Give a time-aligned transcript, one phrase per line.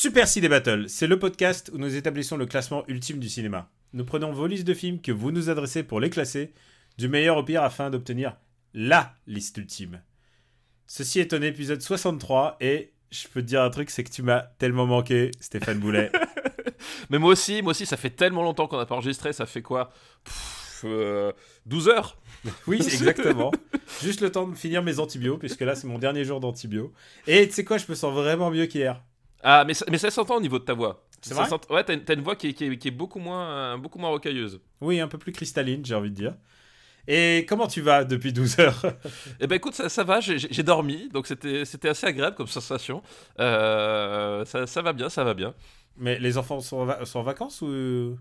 [0.00, 3.68] Super Ciné Battle, c'est le podcast où nous établissons le classement ultime du cinéma.
[3.92, 6.52] Nous prenons vos listes de films que vous nous adressez pour les classer,
[6.98, 8.36] du meilleur au pire afin d'obtenir
[8.74, 10.00] LA liste ultime.
[10.86, 14.22] Ceci est un épisode 63 et je peux te dire un truc, c'est que tu
[14.22, 16.12] m'as tellement manqué, Stéphane Boulet.
[17.10, 19.62] Mais moi aussi, moi aussi, ça fait tellement longtemps qu'on n'a pas enregistré, ça fait
[19.62, 19.92] quoi?
[20.22, 21.32] Pff, euh,
[21.66, 22.16] 12 heures
[22.68, 23.50] Oui, exactement.
[24.00, 26.92] Juste le temps de finir mes antibiotiques, puisque là c'est mon dernier jour d'antibio.
[27.26, 29.02] Et tu sais quoi, je me sens vraiment mieux qu'hier.
[29.42, 31.04] Ah, mais ça, mais ça s'entend au niveau de ta voix.
[31.20, 33.76] C'est vrai Ouais, t'as une, voix qui est, qui est- qui est beaucoup, moins, euh,
[33.76, 34.60] beaucoup moins rocailleuse.
[34.80, 36.34] Oui, un peu plus cristalline, j'ai envie de dire.
[37.06, 38.82] Et comment tu vas depuis 12 heures?
[39.40, 43.02] Eh ben écoute, ça, ça va, j'ai dormi, donc c'était c'était assez agréable comme sensation.
[43.40, 45.54] Euh, ça, ça va bien, ça va bien.
[45.96, 48.16] Mais les enfants sont en, va- sont en vacances ou?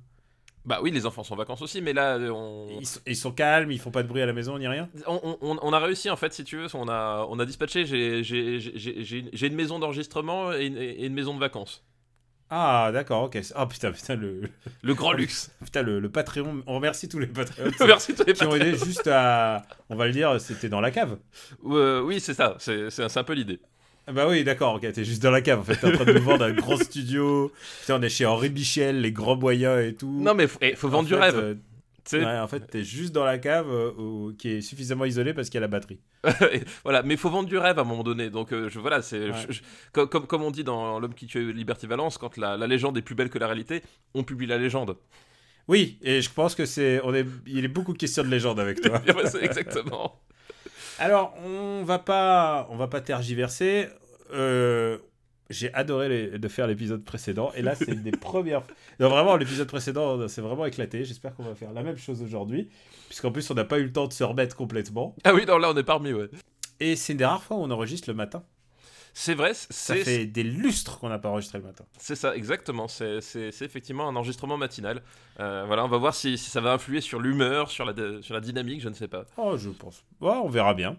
[0.68, 3.32] Bah oui, les enfants sont en vacances aussi, mais là, on, ils sont, ils sont
[3.32, 4.90] calmes, ils font pas de bruit à la maison ni rien?
[5.08, 7.86] On, on- on a réussi en fait, si tu veux, on a, on a dispatché,
[7.86, 8.22] j'ai-
[9.48, 11.86] une- maison d'enregistrement et une, et une maison de vacances.
[12.50, 13.38] Ah, d'accord, ok.
[13.58, 14.42] Oh putain, putain, le,
[14.82, 15.52] Le grand luxe.
[15.64, 16.64] putain, le, le Patreon.
[16.68, 19.64] On remercie tous les Patreons Merci tous les qui ont aidé juste à.
[19.90, 21.18] On va le dire, c'était dans la cave.
[21.66, 23.60] Euh, oui, c'est ça, c'est c'est un, c'est un peu l'idée.
[24.10, 25.76] Ah Bah oui, d'accord, ok, t'es juste dans la cave en fait.
[25.76, 27.52] T'es en train de nous vendre un grand studio.
[27.82, 30.10] Putain, on est chez Henri Michel, les grands moyens et tout.
[30.22, 31.38] Non, mais faut, eh, faut En vendre du fait, rêve.
[31.38, 31.56] euh,
[32.14, 35.50] ouais, en fait, t'es juste dans la cave euh, où- qui est suffisamment isolée parce
[35.50, 36.00] qu'il y a la batterie.
[36.86, 38.30] voilà, mais faut vendre du rêve à un moment donné.
[38.30, 39.34] Donc euh, je, voilà, c'est Ouais.
[39.92, 42.98] comme, comme, comme on dit dans L'homme qui tue Liberty Valence, quand la, la légende
[42.98, 43.82] est plus belle que la réalité,
[44.14, 44.96] on publie la légende.
[45.68, 47.02] Oui, et je pense que c'est.
[47.04, 47.26] On est...
[47.46, 49.02] Il est beaucoup question de légende avec toi.
[49.42, 50.18] Exactement.
[51.00, 53.88] Alors, on va pas, on va pas tergiverser.
[54.34, 54.98] Euh,
[55.50, 58.64] J'ai adoré les- de faire l'épisode précédent, et là, c'est une des premières.
[59.00, 61.06] Non, vraiment, l'épisode précédent, c'est vraiment éclaté.
[61.06, 62.68] J'espère qu'on va faire la même chose aujourd'hui,
[63.08, 65.16] puisqu'en plus, on n'a pas eu le temps de se remettre complètement.
[65.24, 66.30] Ah oui, non, là on est parmi, ouais.
[66.82, 68.44] Et c'est une des rares fois où on enregistre le matin.
[69.20, 71.86] C'est vrai, Ça c'est fait des lustres qu'on n'a pas enregistré le matin.
[71.98, 72.88] c'est ça, exactement.
[72.88, 73.18] C'est
[73.62, 75.02] effectivement un enregistrement matinal.
[75.40, 78.36] Euh, voilà, on va voir si, si ça va influer sur l'humeur, sur la, sur
[78.36, 79.26] la dynamique, je ne sais pas.
[79.38, 80.04] Oh, je pense.
[80.22, 80.98] Ouais, on verra bien.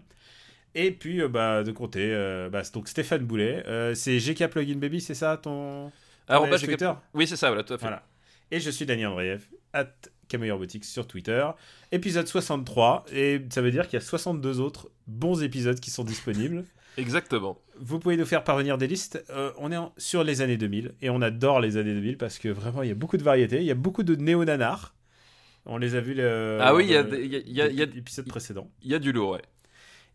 [0.75, 3.63] Et puis, euh, bah, de côté, euh, bah, c'est donc Stéphane Boulet.
[3.67, 5.89] Euh, c'est GK Plugin Baby, c'est ça ton.
[6.27, 7.85] Alors, bah, Twitter Oui, c'est ça, voilà, tout à fait.
[7.85, 8.03] Voilà.
[8.51, 9.93] Et je suis Daniel Andreev, at
[10.27, 11.47] Camille Robotics sur Twitter.
[11.93, 16.03] Épisode 63, et ça veut dire qu'il y a 62 autres bons épisodes qui sont
[16.03, 16.65] disponibles.
[16.99, 17.57] Exactement.
[17.79, 19.23] Vous pouvez nous faire parvenir des listes.
[19.29, 22.37] Euh, on est en- sur les années 2000, et on adore les années 2000 parce
[22.39, 23.57] que vraiment, il y a beaucoup de variétés.
[23.57, 24.93] Il y a beaucoup de néo-nanars.
[25.65, 28.27] On les a vus le, ah oui, il y a, y a, y a- l'épisode
[28.27, 28.69] précédent.
[28.81, 29.41] il y a du lourd, ouais.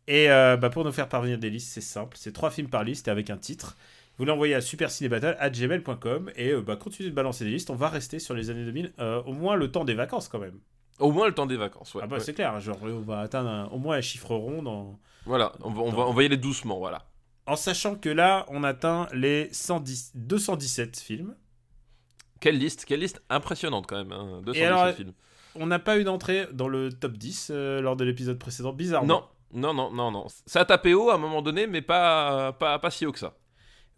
[0.08, 2.16] Et euh, bah, pour nous faire parvenir des listes, c'est simple.
[2.18, 3.76] C'est trois films par liste et avec un titre.
[4.18, 7.70] Vous l'envoyez à supercinébattle.gmail.com et euh, bah, continuez de balancer des listes.
[7.70, 10.38] On va rester sur les années 2000, euh, au moins le temps des vacances quand
[10.38, 10.58] même.
[11.00, 12.03] Au moins le temps des vacances, ouais.
[12.05, 12.22] ah bah ouais.
[12.22, 14.99] c'est clair, genre on va atteindre un- au moins un chiffre rond dans...
[15.27, 17.05] Voilà, on va, on, va, on va y aller doucement, voilà.
[17.47, 21.34] En sachant que là, on atteint les 110, 217 films.
[22.41, 25.12] Quelle liste, quelle liste impressionnante quand même, hein, 217 Et alors, films.
[25.56, 29.26] On n'a pas eu d'entrée dans le top 10 euh, lors de l'épisode précédent, bizarrement.
[29.53, 30.26] Non, non, non, non, non.
[30.47, 33.19] Ça a tapé haut à un moment donné, mais pas, pas, pas si haut que
[33.19, 33.34] ça.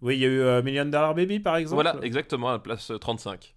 [0.02, 1.82] Oui, il y a eu euh, Million Dollar Baby par exemple.
[1.82, 3.54] Voilà, exactement, à la place euh, 35.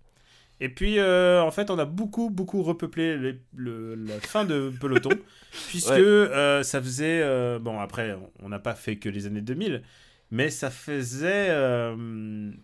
[0.62, 4.72] Et puis, euh, en fait, on a beaucoup, beaucoup repeuplé les- le- la fin de
[4.82, 5.10] peloton,
[5.70, 6.00] puisque Ouais.
[6.00, 7.22] euh, ça faisait...
[7.24, 9.82] euh, bon, après, on n'a pas fait que les années 2000,
[10.32, 11.50] mais ça faisait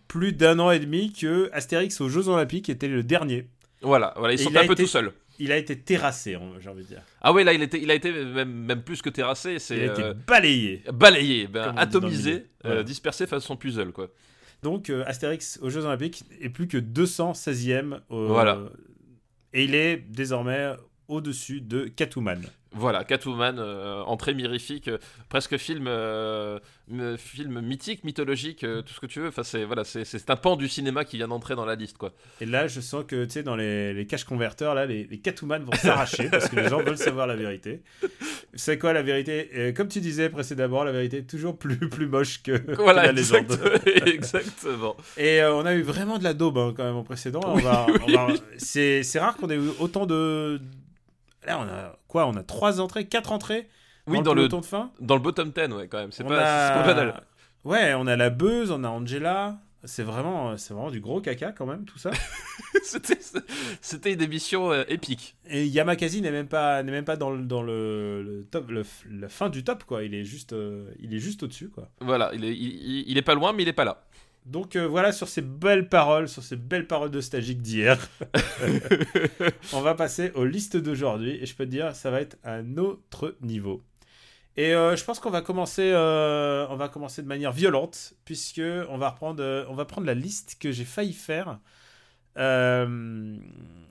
[0.08, 3.48] plus d'un an et demi que Astérix aux Jeux Olympiques était le dernier.
[3.82, 5.12] Voilà, voilà ils Et sont il un peu été- tout seuls.
[5.38, 7.02] Il a été terrassé, on- j'ai envie de dire.
[7.20, 9.84] Ah ouais, là, il, était, il a été même, même plus que terrassé, Il a
[9.92, 10.82] été balayé.
[10.94, 12.40] balayé, ben, atomisé, milieu.
[12.42, 12.82] euh, Voilà.
[12.84, 14.08] dispersé façon puzzle, quoi.
[14.66, 18.00] Donc, euh, Astérix aux Jeux Olympiques est plus que 216e.
[18.08, 18.58] au- Voilà.
[19.52, 20.72] Et il est désormais
[21.08, 22.40] au-dessus de Catwoman.
[22.72, 24.98] Voilà, Catwoman, euh, entrée mirifique, euh,
[25.30, 26.58] presque film, euh,
[27.16, 29.28] film mythique, mythologique, tout ce que tu veux.
[29.28, 32.12] Enfin, c'est voilà, c'est un pan du cinéma qui vient d'entrer dans la liste, quoi.
[32.42, 35.18] Et là, je sens que, tu sais, dans les, les caches converteurs, là, les, les
[35.18, 37.80] Catwoman vont s'arracher parce que les gens veulent savoir la vérité.
[38.54, 39.72] C'est quoi la vérité?
[39.74, 43.12] Comme tu disais précédemment, la vérité est toujours plus, plus moche que, que Voilà, la
[43.12, 43.52] légende.
[43.86, 44.96] exact- exactement.
[45.16, 47.40] Et on a eu vraiment de la daube hein, quand même au précédent.
[48.58, 50.60] C'est rare qu'on ait eu autant de.
[51.46, 52.26] Là, on a quoi?
[52.26, 53.68] On a trois entrées, quatre entrées
[54.06, 54.90] Oui, dans, dans le le, peloton de fin?
[55.00, 56.12] dans le bottom 10, ouais, quand même.
[56.12, 57.22] C'est On pas, a- pas banal.
[57.64, 61.52] Ouais, on a la Buzz, on a Angela, c'est vraiment, c'est vraiment du gros caca
[61.52, 62.10] quand même tout ça.
[62.84, 63.18] C'était
[63.80, 65.34] c'était une émission euh, épique.
[65.48, 68.84] Et Yamakasi n'est même pas, n'est même pas dans le, dans le, le top, le,
[69.10, 70.04] la fin du top quoi.
[70.04, 71.88] Il est juste, euh, il est juste au-dessus quoi.
[72.00, 74.04] Voilà, il est, il, il est pas loin, mais il est pas là.
[74.46, 77.98] Donc euh, voilà sur ces belles paroles, sur ces belles paroles de stagique d'hier.
[79.72, 82.76] on va passer aux listes d'aujourd'hui et je peux te dire ça va être un
[82.78, 83.82] autre niveau.
[84.56, 88.62] Et euh, je pense qu'on va commencer, euh, on va commencer de manière violente puisque
[88.88, 91.58] on va reprendre, on va prendre la liste que j'ai failli faire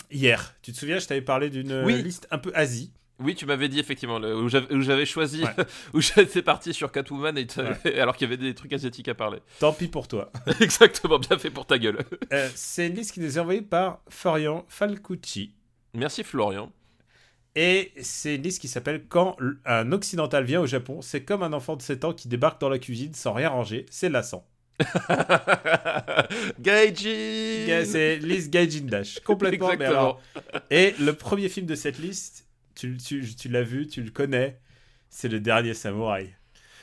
[0.10, 0.56] hier.
[0.62, 2.02] Tu te souviens, je t'avais parlé d'une Oui.
[2.02, 2.94] liste un peu Asie.
[3.20, 5.66] Oui, tu m'avais dit effectivement le- où j'avais choisi, Ouais.
[5.94, 7.48] où j'étais parti sur Catwoman et
[8.00, 9.40] alors qu'il y avait des trucs asiatiques à parler.
[9.60, 10.32] Tant pis pour toi.
[10.60, 12.00] Exactement, bien fait pour ta gueule.
[12.34, 15.54] Euh, c'est une liste qui nous est envoyée par Florian Falcucci.
[15.94, 16.72] Merci Florian.
[17.56, 21.54] Et c'est une liste qui s'appelle Quand un occidental vient au Japon, c'est comme un
[21.54, 24.46] enfant de 7 ans qui débarque dans la cuisine sans rien ranger, c'est lassant.
[26.60, 29.68] Gaiji Ga- C'est liste Gaijin Dash, complètement.
[29.68, 30.00] mais Exactement.
[30.00, 30.22] alors-
[30.70, 32.45] Et le premier film de cette liste,
[32.76, 34.60] tu, tu- tu l'as vu, tu le connais,
[35.10, 36.36] c'est Le Dernier Samouraï.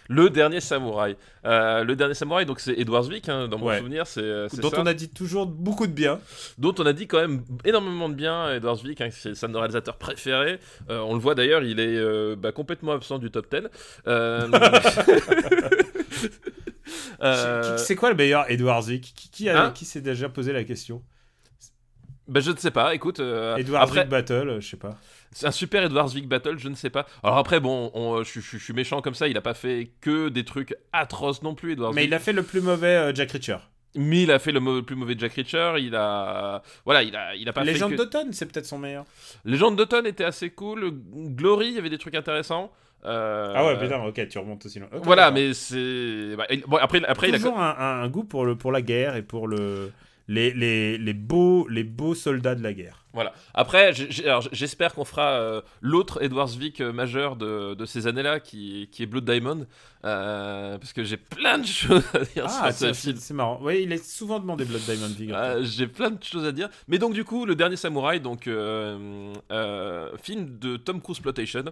[0.08, 1.16] Le dernier samouraï.
[1.46, 3.78] Euh, le dernier samouraï, donc c'est Edward Zwick, hein, dans mon Ouais.
[3.78, 4.80] souvenir, c'est euh, Dont ça.
[4.80, 6.18] on a dit toujours beaucoup de bien.
[6.58, 8.52] dont on a dit quand même énormément de bien.
[8.52, 10.58] Edward Zwick, hein, c'est c'est nos réalisateurs préférés.
[10.90, 13.68] Euh, on le voit d'ailleurs, il est euh, bah, complètement absent du top 10.
[14.08, 14.48] Euh,
[17.22, 19.72] euh, C'est quoi le meilleur Edward Zwick Qui, qui, Hein?
[19.74, 21.02] qui s'est déjà posé la question?
[22.32, 23.20] Bah, je ne sais pas, écoute.
[23.20, 24.96] euh, Edward après, Battle, euh, je sais pas.
[25.31, 27.06] c'est un super Edward Zwick Battle, je ne sais pas.
[27.23, 29.90] Alors après, bon, on- je, je- je suis méchant comme ça, il a pas fait
[30.00, 32.11] que des trucs atroces non plus, Edward Mais Zwick.
[32.11, 33.58] il a fait le plus mauvais euh, Jack Reacher.
[33.94, 36.62] Mais il a fait le plus mauvais Jack Reacher, il a.
[36.87, 37.96] Voilà, il a, il a pas Légende fait.
[37.96, 39.05] que- d'automne, c'est peut-être son meilleur.
[39.44, 40.90] Légende d'automne était assez cool.
[41.14, 42.73] Glory, il y avait des trucs intéressants.
[43.05, 44.88] Euh, Ah ouais, putain, ok, tu remontes aussi loin.
[45.02, 46.37] Voilà, mais c'est.
[46.37, 47.49] bah, bon, après, après il a.
[47.49, 49.90] un- un goût pour, le, pour la guerre et pour le,
[50.32, 53.05] les, les, les, beaux, les beaux soldats de la guerre.
[53.12, 53.34] Voilà.
[53.52, 58.88] Après, j'espère qu'on fera euh, l'autre Edward Zwick euh, majeur de, de ces années-là, qui,
[58.90, 59.67] qui est Blood Diamond,
[60.06, 63.19] euh, parce que j'ai plein de choses à dire Ah, sur ce film.
[63.19, 63.58] c'est marrant.
[63.62, 65.11] Oui, il est souvent demandé Blood Diamond.
[65.34, 66.70] Euh, j'ai plein de choses à dire.
[66.88, 71.64] Mais donc, du coup, le dernier samouraï, donc, film de Tom Cruise Plotation.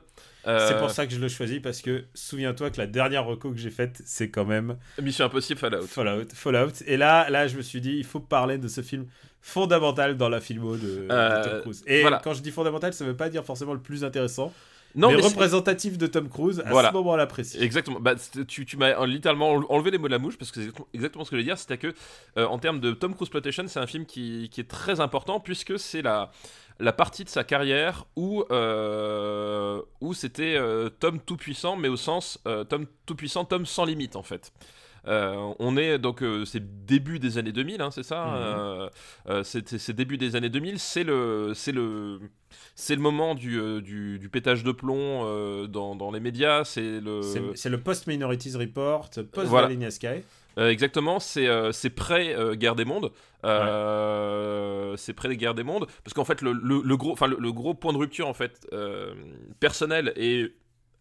[0.46, 3.50] Euh, C'est pour ça que je le choisis parce que souviens-toi que la dernière reco
[3.52, 5.82] que j'ai faite, c'est quand même Mission Impossible Fallout.
[5.86, 6.28] Fallout.
[6.34, 6.72] Fallout.
[6.86, 9.06] Et là, là, je me suis dit, il faut parler de ce film
[9.42, 11.82] fondamental dans la filmo de, de Euh, Tom Cruise.
[11.86, 12.20] Et voilà.
[12.22, 14.52] quand je dis fondamental, ça veut pas dire forcément le plus intéressant,
[14.94, 16.88] Non, mais, représentatif de Tom Cruise à Voilà.
[16.88, 17.58] ce moment-là précis.
[17.60, 18.00] Exactement.
[18.00, 18.14] Bah,
[18.48, 21.30] tu tu m'as littéralement enlevé les mots de la mouche parce que c'est exactement- ce
[21.30, 21.58] que je voulais dire.
[21.58, 21.94] C'était que,
[22.36, 25.38] euh, en termes de Tom Cruise Plotation, c'est un film qui, qui est très important
[25.40, 26.30] puisque c'est la,
[26.80, 32.38] la partie de sa carrière où, euh, où c'était euh, Tom tout-puissant, mais au sens
[32.68, 34.52] Tom tout-puissant, Tom sans limite en fait.
[35.08, 38.24] Euh, on est donc euh, c'est début des années 2000, hein, c'est ça.
[38.26, 38.32] Mhm.
[38.36, 38.88] euh,
[39.28, 40.78] euh, c'est début des années 2000.
[40.78, 42.20] C'est le c'est le
[42.74, 45.24] c'est le moment du, euh, du, du pétage de plomb
[45.68, 46.64] dans, dans les médias.
[46.64, 47.22] C'est le
[47.54, 49.90] C'est le Post-Minorities Report, post Voilà.
[49.90, 50.22] Sky.
[50.58, 53.10] exactement, c'est c'est près euh, guerre des mondes.
[54.98, 57.36] C'est près des guerres des mondes parce qu'en fait le, le- le gros, enfin le,
[57.38, 58.66] le gros point de rupture en fait
[59.60, 60.52] personnel et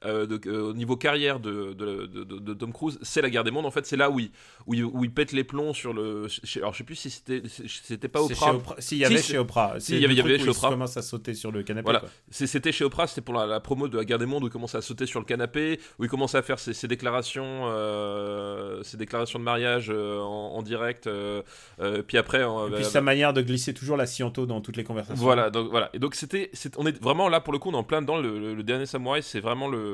[0.06, 3.52] euh, de- euh, au niveau carrière de, de, de- Tom Cruise, c'est la guerre des
[3.52, 3.66] mondes.
[3.66, 4.32] En fait, c'est là où il,
[4.68, 6.28] où, il, où il pète les plombs sur le.
[6.30, 8.54] chez- alors je sais plus si c'était c'était pas Oprah.
[8.56, 8.76] Oprah.
[8.80, 9.76] Si, il y avait Si, chez Oprah.
[9.80, 10.68] si, il y avait- y avait chez Oprah.
[10.70, 11.84] Il commence à sauter sur le canapé.
[11.86, 12.04] Voilà.
[12.30, 14.52] C'était chez Oprah, c'était pour la, la promo de la guerre des mondes où il
[14.52, 18.84] commençait à sauter sur le canapé, où il commençait à faire ses, ses déclarations, euh,
[18.84, 21.08] ses déclarations de mariage euh, en, en direct.
[21.08, 21.42] euh,
[21.82, 24.84] euh, puis après, Et puis sa manière de glisser toujours la sciento dans toutes les
[24.84, 25.22] conversations.
[25.24, 25.90] voilà, donc voilà.
[25.94, 28.18] Et donc c'était, on est vraiment là pour le coup, on est en plein dedans.
[28.18, 29.89] Le, le- le dernier samouraï, c'est vraiment le,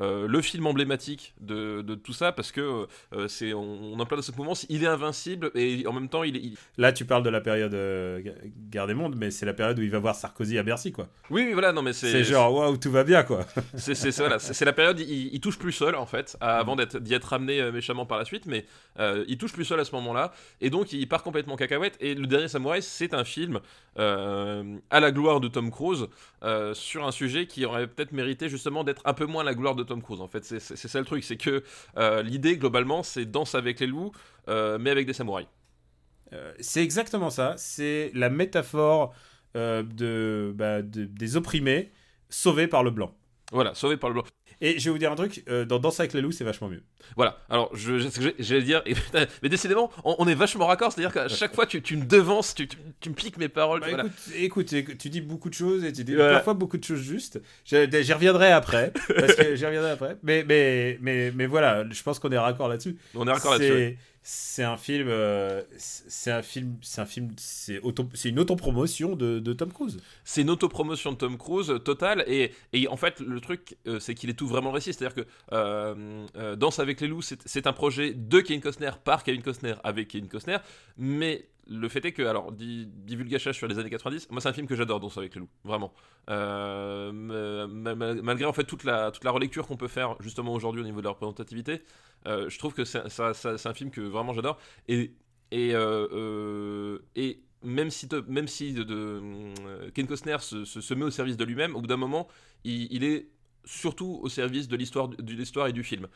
[0.00, 4.06] euh, le film emblématique de, de tout ça parce que euh, c'est, on, on en
[4.06, 4.54] plein dans ce mouvement.
[4.68, 7.74] Il est invincible et en même temps, il, il- Là, tu parles de la période
[7.74, 8.32] euh, gu-
[8.70, 11.08] guerre des mondes, mais c'est la période où il va voir Sarkozy à Bercy, quoi.
[11.30, 13.44] oui, oui, voilà, non mais c'est, C'est genre, waouh, tout va bien, quoi.
[13.76, 16.98] C'est c'est- voilà, la période, il, il touche plus seul en fait, à- avant d'être-
[16.98, 18.64] d'y être ramené euh, méchamment par la suite, mais
[19.00, 21.96] euh, il touche plus seul à ce moment-là, et donc il part complètement cacahuète.
[22.00, 23.60] Et Le Dernier Samouraï, c'est un film
[23.98, 26.06] euh, à la gloire de Tom Cruise
[26.44, 29.54] euh, sur un sujet qui aurait peut-être mérité justement d'être un peu moins à la
[29.54, 30.20] gloire de Tom Cruise.
[30.20, 31.62] En fait, c'est ça le truc, c'est que
[31.96, 34.12] euh, l'idée globalement, c'est danse avec les loups,
[34.48, 35.48] euh, mais avec des samouraïs.
[36.32, 37.54] Euh, c'est exactement ça.
[37.56, 39.14] C'est la métaphore
[39.54, 41.92] de, bah, de- des opprimés
[42.28, 43.14] sauvés par le blanc.
[43.52, 44.24] Voilà, sauvé par le blanc.
[44.66, 46.68] Et je vais vous dire un truc, euh, dans Danse avec les loups, c'est vachement
[46.68, 46.82] mieux.
[47.16, 48.94] Voilà, alors je, je- j'ai- j'allais dire, et
[49.42, 52.54] mais décidément, on, on est vachement raccord, c'est-à-dire qu'à chaque fois tu, tu me devances,
[52.54, 53.80] tu, tu- tu me piques mes paroles.
[53.80, 54.04] Bah, voilà.
[54.36, 57.40] écoute, tu dis beaucoup de choses et tu dis parfois beaucoup de choses justes.
[57.66, 60.16] J'y j'y reviendrai après, parce que j'y reviendrai après.
[60.22, 62.96] Mais, mais, mais, mais voilà, je pense qu'on est raccord là-dessus.
[63.14, 63.98] On est raccord là-dessus.
[64.26, 69.52] C'est un film, euh, c'est un film, c'est un film, c'est auto, une autopromotion de,
[69.52, 69.98] Tom Cruise.
[70.24, 72.24] C'est une autopromotion de Tom Cruise euh, totale.
[72.26, 76.54] Et, et en fait le truc euh, c'est qu'il est tout vraiment récit, c'est-à-dire que
[76.54, 80.28] Danse avec les loups c'est un projet de Kevin Costner par Kevin Costner avec Kevin
[80.28, 80.56] Costner,
[80.96, 84.52] mais le fait est que, alors, di- divulgachage sur les années 90, moi c'est un
[84.52, 85.92] film que j'adore, Danse avec les loups, vraiment.
[86.30, 90.52] Euh, ma- ma- malgré en fait toute la, toute la relecture qu'on peut faire justement
[90.54, 91.82] aujourd'hui au niveau de la représentativité,
[92.26, 94.58] euh, je trouve que c'est, un film que vraiment j'adore.
[94.88, 95.12] Et,
[95.50, 99.22] et, euh, et même si, même si de,
[99.94, 102.28] Ken Costner se, se- met au service de lui-même, au bout d'un moment,
[102.64, 103.28] il est
[103.64, 106.06] surtout au service de l'histoire, de l'histoire et du film.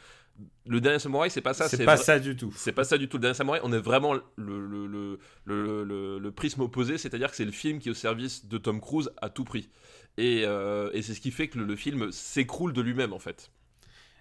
[0.67, 1.69] Le dernier samouraï, c'est pas ça.
[1.69, 2.52] c'est pas ça du tout.
[2.57, 3.61] c'est pas ça du tout le dernier samouraï.
[3.64, 7.50] On est vraiment le, le, le, le, le- le prisme opposé, c'est-à-dire que c'est le
[7.52, 9.69] film qui est au service de Tom Cruise à tout prix.
[10.17, 13.50] Et, euh, et c'est ce qui fait que le, film s'écroule de lui-même en fait.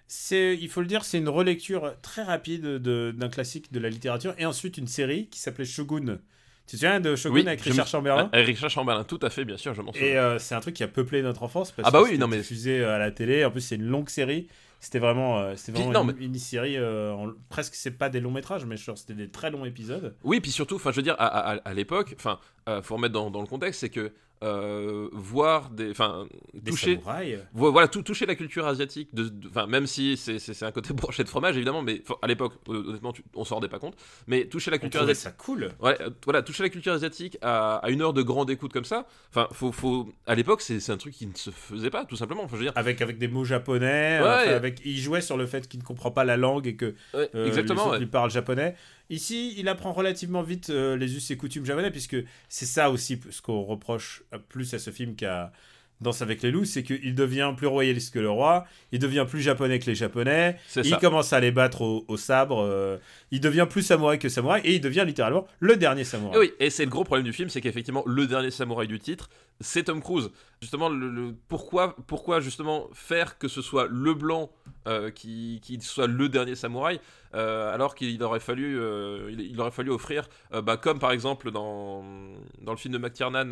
[0.06, 3.90] C'est, il faut le dire, c'est une relecture très rapide de- d'un classique de la
[3.90, 6.18] littérature et ensuite une série qui s'appelait Shogun.
[6.68, 8.28] Tu te souviens de Shogun avec Richard Chamberlain?
[8.32, 10.06] Ah, Richard Chamberlain, tout à fait, bien sûr, je m'en souviens.
[10.08, 12.10] Et euh, c'est un truc qui a peuplé notre enfance parce Ah bah que oui,
[12.12, 13.42] c'était mais- diffusé euh, à la télé.
[13.44, 14.48] En plus, c'est une longue série.
[14.78, 16.76] C'était vraiment, euh, c'était vraiment non, une mini-série.
[16.76, 20.14] euh, en- presque, c'est pas des longs métrages, mais c'était des très longs épisodes.
[20.22, 22.38] Oui, puis surtout, enfin, je veux dire, à, à- à l'époque, enfin,
[22.82, 24.12] faut remettre dans, dans le contexte, c'est que
[24.44, 26.26] euh, voir des, enfin,
[26.64, 27.38] toucher, samouraïs.
[27.52, 31.26] voilà, tout, toucher la culture asiatique, de, de- enfin, même si c'est un côté brochette
[31.26, 33.94] de fromage, évidemment, mais à l'époque, hon- honnêtement, tu- on s'en rendait pas compte,
[34.26, 35.22] mais toucher la culture asiatique.
[35.22, 35.70] ça cool.
[35.80, 38.84] Ouais, euh, voilà, toucher la culture asiatique à, à une heure de grande écoute comme
[38.84, 42.16] ça, enfin, faut, faut, à l'époque, c'est un truc qui ne se faisait pas, tout
[42.16, 42.44] simplement.
[42.44, 44.20] Enfin, je veux dire, Avec, avec des mots japonais.
[44.20, 44.26] Ouais.
[44.28, 46.94] enfin, avec, il jouait sur le fait qu'il ne comprend pas la langue et que
[47.14, 47.82] ouais, euh, exactement.
[47.82, 47.98] autres ouais.
[47.98, 48.76] lui parlent japonais.
[49.10, 52.16] Ici, il apprend relativement vite euh, les us et coutumes japonais, puisque
[52.48, 55.52] c'est ça aussi ce qu'on reproche euh, plus à ce film qu'à
[56.00, 59.40] Danse avec les loups, c'est qu'il devient plus royaliste que le roi, il devient plus
[59.40, 62.98] japonais que les japonais, il commence à les battre au, au sabre, euh,
[63.32, 66.36] il devient plus samouraï que samouraï, et il devient littéralement le dernier samouraï.
[66.36, 69.00] Et oui, et c'est le gros problème du film, c'est qu'effectivement, le dernier samouraï du
[69.00, 69.28] titre,
[69.60, 70.30] c'est Tom Cruise.
[70.62, 74.50] Justement, le, le- pourquoi, pourquoi justement faire que ce soit le blanc
[74.86, 77.00] euh, qui, qui soit le dernier samouraï,
[77.34, 81.50] euh, alors qu'il aurait fallu, euh, il, il aurait fallu offrir, bah, comme par exemple
[81.50, 82.04] dans,
[82.62, 83.48] dans le film de McTiernan.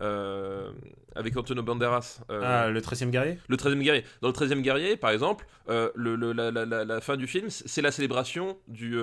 [0.00, 0.70] Euh,
[1.14, 3.38] avec Antonio Banderas, euh, Ah, le 13 e guerrier?
[3.48, 4.04] le 13e guerrier.
[4.20, 7.26] Dans le 13e guerrier, par exemple, euh, le, le- la, la- la- la fin du
[7.26, 8.96] film, c'est la célébration du,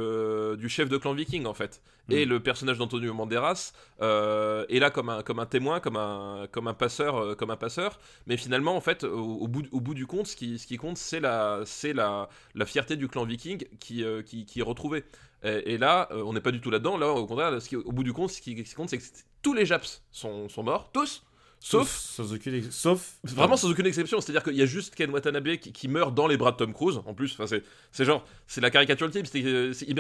[0.58, 1.82] du chef de clan viking, en fait.
[2.10, 2.30] Et Mm.
[2.30, 3.72] le personnage d'Antonio Banderas
[4.02, 8.00] est là comme un, comme un témoin, comme un, comme un passeur, comme un passeur.
[8.28, 10.78] Mais finalement, en fait, au, au bout, au bout du compte, ce qui, ce qui
[10.78, 15.04] compte, c'est la, c'est la, la fierté du clan viking qui, qui, qui est retrouvée.
[15.44, 16.98] Et, et là, euh, on n'est pas du tout là-dedans.
[16.98, 18.98] Là, au contraire, ce qui- au bout du compte, ce qui, ce qui compte, c'est
[18.98, 19.04] que
[19.42, 21.24] tous les Japs sont, sont morts, tous,
[21.60, 23.16] sauf Sans aucune ex- Sauf.
[23.24, 26.28] Vraiment sans aucune exception, c'est-à-dire qu'il y a juste Ken Watanabe qui, qui meurt dans
[26.28, 27.46] les bras de Tom Cruise, en plus, enfin
[27.92, 29.40] c'est, genre, c'est la caricature que, c'est-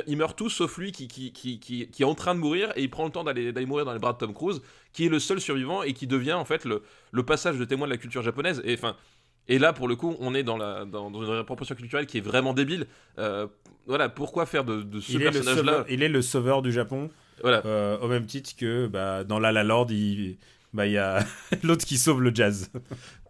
[0.07, 2.71] ils, meurent tous sauf lui qui, qui, qui, qui, qui est en train de mourir
[2.75, 4.61] et il prend le temps d'aller, d'aller mourir dans les bras de Tom Cruise,
[4.93, 7.87] qui est le seul survivant et qui devient en fait le, le passage de témoin
[7.87, 8.95] de la culture japonaise, et enfin...
[9.49, 12.17] Et là, pour le coup, on est dans, la, dans, dans une proportion culturelle qui
[12.17, 12.87] est vraiment débile.
[13.17, 13.45] Euh,
[13.87, 17.09] voilà, pourquoi faire de, de ce personnage-là il est le sauveur du Japon,
[17.41, 20.37] Voilà, euh, au même titre que bah, dans La La Land, il
[20.73, 21.23] bah, il y a
[21.63, 22.71] l'autre qui sauve le jazz.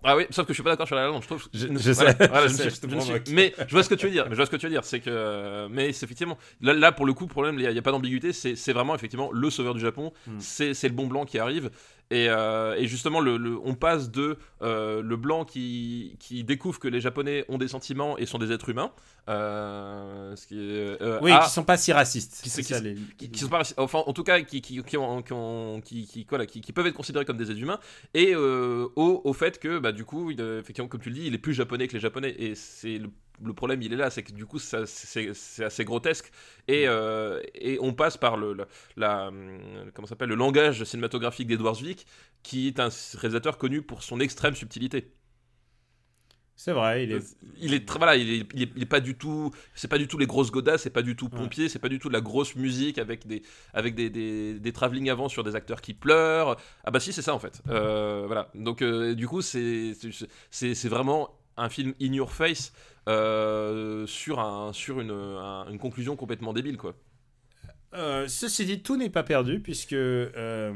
[0.03, 1.22] Ah oui, sauf que je suis pas d'accord sur la langue.
[1.22, 1.43] Je trouve.
[1.53, 3.29] Je- je voilà, sais, voilà, je je sais, sais, je te je ne suis- provoque.
[3.31, 4.25] Mais je vois ce que tu veux dire.
[4.25, 4.83] Mais je vois ce que tu veux dire.
[4.83, 7.91] C'est que, mais c'est effectivement là, là pour le coup, problème, il n'y a, pas
[7.91, 8.33] d'ambiguïté.
[8.33, 10.12] C'est vraiment effectivement le sauveur du Japon.
[10.27, 10.39] Hmm.
[10.39, 11.69] C'est le bon blanc qui arrive.
[12.12, 16.77] Et, euh, et justement, le, le- on passe de euh, le blanc qui, qui découvre
[16.77, 18.91] que les Japonais ont des sentiments et sont des êtres humains,
[19.48, 22.41] euh, ce qui est, euh, Oui, à- qui sont pas si racistes.
[22.43, 24.83] Qui- C'est qui- ça, les- qui, qui sont pas enfin en tout cas qui qui
[24.83, 25.81] qui, ont- qui, ont-
[26.29, 27.79] voilà, qui- qui peuvent être considérés comme des êtres humains
[28.13, 28.91] et au,
[29.24, 31.38] au fait que bah du coup il, euh, effectivement comme tu le dis il est
[31.38, 32.35] plus japonais que les japonais.
[32.38, 33.09] Et c'est le,
[33.43, 34.83] le problème il est là c'est que du coup c'est
[35.63, 36.31] assez grotesque.
[36.67, 41.47] Et, euh, et on passe par le la, la- hum, comment s'appelle le langage cinématographique
[41.47, 42.05] d'Edward Zwick
[42.43, 45.13] qui est un réalisateur connu pour son extrême subtilité
[46.55, 47.24] C'est vrai, il est.
[47.60, 49.98] il est très voilà il est, il est, il est pas du tout c'est pas
[49.98, 52.13] du tout les grosses godasses c'est pas du tout pompier c'est pas du tout de
[52.13, 53.41] la grosse musique avec des
[53.74, 57.24] avec des des, des travelling avant sur des acteurs qui pleurent ah bah si c'est
[57.24, 61.69] ça en fait Euh, voilà donc euh, du coup c'est c'est- c'est c'est vraiment un
[61.69, 62.72] film in your face
[63.10, 66.93] euh, sur un sur une, un- une conclusion complètement débile quoi
[67.95, 70.74] Euh, ceci dit, tout n'est pas perdu, puisque euh,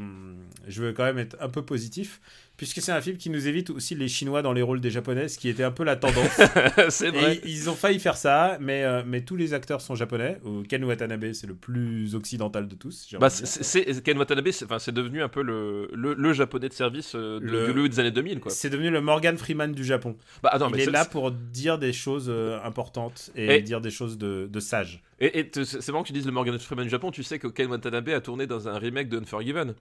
[0.68, 2.22] je veux quand même être un peu positif.
[2.58, 5.28] Puisque c'est un film qui nous évite aussi les Chinois dans les rôles des Japonais,
[5.28, 6.42] ce qui était un peu la tendance.
[6.90, 7.36] c'est vrai.
[7.36, 10.40] Et ils ont failli faire ça, mais, euh, mais tous les acteurs sont japonais.
[10.68, 13.16] Ken Watanabe, c'est le plus occidental de tous.
[13.20, 17.14] Bah, c'est Ken Watanabe, c'est enfin, devenu un peu le, le, le japonais de service
[17.16, 18.52] euh, de, Le- du des années 2000, quoi.
[18.52, 20.18] C'est devenu le Morgan Freeman du Japon.
[20.42, 23.82] Bah, attends, il mais est là pour dire des choses euh, importantes et, Et- dire
[23.82, 25.04] des choses de, de sages.
[25.20, 27.48] Et, et c'est marrant que tu dises le Morgan Freeman du Japon, tu sais que
[27.48, 29.76] Ken Watanabe a tourné dans un remake de Unforgiven.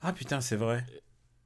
[0.00, 0.84] Ah putain, c'est vrai.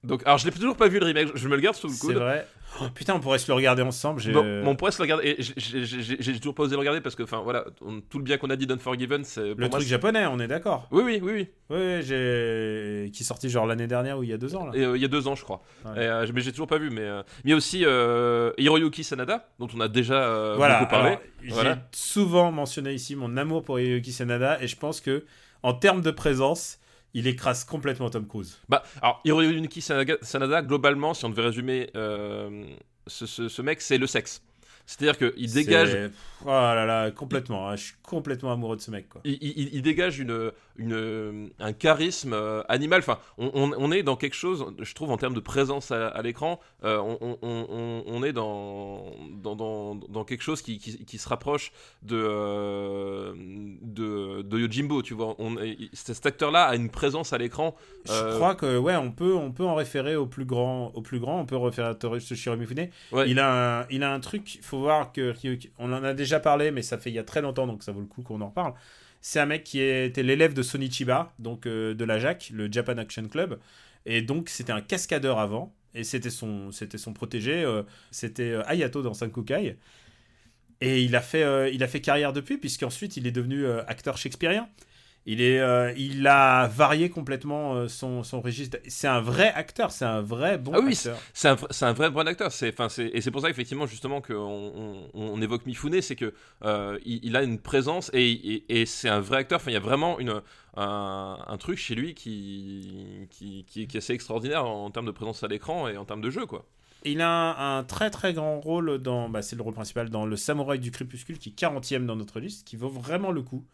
[0.04, 1.92] Donc, alors je l'ai toujours pas vu le remake, je me le garde sous le
[1.92, 2.16] C'est coude.
[2.16, 2.46] vrai.
[2.80, 4.20] Oh, putain, on pourrait se le regarder ensemble.
[4.20, 5.36] j'ai- Bon, on pourrait se le regarder.
[5.56, 8.50] J'ai- toujours pas osé le regarder parce que, enfin, voilà, on- tout le bien qu'on
[8.50, 9.40] a dit d'Unforgiven, c'est.
[9.40, 10.86] le moi, truc c'est- japonais, on est d'accord.
[10.92, 11.48] Oui, oui, oui, oui.
[11.70, 14.72] Oui, j'ai qui est sorti genre l'année dernière ou il y a deux ans là.
[14.74, 15.62] Et, euh, il y a deux ans, je crois.
[15.84, 16.04] Ouais.
[16.04, 16.90] Et, euh, mais j'ai toujours pas vu.
[16.90, 20.54] Mais euh, mais il y a aussi euh, Hiroyuki Sanada, dont on a déjà euh,
[20.56, 20.80] voilà.
[20.80, 21.18] beaucoup parlé.
[21.42, 21.52] J'ai
[21.92, 25.24] souvent mentionné ici mon amour pour Hiroyuki Sanada et je pense que
[25.62, 26.78] en termes de présence,
[27.14, 28.58] il écrase complètement Tom Cruise.
[28.68, 32.64] Bah, alors, Hiroyuki Sanada, Sanada, globalement, si on devait résumer euh,
[33.06, 34.42] ce, ce- ce mec, c'est le sexe.
[34.86, 36.10] C'est-à-dire qu'il dégage,
[36.44, 37.68] Oh là là, complètement.
[37.68, 39.20] hein, Je suis complètement amoureux de ce mec quoi.
[39.24, 43.00] il, il- il dégage une, une, un charisme euh, animal.
[43.00, 46.08] Enfin, on, on- on est dans quelque chose, je trouve, en termes de présence à,
[46.08, 46.98] à l'écran, euh,
[47.42, 49.04] on, est dans,
[49.42, 53.32] dans, dans, dans quelque chose qui, qui, qui se rapproche de, euh,
[53.82, 55.34] de, de Yojimbo, tu vois.
[55.38, 55.56] On,
[55.92, 57.74] cet acteur-là a une présence à l'écran.
[58.06, 61.18] Je crois que ouais, on peut on peut en référer au plus grand au plus
[61.20, 62.88] grand, on peut référer à Toshiro Mifune.
[63.12, 63.28] Ouais.
[63.28, 65.34] Il a un, il a un truc, faut voir que
[65.78, 67.92] on en a déjà parlé mais ça fait il y a très longtemps donc ça
[67.92, 68.74] vaut le coup qu'on en reparle.
[69.20, 72.98] C'est un mec qui était l'élève de Sonichiba, donc euh, de la JAC, le Japan
[72.98, 73.58] Action Club
[74.06, 78.62] et donc c'était un cascadeur avant et c'était son c'était son protégé, euh, c'était euh,
[78.68, 79.76] Hayato dans Sankukai.
[80.80, 84.68] Et il a fait il a fait carrière depuis puisqu'ensuite il est devenu acteur shakespearien.
[85.30, 88.78] Il, est, euh, il a varié complètement euh, son, son registre.
[88.88, 91.18] C'est un vrai acteur, c'est un vrai bon Ah oui, acteur.
[91.34, 92.50] C'est un, un vrai bon acteur.
[92.50, 96.32] C'est, et c'est pour ça effectivement justement qu'on on, on évoque Mifune, c'est que
[96.64, 99.60] euh, il, a une présence et, et, et c'est un vrai acteur.
[99.60, 100.40] Enfin, il y a vraiment une,
[100.78, 105.10] un, un truc chez lui qui, qui, qui, qui est assez extraordinaire en termes de
[105.10, 106.64] présence à l'écran et en termes de jeu, quoi.
[107.04, 110.24] Il a un, un très très grand rôle dans, bah, c'est le rôle principal dans
[110.24, 113.66] Le Samouraï du Crépuscule, qui est 40e dans notre liste, qui vaut vraiment le coup.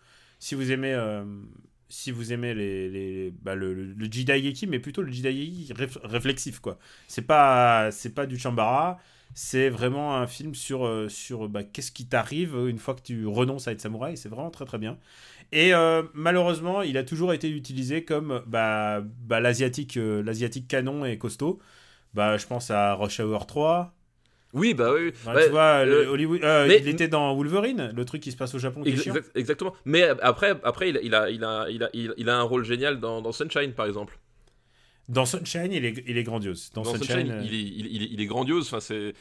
[0.44, 1.24] Si vous aimez, euh,
[1.88, 3.94] si vous aimez les, bah, le, le,
[4.68, 6.78] mais plutôt le Jidaigeki réf- réflexif, quoi.
[7.08, 8.98] C'est pas, c'est pas du Chambara,
[9.32, 13.26] c'est vraiment un film sur, euh, sur bah, qu'est-ce qui t'arrive une fois que tu
[13.26, 14.18] renonces à être samouraï.
[14.18, 14.98] C'est vraiment très très bien.
[15.52, 21.16] Et euh, malheureusement, il a toujours été utilisé comme bah, bah, l'asiatique, l'asiatique canon et
[21.18, 21.58] costaud.
[22.14, 23.94] Bah, je pense à Rush Hour 3.
[24.54, 25.12] Oui, bah oui.
[25.26, 28.30] Ouais, tu vois, le le- Hollywood, euh, mais- il était dans Wolverine, le truc qui
[28.32, 29.74] se passe au Japon qui Ex- exactement.
[29.84, 32.42] Mais après, après il, a, il, a, il, a, il, a, il, il a un
[32.42, 34.18] rôle génial dans, dans Sunshine, par exemple.
[35.06, 36.70] Dans Sunshine, il est, il est grandiose.
[36.72, 38.64] Dans, Dans Sunshine, Sunshine, euh, il, est, il, il est- il est grandiose.
[38.72, 39.12] Enfin, c'est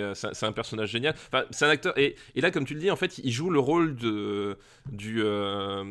[0.00, 1.14] euh, un- personnage génial.
[1.30, 1.98] Enfin, c'est un acteur.
[1.98, 4.56] Et, et là, comme tu le dis, en fait, il joue le rôle de
[4.90, 5.84] du euh,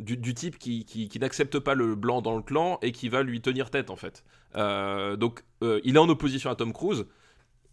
[0.00, 3.08] du, du type qui, qui, qui n'accepte pas le blanc dans le clan et qui
[3.08, 4.22] va lui tenir tête, en fait.
[4.56, 7.06] Euh, donc, euh, il est en opposition à Tom Cruise.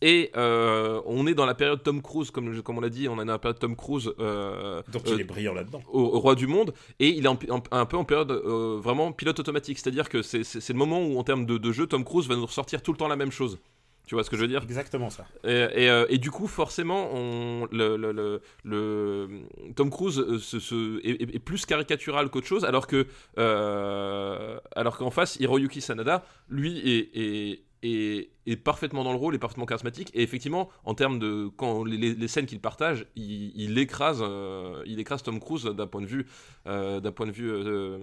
[0.04, 3.14] Et euh, on est dans la période Tom Cruise, comme, comme on l'a dit, on
[3.22, 5.82] est dans la période Tom Cruise euh, donc euh, il est brillant là-dedans.
[5.92, 8.80] au, au roi du monde et il est en- en- un peu en période euh,
[8.82, 11.72] vraiment pilote automatique c'est à dire que c'est- le moment où en termes de, de
[11.72, 13.60] jeu Tom Cruise va nous ressortir tout le temps la même chose
[14.08, 14.64] tu vois ce que je veux dire?
[14.64, 15.26] Exactement ça.
[15.46, 15.52] et,
[15.84, 19.30] et, euh, et du coup forcément on, le, le- le- le-
[19.76, 23.06] Tom Cruise euh, se, se- est, est- est plus caricatural qu'autre chose alors que
[23.38, 29.36] euh, alors qu'en face Hiroyuki Sanada lui est, est- est- est parfaitement dans le rôle,
[29.36, 33.52] est parfaitement charismatique et effectivement en termes de quand les, les- scènes qu'il partage, il,
[33.56, 36.26] il écrase, euh, il écrase Tom Cruise d'un point de vue,
[36.68, 37.98] euh, d'un point de vue, euh,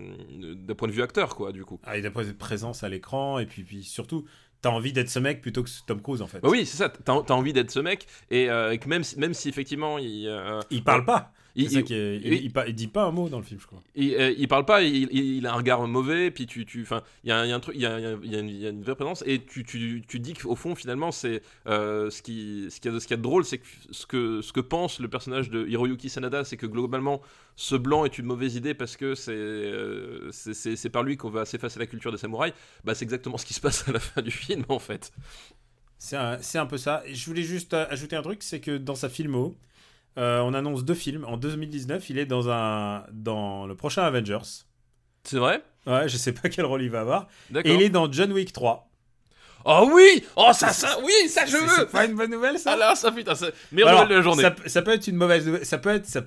[0.55, 1.81] d'un point de vue acteur quoi du coup.
[1.85, 4.25] Ah, il a pas de présence à l'écran, et puis, puis surtout,
[4.63, 6.41] t'as envie d'être ce mec plutôt que Tom Cruise en fait.
[6.41, 9.05] Bah oui c'est ça, t'as t'as envie d'être ce mec et, euh, et que même
[9.05, 10.29] si, même si effectivement il,
[10.71, 11.33] Il parle pas.
[11.59, 13.29] Il, C'est ça il- qui est- il, il- il pa- il dit pas un mot
[13.29, 13.83] dans le film, je crois.
[13.95, 16.83] il, euh, il parle pas, il, il- il a un regard mauvais, puis tu, tu,
[16.83, 18.71] enfin, il y a, y un truc, il y a, y y une, y a
[18.71, 22.67] une vraie présence, et tu, tu, tu dis qu'au fond, finalement, c'est euh, ce qui,
[22.71, 25.01] ce qui, a, ce qui a de drôle, c'est que ce que, ce que pense
[25.01, 27.21] le personnage de Hiroyuki Sanada, c'est que globalement,
[27.57, 31.17] ce blanc est une mauvaise idée parce que c'est, euh, c'est, c'est- c'est par lui
[31.17, 32.55] qu'on va s'effacer la culture des samouraïs.
[32.85, 35.11] Bah, c'est exactement ce qui se passe à la fin du film, en fait.
[35.99, 37.03] C'est un, c'est un peu ça.
[37.07, 39.57] Et je voulais juste euh, ajouter un truc, c'est que dans sa filmo,
[40.19, 41.25] euh, on annonce deux films.
[41.25, 44.65] En 2019, il est dans, un, dans le prochain Avengers.
[45.25, 45.63] C'est vrai?
[45.87, 47.29] Ouais, je sais pas quel rôle il va avoir.
[47.65, 48.89] Et il est dans John Wick 3.
[49.65, 52.73] Oh oui Oh, ça, ça, oui, ça, je veux C'est pas une bonne nouvelle, ça?
[52.73, 54.43] Ah là, ça, putain, c'est meilleure Alors, nouvelle de la journée.
[54.43, 55.67] Ça, ça peut être une mauvaise nouvelle.
[55.67, 56.07] Ça peut être.
[56.07, 56.23] Ça...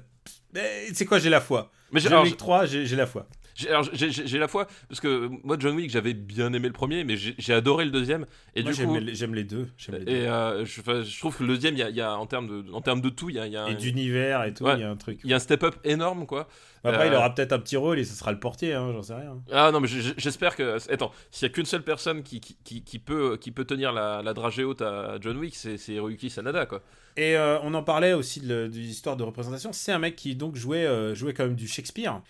[0.93, 1.71] C'est quoi, j'ai la foi?
[1.91, 3.27] Mais John alors, Wick 3, j'ai j'ai la foi.
[3.62, 7.04] J'ai- Alors j'ai- la foi parce que moi John Wick j'avais bien aimé le premier,
[7.04, 8.26] mais j'ai adoré le deuxième.
[8.56, 9.67] Et Moi, du j'aime coup, les- j'aime les deux.
[9.78, 10.12] j'aime les deux.
[10.12, 12.47] et euh, je, trouve que le deuxième, il y a, il y a- en termes
[12.47, 14.63] de, en termes de tout, il y a, y a Et un, d'univers et tout,
[14.65, 14.80] il Ouais.
[14.80, 15.19] y a un truc.
[15.24, 16.47] il y a un step-up énorme quoi.
[16.84, 19.04] Après, il Euh, aura peut-être un petit rôle et ce sera le portier, hein, j'en
[19.04, 19.38] sais rien.
[19.52, 20.78] Ah non, mais j'espère que.
[20.91, 23.93] Attends, s'il y a qu'une seule personne qui, qui, qui, qui peut, qui peut tenir
[23.93, 26.82] la, la dragée haute à John Wick, c'est Hiroyuki Sanada, quoi.
[27.17, 29.74] Et euh, on en parlait aussi de, de l'histoire de représentation.
[29.74, 32.21] C'est un mec qui donc jouait, euh, jouait quand même du Shakespeare.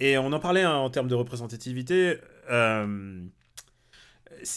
[0.00, 2.16] Et on en parlait hein, en termes de représentativité.
[2.50, 3.22] euh,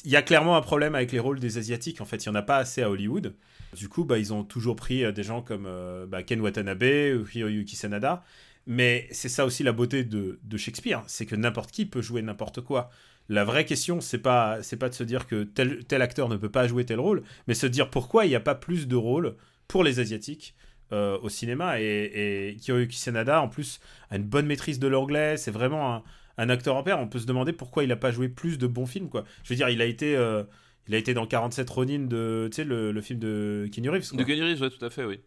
[0.03, 1.99] Il y a clairement un problème avec les rôles des Asiatiques.
[1.99, 3.36] En fait, il n'y en a pas assez à Hollywood.
[3.75, 6.84] Du coup, bah, ils ont toujours pris euh, des gens comme euh, bah, Ken Watanabe
[6.84, 8.23] ou Hiroyuki Sanada.
[8.65, 12.62] Mais c'est ça aussi la beauté de, Shakespeare, c'est que n'importe qui peut jouer n'importe
[12.62, 12.89] quoi.
[13.27, 16.38] La vraie question, c'est pas, c'est pas de se dire que tel, tel acteur ne
[16.38, 18.95] peut pas jouer tel rôle, mais se dire pourquoi il n'y a pas plus de
[18.95, 19.36] rôles
[19.67, 20.56] pour les Asiatiques
[20.91, 21.80] euh, au cinéma.
[21.82, 26.04] Et, et Sanada, en plus, a une bonne maîtrise de l'anglais, c'est vraiment un,
[26.38, 27.00] un acteur en pair.
[27.00, 29.24] On peut se demander pourquoi il n'a pas joué plus de bons films, quoi.
[29.43, 30.43] Je veux dire, il a été, euh,
[30.88, 34.15] il a été dans 47 Ronin, de, tu sais, le, le film de Keanu Reeves.
[34.15, 35.19] De Keanu Reeves, ouais, tout à fait, oui.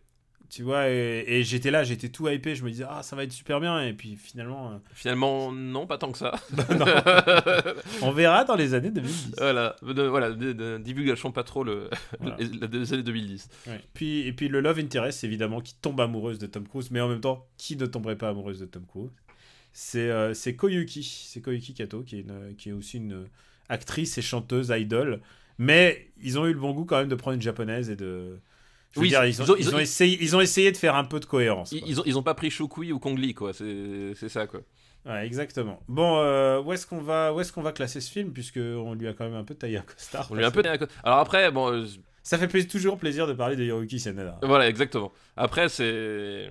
[0.48, 3.24] Tu vois, et, et j'étais là, j'étais tout hypé, je me disais, ah, ça va
[3.24, 6.32] être super bien, et puis finalement, euh, Finalement, non, pas tant que ça.
[6.78, 6.86] non.
[8.02, 9.32] on verra dans les années 2010.
[9.38, 10.52] voilà, de, voilà, de,
[11.32, 12.36] pas trop le, Voilà.
[12.38, 13.48] les- les années 2010.
[13.66, 13.80] Ouais.
[13.94, 17.08] Puis, et puis le Love Interest, évidemment, qui tombe amoureuse de Tom Cruise, mais en
[17.08, 19.10] même temps, qui ne tomberait pas amoureuse de Tom Cruise?
[19.72, 23.26] C'est euh, Koyuki, c'est Koyuki Kato, qui est, une- qui est aussi une
[23.68, 25.20] actrice et chanteuse idol.
[25.58, 28.38] Mais ils ont eu le bon goût quand même de prendre une japonaise et de...
[28.96, 31.20] Je Oui, dire, ils ils ont, ils essayé, ils ont essayé de faire un peu
[31.20, 31.70] de cohérence.
[31.72, 31.88] Ils, quoi.
[31.88, 34.60] ils ont, ils ont pas pris Shokui ou Kong Lee, quoi, c'est ça, quoi.
[35.04, 35.80] Ouais, exactement.
[35.86, 38.94] Bon, euh, où est-ce qu'on va, où est-ce qu'on va classer ce film puisque on
[38.94, 40.26] lui a quand même un peu taillé un costard.
[40.30, 40.62] On lui a un peu.
[41.04, 41.86] Alors après, bon, euh,
[42.24, 44.36] Ça fait plus- toujours plaisir de parler de Hiroyuki Sanada.
[44.42, 45.12] Voilà, exactement.
[45.36, 46.50] Après, c'est.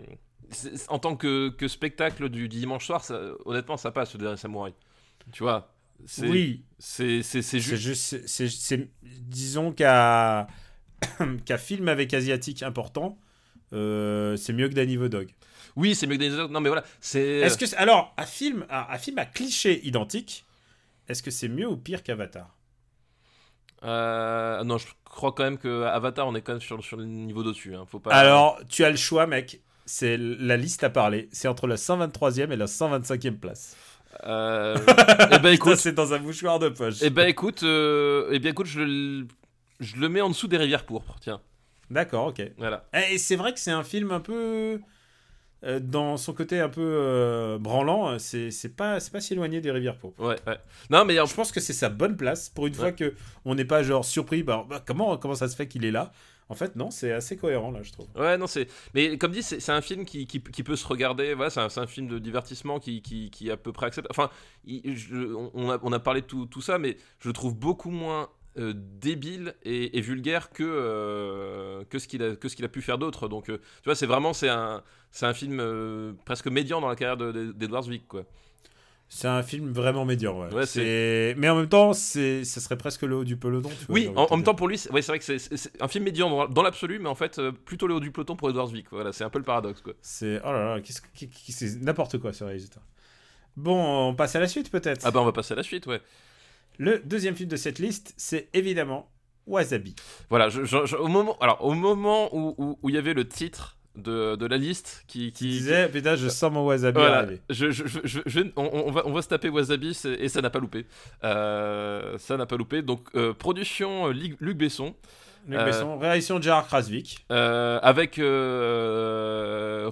[0.87, 4.73] En tant que, que spectacle du dimanche soir, ça- honnêtement, ça passe, le dernier samouraï.
[5.33, 5.73] Tu vois
[6.21, 7.21] Oui, C'est
[7.59, 8.15] juste.
[9.03, 10.47] disons qu'à
[11.45, 13.17] qu'à film avec asiatique important,
[13.73, 15.29] euh, c'est mieux que Danny Dog.
[15.75, 16.51] Oui, c'est mieux que des autres.
[16.53, 16.83] Non, mais voilà.
[17.01, 17.21] C'est.
[17.21, 20.45] Est-ce que alors à film, à, à film à cliché identique,
[21.09, 22.55] est-ce que c'est mieux ou pire qu'Avatar?
[23.83, 27.05] Euh, non, je crois quand même que Avatar, on est quand même sur, sur le
[27.05, 27.75] niveau d'au-dessus.
[27.75, 27.85] Hein.
[27.87, 28.11] Faut pas.
[28.13, 29.61] Alors tu as le choix, mec.
[29.85, 31.29] C'est la liste à parler.
[31.31, 33.75] C'est entre la 123e et la 125e place.
[34.25, 34.75] Euh,
[35.31, 35.75] eh ben écoute.
[35.75, 36.95] c'est dans un mouchoir de poche.
[37.01, 37.61] Eh ben écoute.
[37.63, 39.25] euh, Eh bien écoute, je.
[39.79, 41.17] Je le mets en dessous des rivières pourpres.
[41.21, 41.41] Tiens.
[41.89, 42.41] D'accord, ok.
[42.57, 42.85] Voilà.
[43.11, 44.79] Et c'est vrai que c'est un film un peu.
[45.63, 49.61] euh, dans son côté un peu euh, branlant, c'est c'est pas, c'est pas si éloigné
[49.61, 50.21] des rivières pourpres.
[50.23, 50.57] Ouais, ouais.
[50.89, 53.13] Non, mais en- Je pense que c'est sa bonne place pour une fois que
[53.45, 54.43] on n'est pas genre surpris.
[54.43, 56.11] Bah, bah, comment, comment ça se fait qu'il est là?
[56.47, 58.05] En fait, non, c'est assez cohérent là, je trouve.
[58.15, 58.67] Ouais, non, c'est.
[58.93, 61.33] Mais comme dit, c'est un film qui, qui, qui peut se regarder.
[61.33, 64.11] Voilà, c'est un, film de divertissement qui, qui, qui est à peu près acceptable.
[64.15, 64.29] Enfin,
[64.65, 67.55] il- je- on, a, on a parlé de tout, tout ça, mais je le trouve
[67.55, 72.55] beaucoup moins euh, débile et, et vulgaire que, euh, que ce qu'il a, que ce
[72.55, 73.27] qu'il a pu faire d'autre.
[73.27, 76.95] Donc, euh, tu vois, c'est vraiment c'est un, c'est un film presque médian dans la
[76.95, 78.23] carrière de- de- d'Edward Zwick, quoi.
[79.07, 80.41] C'est un film vraiment médian.
[80.41, 80.51] Ouais.
[80.51, 81.35] Ouais, c'est...
[81.37, 82.43] Mais en même temps, c'est...
[82.43, 83.69] ça serait presque le haut du peloton.
[83.69, 85.87] tu vois, Oui, en, même temps pour lui, c'est ouais, c'est vrai que c'est- un
[85.87, 88.49] film médian dans, dans l'absolu, mais en fait euh, plutôt le haut du peloton pour
[88.49, 88.87] Edward Zwick.
[88.89, 89.93] Voilà, c'est un peu le paradoxe, quoi.
[90.01, 92.81] C'est oh là là, c'est n'importe quoi ce réalisateur.
[93.55, 95.05] Bon, on passe à la suite peut-être.
[95.05, 96.01] Ah bah on va passer à la suite, ouais.
[96.77, 99.09] Le deuxième film de cette liste, c'est évidemment
[99.47, 99.95] Wasabi.
[100.29, 103.13] Voilà, je- je- je- au moment, alors au moment où où- où il y avait
[103.13, 107.19] le titre de, de la liste qui, Qui disait, putain, je sens mon Wasabi voilà,
[107.19, 107.39] arriver.
[107.49, 110.41] je, je- je- je- je- on, on va, on va se taper Wasabi et ça
[110.41, 110.85] n'a pas loupé.
[111.23, 112.81] Euh, ça n'a pas loupé.
[112.81, 114.95] Donc, euh, production euh, Luc Besson,
[115.47, 117.23] Luc Euh, Besson, réalisation de Gérard Krasvik.
[117.29, 118.19] avec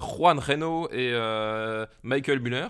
[0.00, 1.12] Juan Reno et
[2.02, 2.66] Michael Muller.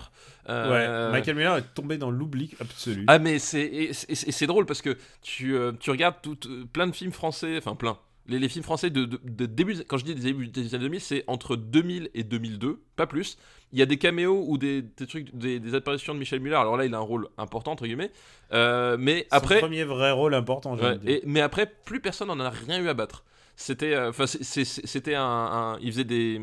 [0.48, 3.04] Euh, Ouais, Michael Miller est tombé dans l'oubli absolu.
[3.06, 7.12] Ah mais c'est drôle parce que tu, euh, tu regardes tout, euh, plein de films
[7.12, 7.98] français, enfin plein.
[8.26, 10.84] Les, les films français de, de- de début, quand je dis des débuts des années
[10.84, 13.36] 2000, c'est entre 2000 et 2002, pas plus.
[13.72, 16.54] Il y a des caméos ou des, des trucs, des, des apparitions de Michel Muller.
[16.56, 18.10] Alors là, il a un rôle important entre guillemets.
[18.52, 22.40] Euh, mais Son après, premier vrai rôle important, ouais, et- mais après, plus personne n'en
[22.40, 23.24] a rien eu à battre.
[23.56, 26.40] C'était, enfin, c'était un, un- il faisait des,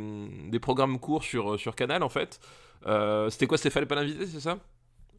[0.50, 2.40] des programmes courts sur sur Canal en fait.
[2.88, 4.58] Euh, c'était quoi, Stéphane pas l'invité, c'est ça?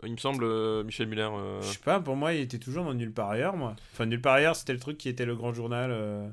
[0.04, 1.28] Il me semble, euh, Michel Muller.
[1.32, 3.76] euh, Je sais pas, pour moi, il était toujours dans Nulle part ailleurs, moi.
[3.92, 5.90] Enfin, Nulle part ailleurs, c'était le truc qui était le grand journal.
[5.92, 6.28] euh,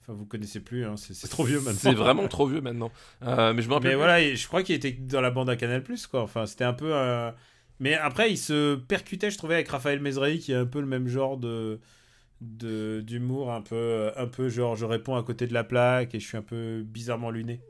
[0.00, 1.78] Enfin, vous connaissez plus, hein, c'est trop vieux maintenant.
[1.80, 2.90] C'est vraiment trop vieux maintenant.
[3.20, 3.90] Mais je me rappelle.
[3.90, 3.96] Mais plus.
[3.96, 6.22] voilà, je crois qu'il était dans la bande à Canal quoi.
[6.22, 6.92] Enfin, c'était un peu.
[7.78, 10.86] Mais après, il se percutait, je trouvais, avec Raphaël Mesrahi, qui est un peu le
[10.86, 11.80] même genre de
[12.40, 16.26] d'humour un peu un peu genre je réponds à côté de la plaque et je
[16.26, 17.60] suis un peu bizarrement luné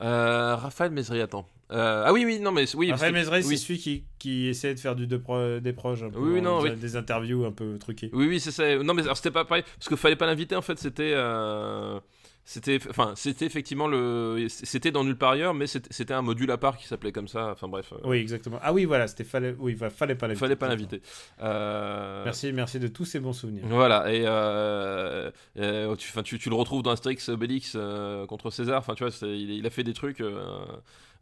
[0.00, 1.46] Raphaël Mesri, attends.
[1.72, 2.90] Euh, ah oui, oui, non, mais oui.
[2.92, 3.58] Raphaël que- Mézeret, c'est oui.
[3.58, 6.42] celui qui, qui essayait de faire du de pro- des proches, un peu, Oui, oui,
[6.42, 6.76] non, oui.
[6.76, 8.10] des interviews un peu truquées.
[8.12, 8.76] Oui, oui, c'est ça.
[8.82, 9.64] Non, mais alors, c'était pas pareil.
[9.78, 11.12] Parce qu'il fallait pas l'inviter, en fait, c'était.
[11.14, 11.98] euh,
[12.44, 16.58] C'était, enfin, c'était effectivement le, c'était dans nulle part ailleurs, mais c'était un module à
[16.58, 17.50] part qui s'appelait comme ça.
[17.52, 18.58] Enfin bref, euh, Oui, exactement.
[18.62, 20.40] Ah oui, voilà, c'était fallait, oui, fa- fallait pas l'inviter.
[20.44, 21.00] fallait pas l'inviter.
[21.40, 23.62] Euh, Merci, merci de tous ces bons souvenirs.
[23.68, 28.78] Voilà, et euh, euh, tu, tu, tu le retrouves dans Astérix Obélix euh, contre César,
[28.80, 30.20] enfin tu vois, il, il a fait des trucs,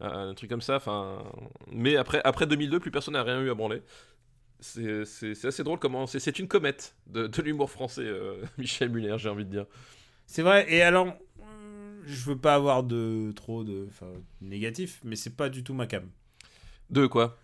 [0.00, 1.18] un truc comme ça, enfin.
[1.70, 3.82] Mais après, après 2002, plus personne n'a rien eu à branler.
[4.60, 6.06] C'est assez drôle comment.
[6.06, 9.66] C'est c'est une comète de, de l'humour français, euh, Michel Muller, j'ai envie de dire.
[10.32, 10.64] C'est vrai.
[10.72, 11.08] Et alors,
[12.06, 13.88] je veux pas avoir de trop de,
[14.40, 16.04] négatif, mais c'est pas du tout ma cam.
[16.88, 17.36] De quoi?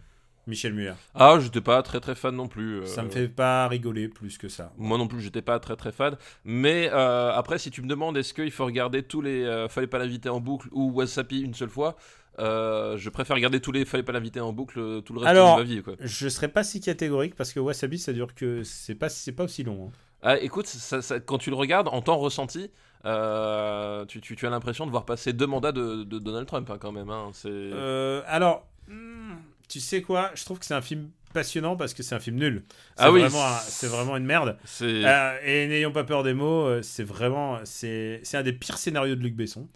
[0.47, 0.95] Michel Muller.
[1.17, 2.83] Ah, j'étais pas très très fan non plus.
[2.83, 4.73] euh, Ça me fait pas rigoler plus que ça.
[4.79, 6.17] Moi non plus, j'étais pas très très fan.
[6.45, 9.89] Mais euh, après, si tu me demandes est-ce qu'il faut regarder tous les euh, Fallait
[9.89, 11.97] pas l'inviter en boucle ou Wasapi une seule fois,
[12.39, 15.57] euh, je préfère regarder tous les Fallait pas l'inviter en boucle tout le reste Alors-
[15.57, 15.83] de ma vie.
[15.83, 15.95] Quoi.
[15.99, 19.43] Je serais pas si catégorique parce que Wasabi, ça dure que c'est pas, c'est pas
[19.45, 19.89] aussi long.
[19.89, 19.99] hein.
[20.29, 22.71] Ah, écoute, ça- ça- quand tu le regardes en temps ressenti,
[23.05, 26.69] euh, tu, tu- tu as l'impression de voir passer deux mandats de, de Donald Trump
[26.71, 27.11] hein, quand même.
[27.11, 27.31] hein.
[27.47, 29.35] Euh, alors, hmm,
[29.69, 32.37] tu sais quoi Je trouve que c'est un film passionnant parce que c'est un film
[32.37, 32.65] nul.
[32.97, 33.21] C'est Ah oui,
[33.61, 34.57] c'est- vraiment une merde.
[35.05, 39.21] Euh, et n'ayons pas peur des mots, c'est vraiment, c'est, un des pires scénarios de
[39.23, 39.69] Luc Besson.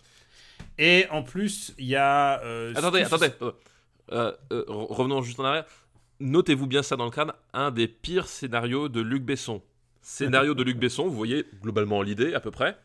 [0.79, 2.41] Et en plus, il y a.
[2.77, 3.29] Attendez, attendez.
[4.11, 4.35] re-
[4.93, 5.65] revenons juste en arrière.
[6.21, 7.33] Notez-vous bien ça dans le crâne.
[7.53, 9.63] Un des pires scénarios de Luc Besson.
[10.03, 12.77] Scénario de Luc Besson, vous voyez globalement l'idée à peu près.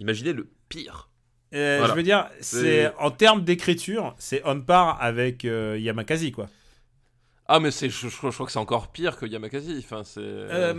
[0.00, 1.08] Imaginez le pire.
[1.54, 1.92] Euh, Voilà.
[1.92, 6.48] Je veux dire, c'est en termes d'écriture, c'est on par avec euh, Yamakasi quoi.
[7.46, 9.76] Ah mais c'est, je, je- je crois que c'est encore pire que Yamakasi.
[9.78, 10.20] Enfin c'est.
[10.20, 10.74] Euh,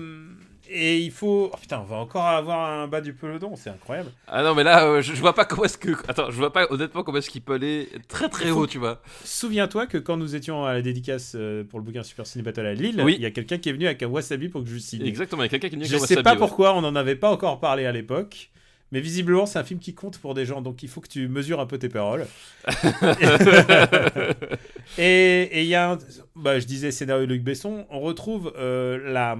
[0.69, 1.49] et il faut.
[1.53, 4.12] oh, putain, on va encore avoir un bas du peloton, c'est incroyable.
[4.27, 5.91] Ah non mais là euh, je, je vois pas comment est-ce que.
[6.08, 9.01] Attends, je vois pas honnêtement comment est-ce qu'il peut aller très très haut, tu vois.
[9.23, 12.65] Souviens-toi que quand nous étions à la dédicace euh, pour le bouquin Super Ciné Battle
[12.65, 13.17] à Lille, il Oui.
[13.19, 15.05] y a quelqu'un qui est venu avec un wasabi pour que je signe.
[15.05, 15.43] Exactement.
[15.43, 16.38] Il y a quelqu'un qui me dit Je que sais Wasabi, pas ouais.
[16.38, 18.49] pourquoi, on n'en avait pas encore parlé à l'époque.
[18.91, 21.27] Mais visiblement, c'est un film qui compte pour des gens, donc il faut que tu
[21.27, 22.25] mesures un peu tes paroles.
[24.97, 25.97] et et il y a un,
[26.36, 29.38] bah, je disais scénario de Luc Besson, on retrouve euh, la,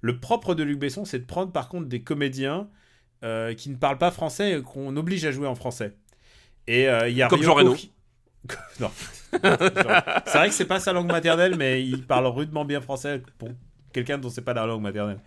[0.00, 2.68] le propre de Luc Besson, c'est de prendre par contre des comédiens
[3.24, 5.94] euh, qui ne parlent pas français et qu'on oblige à jouer en français.
[6.66, 7.74] Et euh, il y a Comme Jean Reno.
[7.74, 7.92] qui-
[8.80, 8.90] non.
[9.32, 9.38] c'est
[10.38, 13.50] vrai que c'est pas sa langue maternelle, mais il parle rudement bien français pour
[13.92, 15.18] quelqu'un dont c'est pas la langue maternelle.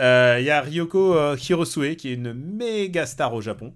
[0.00, 3.74] Euh, Il y a Ryoko Hirosue qui est une méga star au Japon.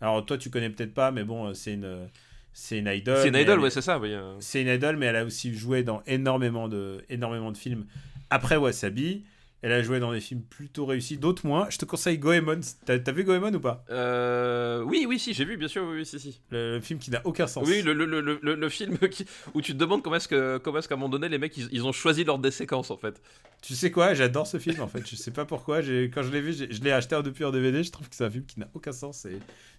[0.00, 2.08] Alors toi tu connais peut-être pas, mais bon c'est une
[2.52, 3.18] c'est une idol.
[3.20, 3.98] C'est une idole, ouais, c'est ça.
[3.98, 7.84] Oui, c'est une idol, mais elle a aussi joué dans énormément de énormément de films
[8.30, 9.24] après Wasabi.
[9.66, 11.66] Elle a joué dans des films plutôt réussis, d'autres moins.
[11.70, 12.60] Je te conseille Goemon.
[12.84, 13.82] T'as vu Goemon ou pas?
[13.88, 16.42] Euh, Oui, oui, si, j'ai vu, bien sûr, oui, oui, si, si.
[16.50, 17.66] le, le film qui n'a aucun sens.
[17.66, 19.24] Oui, le, le, le, film qui-
[19.54, 21.56] où tu te demandes comment est-ce que, comment est-ce qu'à un moment donné, les mecs,
[21.56, 23.22] ils, ils ont choisi l'ordre des séquences, en fait.
[23.62, 24.12] Tu sais quoi?
[24.12, 25.08] J'adore ce film en fait.
[25.08, 25.78] Je sais pas pourquoi.
[25.78, 27.82] Quand je l'ai vu, je l'ai acheté depuis en DVD.
[27.82, 29.38] Je trouve que c'est un film qui n'a aucun sens et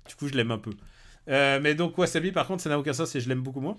[0.10, 0.72] du coup je l'aime un peu.
[1.30, 3.78] Euh, mais donc Wasabi par contre ça n'a aucun sens et je l'aime beaucoup moins.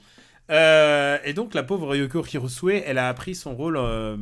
[0.53, 4.17] Euh, et donc la pauvre Ryoko Hirosue, elle a appris son rôle euh,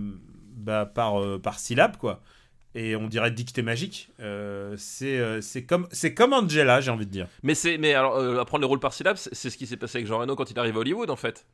[0.55, 2.23] bah, par, euh, par syllabe quoi.
[2.77, 4.09] Et on dirait dictée magique.
[4.19, 5.87] Euh, c'est euh, c'est comme,
[6.17, 7.29] comme Angela, j'ai envie de dire.
[7.45, 9.99] Mais, c'est, mais alors, euh, apprendre les rôles par syllabe, c'est, ce qui s'est passé
[9.99, 11.47] avec Jean Reno quand il arrive à Hollywood, en fait.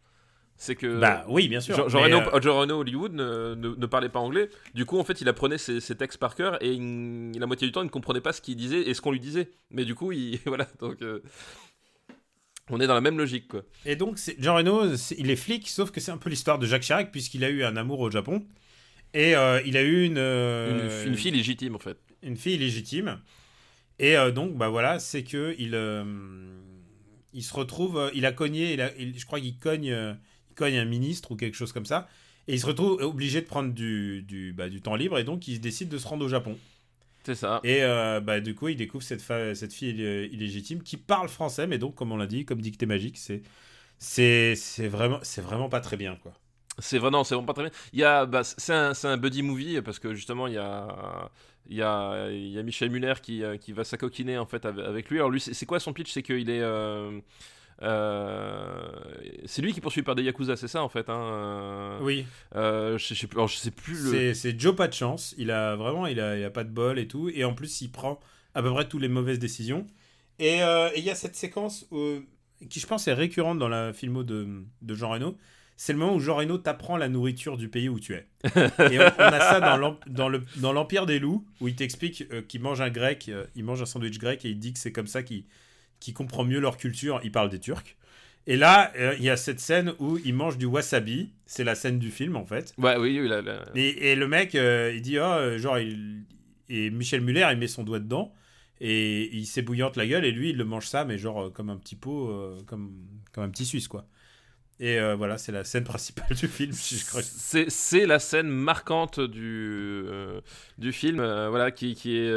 [0.56, 0.98] C'est que.
[0.98, 1.88] bah oui, bien sûr.
[1.90, 4.48] Jean, Reno, euh, Jean Reno, Hollywood ne, ne, ne parlait pas anglais.
[4.74, 7.66] Du coup, en fait, il apprenait ses, ses textes par cœur et il- la moitié
[7.66, 9.50] du temps, il ne comprenait pas ce qu'il disait et ce qu'on lui disait.
[9.70, 10.66] Mais du coup, il, voilà.
[10.80, 11.20] Donc, euh,
[12.70, 13.62] on est dans la même logique, quoi.
[13.84, 16.82] Et donc, Jean Reno, il est flic, sauf que c'est un peu l'histoire de Jacques
[16.82, 18.46] Chirac, puisqu'il a eu un amour au Japon.
[19.14, 21.98] Et euh, il a eu une, euh, Une, une fille légitime, en fait.
[22.22, 23.20] une fille légitime.
[23.98, 25.74] Et euh, donc, bah voilà, c'est que il,
[27.34, 29.84] il se retrouve, il a cogné, il a- il- je crois qu'il cogne,
[30.50, 32.08] il cogne un ministre ou quelque chose comme ça.
[32.48, 35.46] Et il se retrouve obligé de prendre du, du, bah, du temps libre, et donc
[35.46, 36.56] il décide de se rendre au Japon.
[37.24, 37.60] C'est ça.
[37.64, 37.80] Et
[38.22, 42.12] bah, du coup, il découvre cette, fille illé- illégitime qui parle français, mais donc, comme
[42.12, 43.42] on l'a dit, comme dictée magique, c'est
[43.98, 46.32] c'est c'est vraiment, c'est vraiment pas très bien, quoi.
[46.80, 47.72] C'est vraiment, c'est vraiment pas très bien.
[47.92, 50.58] Il y a, bah, c'est un, c'est un buddy movie parce que justement il y
[50.58, 51.30] a,
[51.68, 54.64] il y a, il y a Michel Muller qui, euh, qui va s'acoquiner en fait
[54.64, 55.18] avec, lui.
[55.18, 56.10] Alors lui, c'est quoi son pitch?
[56.12, 57.20] C'est qu'il est, euh,
[57.82, 58.90] euh,
[59.46, 61.08] c'est lui qui est poursuivi par des yakuza, c'est ça en fait.
[61.08, 64.10] Hein Oui, euh, je, sais plus, alors, je sais plus le.
[64.10, 65.34] c'est c'est Joe pas de chance.
[65.38, 67.30] Il a vraiment, il a, il a pas de bol et tout.
[67.30, 68.18] Et en plus, il prend
[68.54, 69.86] à peu près toutes les mauvaises décisions.
[70.38, 70.60] Et
[70.96, 71.86] il y a cette séquence
[72.68, 75.36] qui, je pense, est récurrente dans la filmo de, de Jean Reno.
[75.82, 78.26] C'est le moment où Jean Reno t'apprend la nourriture du pays où tu es.
[78.44, 81.74] Et on, on a ça dans l'em- dans le- dans l'Empire des loups, où il
[81.74, 84.74] t'explique euh, qu'il mange un grec, euh, il mange un sandwich grec et il dit
[84.74, 85.44] que c'est comme ça qu'il
[86.12, 87.18] comprend mieux leur culture.
[87.24, 87.96] Il parle des Turcs.
[88.46, 91.30] Et là, euh, il y a cette scène où il mange du wasabi.
[91.46, 92.74] C'est la scène du film, en fait.
[92.76, 93.40] Ouais, oui, oui, la-
[93.74, 96.24] Et, et le mec, il dit, oh, genre, il...
[96.68, 98.34] et Michel Muller, il met son doigt dedans.
[98.82, 100.26] Et il s'ébouillante la gueule.
[100.26, 102.92] Et lui, il le mange ça, mais genre, comme un petit pot, euh, comme,
[103.32, 104.06] comme un petit Suisse, quoi.
[104.82, 106.72] Et euh, voilà, c'est la scène principale du film.
[106.72, 110.40] C'est la scène marquante du, euh,
[110.78, 112.32] du film, euh, voilà, qui, qui est.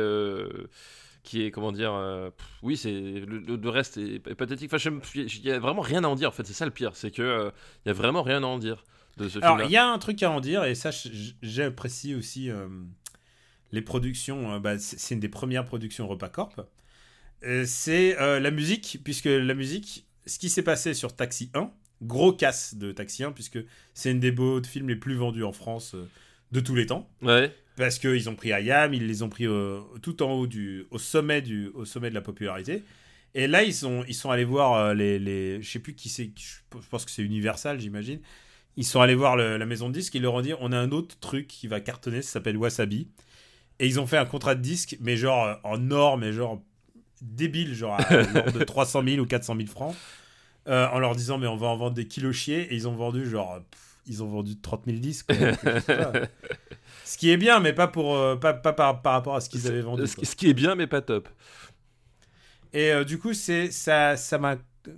[1.23, 1.93] qui est, comment dire.
[2.37, 2.91] pff, oui, c'est.
[2.91, 4.71] Le, le- reste est, est pathétique.
[4.73, 6.45] Enfin, il y a vraiment rien à en dire, en fait.
[6.45, 6.91] C'est ça le pire.
[6.95, 7.49] C'est que.
[7.85, 8.83] Il y a vraiment rien à en dire
[9.15, 10.89] de ce Alors, il y a un truc à en dire, et ça,
[11.41, 12.49] j'apprécie aussi
[13.71, 14.59] les productions.
[14.59, 16.59] bah, c'est une des premières productions RepaCorp.
[17.65, 21.71] C'est la musique, puisque la musique, ce qui s'est passé sur Taxi 1,
[22.03, 23.59] gros casse de Taxi 1, puisque
[23.93, 26.07] c'est une des beaux films les plus vendus en France euh,
[26.51, 27.09] de tous les temps.
[27.21, 27.53] Ouais.
[27.75, 30.99] Parce qu'ils ont pris Ayam, ils les ont pris euh, tout en haut, du, au,
[30.99, 32.83] sommet du, au sommet de la popularité.
[33.35, 35.61] Et là, ils sont, ils sont allés voir euh, les, les.
[35.61, 38.19] Je sais plus qui c'est, je pense que c'est Universal, j'imagine.
[38.77, 40.77] Ils sont allés voir le- la maison de disques, ils leur ont dit on a
[40.77, 43.07] un autre truc qui va cartonner, ça s'appelle Wasabi.
[43.79, 46.61] Et ils ont fait un contrat de disque, mais genre en or, mais genre
[47.21, 49.95] débile, genre à l'ordre de 300 000 ou 400 000 francs,
[50.67, 52.71] euh, en leur disant mais on va en vendre des kilos chiés.
[52.71, 53.59] Et ils ont vendu genre.
[53.71, 55.31] pff, ils ont vendu 30 000 disques.
[57.05, 59.49] Ce qui est bien, mais pas, pour, euh, pas, pas par, par rapport à ce
[59.49, 60.07] qu'ils avaient vendu.
[60.07, 60.21] Ce, quoi.
[60.23, 61.29] qui- ce qui est bien, mais pas top.
[62.73, 64.55] Et euh, du coup, c'est ça, ça m'a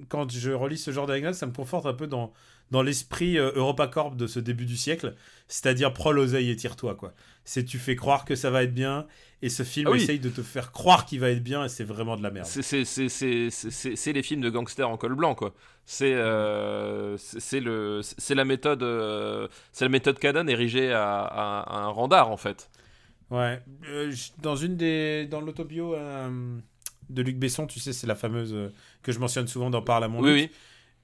[0.09, 2.33] quand je relis ce genre d'anecdote, ça me conforte un peu dans
[2.71, 5.15] dans l'esprit euh, EuropaCorp de ce début du siècle,
[5.47, 7.13] c'est-à-dire prends l'oseille et tire-toi quoi.
[7.43, 9.05] C'est tu fais croire que ça va être bien
[9.43, 10.01] et ce film Ah oui.
[10.01, 12.47] essaye de te faire croire qu'il va être bien et c'est vraiment de la merde.
[12.47, 15.53] C'est- les films de gangsters en col blanc, quoi.
[15.85, 21.21] C'est euh, c'est c'est le c'est la méthode euh, c'est la méthode Canon érigée à,
[21.21, 22.69] à- à un randar en fait.
[23.29, 26.57] Ouais, Euh, dans une des dans l'autobio euh,
[27.09, 28.55] de Luc Besson, tu sais, c'est la fameuse
[29.03, 30.49] que je mentionne souvent dans Parle à mon Oui Luc.
[30.51, 30.57] oui.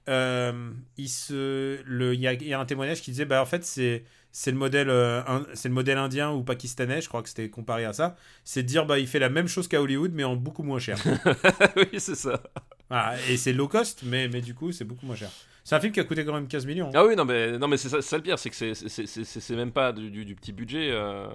[0.08, 3.40] Euh, il se le il y, a- il y a un témoignage qui disait bah
[3.40, 5.22] en fait c'est c'est le modèle euh,
[5.54, 8.68] c'est le modèle indien ou pakistanais je crois que c'était comparé à ça c'est de
[8.68, 10.98] dire bah il fait la même chose qu'à Hollywood mais en beaucoup moins cher
[11.76, 12.42] oui c'est ça.
[12.90, 15.30] Voilà, et c'est low cost mais mais du coup c'est beaucoup moins cher
[15.64, 16.92] c'est un film qui a coûté quand même 15 millions hein.
[16.94, 19.06] Ah oui non mais non mais c'est ça, le pire c'est que c'est c'est- c'est
[19.24, 21.28] c'est- c'est même pas du, du- du petit budget euh,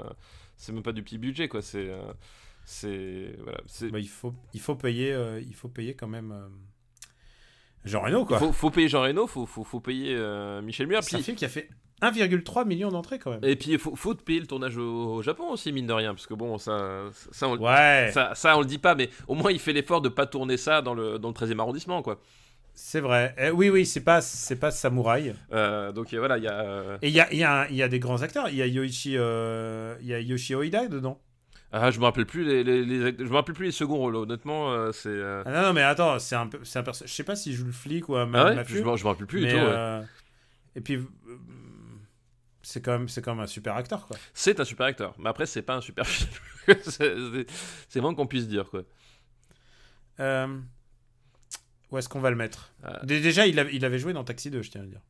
[0.58, 1.90] c'est même pas du petit budget quoi c'est
[2.66, 5.16] c'est voilà c'est Bah, il faut il faut payer
[5.48, 6.34] il faut payer quand même
[7.86, 11.04] Jean Reno quoi faut, faut payer Jean Reno faut, faut, faut payer euh, Michel Muir
[11.04, 11.70] c'est un film qui a fait
[12.02, 15.22] 1,3 million d'entrées quand même et puis il faut, faut payer le tournage au, au
[15.24, 18.60] Japon aussi mine de rien parce que bon ça ça on, ouais Ça, ça, on
[18.60, 21.18] le dit pas, mais au moins il fait l'effort de pas tourner ça dans le,
[21.18, 22.20] dans le 13e arrondissement, quoi.
[22.76, 26.44] c'est vrai Eh, oui oui c'est pas c'est pas samouraï Euh, donc euh, voilà, il
[26.44, 26.60] y a.
[26.62, 28.50] euh, Et il y a, y, a y a des grands acteurs.
[28.50, 31.20] Il y a Yoichi, euh, il y a Yoshi Oida dedans.
[31.72, 33.98] Ah, je me rappelle plus les, les, les act- je me rappelle plus les seconds
[33.98, 34.16] rôles.
[34.16, 35.10] Honnêtement, euh, c'est.
[35.10, 37.36] euh, Ah non, non, mais attends, c'est un, peu- c'est un perso- Je sais pas
[37.36, 38.64] s'il joue le flic ou un Ah ouais?
[38.68, 39.60] je, me, je me rappelle plus mais, du tout.
[39.60, 39.66] ouais.
[39.68, 40.02] euh,
[40.76, 41.00] Et puis,
[42.62, 44.18] c'est quand même, c'est quand même un super acteur, quoi.
[44.34, 46.32] C'est un super acteur, mais après c'est pas un super film.
[47.90, 48.84] c'est moins qu'on puisse dire, quoi.
[51.92, 52.74] Où est-ce qu'on va le mettre?
[53.04, 55.02] Dé- Déjà, il, avait- il avait joué dans Taxi 2, je tiens à le dire.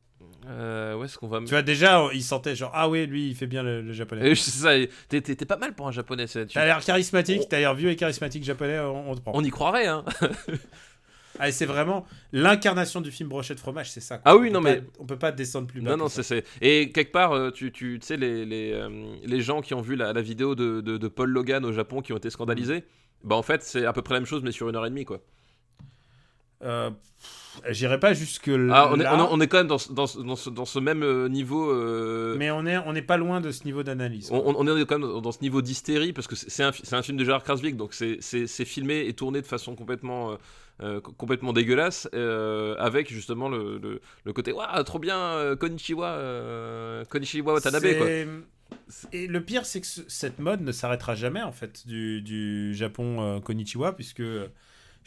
[0.48, 1.40] Euh, où est-ce qu'on va.
[1.40, 4.30] Tu vois, déjà, il sentait genre, ah oui, lui, il fait bien le, le japonais.
[4.30, 4.70] Euh, ça,
[5.08, 6.26] t'es pas mal pour un japonais.
[6.26, 9.32] c'est- tu- T'as l'air charismatique, t'as l'air vieux et charismatique japonais, on, on te prend.
[9.34, 10.04] On y croirait, hein.
[11.40, 14.18] Ah, c'est vraiment l'incarnation du film Brochette Fromage, c'est ça.
[14.18, 14.32] quoi.
[14.32, 15.90] Ah oui, On non, mais- pas- on peut pas descendre plus bas.
[15.92, 16.24] Non, non, ça.
[16.24, 16.44] c'est.
[16.44, 18.88] c'est- Et quelque part, euh, tu, tu, tu sais, les, les, euh,
[19.24, 22.00] les gens qui ont vu la, la vidéo de, de, de Paul Logan au Japon
[22.02, 22.82] qui ont été scandalisés,
[23.22, 24.90] bah en fait, c'est à peu près la même chose, mais sur une heure et
[24.90, 25.20] demie, quoi.
[26.64, 28.74] Euh, pff, J'irai pas jusque là.
[28.74, 30.64] Ah, on, est, on, est, on est quand même dans, ce- dans, dans, ce, dans
[30.64, 31.70] ce même euh, niveau.
[31.70, 34.28] euh, Mais on est, on n'est pas loin de ce niveau d'analyse.
[34.32, 37.16] on, on est quand même dans, ce niveau d'hystérie parce que c'est un, un film
[37.18, 38.20] de Gérard Krasvik, donc c'est-
[38.64, 40.36] filmé et tourné de façon complètement, euh,
[40.82, 45.56] euh, co- complètement dégueulasse, euh, avec justement le, le, le côté Waouh, trop bien, euh,
[45.56, 48.06] Konichiwa, Konichiwa Watanabe, quoi.
[49.12, 52.74] Et le pire, c'est que ce- cette mode ne s'arrêtera jamais, en fait, du, du
[52.74, 54.22] Japon Konnichiwa, puisque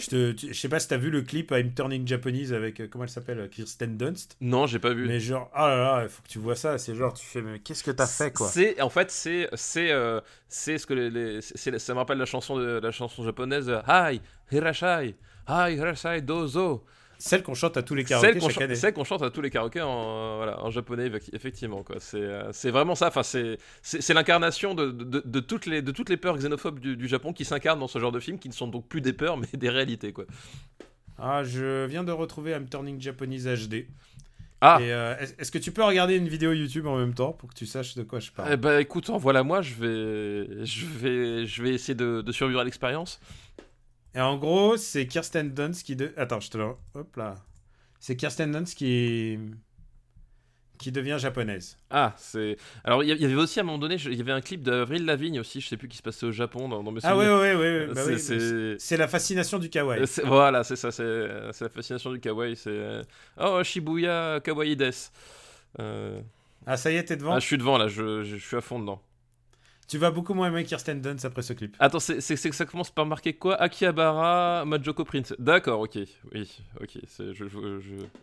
[0.01, 2.79] je, te, tu- je sais pas si t'as vu le clip I'm Turning Japanese avec,
[2.79, 4.35] euh, comment elle s'appelle, Kirsten Dunst.
[4.41, 5.07] Non, j'ai pas vu.
[5.07, 7.41] Mais genre, ah là là, il faut que tu vois ça, c'est genre, tu fais,
[7.41, 8.47] mais qu'est-ce que t'as fait, quoi?
[8.49, 11.41] C'est en fait c'est c'est euh, c'est ce que les,
[11.79, 15.15] ça me rappelle la chanson de la chanson japonaise euh, Hi Hirashai
[15.47, 16.83] Hi Hirashai Dozo
[17.21, 18.75] Celle qu'on chante à tous les karaokés chaque année.
[18.75, 21.97] celle qu'on chante à tous les karaokés en voilà, en japonais effec- effectivement quoi.
[21.99, 23.07] C'est euh, c'est vraiment ça.
[23.09, 26.79] Enfin c'est c'est c'est l'incarnation de, de, de toutes les de toutes les peurs xénophobes
[26.79, 29.01] du, du Japon qui s'incarnent dans ce genre de film qui ne sont donc plus
[29.01, 30.25] des peurs mais des réalités quoi.
[31.19, 33.85] Ah, je viens de retrouver I'm Turning Japanese HD.
[34.61, 34.79] ah.
[34.81, 37.49] Et, euh, est- est-ce que tu peux regarder une vidéo YouTube en même temps pour
[37.49, 38.49] que tu saches de quoi je parle?
[38.53, 42.59] Eh ben écoute voilà moi je vais je vais je vais essayer de, de survivre
[42.59, 43.19] à l'expérience
[44.15, 45.95] Et en gros, c'est Kirsten Dunst qui...
[45.95, 46.13] De...
[46.17, 46.65] Attends, je te le...
[46.95, 47.35] Hop là.
[47.99, 49.37] C'est Kirsten Dunst qui
[50.81, 51.77] qui devient japonaise.
[51.91, 52.57] Ah, c'est.
[52.83, 55.05] Alors, il y, avait aussi à un moment donné, il y avait un clip d'Avril
[55.05, 57.27] Lavigne aussi, je sais plus qui se passait au Japon dans, dans mes Ah ouais,
[57.31, 57.53] ouais.
[57.53, 60.01] ouais, bah C'est- oui, la fascination du kawaii.
[60.01, 62.55] Euh, Voilà, c'est ça, c'est la fascination du kawaii.
[62.55, 63.03] C'est euh,
[63.39, 64.89] oh Shibuya kawaii des.
[65.79, 66.19] Euh,
[66.65, 68.57] Ah, ça y est, t'es devant ah, je suis devant là, je, je- je suis
[68.57, 69.03] à fond dedans.
[69.91, 71.75] Tu vas beaucoup moins aimer Kirsten Dunst après ce clip.
[71.77, 73.55] Attends, c'est c'est- ça commence par marquer quoi?
[73.61, 75.33] Akihabara Majoko Prince.
[75.37, 75.97] D'accord, ok,
[76.33, 76.97] oui, ok,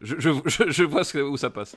[0.01, 1.77] je, vois ce où ça passe.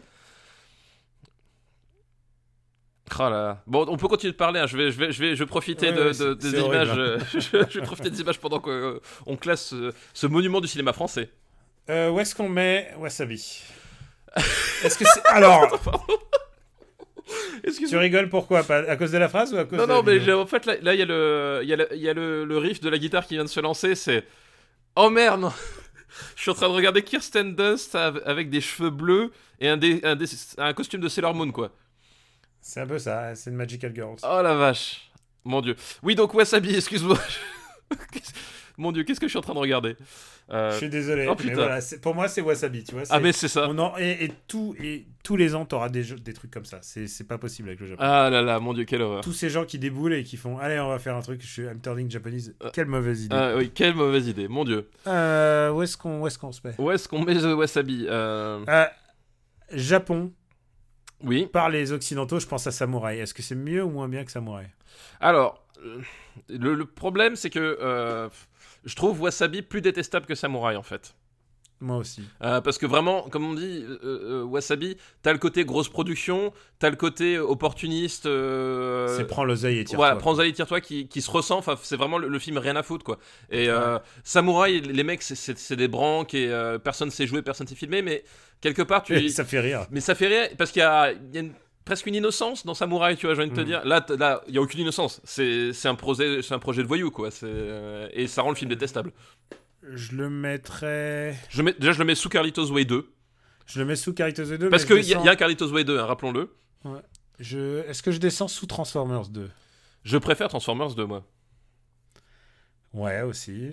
[3.20, 3.62] Oh là.
[3.68, 4.62] Bon, on peut continuer de parler.
[4.62, 4.68] hein.
[4.68, 6.60] Je vais, je vais, je vais, je vais profiter Ouais, de, ouais, de- c'est- des
[6.60, 6.98] horrible, images.
[6.98, 7.40] euh, je,
[7.70, 11.30] je vais profiter des images pendant qu'on classe ce, ce monument du cinéma français.
[11.90, 13.62] Euh, où est-ce qu'on met Wasabi?
[14.86, 15.26] Est-ce que c'est.
[15.26, 15.68] Alors,
[17.90, 19.96] tu rigoles pourquoi Pas À cause de la phrase ou à cause Non, de la
[19.96, 22.14] non, mais en fait, là, il y a, le, y a, le, il y a
[22.14, 23.96] le, le riff de la guitare qui vient de se lancer.
[23.96, 24.26] C'est.
[24.96, 25.52] Oh merde.
[26.36, 29.78] Je suis en train de regarder Kirsten Dunst av- avec des cheveux bleus et un,
[29.78, 30.26] dé- un, dé-
[30.58, 31.72] un costume de Sailor Moon, quoi.
[32.60, 34.18] C'est un peu ça, c'est une Magical Girls.
[34.24, 35.10] Oh la vache.
[35.46, 35.76] Mon dieu.
[36.04, 37.18] Oui, donc Wasabi, excuse-moi.
[38.82, 39.96] Mon dieu, qu'est-ce que je suis en train de regarder
[40.52, 43.04] Euh, Je suis désolé, oh, mais voilà, pour moi c'est Wasabi, tu vois.
[43.12, 43.68] Ah, mais c'est ça.
[43.70, 46.66] on en- et, et tout, et tous les ans, t'auras des, jeux- des trucs comme
[46.66, 46.80] ça.
[46.82, 48.02] C'est pas possible avec le Japon.
[48.04, 49.22] Ah là là, mon dieu, quelle horreur.
[49.24, 51.48] Tous ces gens qui déboulent et qui font Allez, on va faire un truc, je
[51.48, 52.54] suis I'm turning Japanese.
[52.64, 53.36] Euh, Quelle mauvaise idée.
[53.38, 54.90] Ah oui, quelle mauvaise idée, mon dieu.
[55.08, 56.74] Euh, où est-ce qu'on est se met?
[56.80, 58.66] Où est-ce qu'on met le Wasabi Euh,
[59.74, 60.34] Japon,
[61.24, 61.46] Oui.
[61.46, 63.20] par les Occidentaux, je pense à Samouraï.
[63.20, 64.68] Est-ce que c'est mieux ou moins bien que Samouraï?
[65.20, 65.64] Alors,
[66.50, 68.28] le, le problème, c'est que euh,
[68.86, 71.16] je trouve Wasabi plus détestable que Samouraï, en fait.
[71.84, 72.22] Moi aussi.
[72.44, 76.54] Euh, parce que vraiment, comme on dit, euh, euh, Wasabi, t'as le côté grosse production,
[76.78, 78.24] t'as le côté opportuniste.
[79.18, 81.58] c'est prends l'oseille et tire Voilà, prends Zali, tire-toi qui, qui se ressent.
[81.58, 83.18] Enfin, c'est vraiment le, le film rien à foutre, quoi.
[83.50, 86.52] Et euh, Samouraï, les mecs, c'est- des branques et
[86.84, 88.24] personne sait jouer, personne sait filmer, mais
[88.62, 89.30] quelque part, tu.
[89.30, 89.88] ça fait rire.
[89.90, 91.54] Mais ça fait rire parce qu'il y a, y a une-
[91.86, 93.66] presque une innocence dans Samouraï, tu vois, j'ai envie de te Mm.
[93.66, 93.86] dire.
[93.86, 95.22] Là, il y a aucune innocence.
[95.24, 97.30] C'est un projet, un projet de voyou, quoi.
[97.44, 99.12] Euh, et ça rend le film détestable.
[99.84, 101.36] Je le mettrais.
[101.50, 103.12] Je mets, déjà, je le mets sous Carlitos Way 2
[103.66, 104.70] Je le mets sous Carlitos 2.
[104.70, 106.54] parce qu'il je y, a- descends- y a Carlitos Way 2, hein, rappelons-le.
[107.40, 107.80] je...
[107.88, 109.50] Est-ce que je descends sous Transformers 2
[110.04, 111.24] Je préfère Transformers 2, moi.
[112.94, 113.72] Ouais, aussi.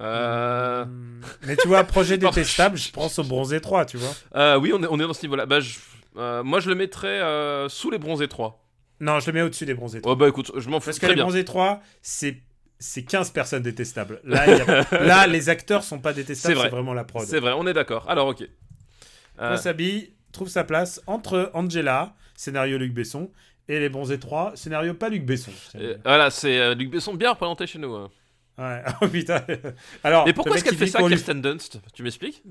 [0.00, 1.20] Euh, Hmm.
[1.46, 4.14] Mais tu vois, projet détestable, je pense au Bronzé 3, tu vois.
[4.36, 5.44] euh, oui, on est, on est dans ce niveau-là.
[5.46, 5.78] Bah, je-
[6.18, 8.64] euh, moi, je le mettrais euh, sous les bronzés 3.
[9.00, 10.12] Non, je le mets au-dessus des Bronzés 3.
[10.12, 10.86] Oh, bah écoute, je m'en fous.
[10.86, 11.24] Parce que Très les bien.
[11.24, 12.38] Bronzés 3, c'est.
[12.80, 14.20] C'est 15 personnes détestables.
[14.24, 16.68] Là, il y a- Là, les acteurs sont pas détestables, C'est vrai.
[16.68, 17.24] vraiment la prod.
[17.26, 18.08] C'est vrai, on est d'accord.
[18.08, 18.42] Alors, ok.
[19.40, 23.30] Euh, Wasabi trouve sa place entre Angela, scénario Luc Besson,
[23.68, 25.50] et les Bronzés 3, scénario pas Luc Besson.
[26.04, 27.94] voilà, c'est euh, Luc Besson bien représenté chez nous.
[27.94, 28.10] hein.
[28.58, 29.44] Ouais, oh putain.
[30.04, 31.80] Alors, Mais pourquoi est-ce qu'elle fait ça, Kirsten Dunst?
[31.94, 32.42] Tu m'expliques?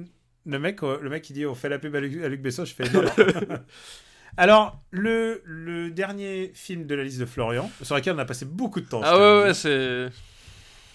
[0.47, 2.41] Le mec, euh, le mec qui dit on fait la pub à Luc, à Luc
[2.41, 3.03] Besson, je fais non.
[3.03, 3.59] non.
[4.37, 8.45] Alors, le, le dernier film de la liste de Florian, sur lequel on a passé
[8.45, 9.01] beaucoup de temps.
[9.03, 9.69] Ah ouais, ouais, c'est.
[9.69, 10.09] Euh,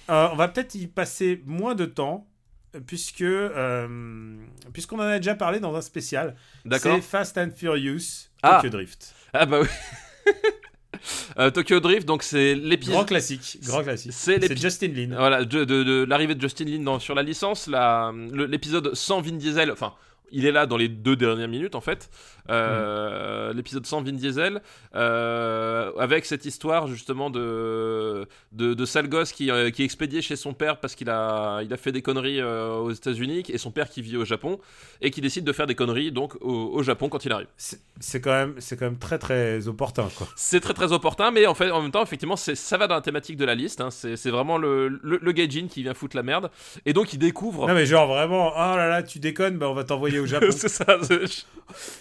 [0.08, 2.26] on va peut-être y passer moins de temps,
[2.86, 4.36] puisque euh,
[4.72, 6.36] puisqu'on en a déjà parlé dans un spécial.
[6.64, 6.94] D'accord.
[6.96, 8.56] C'est Fast and Furious Ah.
[8.62, 9.14] Tokyo Drift.
[9.32, 9.68] Ah bah oui.
[11.38, 13.06] Euh, Tokyo Drift, donc c'est Grand l'épisode.
[13.06, 14.12] classique, grand classique.
[14.14, 15.14] C'est Justin Lin.
[15.16, 17.68] Voilà, de, de- de l'arrivée de Justin Lin dans- sur la licence,
[18.32, 19.92] l'épisode sans Vin Diesel, enfin,
[20.32, 22.10] il est là dans les deux dernières minutes en fait.
[22.50, 24.60] Euh, L'épisode sans Vin Diesel,
[24.94, 30.22] euh, avec cette histoire justement de, de, de sale gosse qui, euh, qui est expédié
[30.22, 33.70] chez son père parce qu'il a, il a fait des conneries aux États-Unis et son
[33.70, 34.58] père qui vit au Japon
[35.00, 37.48] et qui décide de faire des conneries donc au, au Japon quand il arrive.
[37.56, 40.26] C'est quand même, c'est quand même très très opportun quoi.
[40.36, 42.94] C'est très très opportun, mais en fait, en même temps, effectivement, c'est- ça va dans
[42.96, 43.80] la thématique de la liste.
[43.80, 43.90] hein.
[43.90, 46.50] C'est c'est vraiment le, le, le gaijin qui vient foutre la merde.
[46.86, 47.68] Et donc, il découvre.
[47.68, 50.46] Non mais genre vraiment, oh là là, tu déconnes, bah on va t'envoyer au Japon.
[50.50, 50.98] c'est ça.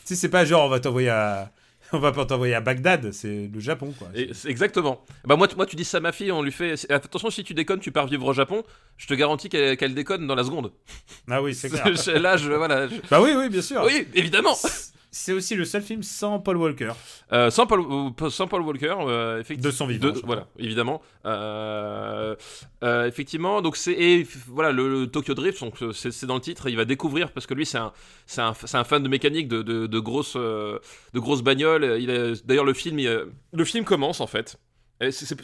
[0.05, 1.51] si c'est pas genre on va t'envoyer à,
[1.93, 4.07] on va pas t'envoyer à Bagdad, c'est le Japon quoi.
[4.15, 5.03] et exactement.
[5.25, 6.75] Bah, moi, tu- moi, tu dis ça à ma fille, on lui fait.
[6.91, 8.63] Attention, si tu déconnes, tu pars vivre au Japon.
[8.97, 10.71] Je te garantis qu'elle qu'elle déconne dans la seconde.
[11.29, 11.85] Ah oui, c'est clair.
[12.21, 12.51] Là, je.
[12.51, 12.87] Voilà.
[12.87, 13.83] je- bah oui, oui, bien sûr.
[13.85, 14.55] Oui, évidemment.
[15.13, 16.93] C'est aussi le seul film sans Paul Walker.
[17.33, 19.69] Euh, sans, Paul, euh, sans Paul Walker, euh, effectivement.
[19.69, 21.01] De son vivant, de- voilà, évidemment.
[21.25, 22.35] Euh,
[23.07, 26.69] effectivement, donc c'est voilà le, le Tokyo Drift, donc c'est dans le titre.
[26.69, 27.91] Il va découvrir parce que lui c'est un
[28.25, 30.79] c'est un, c'est un fan de mécanique de, de, de grosses de
[31.15, 31.81] grosses bagnoles.
[32.45, 34.57] D'ailleurs le film il, le film commence en fait.
[35.01, 35.35] Et ça-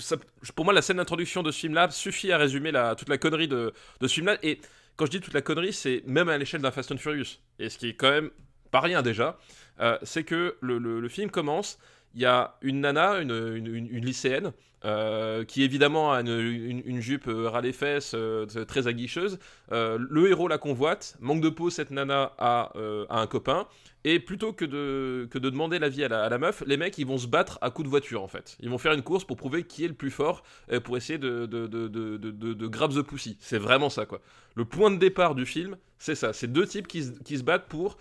[0.55, 3.47] pour moi la scène d'introduction de ce film-là suffit à résumer la, toute la connerie
[3.47, 4.37] de, de ce film-là.
[4.43, 4.59] Et
[4.95, 7.39] quand je dis toute la connerie, c'est même à l'échelle d'un Fast and Furious.
[7.59, 8.29] Et ce qui est quand même
[8.71, 9.37] pas rien déjà,
[9.79, 11.79] euh, c'est que le, film commence,
[12.15, 14.51] il y a une nana, une lycéenne,
[14.85, 19.39] euh, qui évidemment a une, une- une jupe euh, ras les fesses, euh, très aguicheuse.
[19.71, 22.71] Euh, le héros la convoite, manque de peau, cette nana a,
[23.09, 23.67] a un copain.
[24.03, 26.97] Et plutôt que de, que de demander l'avis à la, à la meuf, les mecs
[26.97, 28.55] ils vont se battre à coups de voiture en fait.
[28.61, 30.43] Ils vont faire une course pour prouver qui est le plus fort,
[30.85, 33.35] pour essayer de, de, de, de, de, de- de grab the pussy.
[33.41, 34.21] C'est vraiment ça quoi.
[34.55, 36.31] Le point de départ du film, c'est ça.
[36.31, 37.97] C'est deux types qui, se- qui se battent pour,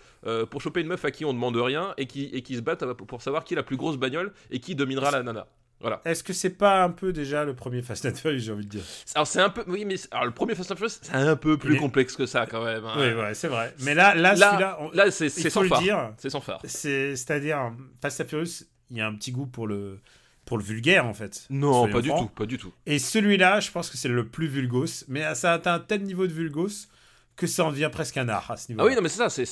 [0.49, 2.85] pour choper une meuf à qui on demande rien et qui, et qui se battent
[2.93, 5.47] pour savoir qui est la plus grosse bagnole et qui dominera la nana.
[5.79, 6.01] Voilà.
[6.05, 8.69] Est-ce que c'est pas un peu déjà le premier Fast and Furious, j'ai envie de
[8.69, 8.81] dire?
[9.13, 11.57] Alors c'est un peu, oui, mais alors, le premier Fast and Furious, c'est un peu
[11.57, 12.83] plus est- complexe que ça quand même.
[12.83, 12.93] hein.
[12.97, 13.73] Oui, ouais, c'est vrai.
[13.81, 15.81] Mais là, là, Là, celui-là, on- Là, c'est sans le phare.
[15.81, 16.59] dire, C'est sans phare.
[16.65, 17.71] c'est- c'est-à-dire
[18.01, 19.99] Fast and Furious, il y a un petit goût pour le
[20.45, 21.45] pour le vulgaire en fait.
[21.49, 22.29] Non, pas du francs.
[22.29, 22.71] tout, pas du tout.
[22.85, 26.25] Et celui-là, je pense que c'est le plus vulgos, mais ça atteint un tel niveau
[26.25, 26.87] de vulgos
[27.37, 28.81] que ça en devient presque un art à ce niveau.
[28.81, 29.45] Ah oui, non, mais c'est ça, c'est-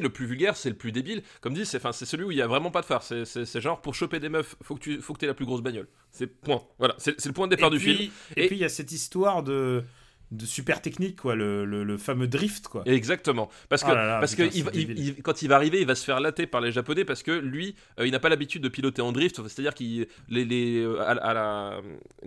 [0.00, 1.22] le plus vulgaire, c'est le plus débile.
[1.42, 3.02] Comme dit, c'est celui où il y a vraiment pas de phare.
[3.02, 3.24] C'est-
[3.60, 5.88] genre, pour choper des meufs, faut que tu faut que aies la plus grosse bagnole.
[6.10, 6.62] C'est point.
[6.78, 8.12] Voilà, c'est c'est le point de départ et du puis, film.
[8.36, 9.82] Et, Et- puis il y a cette histoire de
[10.36, 12.82] de super technique quoi, le, le, le fameux drift quoi.
[12.86, 13.48] Exactement.
[13.68, 15.86] Parce que, là là, parce putain, que il il- il- quand il va arriver, il
[15.86, 18.62] va se faire latter par les Japonais parce que lui, euh, il n'a pas l'habitude
[18.62, 19.36] de piloter en drift.
[19.46, 21.80] C'est-à-dire qu'il les, les euh, à, à la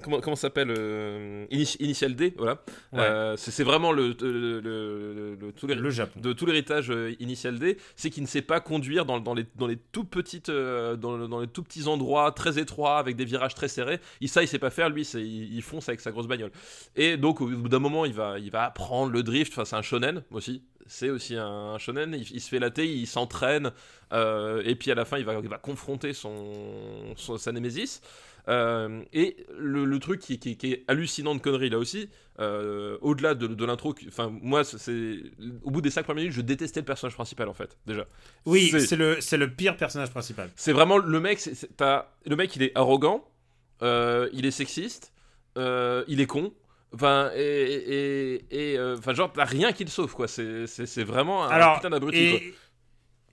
[0.04, 2.62] comment comment ça s'appelle euh, Ini- Initial D, voilà.
[2.94, 3.36] Ouais.
[3.38, 6.20] C'est vraiment le, le, le- le- le- tout les- Le Japon.
[6.20, 9.68] de tout l'héritage Initial D, c'est qu'il ne sait pas conduire dans, dans les, dans
[9.68, 13.56] les tout petites, dans, le- dans les tout petits endroits très étroits avec des virages
[13.56, 14.00] très serrés.
[14.22, 14.90] Il ça, il sait pas faire.
[14.90, 16.52] Lui, il, il fonce avec sa grosse bagnole.
[16.96, 19.52] Et donc, au bout d'un moment, il va, il va apprendre le drift.
[19.54, 20.64] Enfin, c'est un shonen aussi.
[20.86, 22.14] C'est aussi un, shonen.
[22.14, 23.72] Il, il se fait latter, il s'entraîne.
[24.14, 28.02] euh, et puis à la fin, il va, il va confronter son, son- sa némésis.
[28.50, 32.08] Euh, et le, le truc qui, qui- qui est hallucinant de conneries là aussi,
[32.40, 35.20] euh, au-delà de, de l'intro, enfin moi c'est-
[35.64, 38.06] au bout des 5 premières minutes, je détestais le personnage principal en fait déjà.
[38.46, 40.50] Oui, C'est- le c'est le pire personnage principal.
[40.56, 41.42] C'est vraiment le mec,
[41.76, 43.30] t'as- le mec il est arrogant,
[43.82, 45.12] euh, il est sexiste,
[45.58, 46.54] il est con.
[46.94, 50.28] Enfin, et, et, et, euh, enfin, genre, t'as rien qui le sauve, quoi.
[50.28, 52.40] C'est vraiment un Alors, putain d'abruti, quoi.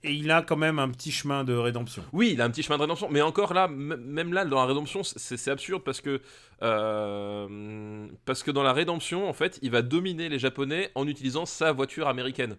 [0.03, 2.03] et, il a quand même un petit chemin de rédemption.
[2.13, 4.65] Oui, il a un petit chemin de rédemption, mais encore là, même là, dans la
[4.65, 6.21] rédemption, c'est c'est absurde parce que
[6.61, 11.45] euh, parce que dans la rédemption, en fait, il va dominer les Japonais en utilisant
[11.45, 12.57] sa voiture américaine.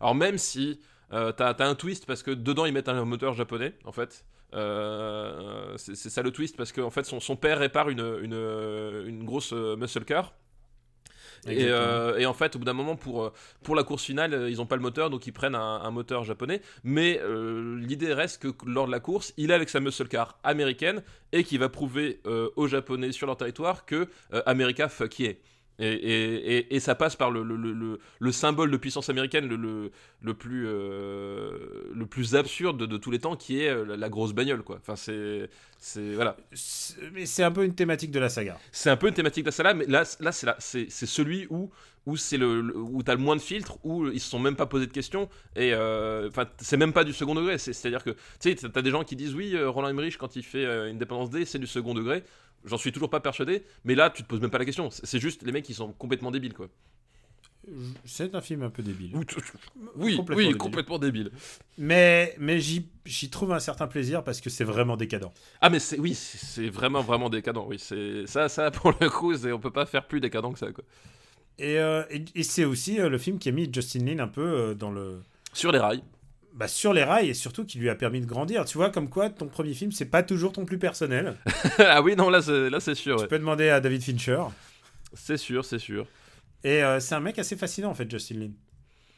[0.00, 0.80] Alors même si
[1.12, 4.24] euh, t'as as un twist parce que dedans ils mettent un moteur japonais, en fait.
[4.54, 9.04] Euh, c'est ça le twist parce que en fait son, son père répare une, une,
[9.06, 10.34] une grosse euh, muscle car.
[11.46, 13.32] Et, euh, et en fait, au bout d'un moment, pour,
[13.62, 16.24] pour la course finale, ils n'ont pas le moteur, donc ils prennent un, un moteur
[16.24, 16.60] japonais.
[16.82, 20.40] Mais euh, l'idée reste que lors de la course, il est avec sa muscle car
[20.42, 22.20] américaine et qui va prouver
[22.56, 24.08] aux Japonais sur leur territoire que
[24.46, 25.34] America fuck yeah.
[25.80, 29.08] Et, et, et, et ça passe par le, le, le, le- le symbole de puissance
[29.08, 31.52] américaine le, plus, euh,
[31.94, 34.62] le plus absurde de, de tous les temps, qui est euh, la, la grosse bagnole.
[34.62, 34.78] Quoi.
[34.80, 35.48] Enfin, c'est,
[35.78, 36.36] c'est, voilà.
[37.12, 38.58] Mais c'est un peu une thématique de la saga.
[38.72, 41.70] C'est un peu une thématique de la saga, mais là, là c'est, celui où,
[42.06, 44.66] où, c'est le, où t'as le moins de filtres, où ils se sont même pas
[44.66, 47.56] posé de questions, et euh, enfin, c'est même pas du second degré.
[47.58, 48.10] C'est, c'est-à-dire que,
[48.40, 51.30] tu sais, t'as des gens qui disent oui, euh, Roland Emmerich, quand il fait Independence
[51.30, 52.24] D, c'est du second degré.
[52.64, 54.90] J'en suis toujours pas persuadé, mais là, tu te poses même pas la question.
[54.90, 56.68] C'est juste les mecs qui sont complètement débiles, quoi.
[58.04, 59.10] C'est un film un peu débile.
[59.14, 59.24] Oui,
[59.96, 60.56] oui, Complètement oui, débile.
[60.56, 61.30] complètement débile.
[61.76, 65.30] Mais, mais j'y trouve un certain plaisir parce que c'est vraiment décadent.
[65.60, 67.66] Ah, mais oui, c'est vraiment, vraiment décadent.
[67.68, 70.72] Oui, c'est ça, ça pour le coup, on peut pas faire plus décadent que ça,
[70.72, 70.84] quoi.
[71.58, 74.28] Et, euh, et, et c'est aussi euh, le film qui a mis Justin Lin un
[74.28, 75.20] peu euh, dans le,
[75.52, 76.02] Sur les rails.
[76.58, 78.64] Bah, sur les rails et surtout qui lui a permis de grandir.
[78.64, 81.36] Tu vois, comme quoi ton premier film, c'est pas toujours ton plus personnel.
[81.78, 83.14] ah oui, non, là, c'est, là, c'est sûr.
[83.16, 83.28] Tu ouais.
[83.28, 84.42] peux demander à David Fincher.
[85.14, 86.06] C'est sûr, c'est sûr.
[86.64, 88.50] Et euh, c'est un mec assez fascinant en fait, Justin Lin.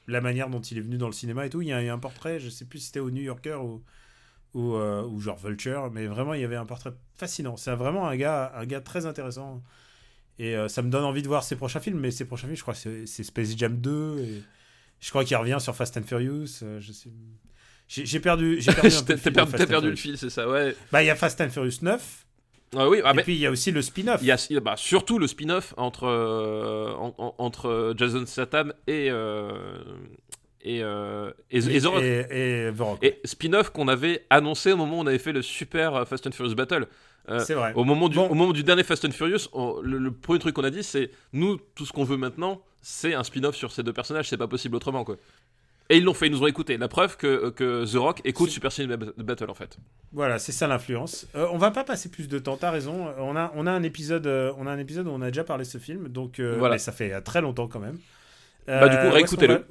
[0.07, 1.63] La manière dont il est venu dans le cinéma et tout.
[1.63, 3.23] Il y a, il y a un portrait, je sais plus si c'était au New
[3.23, 3.83] Yorker ou,
[4.53, 7.57] ou, euh, ou genre Vulture, mais vraiment il y avait un portrait fascinant.
[7.57, 9.63] C'est vraiment un gars, un gars très intéressant.
[10.39, 12.57] Et euh, ça me donne envie de voir ses prochains films, mais ses prochains films,
[12.57, 14.19] je crois c'est- c'est Space Jam 2.
[14.19, 14.43] Et
[15.01, 16.63] je crois qu'il revient sur Fast and Furious.
[16.63, 17.11] euh, je sais...
[17.89, 20.77] J'ai perdu, perdu T'as le fil de perdu, and perdu le fil, c'est ça, ouais.
[20.93, 22.27] Bah, il y a Fast and Furious 9,
[22.77, 24.21] Ah oui, ah, et puis il y a aussi le spin-off.
[24.23, 29.09] il y a bah, surtout le spin-off entre, euh, en- en- entre Jason Statham et,
[29.11, 29.51] euh,
[30.63, 32.03] et, euh, et, et The Rock.
[32.03, 32.73] et, et.
[33.03, 36.27] Et spin-off qu'on avait annoncé au moment où on avait fait le super euh, Fast
[36.29, 36.87] and Furious Battle.
[37.29, 37.73] Euh, c'est vrai.
[37.75, 38.29] Au moment, du, Bon.
[38.29, 40.85] au moment du dernier Fast and Furious, on- le, le premier truc qu'on a dit,
[40.85, 44.37] c'est nous, tout ce qu'on veut maintenant, c'est un spin-off sur ces deux personnages, c'est
[44.37, 45.17] pas possible autrement, quoi.
[45.93, 46.77] Et ils l'ont fait, ils nous ont écouté.
[46.77, 49.77] La preuve que, que The Rock écoute Super Ciné Battle, en fait.
[50.13, 51.27] Voilà, c'est ça l'influence.
[51.35, 53.09] Euh, on va pas passer plus de temps, t'as raison.
[53.09, 55.27] Euh, On a, on, a un épisode, euh, on a un épisode où on a
[55.33, 56.77] déjà parlé de ce film, donc euh, Voilà.
[56.77, 57.99] mais ça fait euh, très longtemps quand même.
[58.69, 59.55] Bah, du coup, réécoutez-le.
[59.55, 59.65] va-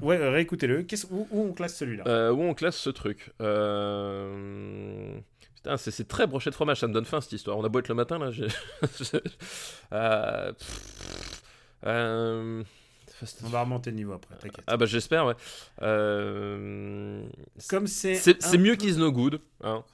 [0.00, 0.86] Ouais, euh, réécoutez-le.
[1.10, 2.04] Où, où on classe celui-là?
[2.06, 3.32] Euh, où on classe ce truc?
[3.42, 5.18] Euh,
[5.56, 7.58] Putain, c'est très brochette fromage, ça me donne faim cette histoire.
[7.58, 8.30] On a beau être le matin là.
[9.92, 10.80] Euh, pff,
[11.86, 12.62] euh,
[13.44, 14.64] On va remonter le niveau après, t'inquiète.
[14.66, 15.34] Ah bah j'espère, ouais.
[15.82, 17.22] Euh,
[17.68, 18.14] Comme c'est.
[18.14, 19.40] C'est un mieux qu'Is No Good.
[19.62, 19.84] hein.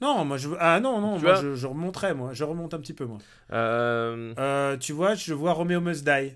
[0.00, 0.48] Non, moi je.
[0.58, 2.32] Ah non, non, Tu moi vois je, je remonterai, moi.
[2.32, 3.18] Je remonte un petit peu, moi.
[3.52, 6.32] Euh, Euh, tu vois, je vois Romeo Must Die.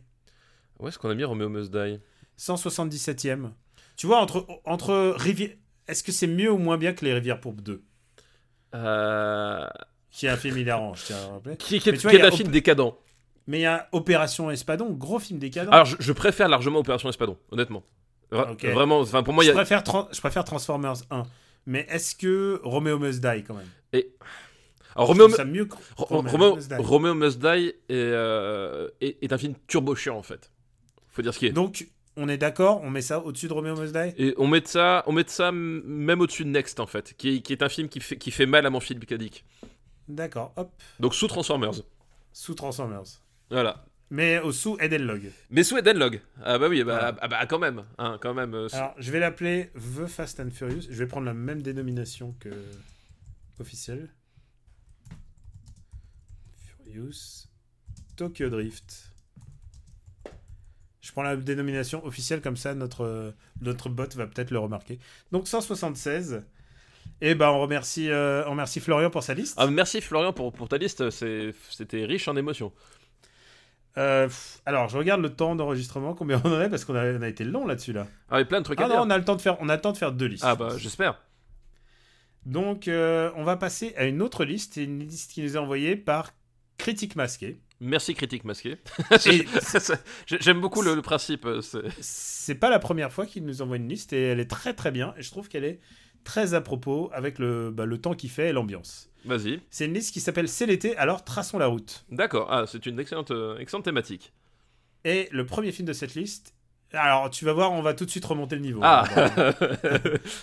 [0.78, 1.98] Où est-ce qu'on a mis Romeo Must Die?
[2.38, 3.50] 177ème.
[3.96, 5.50] Tu vois, entre, entre Rivière.
[5.88, 7.82] Est-ce que c'est mieux ou moins bien que Les Rivières Pourpres 2
[8.74, 9.66] Euh,
[10.10, 11.56] Qui est un film hilarant, je tiens à le rappeler.
[11.56, 12.94] Qui, qui est, vois, qui est un Op- film décadent.
[13.46, 15.68] Mais il y a Opération Espadon, gros film décadent.
[15.72, 17.84] Alors je, je préfère largement Opération Espadon, honnêtement.
[18.32, 18.56] Vra-.
[18.72, 19.54] Vraiment, enfin pour moi, y je, a...
[19.54, 21.22] préfère je préfère Transformers 1.
[21.66, 24.02] Mais est-ce que Romeo Must Die quand même?
[24.94, 26.74] Alors, Je Romeo, ça mieux Romeo Romeo, Must Die.
[26.78, 30.50] Romeo Must Die est, euh, est, est un film turbo chiant en fait.
[31.08, 31.50] Faut dire ce qui est.
[31.52, 31.86] Donc,
[32.16, 34.14] on est d'accord, on met ça au-dessus de Romeo Must Die?
[34.16, 37.40] Et on met ça, on met ça même au-dessus de Next en fait, qui est,
[37.42, 39.44] qui est un film qui fait, qui fait mal à mon film cadique.
[40.08, 41.74] D'accord, hop, Donc sous Transformers.
[42.32, 43.04] sous Transformers.
[43.50, 43.84] Voilà.
[44.10, 45.30] Mais au sous Edenlog.
[45.50, 46.20] Mais sous Edenlog.
[46.42, 47.16] Ah bah oui, bah, Voilà.
[47.20, 48.54] ah bah quand même, hein, quand même.
[48.54, 50.82] euh, Alors, je vais l'appeler The Fast and Furious.
[50.88, 52.50] Je vais prendre la même dénomination que
[53.58, 54.08] officielle.
[56.56, 57.48] Furious
[58.16, 59.12] Tokyo Drift.
[61.00, 64.98] Je prends la dénomination officielle comme ça, notre, notre bot va peut-être le remarquer.
[65.32, 66.42] Donc 176.
[67.20, 69.54] Et ben on remercie, euh, on remercie Florian pour sa liste.
[69.56, 72.72] Ah, merci Florian pour, pour ta liste, c'était riche en émotions.
[73.98, 74.28] Euh,
[74.66, 77.28] alors je regarde le temps d'enregistrement, combien on en est parce qu'on a, on a
[77.28, 78.06] été long là-dessus là.
[78.30, 79.02] Ah, et plein de trucs Ah à non, dire.
[79.04, 80.44] on a le temps de faire, on a le temps de faire deux listes.
[80.46, 81.18] Ah bah j'espère.
[82.44, 85.96] Donc, euh, on va passer à une autre liste, une liste qui nous est envoyée
[85.96, 86.32] par
[86.78, 87.58] Critique Masqué.
[87.80, 88.76] Merci critique masqué.
[89.26, 89.44] Et
[90.40, 91.44] J'aime beaucoup le, le principe.
[91.44, 94.50] euh, c'est- c'est pas la première fois qu'il nous envoie une liste, et elle est
[94.50, 95.80] très très bien, et je trouve qu'elle est
[96.24, 99.10] très à propos avec le, bah, le temps qu'il fait et l'ambiance.
[99.26, 99.60] Vas-y.
[99.70, 102.04] C'est une liste qui s'appelle C'est l'été, alors traçons la route.
[102.10, 102.48] D'accord.
[102.50, 104.32] Ah, c'est une excellente, euh, excellente thématique.
[105.04, 106.54] Et le premier film de cette liste.
[106.92, 108.80] Alors, tu vas voir, on va tout de suite remonter le niveau.
[108.82, 109.04] Ah,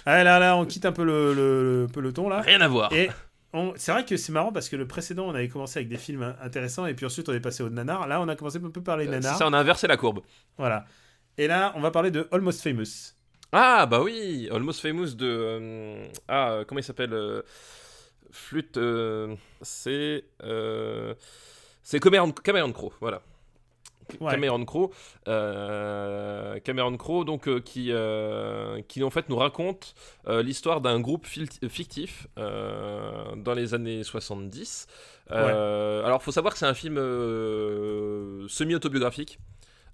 [0.06, 2.42] Ah, là, là, on quitte un peu le, le- le peloton, là.
[2.42, 2.92] rien à voir.
[2.94, 3.10] Et
[3.54, 5.98] on- c'est vrai que c'est marrant parce que le précédent, on avait commencé avec des
[5.98, 8.08] films in- intéressants et puis ensuite on est passé au nanar.
[8.08, 9.38] Là, on a commencé un peu par les Euh, nanars.
[9.38, 10.20] Ça, on a inversé la courbe.
[10.58, 10.86] Voilà.
[11.38, 13.14] Et là, on va parler de Almost Famous.
[13.52, 15.26] Ah, bah oui, Almost Famous de.
[15.28, 17.14] euh, ah, comment il s'appelle
[18.34, 18.78] Flûte.
[18.78, 20.26] euh, c'est.
[20.44, 21.14] euh,
[21.82, 23.22] c'est Cameron, Cameron Crowe, voilà.
[24.20, 24.32] Ouais.
[24.34, 24.92] Cameron Crowe,
[25.30, 29.96] euh, Cameron Crowe, donc euh, qui, euh, qui en fait nous raconte
[30.28, 34.88] l'histoire d'un groupe fictif dans les années 70.
[35.32, 36.98] Euh, Alors, faut savoir que c'est un film
[38.50, 39.40] semi-autobiographique.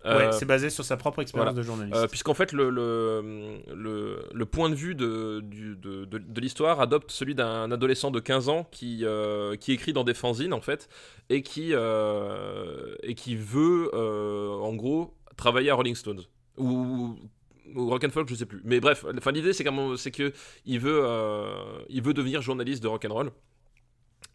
[0.05, 1.57] Ouais, Euh, c'est basé sur sa propre expérience voilà.
[1.61, 1.97] de journaliste.
[1.97, 6.41] euh, Puisqu'en fait, le, le, le, le point de vue de, du- de, de- de
[6.41, 10.53] l'histoire adopte celui d'un adolescent de 15 ans qui, euh, qui écrit dans des fanzines,
[10.53, 10.87] en fait,
[11.29, 16.21] et qui, et qui veut, en gros, travailler à Rolling Stones.
[16.57, 17.15] Ou,
[17.75, 18.61] ou Rock and Folk, je sais plus.
[18.65, 20.31] Mais bref, enfin, l'idée, c'est qu'à- c'est que
[20.65, 23.31] il veut, euh, il veut devenir journaliste de rock and roll.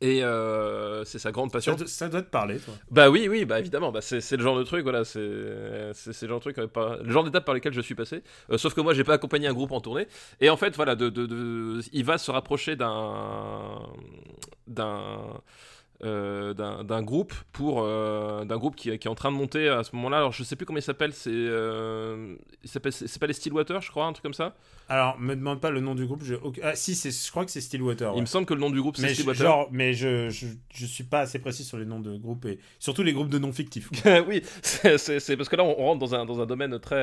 [0.01, 1.77] Et euh, c'est sa grande passion.
[1.87, 2.75] ça doit te parler, toi.
[2.91, 5.93] Bah oui, oui, bah évidemment, bah c'est le genre de truc, voilà, c'est le
[6.29, 8.23] genre de truc, euh, pas- le genre d'étape par lesquelles je suis passé.
[8.51, 10.07] Euh, sauf que moi, j'ai pas accompagné un groupe en tournée.
[10.41, 13.81] Et en fait, voilà, de, de, de- il va se rapprocher d'un
[14.67, 15.41] d'un
[16.03, 19.85] euh, d'un groupe pour euh, d'un groupe qui, qui est en train de monter à
[19.85, 20.19] ce moment-là.
[20.19, 21.13] Alors, je sais plus comment il s'appelle.
[21.13, 22.35] C'est euh,
[22.65, 22.81] c'est
[23.19, 24.55] pas les Stillwater, je crois, un truc comme ça.
[24.89, 26.23] Alors, me demande pas le nom du groupe.
[26.25, 26.35] Je...
[26.63, 28.11] Ah, si, c'est- je crois que c'est Stillwater.
[28.13, 28.19] ouais.
[28.19, 29.43] Il me semble que le nom du groupe c'est je, Stillwater.
[29.43, 32.59] genre, mais je, je, je suis pas assez précis sur les noms de groupes et
[32.79, 33.89] surtout les groupes de noms fictifs.
[34.29, 36.97] oui, c'est- parce que là on rentre dans un, dans un domaine très,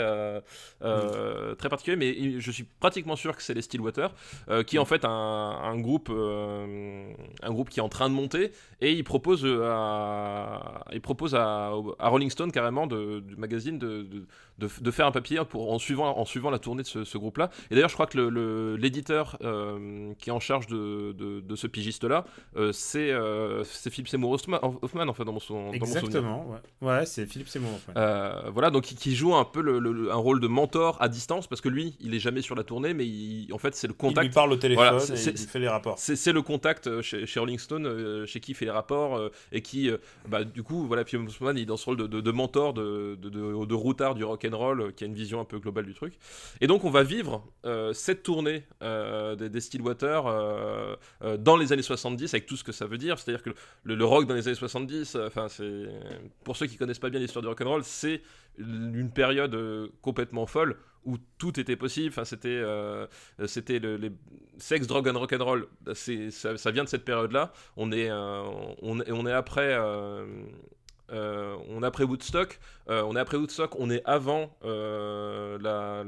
[0.84, 4.14] euh, très particulier, mais je suis pratiquement sûr que c'est les Stillwater,
[4.68, 8.52] qui est en fait un, un groupe, un groupe qui est en train de monter,
[8.82, 11.70] et il propose à, il propose à,
[12.00, 14.26] Rolling Stone carrément du magazine de,
[14.62, 17.18] de, de faire un papier pour, en, suivant, en suivant la tournée de ce, ce
[17.18, 17.50] groupe-là.
[17.70, 21.40] Et d'ailleurs, je crois que le- le- l'éditeur euh, qui est en charge de, de,
[21.42, 25.40] de ce pigiste-là, euh, c'est euh, c'est Philip Seymour Hoffman, Hoffman, en fait, dans mon,
[25.40, 25.98] son- dans mon souvenir.
[25.98, 26.48] Exactement,
[26.82, 26.88] ouais.
[26.88, 27.72] Ouais, c'est Philippe Seymour.
[27.88, 27.94] ouais.
[27.98, 31.48] Euh, voilà, donc qui- qui joue un peu le, un rôle de mentor à distance
[31.48, 33.94] parce que lui, il est jamais sur la tournée, mais il- en fait, c'est le
[33.94, 34.34] Il lui contact.
[34.34, 35.96] parle au téléphone Voilà, et il fait les rapports.
[35.98, 39.20] C'est le contact chez, chez Rolling Stone, chez qui il fait les rapports
[39.52, 39.90] et qui,
[40.28, 43.74] bah, du coup, voilà, Pierre Mousman, il est dans ce rôle de, mentor, de, de
[43.74, 46.14] routard du rock and roll, euh, qui a une vision un peu globale du truc.
[46.60, 50.24] Et donc, on va vivre euh, cette tournée euh, des, des Stillwater
[51.40, 53.20] dans les années 70 avec tout ce que ça veut dire.
[53.20, 53.52] C'est-à-dire que
[53.84, 55.86] le, rock dans les années 70, euh, enfin, c'est
[56.44, 58.22] pour ceux qui connaissent pas bien l'histoire du rock and roll, c'est
[58.58, 59.58] une période
[60.02, 62.10] complètement folle où tout était possible.
[62.10, 62.62] Enfin, c'était,
[63.46, 64.12] c'était le, les
[64.58, 65.68] sex, drug and rock'n'roll.
[65.94, 67.54] C'est, ça, ça vient de cette période-là.
[67.78, 68.44] On est, euh,
[68.82, 69.78] on, est- on est après.
[71.12, 72.60] Euh, on est après Woodstock,
[72.90, 76.06] euh, on est après Woodstock, on est avant euh, la,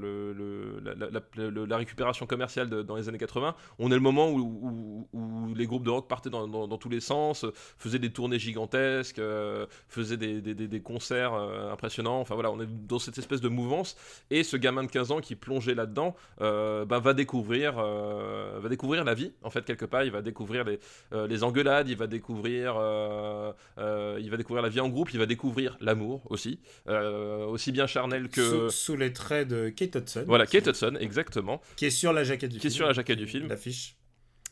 [1.78, 3.56] récupération commerciale dans les années 80.
[3.80, 5.08] On est le moment où,
[5.56, 9.66] les groupes de rock partaient dans, tous les sens, euh, faisaient des tournées gigantesques, euh,
[9.88, 12.20] faisaient des, concerts euh, impressionnants.
[12.20, 13.95] Enfin voilà, on est dans cette espèce de mouvance.
[14.30, 18.70] Et ce gamin de 15 ans qui plongeait là-dedans euh, bah, va découvrir, euh, va
[18.70, 20.04] découvrir la vie en fait quelque part.
[20.04, 20.80] Il va découvrir les,
[21.14, 25.14] euh, les engueulades, il va découvrir, euh, euh, il va découvrir la vie en groupe,
[25.14, 29.70] il va découvrir l'amour aussi, euh, aussi bien charnel que Sous, sous les traits de
[29.70, 30.24] Kate Hudson.
[30.28, 31.62] voilà Kate Hudson exactement.
[31.76, 32.78] Qui est sur la jaquette du Qui est film.
[32.78, 33.48] sur la jaquette du film.
[33.50, 33.98] L'affiche.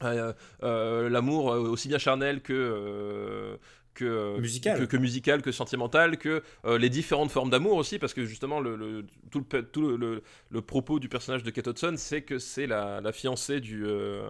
[0.04, 0.34] Euh,
[0.64, 3.60] euh, l'amour euh, aussi bien charnel que
[3.94, 4.80] que, euh, Musical.
[4.80, 8.60] que, que musical, que sentimental, que euh, les différentes formes d'amour aussi, parce que justement
[8.60, 11.94] le, le- tout, le, pe- tout le, le- le propos du personnage de Kate Hudson,
[11.98, 14.30] c'est que c'est la, la fiancée du, euh,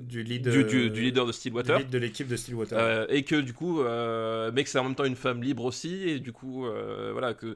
[0.00, 1.78] Du lead, du, du- du leader de Stillwater.
[1.78, 2.76] lead de l'équipe de Stillwater.
[2.78, 6.08] Euh, et que du coup, mais que c'est en même temps une femme libre aussi,
[6.08, 6.66] et du coup,
[7.12, 7.54] voilà, que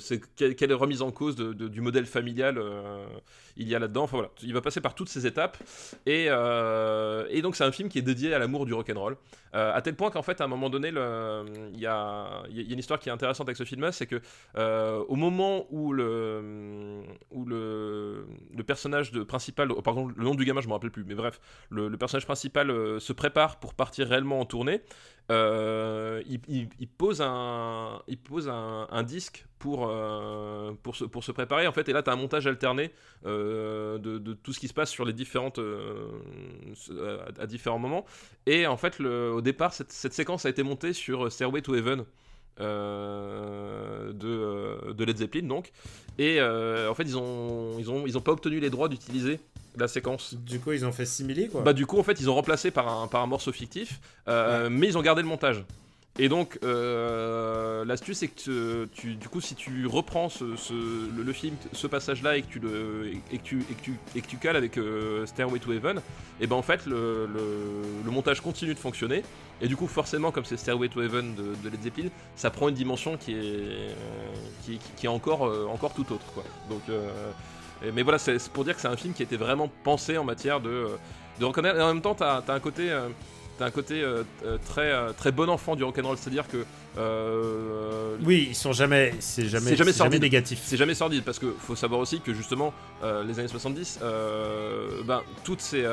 [0.00, 2.58] c'est quelle, quelle remise en cause de- de- du modèle familial
[3.56, 4.04] il y a là-dedans.
[4.04, 5.56] Enfin voilà, il va passer par toutes ces étapes,
[6.06, 9.16] et, euh, et donc c'est un film qui est dédié à l'amour du rock'n'roll,
[9.54, 12.72] euh, à tel point qu'en fait, à un moment donné, il y a, y a
[12.72, 14.20] une histoire qui est intéressante avec ce film-là, c'est que
[14.56, 18.26] euh, au moment où le, où le,
[18.56, 21.04] le personnage de principal, oh, par exemple, le nom du gamin, je me rappelle plus,
[21.04, 21.40] mais bref,
[21.70, 24.82] le, le personnage principal euh, se prépare pour partir réellement en tournée.
[25.30, 28.02] Euh, il, pose un,
[29.04, 31.88] disque pour, euh, pour, se, préparer en fait.
[31.88, 32.90] Et là tu as un montage alterné
[33.24, 35.60] euh, de, tout ce qui se passe sur les différentes
[37.38, 38.04] à, différents moments.
[38.46, 42.04] Et en fait au départ cette, cette séquence a été montée sur Stairway to Heaven
[42.60, 45.72] euh, de, euh, de Led Zeppelin donc
[46.18, 49.40] et euh, en fait ils ont ils ont ils ont pas obtenu les droits d'utiliser
[49.78, 51.62] la séquence Du coup, ils ont fait simili quoi.
[51.62, 54.68] bah du coup en fait ils ont remplacé par un, par un morceau fictif, euh,
[54.70, 55.64] mais ils ont gardé le montage.
[56.18, 61.56] Et donc euh, l'astuce c'est que tu, du coup si tu reprends ce, le, film,
[61.72, 62.60] ce passage là et que tu
[63.32, 66.02] et que tu, et que tu, et cales avec euh, Stairway to Heaven,
[66.38, 67.28] et ben en fait le,
[68.10, 69.22] montage continue de fonctionner.
[69.62, 72.68] Et du coup forcément comme c'est Stairway to Heaven de, de Led Zeppelin, ça prend
[72.68, 73.94] une dimension qui est
[74.66, 76.44] qui, est encore euh, encore tout autre quoi.
[76.68, 77.10] Donc euh,
[77.94, 80.60] mais voilà, c'est pour dire que c'est un film qui était vraiment pensé en matière
[80.60, 80.88] de,
[81.40, 81.78] de rock'n'roll.
[81.78, 82.92] Et en même temps, t'as as un côté,
[83.58, 86.64] t'as un côté euh, euh, très, euh, très bon enfant du rock'n'roll, c'est-à-dire que
[86.98, 89.14] euh, Oui, ils sont jamais.
[89.20, 89.76] C'est jamais.
[89.76, 90.60] C'est jamais négatif.
[90.64, 92.72] c'est jamais sordide parce que faut savoir aussi que justement
[93.26, 95.84] les années 70 euh, ben toutes ces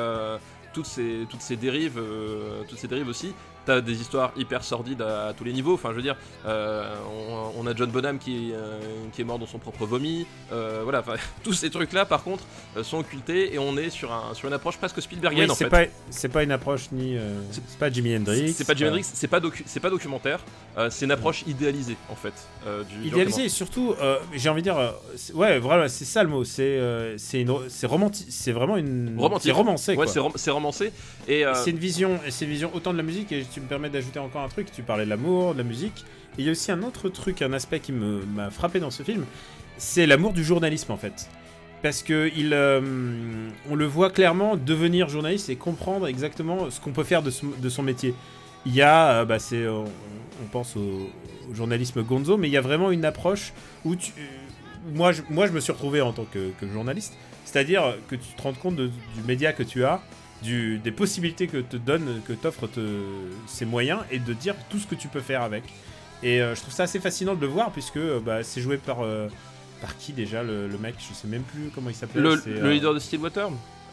[0.72, 3.32] toutes ces toutes ces dérives euh, toutes ces dérives aussi
[3.66, 6.94] t'as des histoires hyper sordides à, à tous les niveaux enfin je veux dire euh,
[7.56, 8.80] on, on a John Bonham qui, euh,
[9.12, 12.22] qui est mort dans son propre vomi euh, voilà enfin tous ces trucs là par
[12.22, 12.44] contre
[12.82, 15.64] sont occultés et on est sur un sur une approche presque Spielbergienne Oui, en c'est
[15.64, 17.16] fait pas, c'est pas une approche ni.
[17.50, 18.52] C'est- pas Jimi Hendrix.
[18.52, 20.40] c'est pas Jimi Hendrix c'est pas docu- c'est pas documentaire
[20.90, 22.32] c'est une approche idéalisée en fait
[22.66, 23.94] euh, du, du Idéalisé et surtout,
[24.34, 24.92] j'ai envie de dire,
[25.34, 26.44] ouais, voilà, c'est ça le mot.
[26.44, 26.78] C'est,
[27.16, 29.44] c'est une, c'est romantique, c'est vraiment une, Romantique.
[29.46, 29.90] c'est romancé.
[29.92, 30.06] Ouais, quoi.
[30.06, 30.92] c'est rom- c'est romancé
[31.28, 33.32] et C'est une vision, et c'est une vision autant de la musique.
[33.32, 34.70] Et tu me permets d'ajouter encore un truc.
[34.72, 36.04] Tu parlais de l'amour, de la musique.
[36.38, 39.02] Et il y a aussi un autre truc, un aspect qui m'a frappé dans ce
[39.02, 39.24] film.
[39.76, 41.28] C'est l'amour du journalisme en fait.
[41.82, 42.80] Parce que il, euh,
[43.70, 47.82] on le voit clairement devenir journaliste et comprendre exactement ce qu'on peut faire de, son-
[47.82, 48.14] métier.
[48.66, 49.84] Il y a, euh, bah, c'est, euh,
[50.42, 51.08] on, pense au,
[51.54, 53.54] journalisme Gonzo, mais il y a vraiment une approche
[53.86, 54.12] où tu,
[54.94, 57.14] moi, je, moi, je me suis retrouvé en tant que, journaliste,
[57.46, 58.90] c'est-à-dire que tu te rends compte du
[59.26, 60.02] média que tu as,
[60.42, 62.68] du, des possibilités que te donne, que t'offrent
[63.46, 65.64] ces moyens, et de dire tout ce que tu peux faire avec.
[66.22, 68.76] Et euh, je trouve ça assez fascinant de le voir, puisque euh, bah, c'est joué
[68.76, 69.28] par, euh,
[69.80, 70.94] par qui déjà le, le mec?
[70.98, 72.22] Je sais même plus comment il s'appelle.
[72.22, 73.48] le, leader de Stillwater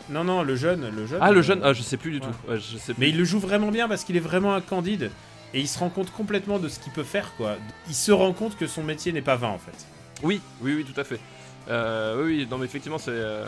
[0.10, 1.20] Non, non, le jeune, le jeune.
[1.22, 2.24] Ah, le jeune, ah, je sais plus du ouais.
[2.26, 2.52] tout.
[2.52, 3.00] Ouais, je sais plus.
[3.02, 5.10] mais il le joue vraiment bien parce qu'il est vraiment un candide
[5.54, 7.56] et il se rend compte complètement de ce qu'il peut faire quoi.
[7.88, 9.86] Il se rend compte que son métier n'est pas vain en fait.
[10.24, 11.20] Oui, oui, oui, tout à fait.
[11.70, 13.12] Euh, oui, oui, non, mais effectivement, c'est.
[13.12, 13.46] euh,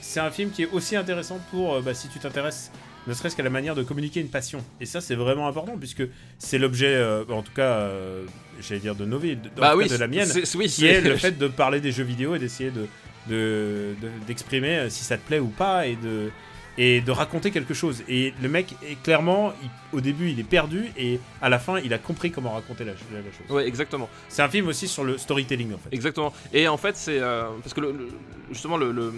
[0.00, 2.70] C'est un film qui est aussi intéressant pour euh, bah, si tu t'intéresses
[3.06, 4.62] ne serait-ce qu'à la manière de communiquer une passion.
[4.80, 6.02] Et ça c'est vraiment important puisque
[6.38, 8.24] c'est l'objet, euh, en tout cas, euh,
[8.60, 11.00] j'allais dire de nos vies, de, Bah oui, de la mienne, c'est- oui, qui est
[11.00, 12.86] le fait de parler des jeux vidéo et d'essayer de
[13.28, 16.30] de- de- d'exprimer si ça te plaît ou pas et de
[16.78, 18.02] et de raconter quelque chose.
[18.08, 21.78] Et le mec est clairement, il- au début, il est perdu et à la fin,
[21.80, 23.50] il a compris comment raconter la, la- la chose.
[23.54, 24.08] Ouais, exactement.
[24.30, 25.90] C'est un film aussi sur le storytelling en fait.
[25.92, 26.32] Exactement.
[26.54, 28.08] Et en fait, c'est euh, parce que le, le-
[28.50, 29.12] justement le, le,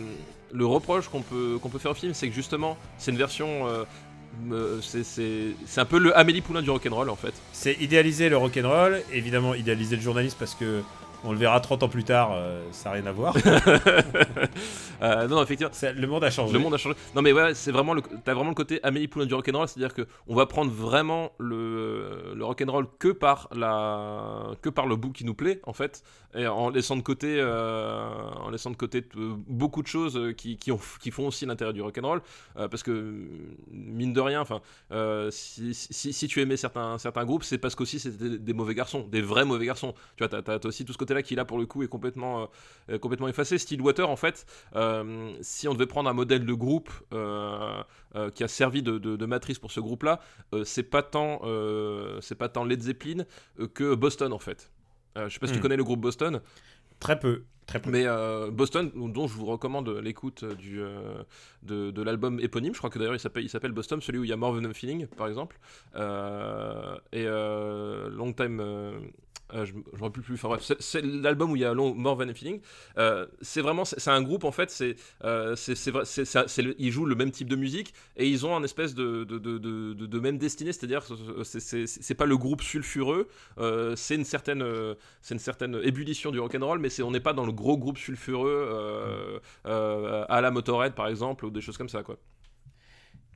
[0.52, 3.66] le reproche qu'on peut qu'on peut faire au film, c'est que justement, c'est une version.
[3.68, 3.84] euh,
[4.50, 7.34] euh, c'est- un peu le Amélie Poulain du rock'n'roll en fait.
[7.52, 10.82] C'est idéaliser le rock'n'roll, évidemment idéaliser le journaliste parce que
[11.24, 13.34] On le verra 30 ans plus tard, euh, ça n'a rien à voir.
[15.02, 15.72] Euh, non, non, effectivement.
[15.96, 16.52] Le monde a changé.
[16.52, 16.94] Le monde a changé.
[17.16, 19.94] Non mais ouais, c'est vraiment le, t'as vraiment le côté Amélie Poulain du rock'n'roll, c'est-à-dire
[19.94, 25.10] que on va prendre vraiment le, le rock'n'roll que par la, que par le bout
[25.10, 26.04] qui nous plaît en fait,
[26.36, 28.06] et en laissant de côté, euh,
[28.44, 29.04] en laissant de côté
[29.48, 32.22] beaucoup de choses qui, qui, ont, qui font aussi l'intérêt du rock'n'roll,
[32.54, 33.24] parce que
[33.72, 34.60] mine de rien, enfin,
[35.32, 38.76] si, si, si tu aimais certains, certains groupes, c'est parce qu'aussi c'était des, des mauvais
[38.76, 39.94] garçons, des vrais mauvais garçons.
[40.16, 42.48] Tu vois, t'as, t'as- aussi tout ce côté-là qui là pour le coup est complètement,
[42.90, 43.58] euh, complètement effacé.
[43.58, 44.46] Stillwater en fait.
[44.76, 47.82] Euh, si on devait prendre un modèle de groupe euh,
[48.34, 50.20] qui a servi de, de- de matrice pour ce groupe-là,
[50.64, 51.40] c'est pas tant,
[52.20, 53.24] c'est pas tant Led Zeppelin
[53.74, 54.70] que Boston en fait.
[55.16, 55.62] Je sais pas si tu Hmm.
[55.62, 56.40] connais le groupe Boston,
[57.00, 57.42] Très peu.
[57.66, 57.90] Très peu.
[57.90, 61.22] mais euh, Boston, dont je vous recommande l'écoute du, euh,
[61.62, 64.24] de, de l'album éponyme, je crois que d'ailleurs il s'appelle, il s'appelle Boston, celui où
[64.24, 65.58] il y a More Than a Feeling par exemple,
[65.96, 67.24] Euh, et
[68.16, 68.60] Long Time.
[69.54, 70.38] Euh, je ne rappelle plus,
[70.80, 72.60] c'est- l'album où il y a Long, More Than Feeling.
[72.98, 74.82] Euh, c'est vraiment, c'est un groupe en fait,
[75.24, 75.54] euh,
[76.78, 80.72] ils jouent le même type de musique et ils ont un espèce de, même destinée,
[80.72, 81.02] c'est-à-dire
[81.44, 83.28] c'est, pas le groupe sulfureux,
[83.96, 84.64] c'est une certaine,
[85.82, 90.50] ébullition du rock'n'roll, mais c'est, on n'est pas dans le gros groupe sulfureux à la
[90.50, 92.02] Motorhead par exemple ou des choses comme ça.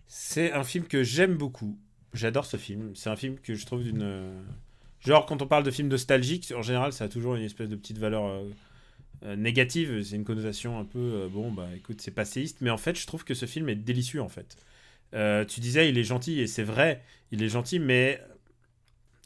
[0.06, 1.78] C'est un film que j'aime beaucoup.
[2.12, 2.94] J'adore ce film.
[2.94, 4.44] C'est un film que je trouve d'une.
[5.04, 7.76] Genre, quand on parle de film nostalgique, en général, ça a toujours une espèce de
[7.76, 8.50] petite valeur euh,
[9.24, 10.02] euh, négative.
[10.02, 10.98] C'est une connotation un peu.
[10.98, 12.58] euh, bon, bah écoute, c'est passéiste.
[12.60, 14.56] Mais en fait, je trouve que ce film est délicieux, en fait.
[15.48, 18.20] Tu disais, il est gentil, et c'est vrai, il est gentil, mais.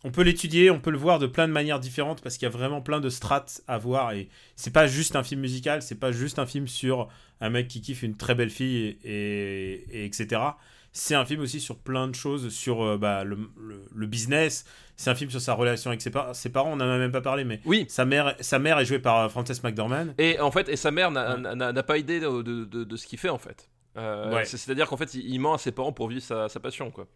[0.03, 2.49] On peut l'étudier, on peut le voir de plein de manières différentes parce qu'il y
[2.49, 5.95] a vraiment plein de strates à voir et c'est pas juste un film musical, c'est
[5.95, 7.11] pas juste un film sur
[7.43, 10.53] un mec qui kiffe une très belle fille et etc
[10.93, 14.65] c'est un film aussi sur plein de choses, sur euh, bah, le, le- le business,
[14.97, 17.13] c'est un film sur sa relation avec ses, par- ses parents, on n'en a même
[17.13, 17.87] pas parlé, mais Oui.
[17.89, 20.07] sa mère, sa mère est jouée par euh, Frances McDormand.
[20.19, 21.37] Et en fait, et sa mère n'a,
[21.73, 21.83] Ouais.
[21.83, 23.69] pas idée de, de, de- de ce qu'il fait en fait.
[23.97, 24.45] Euh, Ouais.
[24.45, 27.07] C'est-à-dire qu'en fait, il, ment à ses parents pour vivre sa, sa passion quoi.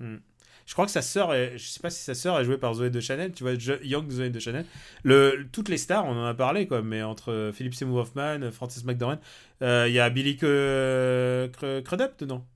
[0.00, 2.74] Je crois que sa sœur, est, je sais pas si sa sœur est jouée par
[2.74, 4.66] Zoé de Chanel, tu vois, Young Zoé de Chanel.
[5.02, 8.50] Le, toutes les stars, on en a parlé, quoi, mais entre euh, Philip Seymour Hoffman,
[8.52, 9.18] Frances McDormand,
[9.62, 12.46] euh, il y a Billy Cr- Cr- Crudup dedans.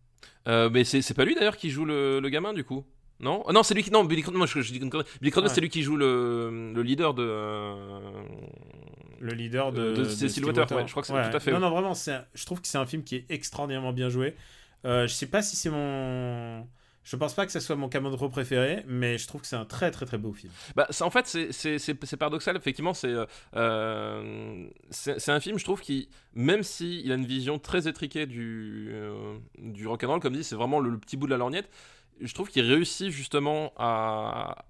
[0.49, 2.85] Euh, mais c'est, c'est pas lui d'ailleurs qui joue le, le gamin du coup?
[3.21, 3.45] Non?
[3.47, 3.91] Ah Non, c'est lui qui.
[3.93, 4.81] Non, Billy Crudup, moi je, je dis.
[4.81, 5.49] Billy Ouais.
[5.49, 7.23] c'est lui qui joue le, le leader de.
[7.25, 8.11] euh,
[9.21, 11.59] Le leader de, de- c'est Stillwater, ouais, je crois que c'est tout à fait, Non,
[11.59, 11.63] ouais.
[11.63, 14.35] non, vraiment, un- je trouve que c'est un film qui est extraordinairement bien joué.
[14.85, 16.67] Euh, je sais pas si c'est mon.
[17.05, 19.65] Je pense pas que ce soit mon Camondro préféré, mais je trouve que c'est un
[19.65, 20.53] très très très beau film.
[20.77, 22.95] Bah, en fait, c'est- paradoxal, effectivement.
[22.95, 23.27] C'est euh,
[23.57, 28.91] euh, c'est un film, je trouve, qui, même s'il a une vision très étriquée du,
[28.93, 31.69] euh, du rock'n'roll, comme dit, c'est vraiment le, petit bout de la lorgnette,
[32.21, 34.65] je trouve qu'il réussit justement à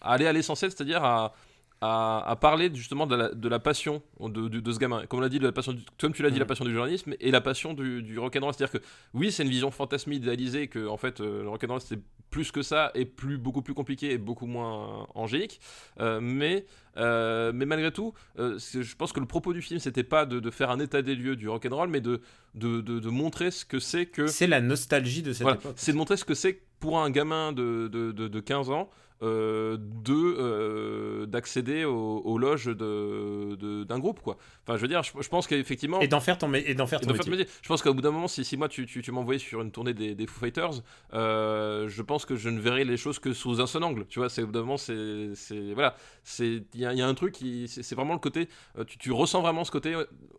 [0.00, 1.34] aller à l'essentiel, c'est-à-dire à,
[1.80, 5.04] à, à parler justement de la, de la passion de, de, de ce gamin.
[5.06, 6.72] Comme, on l'a dit, de la passion du- comme tu l'as dit, la passion du
[6.72, 8.54] journalisme et la passion du, du rock'n'roll.
[8.54, 11.98] C'est-à-dire que oui, c'est une vision fantasmée, idéalisée, que en fait, euh, le rock'n'roll c'est
[12.30, 15.60] plus que ça et plus, beaucoup plus compliqué et beaucoup moins angélique.
[16.00, 16.64] Euh, mais,
[16.96, 20.40] euh, mais malgré tout, euh, je pense que le propos du film, c'était pas de,
[20.40, 22.20] de faire un état des lieux du rock'n'roll, mais de,
[22.54, 24.26] de, montrer ce que c'est que.
[24.26, 25.74] C'est la nostalgie de cette Voilà, époque.
[25.76, 28.90] c'est de montrer ce que c'est pour un gamin de, de, de, de 15 ans
[29.22, 34.36] euh, de euh, d'accéder aux, aux loges de, d'un groupe quoi.
[34.62, 37.00] Enfin je veux dire je, je pense qu'effectivement Et d'en faire ton, et d'en faire
[37.00, 37.46] ton métier.
[37.62, 39.70] Je pense qu'au bout d'un moment, si, si moi tu, tu, tu m'envoyais sur une
[39.72, 40.82] tournée des, des Foo Fighters,
[41.14, 44.06] euh, je pense que je ne verrais les choses que sous un seul angle.
[44.08, 45.30] Tu vois, c'est au bout d'un moment, c'est,
[45.72, 48.48] voilà, c'est il y, a- il y a un truc qui, c'est, vraiment le côté,
[48.86, 49.94] tu, tu ressens vraiment ce côté.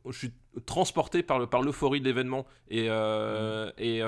[0.08, 0.32] je suis
[0.66, 4.02] transporté par le par l'euphorie de l'événement et euh, et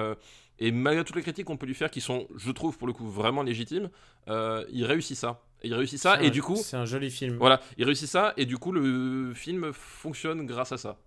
[0.60, 2.94] et malgré toutes les critiques qu'on peut lui faire, qui sont, je trouve, pour le
[2.94, 3.90] coup, vraiment légitimes,
[4.28, 5.42] euh, il réussit ça.
[5.64, 7.38] Il réussit ça, et un- du coup, c'est un joli film.
[7.38, 10.98] voilà, il réussit ça, et du coup, le film fonctionne grâce à ça.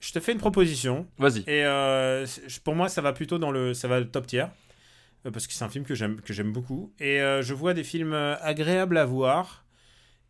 [0.00, 1.06] Je te fais une proposition.
[1.18, 1.40] Vas-y.
[1.40, 2.24] Et euh,
[2.62, 4.44] pour moi, ça va plutôt dans le, ça va le top tier.
[5.26, 6.92] Euh, Parce que c'est un film que j'aime, que j'aime beaucoup.
[7.00, 9.64] Et euh, je vois des films agréables à voir.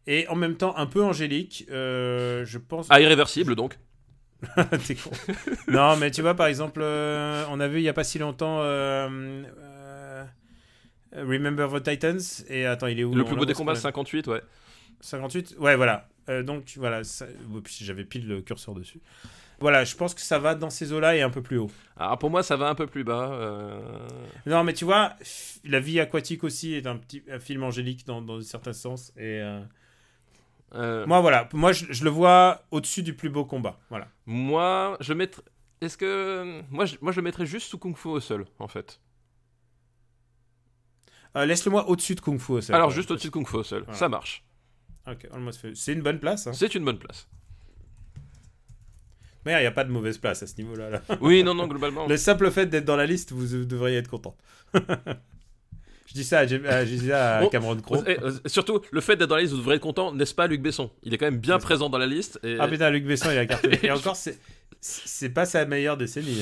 [0.07, 1.67] Et en même temps, un peu angéliques.
[1.71, 2.87] Euh, je pense.
[2.89, 3.79] Ah, irréversible, donc.
[4.87, 5.11] T'es con.
[5.69, 8.19] non, mais tu vois, par exemple, euh, on a vu il y a pas si
[8.19, 10.25] longtemps euh, euh,
[11.17, 12.21] Remember the Titans.
[12.49, 14.43] Et attends, il est où Le plus beau des combats, qu'on a- 58, ouais.
[15.01, 16.09] 58 Ouais, voilà.
[16.45, 17.05] Donc, voilà.
[17.05, 17.27] ça-
[17.81, 19.01] J'avais pile le curseur dessus.
[19.61, 21.71] Voilà, je pense que ça va dans ces eaux-là et un peu plus haut.
[21.97, 23.33] Alors pour moi, ça va un peu plus bas.
[23.33, 23.81] euh,
[24.47, 25.15] Non, mais tu vois,
[25.65, 29.11] La vie aquatique aussi est un petit un film angélique dans, dans certains sens.
[29.17, 29.59] Et euh,
[30.75, 31.49] euh, moi, voilà.
[31.53, 33.79] Moi, je, je le vois au-dessus du plus beau combat.
[33.91, 34.09] Voilà.
[34.27, 35.43] Moi, je mettrais.
[35.81, 36.63] Est-ce que.
[36.71, 39.01] Moi je, moi, je le mettrais juste sous Kung Fu au sol, en fait.
[41.37, 42.75] Euh, Laisse-le-moi au-dessus de Kung Fu Hustle.
[42.75, 42.97] Alors quoi.
[42.97, 43.99] juste au-dessus de Kung Fu Hustle, Voilà.
[43.99, 44.45] ça marche.
[45.07, 45.75] Ok, Almost Famous.
[45.77, 46.47] C'est une bonne place.
[46.47, 46.53] Hein.
[46.53, 47.29] C'est une bonne place.
[49.47, 50.91] Mais il n'y a pas de mauvaise place à ce niveau-là.
[50.91, 51.03] là.
[51.21, 52.07] Oui, non, non, globalement.
[52.09, 54.37] Le simple fait d'être dans la liste, vous devriez être content.
[56.09, 58.03] je dis ça à, Jim- à- je dis ça à Bon, Cameron Crowe.
[58.09, 60.47] Et, euh, surtout, le fait d'être dans la liste, vous devrez être content, n'est-ce pas,
[60.47, 60.91] Luc Besson?
[61.03, 62.41] Il est quand même bien présent dans la liste.
[62.43, 63.79] Et Ah putain, Luc Besson, il a cartonné.
[63.85, 64.39] Et encore, c'est
[64.81, 66.41] c'est pas sa meilleure décennie,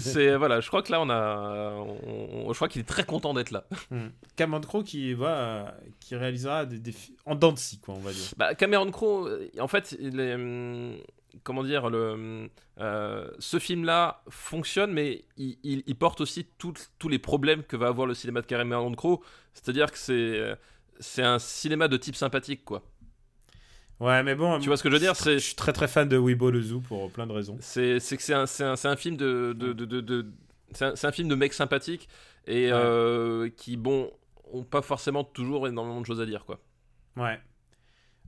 [0.00, 3.04] c'est voilà, je crois que là, on a, on- on- je crois qu'il est très
[3.04, 3.64] content d'être là.
[3.90, 4.06] Hmm.
[4.36, 5.64] Cameron Crowe qui, euh,
[6.00, 8.24] qui réalisera des, des fi- en dents de scie, quoi, on va dire.
[8.38, 10.94] Bah, Cameron Crowe, euh, en fait, il est, hum,
[11.42, 12.48] comment dire, le,
[12.80, 17.76] euh, ce film-là fonctionne, mais il, il- il porte aussi tout- tous les problèmes que
[17.76, 19.20] va avoir le cinéma de Cameron Crowe.
[19.54, 20.54] C'est-à-dire que c'est, euh,
[21.00, 22.82] c'est un cinéma de type sympathique, quoi.
[24.00, 24.58] Ouais, mais bon.
[24.58, 25.14] Tu vois ce que je veux dire?
[25.14, 27.56] Je C'est, suis très très fan de Weibo le Zoo pour plein de raisons.
[27.60, 30.26] c'est, c'est que c'est un, c'est un, c'est un film de, de, de, de- de-
[30.72, 32.08] c'est un, c'est un film de mecs sympathiques
[32.46, 32.72] et Ouais.
[32.72, 34.10] euh, qui, bon,
[34.52, 36.60] ont pas forcément toujours énormément de choses à dire, quoi.
[37.16, 37.40] Ouais.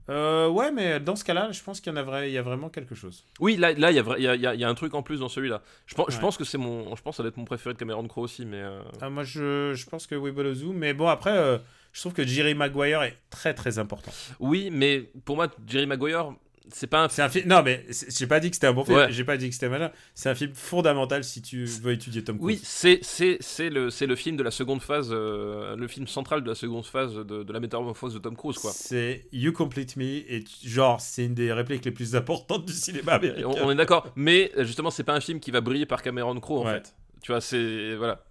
[0.09, 2.37] Euh, ouais, mais dans ce cas-là, je pense qu'il y en a, vrai, il y
[2.37, 3.25] a vraiment quelque chose.
[3.39, 5.01] Oui, là, là, il y a, il y, a, il y a- un truc en
[5.03, 5.61] plus dans celui-là.
[5.85, 7.73] Je pense, je pense que c'est mon, je pense que ça va être mon préféré
[7.73, 8.61] de Cameron Crowe aussi, mais.
[8.61, 10.15] euh, Ah, moi, je, je pense que
[10.53, 11.57] Zoo, mais bon, après, euh,
[11.91, 14.11] je trouve que Jerry Maguire est très très important.
[14.39, 16.31] Oui, mais pour moi, Jerry Maguire,
[16.71, 17.29] c'est pas un.
[17.29, 17.47] Film.
[17.47, 18.97] Non, mais j'ai pas dit que c'était un bon film.
[18.97, 19.11] Ouais.
[19.11, 19.91] J'ai pas dit que c'était machin.
[20.15, 22.59] C'est un film fondamental si tu veux étudier Tom Cruise.
[22.59, 26.43] Oui, c'est c'est le c'est le film de la seconde phase, euh, le film central
[26.43, 28.71] de la seconde phase de, de la métamorphose de Tom Cruise, quoi.
[28.73, 33.13] C'est You Complete Me et genre c'est une des répliques les plus importantes du cinéma
[33.13, 33.47] américain.
[33.47, 36.01] on, on est d'accord, mais euh, justement, c'est pas un film qui va briller par
[36.01, 36.73] Cameron Crowe, en Ouais.
[36.75, 36.93] fait.
[37.21, 38.23] Tu vois, c'est voilà.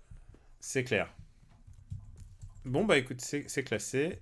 [0.60, 1.08] C'est clair.
[2.64, 4.18] Bon bah écoute, c'est classé.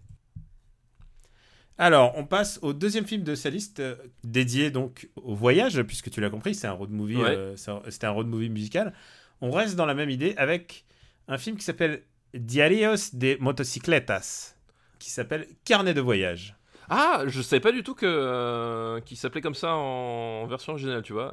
[1.77, 6.09] Alors, on passe au deuxième film de sa liste euh, dédié donc au voyage, puisque
[6.11, 7.31] tu l'as compris, c'est un road movie, Ouais.
[7.37, 7.57] euh,
[7.89, 8.93] c'était un road movie musical.
[9.41, 10.85] On reste dans la même idée avec
[11.27, 12.03] un film qui s'appelle
[12.33, 14.55] Diarios de Motocicletas,
[14.99, 16.55] qui s'appelle Carnet de voyage.
[16.91, 21.03] Ah, je savais pas du tout que euh, qu'il s'appelait comme ça en version originale,
[21.03, 21.33] tu vois.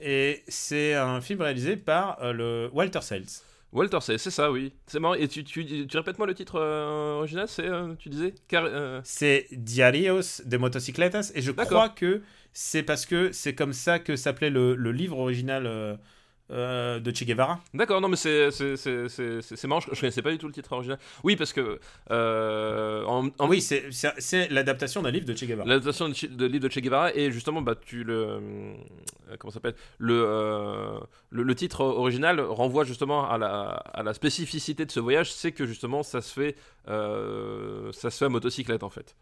[0.00, 3.24] Et c'est un film réalisé par le Walter Sales.
[3.72, 4.74] Walter, c'est c'est ça, oui.
[4.86, 5.14] C'est marrant.
[5.14, 9.46] Et tu, tu, tu répètes-moi le titre euh, original, c'est euh, tu disais euh, C'est
[9.52, 14.50] Diarios de Motocicletas et je crois que c'est parce que c'est comme ça que s'appelait
[14.50, 15.98] le, le livre original
[16.50, 17.60] euh, de Che Guevara.
[17.72, 18.48] D'accord, non mais c'est
[19.66, 20.98] marrant, je, je connaissais pas du tout le titre original.
[21.24, 21.78] Oui, parce que
[22.10, 25.66] euh, en, en- Oui, c'est- l'adaptation d'un livre de Che Guevara.
[25.68, 28.74] l'adaptation de, livre de Che Guevara et justement bah tu le euh,
[29.38, 30.98] comment ça s'appelle le, euh,
[31.30, 33.60] le le titre original renvoie justement à la,
[33.94, 38.24] à la spécificité de ce voyage, c'est que justement ça se fait ça se fait
[38.24, 39.16] à motocyclette en fait.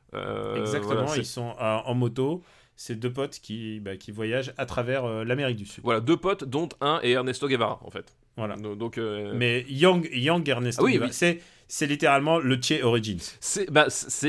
[0.56, 2.42] Exactement, voilà, ils sont en moto.
[2.82, 5.84] C'est deux potes qui, bah, qui voyagent à travers euh, l'Amérique du Sud.
[5.84, 8.16] Voilà, deux potes, dont un est Ernesto Guevara, en fait.
[8.38, 8.56] Voilà.
[8.56, 11.38] Donc, euh, Mais Young, Young Ernesto Ah oui, Guevara, oui.
[11.68, 13.20] c'est littéralement le Che Origins.
[13.38, 13.88] c'est bah,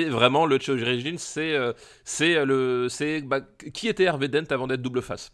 [0.10, 1.72] vraiment le Cho Origins, c'est euh,
[2.04, 3.39] c'est le c'est bah,
[3.74, 5.32] qui était Hervé Dent avant d'être double face?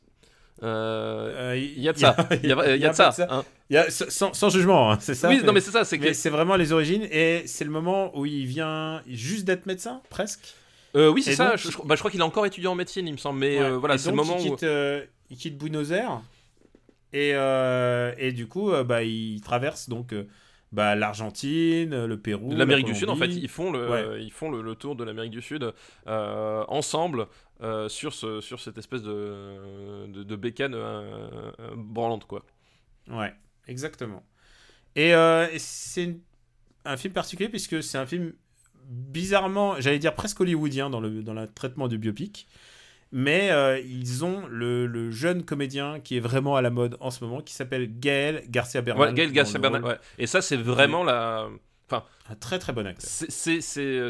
[0.61, 3.15] Euh, Il y a de ça, il y a, de ça.
[3.32, 3.43] hein.
[3.72, 5.28] Il y a- sans, sans jugement, hein, c'est ça.
[5.30, 8.15] oui, mais- non mais c'est ça, c'est que vraiment les origines et c'est le moment
[8.18, 10.53] où il vient juste d'être médecin, presque.
[10.97, 11.49] Euh, oui c'est ça.
[11.51, 13.39] donc- je, je- bah, je crois qu'il est encore étudiant en médecine, il me semble.
[13.39, 13.65] Mais Ouais.
[13.65, 16.21] euh, voilà, c'est le moment il où quitte, euh, il quitte Buenos Aires
[17.13, 20.13] et, euh, et du coup, bah, il traverse donc
[20.73, 24.23] bah, l'Argentine, le Pérou, l'Amérique la du Sud, en fait, ils font le, Ouais.
[24.23, 25.71] ils font le, le tour de l'Amérique du Sud
[26.07, 27.27] euh, ensemble
[27.61, 31.29] euh, sur, ce, sur cette espèce de, de, de bécane euh,
[31.75, 32.43] branlante, quoi.
[33.09, 33.33] Ouais,
[33.67, 34.23] exactement.
[34.95, 36.17] Et, et c'est
[36.85, 38.33] un film particulier puisque c'est un film
[38.88, 42.47] bizarrement, j'allais dire presque hollywoodien dans le, dans le traitement du biopic.
[43.13, 47.09] Mais euh, ils ont le, le jeune comédien qui est vraiment à la mode en
[47.09, 49.09] ce moment, qui s'appelle Gaël Garcia Bernal.
[49.09, 49.97] Ouais, Gaël Garcia Bernal, ouais.
[50.17, 51.47] Et ça, c'est vraiment la.
[52.29, 53.09] Un très très bon acteur.
[53.09, 54.09] C'est, c'est,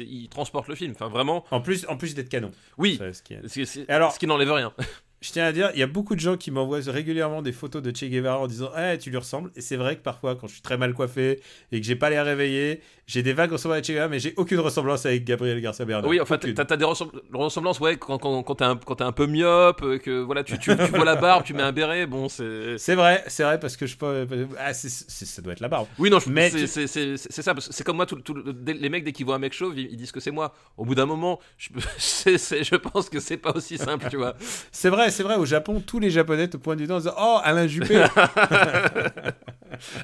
[0.00, 0.90] il transporte le film.
[0.96, 1.44] Enfin, vraiment.
[1.52, 2.50] En plus, en plus d'être canon.
[2.78, 2.98] Oui.
[3.12, 4.72] Ce qui est- alors- ce qui n'enlève rien.
[5.22, 7.82] Je tiens à dire, il y a beaucoup de gens qui m'envoient régulièrement des photos
[7.82, 9.52] de Che Guevara en disant Eh, tu lui ressembles.
[9.54, 12.08] Et c'est vrai que parfois, quand je suis très mal coiffé et que j'ai pas
[12.10, 12.80] l'air réveillé,
[13.10, 16.08] j'ai des vagues ressemblances à Che Guevara, mais j'ai aucune ressemblance avec Gabriel Garcia Bernal.
[16.08, 16.54] Oui, enfin, Aucune.
[16.54, 20.20] t'as, t'as des ressembl- ressemblances, ouais, quand, quand, quand, t'es un, peu myope, euh, que
[20.20, 22.78] voilà, tu, tu, tu vois la barbe, tu mets un béret, bon, c'est.
[22.78, 24.26] C'est vrai, c'est vrai, parce que je peux.
[24.60, 25.88] Ah, ça doit être la barbe.
[25.98, 29.10] Oui, non, je- Mais c'est, tu- ça, c'est comme moi, tout, tout les mecs, dès
[29.10, 30.54] qu'ils voient un mec chauve, ils, ils disent que c'est moi.
[30.76, 34.36] Au bout d'un moment, je, pense que c'est pas aussi simple, tu vois.
[34.70, 37.14] C'est vrai, c'est vrai, au Japon, tous les Japonais te pointent du doigt en disant
[37.18, 38.04] Oh, Alain Juppé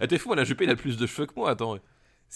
[0.00, 1.76] Ah, t'es fou, Alain Juppé, il a plus de cheveux que moi, attends.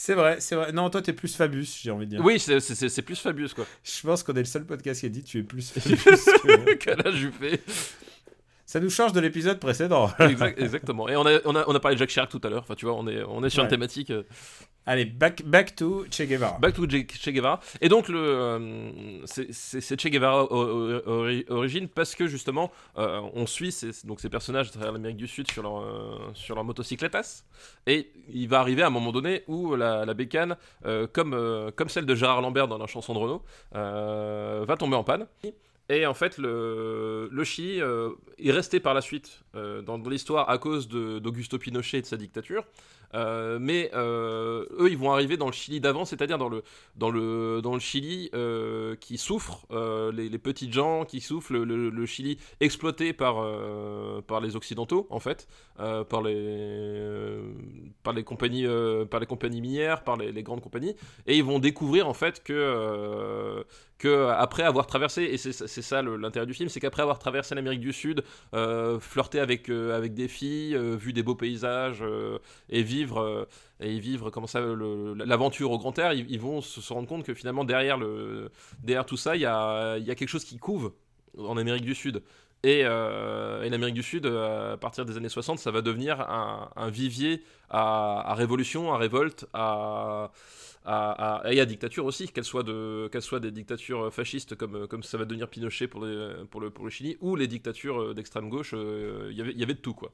[0.03, 0.73] C'est vrai, c'est vrai.
[0.73, 2.25] Non, toi, t'es plus Fabius, j'ai envie de dire.
[2.25, 5.23] Oui, c'est, plus Fabius, quoi, Je pense qu'on est le seul podcast qui a dit
[5.23, 6.73] Tu es plus Fabius que.
[6.77, 7.61] qu'Alain Juppé.
[8.65, 10.11] Ça nous change de l'épisode précédent.
[10.19, 11.07] Exact- exactement.
[11.11, 12.63] Et on a, on, a, on a parlé de Jacques Chirac tout à l'heure.
[12.63, 14.11] Enfin, tu vois, on est, on est sur une thématique.
[14.87, 16.59] Allez, back, back to Che Guevara.
[16.59, 17.61] Back to Che Guevara.
[17.81, 24.21] Et donc, euh, c'est- Che Guevara origine parce que justement, euh, on suit ces, donc
[24.21, 26.65] ces personnages à travers l'Amérique du Sud sur leur, euh, sur leur.
[27.87, 30.57] Et il va arriver à un moment donné où la, la bécane,
[30.87, 35.05] euh, comme, comme celle de Gérard Lambert dans la chanson de Renault, va tomber en
[35.05, 35.27] panne.
[35.91, 40.57] Et en fait, le, Chili euh, est resté par la suite euh, dans, l'histoire à
[40.57, 42.65] cause d'Augusto Pinochet et de sa dictature.
[43.13, 48.31] Euh, mais eux, ils vont arriver dans le Chili d'avant, c'est-à-dire dans le, Chili
[49.01, 49.67] qui souffre,
[50.13, 53.45] les, les petites gens qui souffrent, le, Chili exploité par,
[54.43, 57.43] les Occidentaux, en fait, par, les,
[58.25, 58.69] compagnies,
[59.61, 60.95] minières, par les, les grandes compagnies,
[61.27, 63.65] et ils vont découvrir, en fait, que,
[64.01, 67.81] que après avoir traversé, et c'est ça l'intérêt du film, c'est qu'après avoir traversé l'Amérique
[67.81, 68.25] du Sud,
[68.55, 72.39] euh, flirté avec, euh, avec des filles, euh, vu des beaux paysages, euh,
[72.71, 73.45] et vivre euh,
[73.81, 77.65] et vivre comment ça l'aventure au grand air ils, vont se, rendre compte que finalement
[77.65, 78.51] derrière le
[78.83, 80.93] derrière tout ça il y a, y a quelque chose qui couve
[81.39, 82.23] en Amérique du Sud.
[82.63, 86.21] Et, euh, et l'Amérique du Sud euh, à partir des années 60 ça va devenir
[86.21, 90.31] un, un vivier à, à révolution à révolte à
[90.85, 94.87] à, à- et à dictature aussi, qu'elle soit, de, qu'elle soit des dictatures fascistes comme,
[94.89, 98.15] comme ça va devenir Pinochet pour, les, pour, le, pour le Chili, ou les dictatures
[98.15, 100.13] d'extrême gauche, euh, il y avait- il y avait de tout quoi.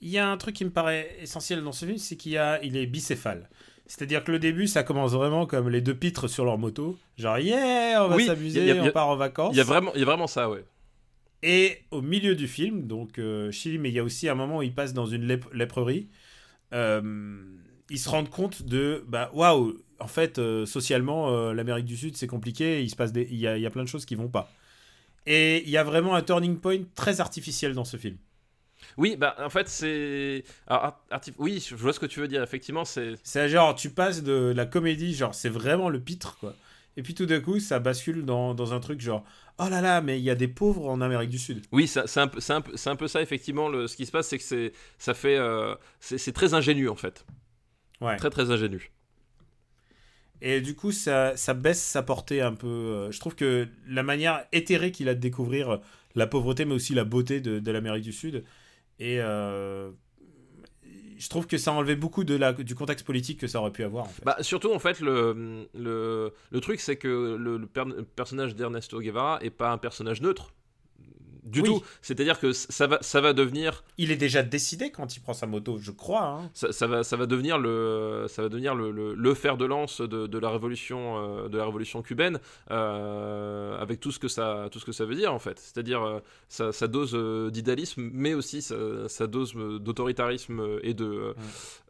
[0.00, 2.36] Il y a un truc qui me paraît essentiel dans ce film, c'est qu'il y
[2.36, 3.48] a, il est bicéphale.
[3.86, 6.98] C'est-à-dire que le début, ça commence vraiment comme les deux pitres sur leur moto.
[7.18, 9.54] Genre, yeah, on va Oui, s'amuser, on part en vacances.
[9.54, 10.64] Il y a vraiment, il y a vraiment ça, ouais.
[11.42, 14.58] Et au milieu du film, donc euh, Chili, mais il y a aussi un moment
[14.58, 16.08] où ils passent dans une lép- léprerie,
[16.72, 17.00] euh,
[17.92, 22.16] ils se rendent compte de, bah, waouh, en fait, euh, socialement, euh, l'Amérique du Sud,
[22.16, 24.04] c'est compliqué, il se passe des, il y a, il y a plein de choses
[24.04, 24.50] qui vont pas.
[25.26, 28.16] Et il y a vraiment un turning point très artificiel dans ce film.
[28.96, 30.42] Oui, bah en fait c'est.
[30.66, 32.42] art- artif- Oui, je vois ce que tu veux dire.
[32.42, 33.14] Effectivement, c'est.
[33.22, 36.54] C'est genre, tu passes de la comédie, genre, c'est vraiment le pitre, quoi.
[36.96, 39.24] Et puis tout d'un coup, ça bascule dans, dans un truc genre,
[39.58, 41.62] oh là là, mais il y a des pauvres en Amérique du Sud.
[41.72, 43.68] Oui, c'est un, un, un peu ça effectivement.
[43.68, 46.88] Le, ce qui se passe, c'est que c'est, ça fait, euh, c'est, c'est très ingénu
[46.88, 47.24] en fait,
[48.02, 48.16] Ouais.
[48.16, 48.90] très très ingénu.
[50.40, 52.66] Et du coup, ça, ça baisse sa portée un peu.
[52.66, 55.80] euh, je trouve que la manière éthérée qu'il a de découvrir
[56.16, 58.44] la pauvreté, mais aussi la beauté de, de l'Amérique du Sud,
[58.98, 59.90] et euh,
[61.16, 63.70] je trouve que ça a enlevé beaucoup de la, du contexte politique que ça aurait
[63.70, 64.06] pu avoir.
[64.06, 64.24] En fait.
[64.24, 68.56] Bah, surtout en fait le, le, le truc c'est que le, le per- le personnage
[68.56, 70.52] d'Ernesto Guevara est pas un personnage neutre
[71.42, 71.68] du Oui.
[71.68, 71.82] tout.
[72.02, 75.46] C'est-à-dire que ça va, ça va devenir Il est déjà décidé quand il prend sa
[75.46, 76.24] moto, je crois.
[76.24, 76.50] hein.
[76.54, 79.64] ça, ça va, ça va devenir le, ça va devenir le, le, le fer de
[79.64, 82.38] lance de, de la révolution, euh, de la révolution cubaine,
[82.70, 85.58] euh, avec tout ce que ça, tout ce que ça veut dire en fait.
[85.58, 90.94] C'est-à-dire euh, sa, sa dose euh, d'idéalisme, mais aussi sa, sa dose euh, d'autoritarisme et
[90.94, 91.34] de,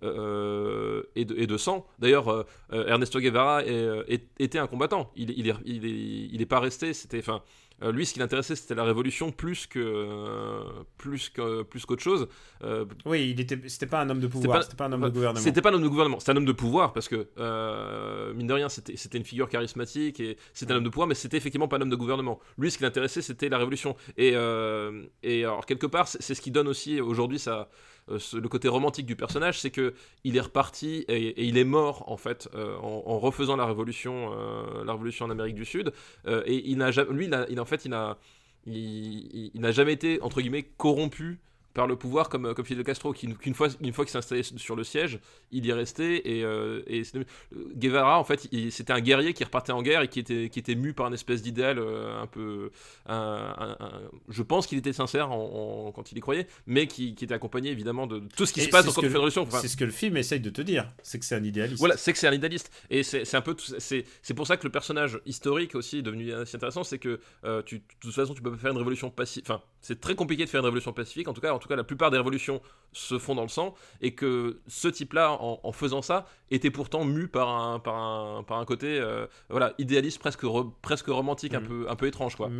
[0.03, 1.87] euh, et de, et de sang.
[1.99, 2.43] D'ailleurs, euh,
[2.73, 5.11] euh, Ernesto Guevara est- euh, est- était un combattant.
[5.17, 6.93] Il, il est, il est, il est pas resté.
[6.93, 7.43] C'était, enfin.
[7.83, 10.63] Euh, lui, ce qui l'intéressait, c'était la révolution plus que euh,
[10.99, 12.29] plus que plus qu'autre chose.
[12.63, 15.09] Euh, Oui, il était, c'était pas un homme de pouvoir, c'était pas, un homme de
[15.09, 15.43] gouvernement.
[15.43, 17.29] c'était pas un homme de gouvernement, c'est un homme de pouvoir parce que
[18.35, 21.15] mine de rien, c'était c'était une figure charismatique et c'était un homme de pouvoir, mais
[21.15, 22.41] c'était effectivement pas un homme de gouvernement.
[22.59, 23.97] Lui, ce qui l'intéressait, c'était la révolution.
[24.17, 24.35] Et,
[25.23, 27.69] et alors quelque part, c'est c'est ce qui donne aussi aujourd'hui ça.
[28.11, 29.95] Euh, le côté romantique du personnage, c'est que
[30.25, 34.85] il est reparti et, il est mort en fait euh, en, refaisant la révolution, euh,
[34.85, 35.93] la révolution en Amérique du Sud.
[36.27, 38.19] Et il n'a jamais, lui, il en fait, il n'a,
[38.67, 41.41] il n'a jamais été entre guillemets corrompu
[41.75, 44.43] par le pouvoir comme, comme Fidel Castro, qui, qu'une fois, une fois qu'il s'est installé
[44.43, 45.19] sur le siège,
[45.51, 46.39] il y est resté.
[46.39, 47.19] Et, euh, et c'est-
[47.77, 50.75] Guevara, en fait, c'était un guerrier qui repartait en guerre et qui était, qui était
[50.75, 52.71] mu par une espèce d'idéal euh, un peu.
[53.07, 56.87] un- un- un- je pense qu'il était sincère en- en- quand il y croyait, mais
[56.87, 59.09] qui, qui était accompagné évidemment de tout ce qui Et se passe dans ce la
[59.09, 59.43] que- Fédération.
[59.43, 61.79] Enfin, C'est ce que le film essaye de te dire, c'est que c'est un idéaliste.
[61.79, 62.71] voilà, c'est que c'est un idéaliste.
[62.91, 63.57] Et c'est un peu.
[63.79, 66.85] C'est c'est pour ça que le personnage historique aussi est devenu assez intéressant.
[66.85, 69.45] C'est que euh, tu, de toute façon, tu peux pas faire une révolution pacifique.
[69.49, 71.29] Enfin, c'est très compliqué de faire une révolution pacifique.
[71.29, 72.61] En tout cas, en tout cas, la plupart des révolutions
[72.93, 73.75] se font dans le sang.
[74.01, 78.43] Et que ce type-là, en, en faisant ça, était pourtant mu par un, par un,
[78.43, 80.45] par un côté euh, voilà, idéaliste, presque,
[80.83, 81.69] presque romantique, un, Mhm.
[81.69, 82.37] peu, un peu étrange.
[82.37, 82.51] Quoi.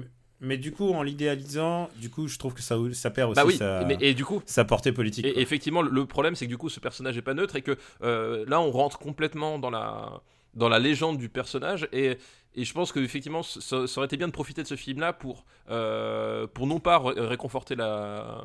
[0.41, 3.47] Mais du coup, en l'idéalisant, du coup, je trouve que ça, ça perd aussi Bah
[3.47, 5.25] oui, sa, mais, et du coup, sa portée politique.
[5.25, 7.77] Et effectivement, le problème, c'est que du coup, ce personnage est pas neutre et que
[8.03, 10.21] euh, là, on rentre complètement dans la,
[10.55, 11.87] dans la légende du personnage.
[11.93, 12.17] Et,
[12.57, 15.13] et je pense que effectivement, ça, ça aurait été bien de profiter de ce film-là
[15.13, 18.45] pour, euh, pour non pas ré- réconforter la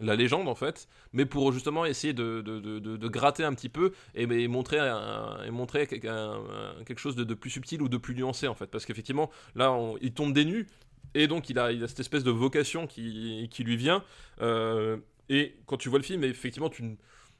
[0.00, 3.68] la légende en fait, mais pour justement essayer de, de, de, de- gratter un petit
[3.68, 4.78] peu et, montrer,
[5.50, 9.76] montrer quelque, chose de, plus subtil ou de plus nuancé en fait, parce qu'effectivement là
[10.00, 10.66] il tombe des
[11.14, 14.04] et donc il a, il a cette espèce de vocation qui, qui lui vient
[14.40, 14.96] euh,
[15.28, 16.96] et quand tu vois le film effectivement tu,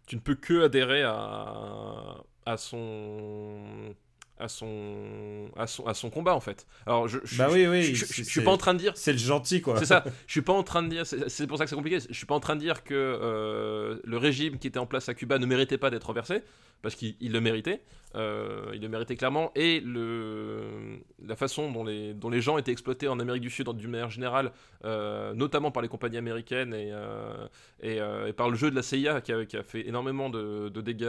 [0.07, 3.95] tu ne peux que adhérer à, à son
[4.43, 6.67] à son à son à son combat en fait.
[6.87, 9.13] Alors je je, Bah je- oui, oui, je, suis pas en train de dire C'est
[9.13, 9.79] le gentil, quoi.
[9.79, 10.05] c'est ça.
[10.27, 11.07] Je suis pas en train de dire.
[11.07, 11.99] C'est c'est pour ça que c'est compliqué.
[12.09, 15.09] Je suis pas en train de dire que euh, le régime qui était en place
[15.09, 16.43] à Cuba ne méritait pas d'être renversé,
[16.83, 17.83] parce qu'il il le méritait.
[18.15, 19.53] Euh, il le méritait clairement.
[19.55, 23.69] Et le, la façon dont les, dont les gens étaient exploités en Amérique du Sud,
[23.71, 24.53] d'une manière générale,
[24.85, 27.47] euh, notamment par les compagnies américaines et, euh,
[27.83, 27.97] et,
[28.29, 30.81] et par le jeu de la CIA qui a, qui a fait énormément de, de
[30.83, 31.07] dégâts,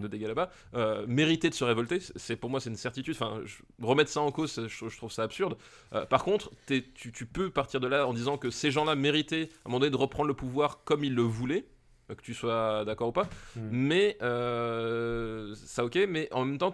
[0.00, 0.50] de dégâts là-bas,
[1.06, 1.98] méritait de se révolter.
[2.16, 3.14] C'est pour moi c'est une certitude.
[3.20, 5.56] Enfin, je- remettre ça en cause, je, je trouve ça absurde.
[6.08, 9.68] Par contre, tu, tu peux partir de là en disant que ces gens-là méritaient à
[9.68, 11.66] un moment donné de reprendre le pouvoir comme ils le voulaient,
[12.14, 13.28] que tu sois d'accord ou pas.
[13.56, 13.68] Mm.
[13.70, 16.72] Mais euh, ça, ok, mais en même temps,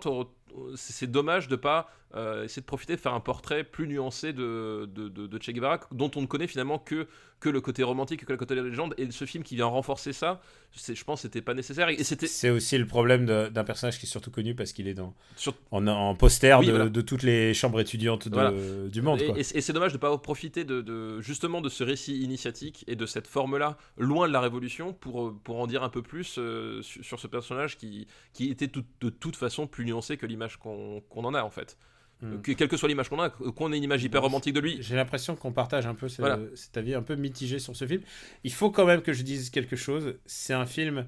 [0.74, 4.88] c'est dommage de pas euh, essayer de profiter de faire un portrait plus nuancé de,
[4.92, 7.06] de, de- de Che Guevara, dont on ne connaît finalement que,
[7.40, 8.94] que le côté romantique, que le côté de la légende.
[8.98, 10.40] Et ce film qui vient renforcer ça,
[10.72, 11.88] je pense que c'était pas nécessaire.
[11.88, 14.94] Et c'était C'est aussi le problème d'un personnage qui est surtout connu parce qu'il est
[14.94, 16.88] dans, sur- en, en poster Oui, de, voilà.
[16.88, 18.52] de toutes les chambres étudiantes Voilà.
[18.88, 19.20] du monde.
[19.22, 19.38] Et, quoi.
[19.38, 22.20] et c'est et c'est dommage de ne pas profiter de, de- justement de ce récit
[22.22, 26.02] initiatique et de cette forme-là, loin de la Révolution, pour, pour en dire un peu
[26.02, 30.16] plus euh, sur, sur ce personnage qui, qui était tout- de toute façon plus nuancé
[30.16, 31.76] que l'image qu'on qu'on en a en fait.
[32.22, 32.40] Mm.
[32.42, 34.78] Que- quelle que soit l'image qu'on a, qu'on ait une image hyper romantique de lui.
[34.80, 36.38] J'ai l'impression qu'on partage un peu ce- Voilà.
[36.54, 38.00] cet avis un peu mitigé sur ce film.
[38.44, 40.14] Il faut quand même que je dise quelque chose.
[40.24, 41.06] C'est un film.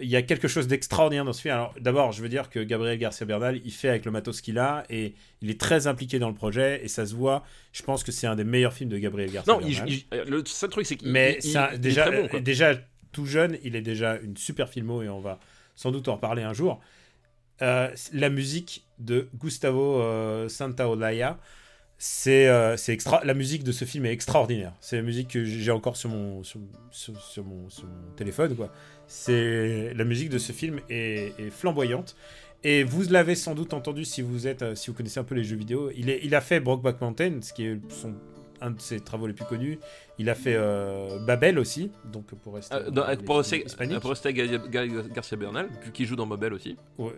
[0.00, 1.54] Il y a quelque chose d'extraordinaire dans ce film.
[1.54, 4.58] Alors, d'abord, je veux dire que Gabriel Garcia Bernal, il fait avec le matos qu'il
[4.58, 7.44] a et il est très impliqué dans le projet et ça se voit.
[7.72, 9.88] Je pense que c'est un des meilleurs films de Gabriel Garcia Non, il- Bernal.
[9.92, 12.40] il- le seul truc c'est qu'il Mais il- il est déjà, très bon, quoi.
[12.40, 12.74] déjà
[13.12, 15.38] tout jeune, il est déjà une super filmo et on va
[15.76, 16.80] sans doute en reparler un jour.
[17.62, 21.38] Euh, la musique de Gustavo euh, Santaolalla,
[21.98, 23.24] c'est euh, c'est extra.
[23.24, 24.72] La musique de ce film est extraordinaire.
[24.80, 26.60] C'est la musique que j'ai encore sur mon sur,
[26.90, 28.70] sur- sur mon, sur mon téléphone quoi.
[29.06, 32.16] C'est la musique de ce film est, est flamboyante.
[32.66, 35.34] Et vous l'avez sans doute entendu si vous êtes, euh, si vous connaissez un peu
[35.34, 35.90] les jeux vidéo.
[35.94, 38.14] Il, est, il a fait Brokeback Mountain, ce qui est son,
[38.62, 39.78] un de ses travaux les plus connus.
[40.18, 43.26] Il a fait euh, Babel aussi, donc pour rester, Euh, pour,
[44.00, 44.14] pour
[45.14, 46.76] Garcia Bernal, qui joue dans Mobile aussi.
[46.96, 47.12] Ouais.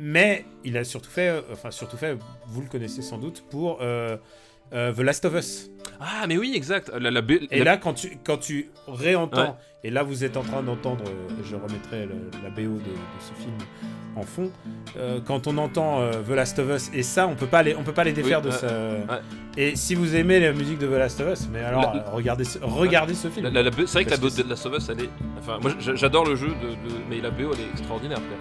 [0.00, 2.16] Mais il a surtout fait, euh, enfin surtout fait,
[2.46, 4.16] vous le connaissez sans doute pour euh,
[4.72, 5.70] euh, The Last of Us.
[6.00, 6.92] Ah, mais oui, exact.
[7.00, 9.54] La, la, B- Et la- là, quand tu, quand tu réentends, Ouais.
[9.82, 13.18] et là vous êtes en train d'entendre, euh, je remettrai le- la BO de, de
[13.20, 13.54] ce film
[14.14, 14.50] en fond,
[14.96, 17.82] euh, quand on entend The Last of Us, et ça, on peut pas les, on
[17.82, 18.66] peut pas les défaire Oui, de ça.
[18.68, 19.00] ouais.
[19.56, 22.58] Et si vous aimez la musique de The Last of Us, mais alors regardez, ce,
[22.62, 23.50] regardez ce film.
[23.52, 25.10] C'est vrai que la BO de la Us, elle est.
[25.40, 26.52] Enfin, moi j'adore le jeu, de,
[26.88, 28.18] de- mais la BO elle est extraordinaire.
[28.18, 28.36] quoi.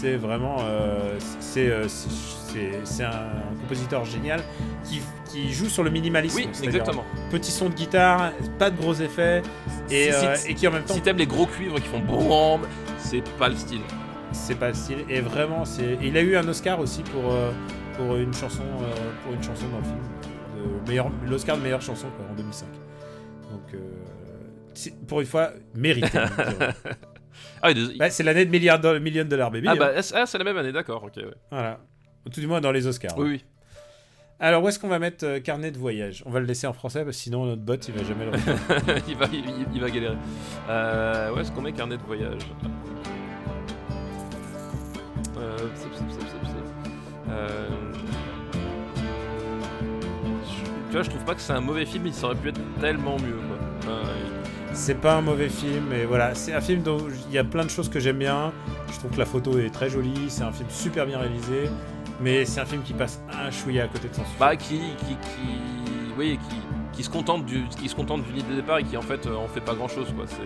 [0.00, 3.28] C'est vraiment, euh, c'est, euh, c'est, un
[3.60, 4.40] compositeur génial
[4.84, 6.38] qui, qui joue sur le minimalisme.
[6.38, 7.04] Oui, exactement.
[7.30, 9.42] Petit son de guitare, pas de gros effets,
[9.90, 11.88] et, Si- si- euh, et qui en même temps Si t'aimes les gros cuivres qui
[11.88, 12.62] font boum,
[12.96, 13.82] c'est pas le style.
[14.32, 17.50] c'est pas le style et vraiment c'est il a eu un Oscar aussi pour euh,
[17.96, 18.94] pour une chanson euh,
[19.24, 19.98] pour une chanson dans le film
[21.26, 22.66] l'Oscar de meilleure chanson quoi, en 2005
[23.50, 23.80] donc
[25.08, 26.18] pour une fois mérité.
[27.62, 27.70] Ah,
[28.10, 29.76] c'est l'année de milliard de million dollar baby ah hein.
[29.78, 31.16] bah ah, c'est la même année, d'accord, ok.
[31.16, 31.24] ouais.
[31.50, 31.78] voilà
[32.30, 33.44] tout du moins dans les Oscars Oui, oui.
[34.40, 36.22] alors où est-ce qu'on va mettre euh, carnet de voyage?
[36.26, 38.32] On va le laisser en français parce que sinon notre bot il va jamais le
[39.08, 39.26] il, va,
[39.72, 40.16] il, va galérer.
[40.68, 42.42] Euh, où est-ce qu'on met carnet de voyage?
[45.38, 45.56] Euh.
[47.30, 47.68] Euh,
[50.44, 52.60] je- Tu vois, je trouve pas que c'est un mauvais film, il aurait pu être
[52.80, 53.36] tellement mieux.
[53.82, 53.92] Quoi.
[54.72, 56.98] C'est pas un mauvais film et voilà c'est un film dont
[57.28, 58.52] il y a plein de choses que j'aime bien
[58.92, 61.68] je trouve que la photo est très jolie c'est un film super bien réalisé
[62.20, 64.78] mais c'est un film qui passe un chouïa à côté de son sujet bah, qui,
[64.98, 66.56] qui, qui, oui, qui,
[66.92, 69.36] qui se contente du, qui se contente idée de départ et qui en fait euh,
[69.36, 70.24] en fait pas grand chose quoi.
[70.28, 70.36] C'est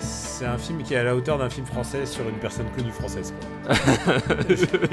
[0.00, 2.92] C'est un film qui est à la hauteur d'un film français sur une personne connue
[2.92, 3.34] française.
[3.66, 3.74] Quoi.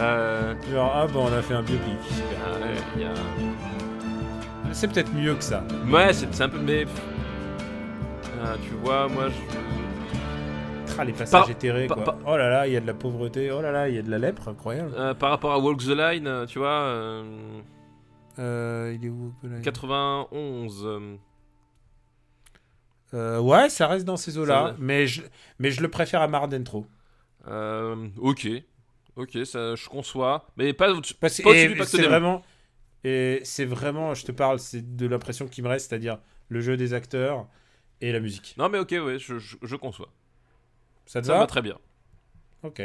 [0.00, 1.98] euh, Genre, ah bon, on a fait un biopic.
[2.44, 5.62] ah, ouais, a- C'est peut-être mieux que ça.
[5.88, 6.58] Ouais, c'est c'est un peu.
[6.58, 6.84] Mais.
[8.44, 9.34] Ah, tu vois, moi je.
[10.98, 12.04] Ah, les passages Par- éthérés, par- quoi.
[12.04, 13.50] par- Oh là là, il y a de la pauvreté.
[13.50, 14.92] Oh là là, il y a de la lèpre, incroyable.
[14.96, 16.68] Euh, par rapport à Walk the Line, euh, tu vois,
[18.38, 19.32] euh, il est où
[19.62, 20.82] 91.
[20.84, 21.16] euh,
[23.14, 25.22] euh, Ouais, ça reste dans ces eaux-là, mais je,
[25.58, 26.86] mais je le préfère à Mardentro.
[27.46, 28.48] ok.
[29.16, 30.46] Ok, ça, je conçois.
[30.56, 30.88] Mais pas.
[31.20, 31.42] Pas c'est
[32.02, 32.42] vraiment,
[33.04, 36.76] et c'est vraiment, je te parle, c'est de l'impression qui me reste, c'est-à-dire le jeu
[36.78, 37.46] des acteurs
[38.02, 38.54] et la musique.
[38.58, 40.12] Non, mais ok, ouais, je, je, je conçois.
[41.06, 41.78] Ça te Ça va va très bien.
[42.62, 42.82] Ok.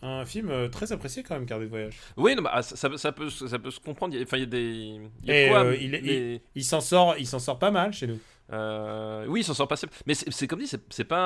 [0.00, 1.96] Un film euh, très apprécié quand même, Carnet de voyage.
[2.16, 4.14] Oui, non, bah, ah, ça, ça, ça peut, ça peut se comprendre.
[4.14, 5.00] Il y a- Enfin, il y a des.
[5.22, 7.40] Il y a Et, de quoi, euh, il est- mais- Il s'en sort, il s'en
[7.40, 8.20] sort pas mal chez nous.
[8.52, 9.74] Euh, oui, il s'en sort pas.
[10.06, 11.18] Mais c'est comme dit, c'est pas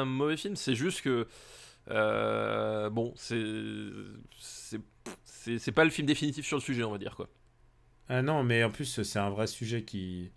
[0.00, 0.54] un mauvais film.
[0.54, 1.26] C'est juste que
[1.90, 3.48] euh, bon, c'est
[5.24, 7.28] c'est pas le film définitif sur le sujet, on va dire quoi.
[8.10, 10.30] Ah non, mais en plus, c'est un vrai sujet qui.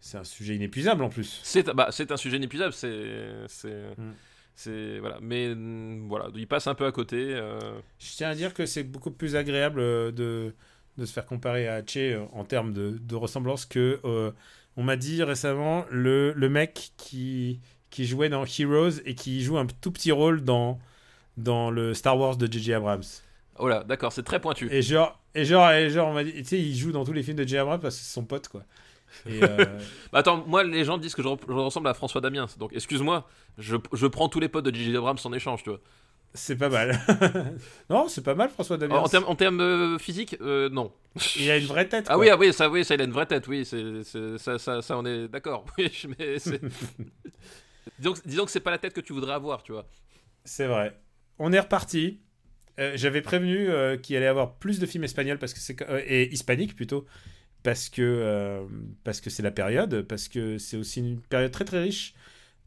[0.00, 1.40] C'est un sujet inépuisable en plus.
[1.42, 2.72] C'est bah, un sujet inépuisable.
[2.72, 4.12] C'est c'est Mm.
[5.00, 5.18] voilà.
[5.20, 7.16] Mais mm, voilà, il passe un peu à côté.
[7.34, 10.54] euh, Je tiens à dire que c'est beaucoup plus agréable euh, de,
[10.96, 14.00] de se faire comparer à Che euh, en termes de, de ressemblance que.
[14.04, 14.32] euh,
[14.78, 17.60] on m'a dit récemment le, le mec qui,
[17.90, 20.78] qui jouait dans Heroes et qui joue un tout petit rôle dans,
[21.38, 22.74] dans le Star Wars de J.J.
[22.74, 23.04] Abrams.
[23.58, 24.68] Oh là, d'accord, c'est très pointu.
[24.72, 27.12] Et genre, et genre, et genre on m'a dit, tu sais, il joue dans tous
[27.12, 27.56] les films de.
[27.56, 28.62] Abrams parce que c'est son pote, quoi.
[29.28, 29.64] Et, euh,
[30.12, 32.72] Bah attends, moi les gens disent que je, re- je ressemble à François Damiens, donc
[32.74, 33.26] excuse-moi,
[33.58, 34.96] je, je prends tous les potes de J.J.
[34.96, 35.80] Abrams en échange, tu vois.
[36.34, 36.98] c'est pas mal.
[37.90, 38.96] non, c'est pas mal, François Damiens.
[38.98, 40.92] En, termes en termes, euh, physiques, euh, non.
[41.36, 42.06] Il a une vraie tête.
[42.10, 44.02] Ah oui, ah oui, ça, oui, ça, il a une vraie tête, oui, c'est,
[44.38, 45.64] ça, ça, ça, on est d'accord.
[45.78, 46.60] Oui, je- mais c'est...
[47.98, 49.86] disons, disons que c'est pas la tête que tu voudrais avoir, tu vois.
[50.44, 50.98] C'est vrai.
[51.38, 52.20] On est reparti.
[52.78, 55.80] Euh, J'avais prévenu euh, qu'il allait y avoir plus de films espagnols parce que c'est
[55.82, 57.06] euh, et hispaniques plutôt
[57.62, 58.64] parce que
[59.02, 62.14] parce que c'est la période parce que c'est aussi une période très très riche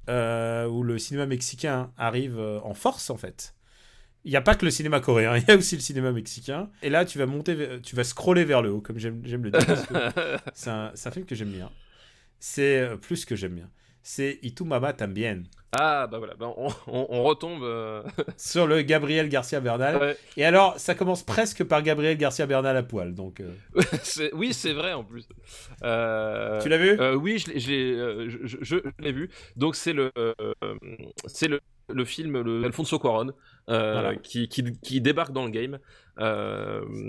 [0.08, 3.54] où le cinéma mexicain arrive en force en fait.
[4.26, 6.70] Il n'y a pas que le cinéma coréen, il y a aussi le cinéma mexicain.
[6.82, 9.66] Et là, tu vas monter, tu vas scroller vers le haut, comme j'aime le dire.
[9.66, 9.94] parce que
[10.54, 11.72] C'est un, un film que j'aime bien.
[12.40, 13.70] C'est plus que j'aime bien.
[14.04, 15.44] C'est Y tu mamá también.
[15.72, 17.62] Ah, bah voilà, bah, on, on- on retombe.
[17.64, 18.02] euh,
[18.38, 19.98] Sur le Gabriel Garcia Bernal.
[19.98, 20.18] ouais.
[20.36, 23.14] Et alors, ça commence presque par Gabriel Garcia Bernal à poil.
[23.14, 23.54] Donc, euh,
[24.34, 25.28] oui, c'est vrai en plus.
[25.84, 26.98] Euh, tu l'as vu?
[27.18, 29.30] Oui, je l'ai, je l'ai, je, je- je l'ai vu.
[29.56, 30.12] Donc c'est le,
[31.28, 33.32] c'est le, le film, le Alfonso Cuarón,
[33.68, 34.16] Voilà.
[34.16, 35.78] qui, qui, qui débarque dans le game.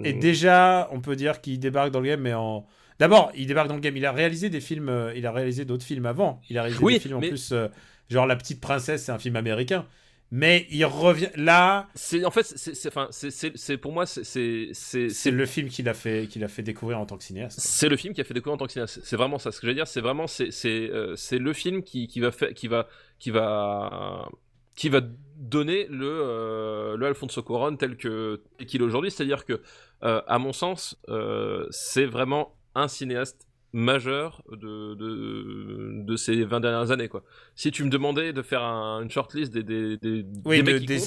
[0.05, 2.67] Et déjà, on peut dire qu'il débarque dans le game, mais en.
[2.99, 3.97] D'abord, il débarque dans le game.
[3.97, 5.11] Il a réalisé des films.
[5.17, 6.43] il a réalisé d'autres films avant.
[6.51, 7.55] Il a réalisé Oui, des films en plus.
[8.11, 9.87] Genre La Petite Princesse, c'est un film américain.
[10.33, 11.31] Mais il revient.
[11.35, 15.95] Là, c'est en fait, c'est, enfin, c'est, pour moi, c'est, c'est, le film qu'il a,
[15.95, 17.59] fait, qu'il a fait découvrir en tant que cinéaste.
[17.59, 19.01] C'est le film qui a fait découvrir en tant que cinéaste.
[19.03, 19.51] C'est vraiment ça.
[19.51, 22.21] Ce que je veux dire, c'est vraiment c'est c'est euh, c'est le film qui, qui
[22.21, 22.87] va faire qui va
[23.19, 24.29] qui va
[24.77, 25.01] qui va
[25.37, 29.11] donner le euh, le Alfonso Cuarón tel que qu'il est aujourd'hui.
[29.11, 29.61] C'est-à-dire que
[30.05, 36.61] euh, à mon sens, euh, c'est vraiment un cinéaste majeur de, de, de ces 20
[36.61, 37.23] dernières années quoi.
[37.55, 40.73] Si tu me demandais de faire un- une shortlist des des, des, Oui, des de-
[40.73, 41.01] mecs des,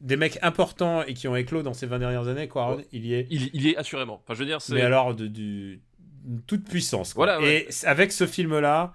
[0.00, 2.78] des mecs importants et qui ont éclos dans ces 20 dernières années, quoi.
[2.92, 3.26] Il y est.
[3.30, 4.20] il, il est assurément.
[4.22, 5.80] Enfin je veux dire c'est mais alors de, du,
[6.28, 7.14] une toute puissance.
[7.14, 7.24] Quoi.
[7.26, 7.66] Voilà, ouais.
[7.70, 8.94] Et avec ce film-là,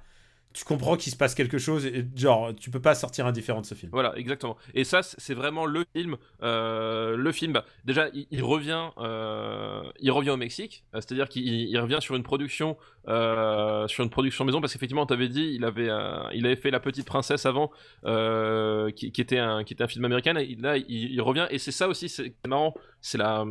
[0.53, 1.85] tu comprends qu'il se passe quelque chose.
[1.85, 3.91] Et, genre, tu peux pas sortir indifférent de ce film.
[3.91, 4.57] Voilà, exactement.
[4.73, 6.17] Et ça, c'est vraiment le film.
[6.43, 10.83] euh, le film, déjà, il, revient, euh, il revient au Mexique.
[10.93, 15.29] euh, C'est-à-dire qu'il il revient sur une production, sur une production maison, parce qu'effectivement, t'avais
[15.29, 15.89] dit, il avait,
[16.33, 17.71] il avait fait La Petite Princesse avant,
[18.03, 20.35] qui, était un, qui était un film américain.
[20.35, 21.47] Et là, il, revient.
[21.49, 22.73] Et c'est ça aussi, c'est marrant.
[22.99, 23.45] C'est la,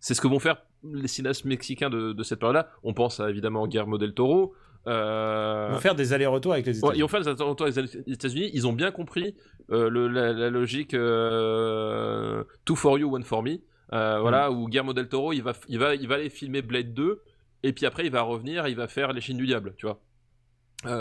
[0.00, 2.70] c'est ce que vont faire les cinéastes mexicains de, de cette période-là.
[2.82, 4.54] On pense à, évidemment Guillermo del Toro.
[4.86, 6.98] Euh, Ils vont faire des allers-retours avec les Ouais, États-Unis.
[6.98, 9.34] ils ont fait des attentats aux États-Unis, ils ont bien compris
[9.70, 13.58] euh, le- la, la logique euh, Two for you, one for me.
[13.92, 16.94] Euh, Voilà, où Guillermo del Toro, il va, il, va, il va aller filmer Blade
[16.94, 17.20] 2,
[17.62, 20.00] et puis après, il va revenir, il va faire Les Chines du Diable, tu vois.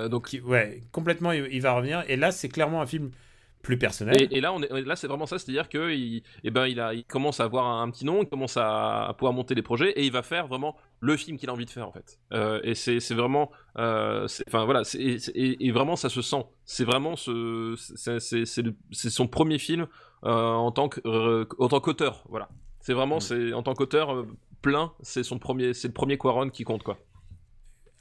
[0.09, 2.03] Donc, ouais, complètement, il, il va revenir.
[2.09, 3.11] Et là, c'est clairement un film
[3.61, 4.15] plus personnel.
[4.21, 6.79] et, et là, on est, là, c'est vraiment ça, c'est-à-dire que il, eh ben, il,
[6.79, 9.53] a, il commence à avoir un, un petit nom, il commence à, à pouvoir monter
[9.55, 11.91] des projets, et il va faire vraiment le film qu'il a envie de faire, en
[11.91, 12.19] fait.
[12.33, 16.45] Euh, et c'est vraiment, euh, enfin voilà, et, vraiment, ça se sent.
[16.65, 19.87] C'est vraiment ce, c'est- c'est c'est le- c'est son premier film
[20.25, 20.99] euh, en tant que,
[21.61, 22.49] en tant qu'auteur, voilà.
[22.81, 23.21] C'est vraiment, Mm.
[23.21, 24.25] c'est en tant qu'auteur
[24.61, 26.97] plein, c'est son premier, c'est le premier Quaron qui compte, quoi.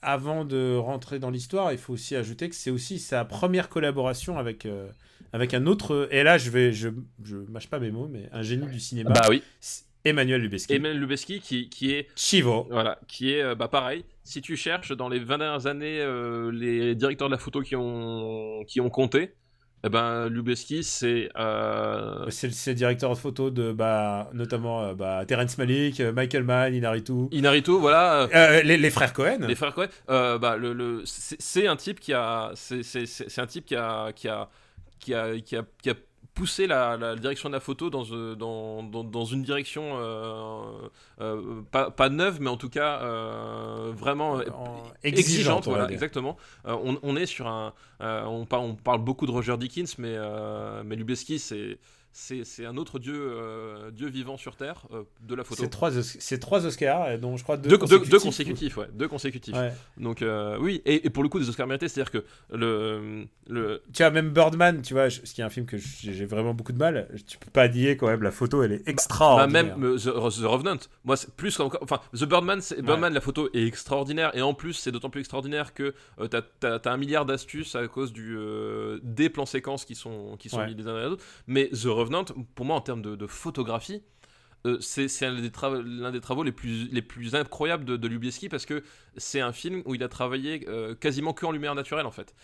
[0.01, 4.39] Avant de rentrer dans l'histoire, il faut aussi ajouter que c'est aussi sa première collaboration
[4.39, 4.89] avec, euh,
[5.33, 6.09] avec un autre.
[6.12, 6.91] Et là, je vais, je,
[7.25, 9.43] je mâche pas mes mots, mais un génie du cinéma, bah oui.
[9.61, 10.75] c'est Emmanuel Lubezki.
[10.75, 12.66] Emmanuel Lubezki qui, qui est Chivo.
[12.70, 14.05] Voilà, qui est euh, bah, pareil.
[14.23, 17.77] Si tu cherches dans les 20 dernières années euh, les directeurs de la photo qui
[17.77, 19.35] ont, qui ont compté,
[19.84, 21.30] eh ben, Lubeski, c'est.
[21.38, 26.42] euh, C'est le directeur de photo de, bah, notamment, euh, bah, Terrence Malick, euh, Michael
[26.42, 27.28] Mann, Inaritu.
[27.30, 28.28] Inarito, voilà.
[28.34, 29.38] euh, les, les frères Cohen.
[29.46, 33.66] Les frères Cohen, euh, bah, le, le, c'est un type qui a, c'est un type
[33.66, 34.48] qui a, qui a,
[34.98, 35.94] qui a, qui a, qui a
[36.34, 38.05] poussé la, la direction de la photo dans,
[38.36, 39.96] dans, dans, dans une direction
[41.20, 44.45] euh, pas, pas neuve, mais en tout cas euh, vraiment euh,
[45.03, 45.66] exigeante.
[45.66, 45.95] on va voilà, dire.
[45.95, 46.36] exactement.
[46.65, 50.16] On, on est sur un, on, parle, on parle beaucoup de Roger Dickens, mais,
[50.85, 51.78] mais Lubeski, c'est
[52.11, 55.62] c'est un autre dieu, euh, dieu vivant sur Terre euh, de la photo.
[55.62, 55.90] C'est trois,
[56.40, 58.11] trois Oscars, dont je crois deux, Deux, consécutifs.
[58.11, 59.55] deux consécutifs, ouais, deux consécutifs.
[59.55, 59.73] Ouais.
[59.99, 63.82] Donc euh, oui, et, et pour le coup des Oscars mérités, c'est-à-dire que le, le
[63.93, 66.55] Tu vois, même Birdman, tu vois, je- ce qui est un film que j'ai vraiment
[66.55, 69.77] beaucoup de mal, tu peux pas nier quand même, la photo, elle est bah, extraordinaire.
[69.77, 70.78] même euh, The, The Revenant,
[71.09, 72.60] moi plus encore, enfin The Birdman,
[73.12, 76.93] la photo est extraordinaire et en plus c'est d'autant plus extraordinaire que euh, t'as t'as
[76.93, 80.66] un milliard d'astuces à cause du euh, des plans séquences qui sont qui sont Ouais.
[80.68, 81.24] mis les uns les autres.
[81.47, 82.24] Mais The Revenant,
[82.55, 84.02] pour moi en termes de, de photographie.
[84.66, 85.06] euh, c'est
[85.40, 85.51] des
[85.85, 88.82] l'un des travaux les plus, les plus incroyables de, de Lubieski parce que
[89.16, 92.35] c'est un film où il a travaillé euh, quasiment que en lumière naturelle en fait.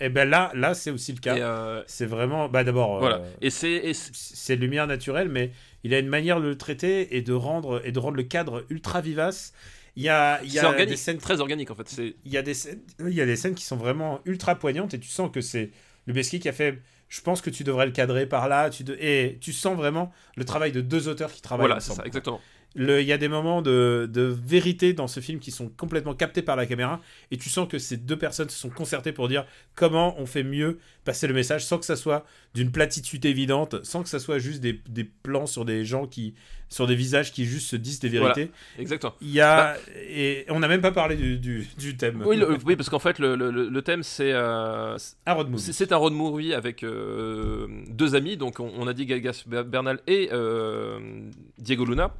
[0.00, 1.36] Et ben là, là c'est aussi le cas.
[1.36, 3.16] Euh, C'est vraiment, bah d'abord, voilà.
[3.16, 5.50] euh, Et c'est c'est- lumière naturelle, mais
[5.84, 8.64] il a une manière de le traiter et de rendre et de rendre le cadre
[8.70, 9.52] ultra vivace.
[9.96, 11.88] Il y a, il y a des scènes très organique en fait.
[12.24, 14.92] Il y a des scènes, il y a des scènes qui sont vraiment ultra poignantes
[14.94, 15.70] et tu sens que c'est
[16.06, 16.80] Lubeski qui a fait.
[17.08, 18.68] Je pense que tu devrais le cadrer par là.
[18.68, 21.92] Tu de- et tu sens vraiment le travail de deux auteurs qui travaillent voilà, c'est
[21.94, 22.40] ça, exactement.
[22.76, 26.56] Il y a des moments de vérité dans ce film qui sont complètement captés par
[26.56, 27.00] la caméra
[27.30, 30.44] et tu sens que ces deux personnes se sont concertées pour dire comment on fait
[30.44, 32.24] mieux passer le message sans que ça soit
[32.54, 36.34] d'une platitude évidente, sans que ça soit juste des, des plans sur des gens qui,
[36.68, 38.50] sur des visages qui juste se disent des vérités.
[38.78, 39.14] Exactement.
[39.20, 39.76] Il y a
[40.08, 42.18] et on n'a même pas parlé du, du, du thème.
[42.18, 44.96] Bah Oui, le- oui, parce qu'en fait, le, le- le thème, c'est euh,
[45.26, 45.72] Un road movie.
[45.72, 48.36] c'est un road movie avec euh, deux amis.
[48.36, 50.98] Donc, on, on a dit Galgas Bernal et euh,
[51.58, 52.12] Diego Luna.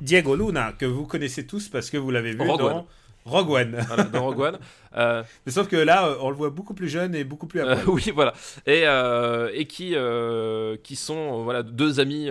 [0.00, 2.84] Diego Luna que vous connaissez tous parce que vous l'avez vu Rogue dans One.
[3.24, 3.76] Rogue One.
[3.88, 4.58] voilà, dans Rogue One.
[4.96, 7.60] Euh, Mais sauf que là, euh, on le voit beaucoup plus jeune et beaucoup plus
[7.60, 8.32] Euh, oui, voilà.
[8.66, 12.28] Et, euh, et qui, euh, qui sont voilà, deux amis,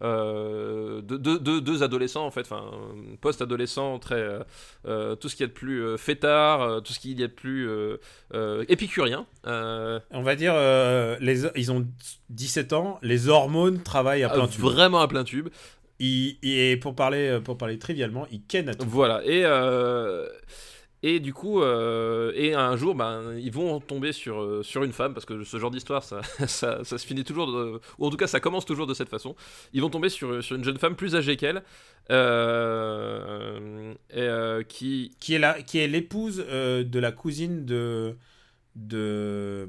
[0.00, 2.62] deux, deux- deux- adolescents, en fait, enfin,
[3.20, 4.38] post-adolescents, très.
[4.84, 7.68] tout ce qu'il y a de plus fêtard, tout ce qu'il y a de plus
[8.68, 9.26] épicurien.
[9.44, 10.54] On va dire,
[11.20, 11.86] les, ils ont
[12.30, 14.60] 17 ans, les hormones travaillent à plein tube.
[14.62, 15.48] vraiment à plein tube.
[16.00, 18.86] Et pour parler, pour parler trivialement, ils kennent à tout.
[18.88, 19.24] Voilà.
[19.24, 19.42] Et.
[19.44, 20.26] euh,
[21.06, 24.92] et du coup, euh, et un jour, ben, ils vont tomber sur, euh, sur une
[24.94, 28.10] femme, parce que ce genre d'histoire, ça, ça, ça se finit toujours, de- ou en
[28.10, 29.36] tout cas, ça commence toujours de cette façon.
[29.74, 31.62] Ils vont tomber sur, sur une jeune femme plus âgée qu'elle,
[32.10, 38.16] euh, euh, qui, Qui est, qui l'épouse euh, de la cousine de.
[38.76, 39.66] De.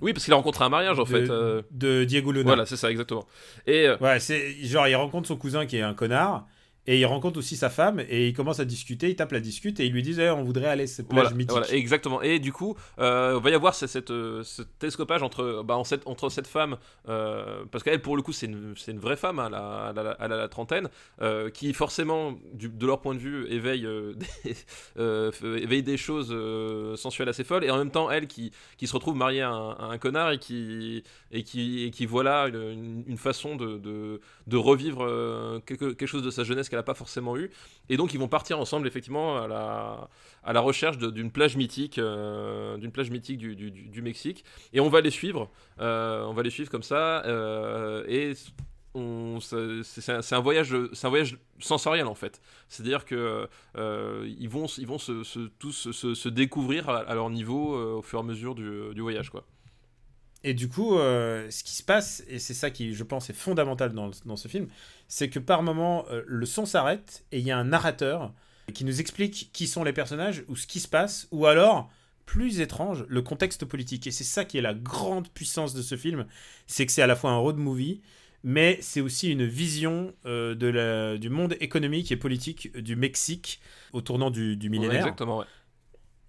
[0.00, 1.30] oui, parce qu'il a rencontré un mariage en de, fait.
[1.30, 2.44] euh, de Diego Luna.
[2.44, 3.26] voilà, c'est ça exactement.
[3.66, 6.46] Et euh, Ouais, c'est genre, il rencontre son cousin qui est un connard.
[6.88, 9.78] Et il rencontre aussi sa femme et il commence à discuter, il tape la discute
[9.78, 11.50] et ils lui disent Eh, on voudrait aller à cette plage Voilà, mythique.
[11.52, 12.20] voilà, exactement.
[12.22, 15.84] Et du coup, euh, va y avoir cette, cette, euh, ce télescopage entre, bah, en
[15.84, 16.76] cette, entre cette femme,
[17.08, 20.06] euh, parce qu'elle, pour le coup, c'est une, une vraie femme, hein, elle, a, elle
[20.08, 20.88] a- elle a la trentaine,
[21.20, 23.86] euh, qui forcément, du- de leur point de vue, éveille,
[24.96, 25.30] des,
[25.62, 26.34] éveille des choses
[26.98, 29.70] sensuelles assez folles, et en même temps, elle qui, qui se retrouve mariée à un,
[29.72, 33.78] à un connard et qui, et qui, et qui voit là une, une- façon de,
[33.78, 35.06] de, de revivre
[35.64, 37.50] quelque, quelque chose de sa jeunesse qu'elle n'a pas forcément eu.
[37.90, 40.08] Et donc, ils vont partir ensemble, effectivement, à la,
[40.42, 44.42] à la recherche d'une plage mythique, euh, d'une plage mythique du, Mexique.
[44.72, 45.50] Et on va les suivre,
[45.80, 51.36] euh, on va les suivre comme ça, euh, et c'est un, un voyage, un voyage
[51.58, 52.40] sensoriel en fait.
[52.68, 53.46] C'est-à-dire que
[53.76, 58.24] ils vont, ils vont se, tous se, découvrir à, leur niveau au fur et à
[58.24, 59.44] mesure du, du voyage, quoi.
[60.44, 63.34] Et du coup, euh, ce qui se passe, et c'est ça qui, je pense, est
[63.34, 64.68] fondamental dans, dans ce film,
[65.08, 68.32] c'est que par moment, euh, le son s'arrête et il y a un narrateur
[68.74, 71.90] qui nous explique qui sont les personnages ou ce qui se passe, ou alors,
[72.26, 74.06] plus étrange, le contexte politique.
[74.06, 76.26] Et c'est ça qui est la grande puissance de ce film,
[76.66, 78.00] c'est que c'est à la fois un road movie,
[78.42, 83.60] mais c'est aussi une vision euh, de la, du monde économique et politique du Mexique
[83.92, 85.00] au tournant du, du millénaire.
[85.00, 85.46] exactement, ouais.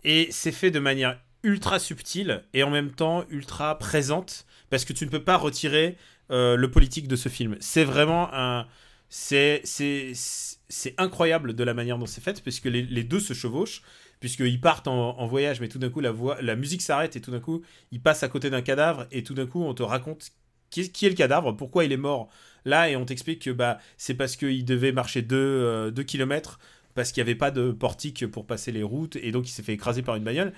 [0.04, 4.94] Et c'est fait de manière ultra subtile et en même temps ultra présente parce que
[4.94, 5.98] tu ne peux pas retirer
[6.32, 7.58] euh, le politique de ce film.
[7.60, 8.68] C'est vraiment un.
[9.10, 13.34] C'est, c'est, c'est incroyable de la manière dont c'est fait puisque les, les deux se
[13.34, 13.84] chevauchent
[14.20, 17.22] puisqu'ils partent en, en voyage mais tout d'un coup la, voix, la musique s'arrête et
[17.22, 17.62] tout d'un coup
[17.92, 20.32] ils passent à côté d'un cadavre et tout d'un coup on te raconte
[20.72, 22.30] qui est, le cadavre, pourquoi il est mort
[22.66, 26.60] là et on t'explique que bah, c'est parce qu'il devait marcher 2 euh, deux kilomètres
[26.96, 29.62] parce qu'il n'y avait pas de portique pour passer les routes et donc il s'est
[29.62, 30.54] fait écraser par une bagnole.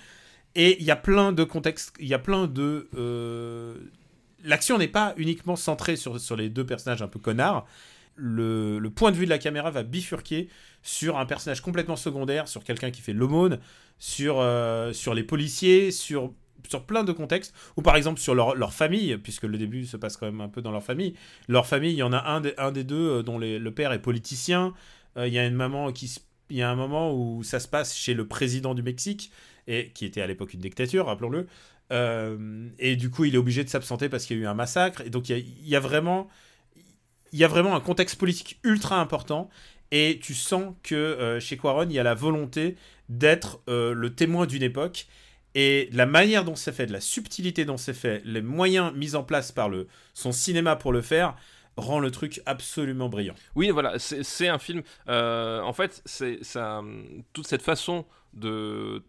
[0.56, 2.88] Et il y a plein de contextes, il y a plein de...
[2.96, 3.76] euh,
[4.44, 7.66] L'action n'est pas uniquement centrée sur, sur les deux personnages un peu connards.
[8.16, 10.48] Le, le point de vue de la caméra va bifurquer
[10.84, 13.60] sur un personnage complètement secondaire, sur quelqu'un qui fait l'aumône,
[13.98, 16.32] sur, euh, sur les policiers, sur,
[16.70, 19.98] sur plein de contextes, ou par exemple sur leur, leur famille, puisque le début se
[19.98, 21.16] passe quand même un peu dans leur famille.
[21.50, 23.92] Leur famille, il y en a un des, un des deux euh, dont le père
[23.92, 24.74] est politicien,
[25.18, 26.14] il y a une maman qui
[26.50, 29.32] il y a un moment où ça se passe chez le président du Mexique
[29.68, 31.48] et qui était à l'époque une dictature rappelons-le
[31.92, 34.56] Euh, et du coup, il est obligé de s'absenter parce qu'il y a eu un
[34.56, 35.02] massacre.
[35.02, 36.28] Et donc, il y a, vraiment,
[37.32, 39.50] y a vraiment un contexte politique ultra important.
[39.92, 42.76] Et tu sens que euh, chez Quaron, il y a la volonté
[43.08, 45.08] d'être euh, le témoin d'une époque.
[45.54, 49.16] Et la manière dont c'est fait, de la subtilité dont c'est fait, les moyens mis
[49.16, 51.36] en place par le, son cinéma pour le faire,
[51.78, 53.36] rend le truc absolument brillant.
[53.56, 54.82] Oui, voilà, c'est c'est un film.
[55.10, 56.82] euh, en fait, c'est ça,
[57.34, 59.02] toute cette façon de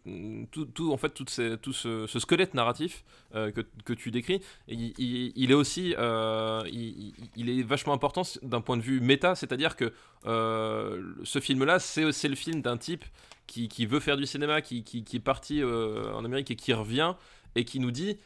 [0.53, 4.41] tout, tout- en fait, toute ces- tout ce, squelette narratif euh, que, que tu décris,
[4.69, 9.93] il, est aussi, euh, il, est vachement important d'un point de vue méta, c'est-à-dire que
[10.27, 13.05] euh, ce film-là, c'est c'est le film d'un type
[13.49, 16.73] qui, qui veut faire du cinéma, qui, qui, qui est parti en Amérique et qui
[16.73, 17.15] revient
[17.57, 18.19] et qui nous dit.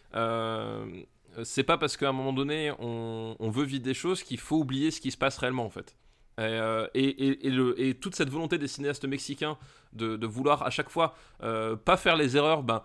[1.39, 4.57] Euh, c'est pas parce qu'à un moment donné on, veut vivre des choses qu'il faut
[4.57, 5.97] oublier ce qui se passe réellement en fait.
[6.39, 9.59] Et, euh, toute cette volonté des cinéastes mexicains
[9.93, 12.83] de, vouloir à chaque fois euh, pas faire les erreurs, ben,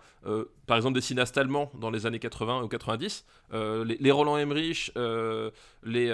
[0.66, 3.24] par exemple des cinéastes allemands dans les années 80 ou 90,
[3.54, 6.08] euh, les, les Roland Emmerich, les,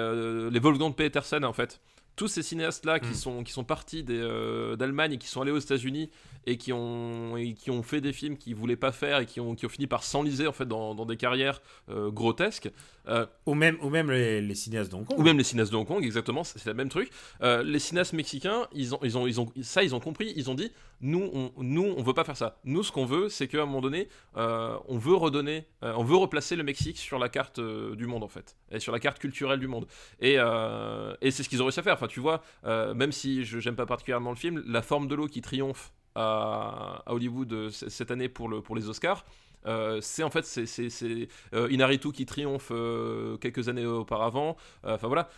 [0.50, 1.80] les Wolfgang Petersen en fait.
[2.14, 3.14] Tous ces cinéastes-là qui, Mm.
[3.14, 6.10] sont, qui sont partis euh, d'Allemagne et qui sont allés aux États-Unis
[6.46, 9.40] et qui ont, et qui ont fait des films qu'ils voulaient pas faire et qui
[9.40, 12.70] ont, qui ont fini par s'enliser en fait dans, dans des carrières euh, grotesques,
[13.08, 15.18] euh, Ou même, ou même les, cinéastes d'Hong Kong.
[15.18, 17.10] ou même les cinéastes de Hong Kong, exactement, c'est le même truc.
[17.42, 20.32] Euh, les cinéastes mexicains, ils ont, ils ont, ils ont, ça, ils ont compris.
[20.36, 20.70] Ils ont dit,
[21.00, 22.58] nous, on, nous, on veut pas faire ça.
[22.64, 26.04] Nous, ce qu'on veut, c'est qu'à un moment donné, euh, on veut redonner, euh, on
[26.04, 29.18] veut replacer le Mexique sur la carte du monde en fait, et sur la carte
[29.18, 29.86] culturelle du monde.
[30.20, 31.94] Et, et c'est ce qu'ils ont réussi à faire.
[31.94, 35.26] Enfin, tu vois, même si je j'aime pas particulièrement le film, la forme de l'eau
[35.26, 39.24] qui triomphe à, à Hollywood cette année pour, le, pour les Oscars.
[39.66, 44.56] Euh, c'est en fait c'est, euh, Inarritu qui triomphe euh, quelques années auparavant.
[44.84, 45.28] Enfin voilà,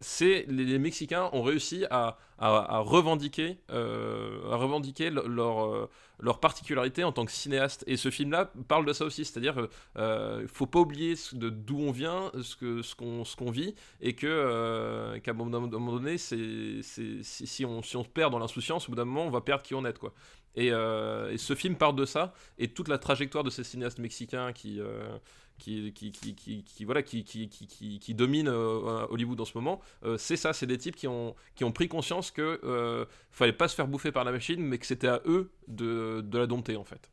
[0.00, 5.88] c'est les, Mexicains ont réussi à, revendiquer, à revendiquer le-
[6.18, 7.84] leur, particularité en tant que cinéaste.
[7.86, 9.68] Et ce film-là parle de ça aussi, c'est-à-dire qu'il
[10.02, 15.32] ne faut pas oublier d'où on vient, ce qu'on ce qu'on vit, et qu'à un
[15.32, 19.30] moment donné, si on si on se perd dans l'insouciance, au bout d'un moment, on
[19.30, 20.12] va perdre qui on est, quoi.
[20.56, 23.98] Et, euh, et ce film part de ça et toute la trajectoire de ces cinéastes
[23.98, 25.16] mexicains qui euh,
[25.58, 29.44] qui, qui, qui, qui, qui- voilà qui, qui, qui, qui, qui dominent euh, Hollywood en
[29.44, 33.06] ce moment, euh, c'est ça, c'est des types qui ont, qui ont pris conscience que
[33.30, 36.38] fallait pas se faire bouffer par la machine, mais que c'était à eux de, de
[36.38, 37.10] la dompter en fait.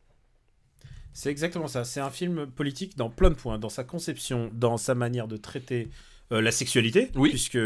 [1.13, 1.83] C'est exactement ça.
[1.83, 5.37] C'est un film politique dans plein de points, dans sa conception, dans sa manière de
[5.37, 5.89] traiter
[6.31, 7.29] la sexualité, Oui.
[7.29, 7.59] puisque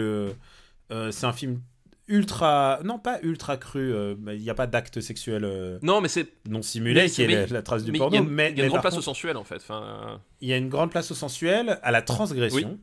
[0.89, 1.61] c'est un film
[2.07, 3.91] ultra, non pas ultra cru.
[3.94, 7.23] euh, Il n'y a pas d'acte sexuel euh, Non, mais c'est non simulé Mais- qui
[7.23, 8.65] est mais- la, la trace du mais il porno, a une, mais, il y a
[8.65, 9.56] une grande place au sensuel en fait.
[9.57, 12.80] Enfin, il y a une grande place au sensuel, à la transgression,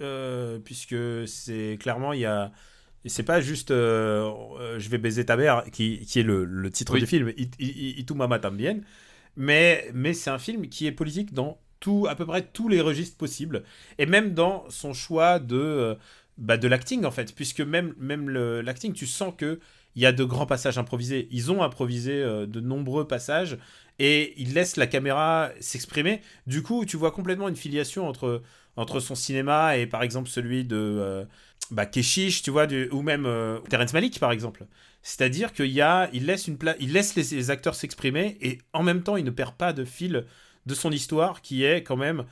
[0.00, 0.96] euh, puisque
[1.26, 2.52] c'est clairement il y a
[3.04, 4.30] et c'est pas juste euh,
[4.60, 7.00] euh, je vais baiser ta mère qui, qui est le, le titre Oui.
[7.00, 8.40] du film tu mama
[9.36, 12.80] mais mais c'est un film qui est politique dans tout à peu près tous les
[12.80, 13.62] registres possibles
[13.98, 15.94] et même dans son choix de euh,
[16.38, 19.58] bah, de l'acting en fait puisque même même l'acting tu sens que
[19.94, 23.58] il y a de grands passages improvisés ils ont improvisé euh, de nombreux passages
[23.98, 28.42] et ils laissent la caméra s'exprimer du coup tu vois complètement une filiation entre
[28.76, 31.24] entre son cinéma et par exemple celui de euh,
[31.70, 34.66] bah, Keshish, tu vois, ou même euh, Terrence Malick par exemple.
[35.02, 39.72] C'est-à-dire qu'il laisse les, les acteurs s'exprimer et en même temps il ne perd pas
[39.72, 40.26] de fil
[40.66, 42.24] de son histoire qui est quand même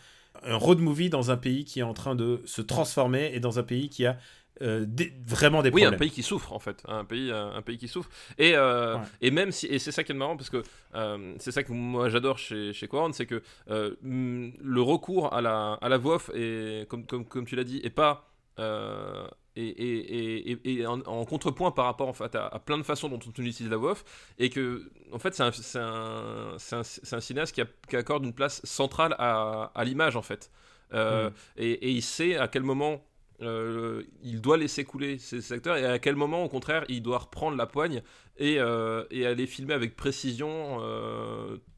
[0.45, 3.59] un road movie dans un pays qui est en train de se transformer et dans
[3.59, 4.19] un pays qui a
[4.63, 5.95] euh, des- vraiment des oui, problèmes.
[5.95, 8.09] un pays qui souffre en fait, un pays, un, un pays qui souffre.
[8.39, 9.01] Et, euh, Ouais.
[9.21, 10.63] et même si, et c'est ça qui est marrant parce que
[10.95, 15.41] euh, c'est ça que moi j'adore chez, chez c'est que euh, mm, le recours à
[15.41, 18.31] la, à la voix off est, comme, comme, comme tu l'as dit, est pas
[18.61, 19.27] euh,
[19.57, 22.83] et, et, et, et en, en contrepoint par rapport en fait, à, à plein de
[22.83, 24.05] façons dont on utilise la voix off,
[24.39, 28.35] et que en fait c'est un, un, un, un cinéaste qui, a- qui accorde une
[28.35, 30.51] place centrale à, à l'image en fait.
[30.93, 31.33] Euh, Mm.
[31.57, 33.03] et, il sait à quel moment
[33.43, 37.19] euh, il doit laisser couler ses acteurs et à quel moment au contraire il doit
[37.19, 38.03] reprendre la poigne
[38.37, 40.79] et, euh, et aller filmer avec précision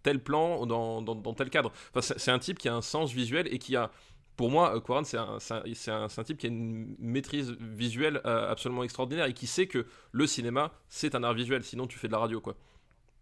[0.02, 1.72] tel plan dans, dans, dans tel cadre.
[1.94, 3.90] Enfin, c'est un type qui a un sens visuel et qui a,
[4.36, 9.26] pour moi, euh, Quaron, c'est un, type qui a une maîtrise visuelle euh, absolument extraordinaire
[9.26, 12.18] et qui sait que le cinéma, c'est un art visuel, sinon tu fais de la
[12.18, 12.56] radio, quoi.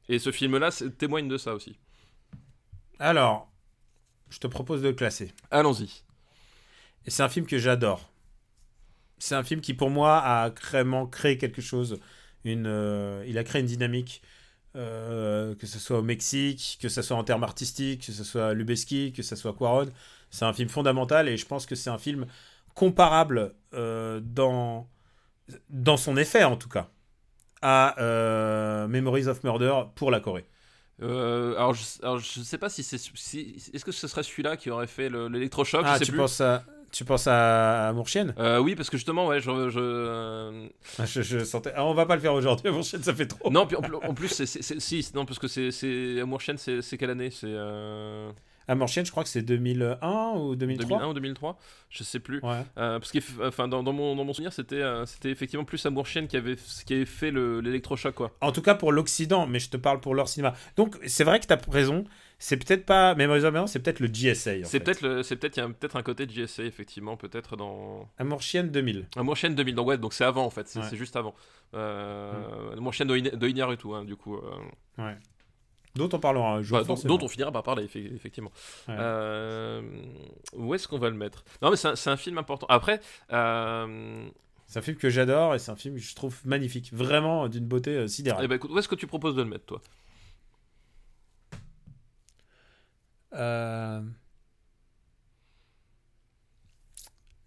[0.09, 1.79] Et ce film-là témoigne de ça aussi.
[2.99, 3.51] Alors,
[4.29, 5.33] je te propose de le classer.
[5.51, 6.03] Allons-y.
[7.07, 8.11] Et c'est un film que j'adore.
[9.19, 12.01] C'est un film qui, pour moi, a vraiment créé quelque chose.
[12.45, 14.23] Une, euh, il a créé une dynamique,
[14.77, 18.53] euh, que ce soit au Mexique, que ce soit en termes artistiques, que ce soit
[18.53, 19.91] Lubeski, que ce soit Quaron.
[20.35, 22.27] C'est un film fondamental et je pense que c'est un film
[22.75, 24.89] comparable euh, dans,
[25.71, 26.89] dans son effet, en tout cas,
[27.63, 30.45] à euh, Memories of Murder pour la Corée.
[31.03, 31.85] Euh, alors, je,
[32.19, 32.99] je sais pas si c'est.
[32.99, 36.11] Si, Est-ce que ce serait celui-là qui aurait fait le- l'électrochoc Ah, Je sais tu
[36.13, 36.19] plus.
[36.19, 39.71] penses à, tu penses à Amourchienne Euh, oui, parce que justement, ouais, je.
[39.71, 41.73] je- Ah, je, je sentais.
[41.77, 42.69] Ah, on va pas le faire aujourd'hui.
[42.69, 43.51] Amourchienne, ça fait trop.
[43.51, 44.47] Non, puis en, plus- en plus, c'est.
[44.47, 45.71] Si, non, parce que c'est.
[45.71, 46.21] c'est
[46.83, 47.31] c'est quelle année?
[47.31, 47.55] C'est.
[48.69, 48.73] Euh...
[48.73, 50.99] Amourchienne, je crois que c'est 2001 ou 2003.
[50.99, 51.59] 2001 ou 2003
[51.91, 52.41] Je sais plus.
[52.43, 52.63] Ouais.
[52.79, 55.85] Euh, parce que, enfin, dans, dans mon, dans mon souvenir, c'était euh, c'était effectivement plus
[55.87, 58.33] Amour Chien qui avait, qui avait fait le- l'électrochoc, quoi.
[58.41, 60.55] En tout cas pour l'Occident, mais je te parle pour leur cinéma.
[60.77, 62.05] Donc c'est vrai que tu as raison.
[62.41, 64.65] C'est peut-être pas Memories of c'est peut-être le GSA.
[64.65, 67.57] C'est peut-être, le- c'est peut-être, il y a peut-être un côté de GSA, effectivement, peut-être
[67.57, 68.09] dans.
[68.19, 69.07] Amourchienne 2000.
[69.17, 70.97] Amour Chien 2000, donc ouais, donc c'est avant en fait, c'est Ouais.
[70.97, 71.35] juste avant.
[71.75, 72.33] Euh,
[72.75, 74.37] de, de Iñárritu, hein, du coup.
[74.37, 74.41] euh,
[74.99, 75.17] Ouais.
[75.97, 76.83] Dont on parlera un jour.
[76.85, 78.51] bah, dont, on finira par parler, effe- effectivement.
[78.89, 78.97] Ouais.
[78.99, 79.81] Euh,
[80.55, 81.45] où est-ce qu'on va le mettre?
[81.63, 82.67] Non, mais c'est un, film important.
[82.69, 83.01] Après,
[83.33, 84.29] euh,
[84.67, 86.93] C'est un film que j'adore et c'est un film que je trouve magnifique.
[86.93, 88.45] Vraiment d'une beauté euh, sidérale.
[88.45, 89.81] eh ben, écoute, où est-ce que tu proposes de le mettre, toi?
[93.35, 94.03] Euh,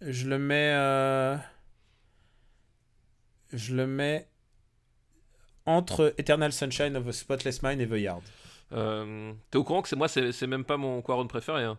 [0.00, 1.38] Je le mets.
[3.52, 4.28] Je le mets
[5.66, 8.22] entre Eternal Sunshine of a Spotless Mind et The Yard.
[8.72, 11.64] Euh, T'es au courant que c'est moi, c'est même pas mon Quaron préféré.
[11.64, 11.78] Hein.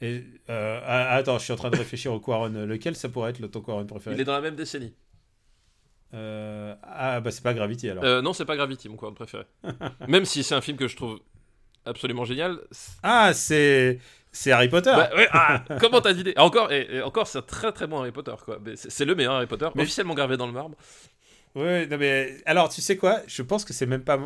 [0.00, 2.48] Et euh, ah, attends, je suis en train de réfléchir au Quaron.
[2.66, 4.16] Lequel ça pourrait être le ton Quaron préféré?
[4.16, 4.94] Il est dans la même décennie.
[6.12, 8.22] Euh, Ah bah c'est pas Gravity alors.
[8.22, 9.44] Non, c'est pas Gravity, mon Quaron préféré.
[10.08, 11.20] même si c'est un film que je trouve
[11.84, 12.58] absolument génial.
[13.02, 13.98] Ah c'est
[14.32, 14.92] c'est Harry Potter.
[14.94, 17.98] Bah, ouais, ah, comment t'as d'idée Encore, et, et encore, c'est un très très bon
[18.00, 18.58] Harry Potter, quoi.
[18.74, 20.76] C'est le meilleur Harry Potter, Mais- officiellement gravé dans le marbre.
[21.56, 23.20] Ouais, non mais alors tu sais quoi?
[23.26, 24.20] Je pense que c'est même pas.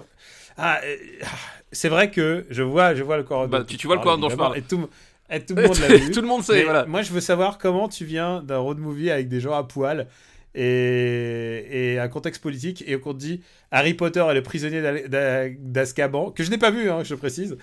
[0.57, 1.27] Ah, euh, ah,
[1.73, 3.49] c'est vrai que je vois, je vois le Quaron.
[3.49, 4.59] Bah, tu- tu vois le parles, Quaron dont je parle.
[4.59, 4.89] Et tout,
[5.31, 6.11] et tout le monde l'a vu.
[6.13, 6.85] Tout le monde sait, voilà.
[6.87, 10.07] Moi, je veux savoir comment tu viens d'un road movie avec des gens à poil
[10.55, 13.41] et, et un contexte politique et qu'on te dit
[13.71, 14.81] Harry Potter et le prisonnier
[15.59, 17.57] d'Azkaban, que je n'ai pas vu, hein, je précise.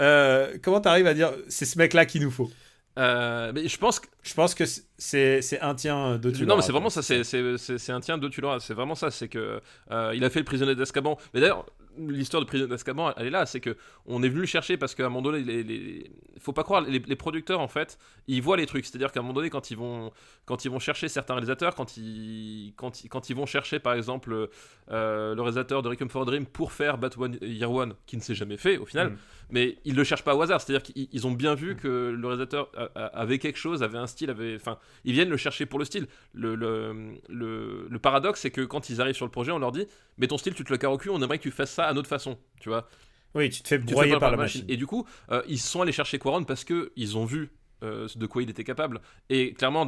[0.00, 2.50] Euh, comment tu arrives à dire c'est ce mec-là qu'il nous faut?
[2.98, 4.64] Euh, mais je pense que Je pense que
[4.98, 7.02] c'est un tien de tu non, mais c'est vraiment ça.
[7.02, 8.42] C'est un tien de tu.
[8.60, 9.10] C'est vraiment ça.
[9.10, 9.60] C'est que
[9.90, 11.16] euh, il a fait le prisonnier d'Azkaban.
[11.32, 11.66] Mais d'ailleurs,
[11.98, 13.46] l'histoire du prisonnier d'Azkaban, elle est là.
[13.46, 13.76] C'est que
[14.06, 16.82] on est venu le chercher parce qu'à un moment donné, les, les- faut pas croire
[16.82, 17.98] les, les producteurs en fait,
[18.28, 18.84] ils voient les trucs.
[18.86, 20.12] C'est-à-dire qu'à un moment donné, quand ils vont
[20.44, 23.94] quand ils vont chercher certains réalisateurs, quand ils quand ils, quand ils vont chercher par
[23.94, 24.48] exemple
[24.90, 28.22] euh, le réalisateur de Requiem for a Dream pour faire Batman Year One, qui ne
[28.22, 29.10] s'est jamais fait au final.
[29.10, 29.16] Mm.
[29.50, 32.26] Mais ils le cherchent pas au hasard, c'est-à-dire qu'ils ils ont bien vu que le
[32.26, 35.84] réalisateur avait quelque chose, avait un style, avait, enfin, ils viennent le chercher pour le
[35.84, 36.06] style.
[36.32, 39.70] Le, le, le, le paradoxe, c'est que quand ils arrivent sur le projet, on leur
[39.72, 39.86] dit
[40.18, 42.08] Mais ton style, tu te le cul, on aimerait que tu fasses ça à notre
[42.08, 42.38] façon.
[42.60, 42.88] Tu vois
[43.34, 44.64] Oui, tu te fais te broyer pas par la machine.
[44.68, 47.50] Et du coup, euh, ils sont allés chercher Quaron parce que ils ont vu
[47.84, 49.00] euh, de quoi il était capable.
[49.28, 49.86] Et clairement,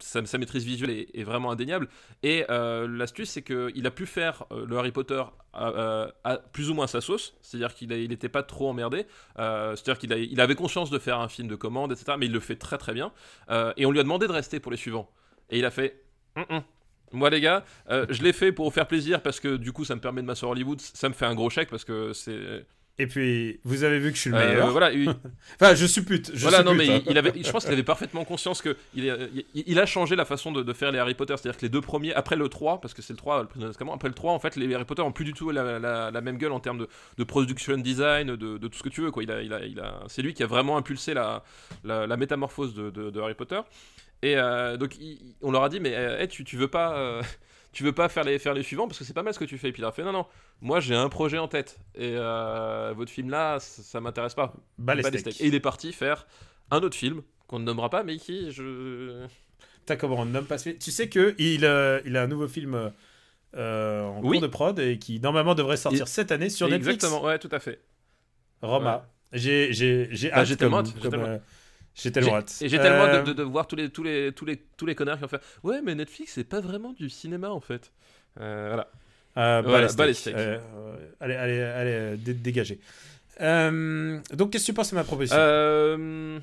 [0.00, 1.88] sa, sa maîtrise visuelle est, est vraiment indéniable.
[2.22, 5.22] Et euh, l'astuce, c'est qu'il a pu faire euh, le Harry Potter
[5.52, 7.36] à, plus ou moins sa sauce.
[7.42, 9.06] C'est-à-dire qu'il n'était pas trop emmerdé.
[9.36, 12.16] C'est-à-dire qu'il il avait conscience de faire un film de commande, etc.
[12.18, 13.12] Mais il le fait très très bien.
[13.76, 15.10] Et on lui a demandé de rester pour les suivants.
[15.50, 16.02] Et il a fait
[16.38, 16.62] Hum, hum.
[17.12, 19.84] Moi les gars, euh, je l'ai fait pour vous faire plaisir parce que du coup
[19.84, 22.66] ça me permet de m'asseoir Hollywood, ça me fait un gros chèque parce que c'est...
[23.00, 24.70] Et puis, vous avez vu que je suis le Euh, meilleur.
[24.72, 25.08] voilà, il-
[25.60, 26.32] Enfin, je suppute.
[26.34, 27.00] Je voilà, non, mais hein.
[27.06, 29.16] il, il avait, je pense qu'il avait parfaitement conscience que il,
[29.54, 31.32] il a changé la façon de, de faire les Harry Potter.
[31.36, 34.08] C'est-à-dire que les deux premiers, après le 3, parce que c'est le 3, le après
[34.08, 36.38] le 3, en fait, les Harry Potter ont plus du tout la, la- la même
[36.38, 39.12] gueule en termes de, de production design, de, de tout ce que tu veux.
[39.12, 39.22] Quoi.
[39.22, 41.44] Il a, il a, il a, c'est lui qui a vraiment impulsé la,
[41.84, 43.60] la, métamorphose de Harry Potter.
[44.22, 46.96] Et euh, donc, il- on leur a dit, mais euh, hey, tu, tu veux pas.
[46.98, 47.22] euh,
[47.72, 49.44] tu veux pas faire les, faire les suivants parce que c'est pas mal ce que
[49.44, 49.68] tu fais.
[49.68, 50.26] Et puis il a fait non, non,
[50.60, 54.52] moi j'ai un projet en tête et votre film là, ça, ça m'intéresse pas.
[54.78, 55.34] Bah, les Pas les steaks.
[55.34, 55.44] steaks.
[55.44, 56.26] Et il est parti faire
[56.70, 59.26] un autre film qu'on ne nommera pas, mais qui je.
[59.86, 61.62] T'as comment on ne nomme pas ce film Tu sais que il,
[62.06, 62.90] il a un nouveau film
[63.54, 64.38] en Oui.
[64.38, 66.96] cours de prod et qui normalement devrait sortir cette année sur Netflix.
[67.04, 67.80] Exactement, ouais, tout à fait.
[68.62, 69.06] Roma.
[69.32, 70.56] J'ai j'ai j'ai Bah, hâte.
[70.58, 70.70] comme-
[71.02, 71.38] comme, euh,
[72.00, 72.54] J'ai tellement hâte.
[72.60, 74.56] Et j'ai tellement Euh, hâte de, de- de voir tous les, tous, les, tous, les,
[74.76, 77.60] tous les connards qui ont fait Ouais, mais Netflix, c'est pas vraiment du cinéma en
[77.60, 77.90] fait.
[78.40, 78.88] Euh, voilà.
[79.36, 80.34] euh, Voilà, les steaks.
[80.36, 82.78] Euh, euh, allez, allez, allez, euh, dé- dégagez.
[83.40, 85.36] Euh, donc, qu'est-ce que tu penses de ma proposition?
[85.40, 86.38] Euh,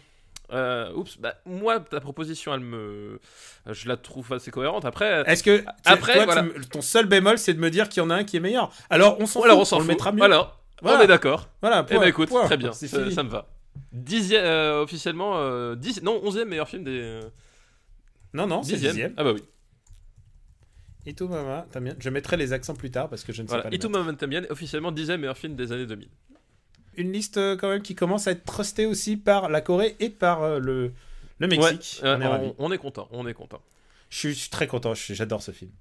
[0.54, 3.20] euh, oups, bah, moi, ta proposition, elle me.
[3.70, 4.86] Je la trouve assez cohérente.
[4.86, 5.24] Après.
[5.26, 6.46] Est-ce que tu- Après, toi, voilà.
[6.72, 8.72] ton seul bémol, c'est de me dire qu'il y en a un qui est meilleur
[8.90, 10.20] Alors, on s'en fout, on s'en le mettra mieux.
[10.20, 11.00] Voilà, Voilà.
[11.00, 11.50] on est d'accord.
[11.62, 12.46] Voilà, Eh point, ben écoute, point.
[12.46, 13.48] très bien, ça, ça me va.
[13.96, 17.00] Dixième, euh, officiellement, euh, dix- non, onzième meilleur film des.
[17.00, 17.22] euh,
[18.34, 19.14] Non, non, c'est dixième.
[19.18, 19.42] Ah bah oui.
[21.06, 21.96] Itu Mama, t'as bien.
[22.00, 23.64] Je mettrai les accents plus tard parce que je ne sais Voilà.
[23.64, 23.70] pas.
[23.70, 24.00] les Itu mettre.
[24.00, 26.10] Momentum Bien, officiellement dixième meilleur film des années 2000.
[26.98, 30.10] Une liste euh, quand même qui commence à être trustée aussi par la Corée et
[30.10, 30.92] par euh, le,
[31.40, 32.02] le Mexique.
[32.04, 32.48] Ouais, on est ravis.
[32.58, 33.62] on, on est content, on est content.
[34.10, 35.72] Je suis, je suis très content, j'adore ce film.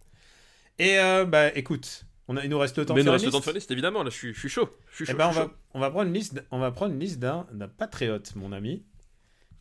[0.79, 0.97] Et
[1.29, 3.27] bah écoute, On a, il nous reste le temps Mais il de nous faire reste
[3.27, 4.03] le temps de faire une liste, évidemment.
[4.03, 4.69] Là, je suis, je suis chaud.
[4.91, 5.51] Je suis Eh ben, je suis chaud.
[5.75, 7.47] on va prendre une liste, on va prendre une liste d'un,
[7.79, 8.83] patriote, mon ami.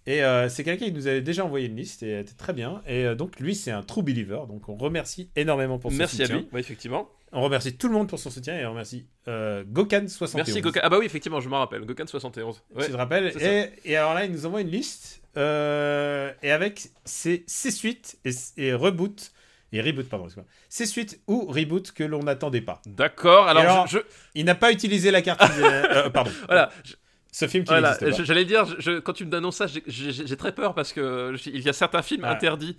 [0.06, 2.52] Et euh, c'est quelqu'un qui nous avait déjà envoyé une liste et elle était très
[2.54, 2.82] bien.
[2.88, 4.42] Et euh, donc lui, c'est un true believer.
[4.48, 6.42] Donc on remercie énormément pour son Merci à soutien.
[6.42, 7.10] lui, ouais, effectivement.
[7.32, 10.34] On remercie tout le monde pour son soutien et on remercie euh, Gokan71.
[10.36, 10.82] Merci Gokan.
[10.84, 11.84] Ah bah oui, effectivement, je m'en rappelle.
[11.86, 12.62] Gokan 71.
[12.76, 12.86] Ouais.
[12.86, 16.90] Tu te rappelles et, et alors là, il nous envoie une liste euh, et avec
[17.06, 19.32] ses, ses suites et, et reboot
[19.74, 20.28] et reboot pardon.
[20.70, 22.82] Ses suites ou reboot que l'on n'attendait pas.
[22.86, 23.48] D'accord.
[23.48, 24.04] Alors, Et alors, je, je-
[24.36, 25.42] Il n'a pas utilisé la carte.
[25.60, 26.32] euh, pardon.
[26.48, 26.94] voilà, je-
[27.32, 27.98] Ce film qui voilà.
[28.24, 31.70] J'allais dire, je- quand tu me annonces ça, j'ai- très peur parce que il y
[31.70, 32.78] a certains films interdits.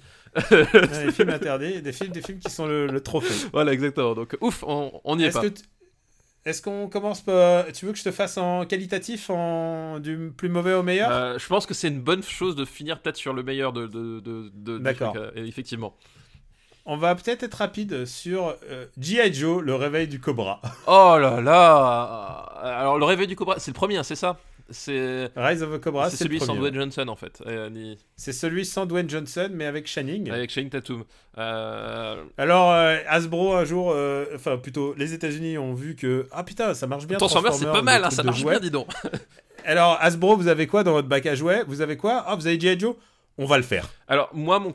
[0.50, 3.48] Des films interdits, des films, des films qui sont le, le trophée.
[3.52, 4.14] Voilà, exactement.
[4.14, 5.46] Donc, ouf, on on n'y est, Est-ce pas.
[6.44, 7.66] est-ce qu'on commence par...
[7.72, 11.10] Tu veux que je te fasse en qualitatif, en du plus mauvais au meilleur?
[11.10, 13.86] Euh, je pense que c'est une bonne chose de finir peut-être sur le meilleur de.
[14.78, 15.14] D'accord.
[15.16, 15.96] euh, effectivement.
[16.86, 19.32] On va peut-être être rapide sur euh, G.I.
[19.32, 20.60] Joe, le réveil du cobra.
[20.86, 24.36] Oh là là Alors, le réveil du Cobra, c'est le premier, hein, c'est ça?
[24.70, 26.54] C'est Rise of the Cobra, c'est celui sans.
[26.54, 27.42] Dwayne Johnson en fait.
[27.46, 30.30] Euh, C'est celui sans Dwayne Johnson, mais avec Shining.
[30.30, 31.04] Avec Shane Tatum.
[31.36, 36.44] Euh, Alors, euh, Hasbro, un jour, euh, enfin plutôt, les États-Unis ont vu que ah
[36.44, 37.18] putain, ça marche bien.
[37.18, 38.88] Transformers, c'est pas mal, hein, ça marche bien, dis donc.
[39.66, 41.62] Alors, Hasbro, vous avez quoi dans votre bac à jouets?
[41.66, 42.24] Vous avez quoi?
[42.26, 42.78] Ah, vous avez G.I.
[42.78, 42.96] Joe?
[43.36, 43.90] On va le faire.
[44.08, 44.74] Alors, moi, mon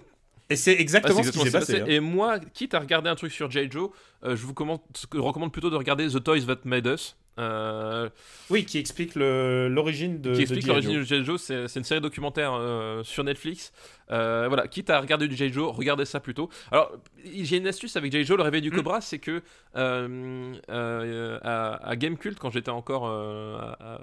[0.50, 1.82] Et c'est Ah, exactement c'est ce qui s'est passé.
[1.82, 1.86] hein.
[1.88, 3.70] Et moi, quitte à regarder un truc sur J.
[3.70, 3.92] Joe,
[4.24, 4.82] euh, je vous commande-
[5.14, 7.16] je recommande plutôt de regarder The Toys That Made Us.
[7.38, 8.10] euh,
[8.50, 10.34] Oui, qui explique l'origine de.
[10.36, 10.70] qui explique G.I.
[10.72, 11.24] l'origine de J.
[11.24, 11.40] Joe.
[11.42, 13.72] C'est une série documentaire euh, sur Netflix.
[14.12, 15.50] Euh, voilà, quitte à regarder du J.
[15.54, 16.50] Joe, regardez ça plutôt.
[16.72, 16.92] Alors,
[17.24, 18.26] j'ai une astuce avec J.
[18.26, 18.76] Joe, le réveil du Mm.
[18.76, 19.42] Cobra, c'est que
[19.78, 24.02] euh, euh, à, à Gamecult, quand j'étais encore euh, à- à-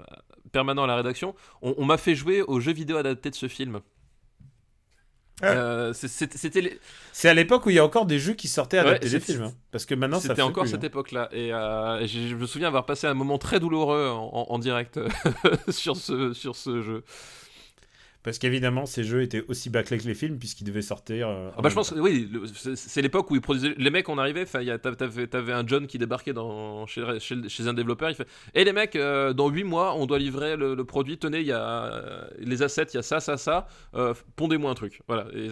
[0.51, 3.47] permanent à la rédaction, on, on m'a fait jouer au jeu vidéo adapté de ce
[3.47, 3.81] film.
[5.41, 5.45] Ah.
[5.47, 6.79] Euh, c'est- c'était
[7.25, 9.43] à l'époque où il y a encore des jeux qui sortaient Ouais, des c'est- films.
[9.43, 9.53] hein.
[9.71, 10.87] Parce que maintenant, C'était encore plus, cette hein.
[10.87, 11.29] époque-là.
[11.31, 14.45] Et euh, et j'ai- je me souviens avoir passé un moment très douloureux en, en-
[14.53, 15.07] en direct euh,
[15.69, 17.03] sur, ce, sur ce jeu.
[18.27, 21.29] Parce qu'évidemment, ces jeux étaient aussi bâclés que les films, puisqu'ils devaient sortir.
[21.29, 22.29] euh, Ah bah, je pense que oui,
[22.75, 23.73] c'est- l'époque où ils produisaient.
[23.77, 28.09] Les mecs, on arrivait, t'avais un John qui débarquait dans, chez, chez, chez un développeur.
[28.09, 31.17] Il fait Et les mecs, euh, dans 8 mois, on doit livrer le, le produit.
[31.17, 33.65] Tenez, il y a euh, les assets, il y a ça, ça, ça.
[34.35, 34.99] pondez-moi un truc.
[35.07, 35.27] Voilà.
[35.33, 35.45] Et,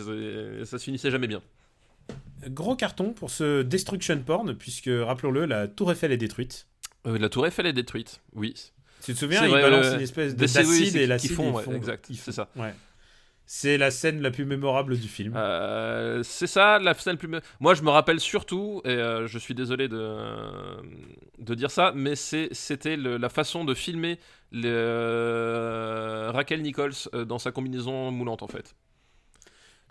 [0.60, 1.40] et ça se finissait jamais bien.
[2.10, 2.16] temps.
[2.50, 6.68] Gros carton pour ce Destruction Porn, puisque, rappelons-le, la Tour Eiffel est détruite.
[7.06, 8.22] La Tour Eiffel est détruite.
[8.34, 8.54] Oui.
[9.06, 11.32] Tu te souviens, ils vrai, balancent une espèce oui, d'acide c'est et l'acide.
[11.32, 12.50] font, ils ouais, font- exact, c'est font- ça.
[12.56, 12.74] Ouais.
[13.48, 15.34] C'est la scène la plus mémorable du film.
[15.36, 17.30] Euh, c'est ça, la scène plus.
[17.60, 20.18] Moi, je me rappelle surtout, et euh, je suis désolé de,
[21.38, 24.18] de dire ça, mais c'était la façon de filmer
[24.56, 26.94] euh, Raquel Nichols
[27.28, 28.76] dans sa combinaison moulante, en fait.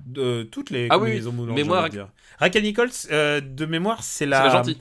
[0.04, 1.88] De toutes les Ah oui, combinaisons moulantes, mais moi.
[2.40, 4.38] Raquel Nichols, de mémoire, c'est la.
[4.38, 4.78] C'est la gentille.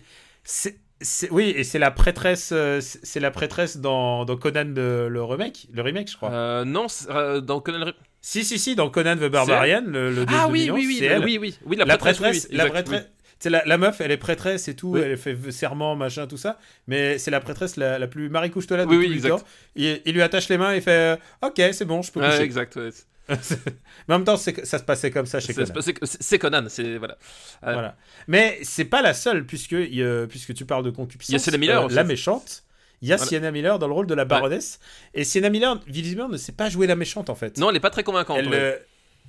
[1.31, 5.67] Oui, et c'est la prêtresse, euh, c'est la prêtresse dans, dans Conan le, le remake,
[5.73, 6.31] le remake, je crois.
[6.31, 10.25] Euh, non, euh, dans Conan le- Si, si, si, dans Conan the Barbarian, le, le
[10.27, 12.65] Ah de oui, 2011, oui, oui, la- oui, oui, oui, la, La prêtresse, oui, la
[12.67, 13.01] prêtresse.
[13.01, 13.07] oui.
[13.39, 16.57] C'est la, la meuf, elle est prêtresse et tout, elle fait serment, machin, tout ça.
[16.87, 19.41] Mais c'est la prêtresse la, la plus maricouche-toi de Oui, tout oui, le temps.
[19.75, 22.41] Il, il lui attache les mains et fait Ok, c'est bon, je peux coucher.
[22.43, 22.77] exact.
[22.77, 22.89] ouais.
[24.07, 25.67] Mais en même temps, ça se passait comme ça chez Conan.
[26.03, 27.17] c'est- Conan, c'est voilà.
[27.65, 27.95] Euh, Voilà.
[28.27, 31.29] Mais c'est pas la seule, puisque, euh, puisque tu parles de concupiscence.
[31.29, 31.87] Il y a Sienna Miller euh.
[31.91, 32.63] La méchante.
[33.01, 33.27] Il y a Voilà.
[33.29, 34.79] Sienna Miller dans le rôle de la baronesse.
[35.13, 37.57] Et Sienna Miller, visiblement, ne sait pas jouer la méchante, en fait.
[37.57, 38.37] Non, elle est pas très convaincante.
[38.39, 38.55] Elle, ouais.
[38.55, 38.77] euh,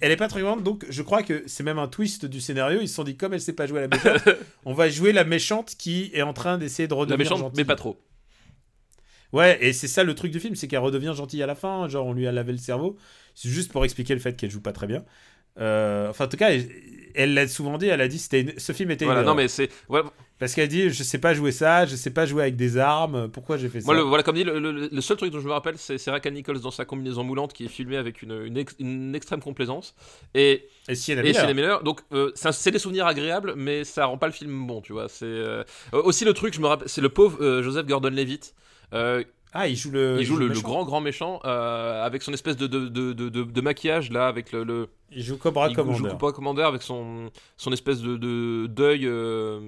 [0.01, 2.81] elle est pas très grande, donc je crois que c'est même un twist du scénario.
[2.81, 4.29] Ils se sont dit, comme elle sait pas jouer la méchante,
[4.65, 7.57] on va jouer la méchante qui est en train d'essayer de La redevenir méchante, gentille.
[7.59, 7.97] mais pas trop.
[9.35, 11.89] Ouais, et c'est ça le truc du film, c'est qu'elle redevient gentille à la fin.
[11.89, 12.97] Genre, on lui a lavé le cerveau.
[13.35, 15.05] C'est juste pour expliquer le fait qu'elle joue pas très bien.
[15.61, 16.51] Euh, enfin, en tout cas,
[17.15, 17.87] elle- l'a souvent dit.
[17.87, 19.69] Elle a dit, c'était une- ce film était Voilà, une non mais c'est
[20.39, 23.29] Parce qu'elle dit, je sais pas jouer ça, je sais pas jouer avec des armes,
[23.29, 25.39] pourquoi j'ai fait ça Moi, le, voilà, comme dit, le, le- le seul truc dont
[25.41, 28.43] je me rappelle, c'est Raquel Nichols dans sa combinaison moulante qui est filmée avec une,
[28.45, 29.95] une, ex- une extrême complaisance.
[30.35, 31.83] Et, Et Sienna et Miller.
[31.85, 35.09] Donc, euh, c'est des souvenirs agréables, mais ça rend pas le film bon, tu vois.
[35.09, 35.63] C'est euh,
[35.93, 38.55] aussi le truc, je me rappelle, c'est le pauvre Joseph Gordon-Levitt.
[38.95, 40.17] Euh, Ah, il joue le.
[40.21, 40.63] il joue le, le méchant.
[40.63, 44.65] grand grand méchant euh, avec son espèce de, de, de, de, maquillage là avec le,
[44.65, 45.99] le Il joue Cobra il Commander.
[45.99, 49.61] joue Cobra Commander avec son son espèce de, de deuil euh,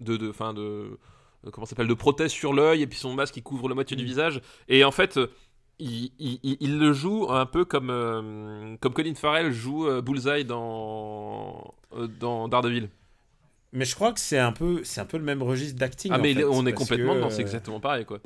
[0.00, 0.98] de de enfin de
[1.52, 4.04] comment s'appelle de prothèse sur l'œil et puis son masque qui couvre la moitié du
[4.04, 4.06] Mm.
[4.06, 5.18] visage et en fait
[5.78, 10.44] il, il, il- il le joue un peu comme euh, comme Colin Farrell joue Bullseye
[10.44, 11.74] dans
[12.20, 12.88] dans Daredevil.
[13.72, 16.12] Mais je crois que c'est un peu, c'est un peu le même registre d'acting.
[16.14, 18.18] Ah mais fait, on est complètement que, dedans, c'est euh, exactement pareil quoi.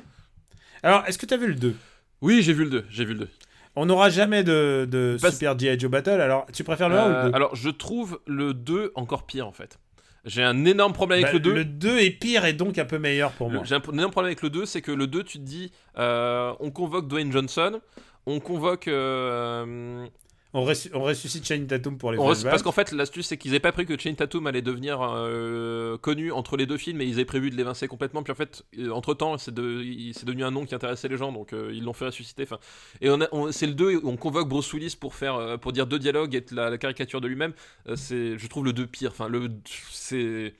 [0.83, 1.75] Alors, est-ce que tu as vu le 2
[2.21, 3.29] Oui, j'ai vu le 2, j'ai vu le 2.
[3.75, 5.79] On n'aura jamais de, de Parce- Super G.I.
[5.79, 8.53] Joe Battle, alors tu préfères le 1 ou Euh, le 2 alors je trouve le
[8.53, 9.79] 2 encore pire en fait.
[10.25, 11.53] J'ai un énorme problème avec Bah, le 2.
[11.53, 13.61] Le 2 est pire et donc un peu meilleur pour moi.
[13.63, 15.71] J'ai un, un énorme problème avec le 2, c'est que le 2, tu te dis,
[15.97, 17.79] euh, on convoque Dwayne Johnson,
[18.25, 18.87] on convoque.
[18.89, 20.05] euh,
[20.53, 23.51] On, ressu- on ressuscite Channing Tatum pour les on parce qu'en fait, l'astuce, c'est qu'ils
[23.51, 27.05] n'avaient pas prévu que Channing Tatum allait devenir euh, connu entre les deux films, et
[27.05, 28.23] ils avaient prévu de l'évincer complètement.
[28.23, 29.83] Puis en fait, entre temps, c'est de,
[30.25, 32.43] devenu un nom qui intéressait les gens, donc euh, ils l'ont fait ressusciter.
[32.43, 32.59] Enfin,
[33.01, 35.73] et on on- c'est le 2, où on convoque Bruce Willis pour, faire, euh, pour
[35.73, 37.53] dire deux dialogues et être la, la caricature de lui-même.
[37.89, 39.11] Euh, c'est, je trouve le 2 pire.
[39.11, 39.49] Enfin, le,
[39.91, 40.53] c'est,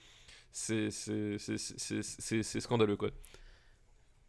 [0.52, 3.10] c'est, c'est- c'est scandaleux quoi.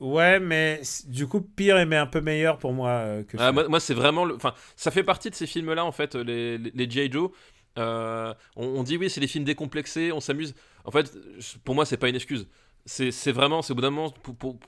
[0.01, 3.69] Ouais, mais du coup, pire mais un peu meilleur pour moi euh, que Ah, moi,
[3.69, 4.35] moi, c'est vraiment le.
[4.37, 7.11] Enfin, ça fait partie de ces films-là, en fait, les, les, les G.I.
[7.11, 7.31] Joe.
[7.79, 10.55] Euh, on, on dit oui, c'est des films décomplexés, on s'amuse.
[10.85, 11.12] En fait,
[11.65, 12.47] pour moi, c'est pas une excuse.
[12.85, 14.11] C'est c'est vraiment, c'est au bout d'un moment.
[14.11, 14.59] Pour, pour-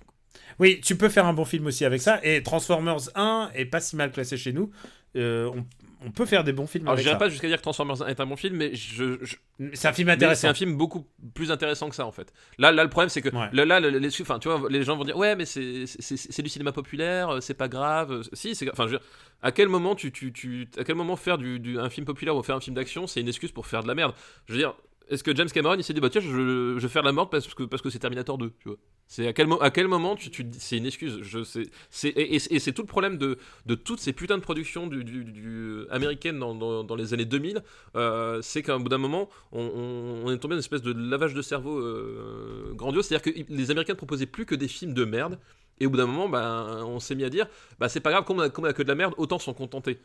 [0.59, 2.21] Oui, tu peux faire un bon film aussi avec ça.
[2.25, 4.71] Et Transformers 1 est pas si mal classé chez nous.
[5.17, 5.65] Euh, on,
[6.05, 7.19] on peut faire des bons films Alors, je dirais ça.
[7.19, 9.19] pas jusqu'à dire que Transformers 1 est un bon film, mais je.
[9.23, 9.37] je-
[9.75, 10.49] C'est un film mais c'est intéressant.
[10.49, 12.33] un film beaucoup plus intéressant que ça, en fait.
[12.59, 13.49] Là, là le problème, c'est que Ouais.
[13.53, 16.73] là, là, les, enfin, tu vois, les gens vont dire ouais, mais c'est du cinéma
[16.73, 18.23] populaire, euh, c'est pas grave.
[18.33, 18.71] Si, c'est.
[18.71, 19.07] Enfin, je veux dire,
[19.43, 22.35] à quel moment tu, tu, tu, à quel moment faire du, du- un film populaire
[22.37, 24.15] ou faire un film d'action, c'est une excuse pour faire de la merde.
[24.47, 24.75] Je veux dire,
[25.11, 27.31] est-ce que James Cameron il s'est dit bah tiens, je, je vais faire la merde
[27.31, 28.79] parce que parce que c'est Terminator 2, tu vois.
[29.07, 30.17] C'est à quel, moment
[30.57, 31.19] c'est une excuse.
[31.23, 34.87] Je sais, c'est et, c'est tout le problème de, de toutes ces putains de productions
[34.87, 37.63] du, américaines dans, dans, les années 2000,
[37.97, 41.35] euh, c'est qu'à bout d'un moment, on, on- est tombé dans une espèce de lavage
[41.35, 43.07] de cerveau euh, grandiose.
[43.07, 45.39] C'est-à-dire que les Américains ne proposaient plus que des films de merde.
[45.81, 47.47] Et au bout d'un moment, ben, on s'est mis à dire,
[47.79, 49.99] bah, c'est pas grave, comme on, a, a que de la merde, autant s'en contenter.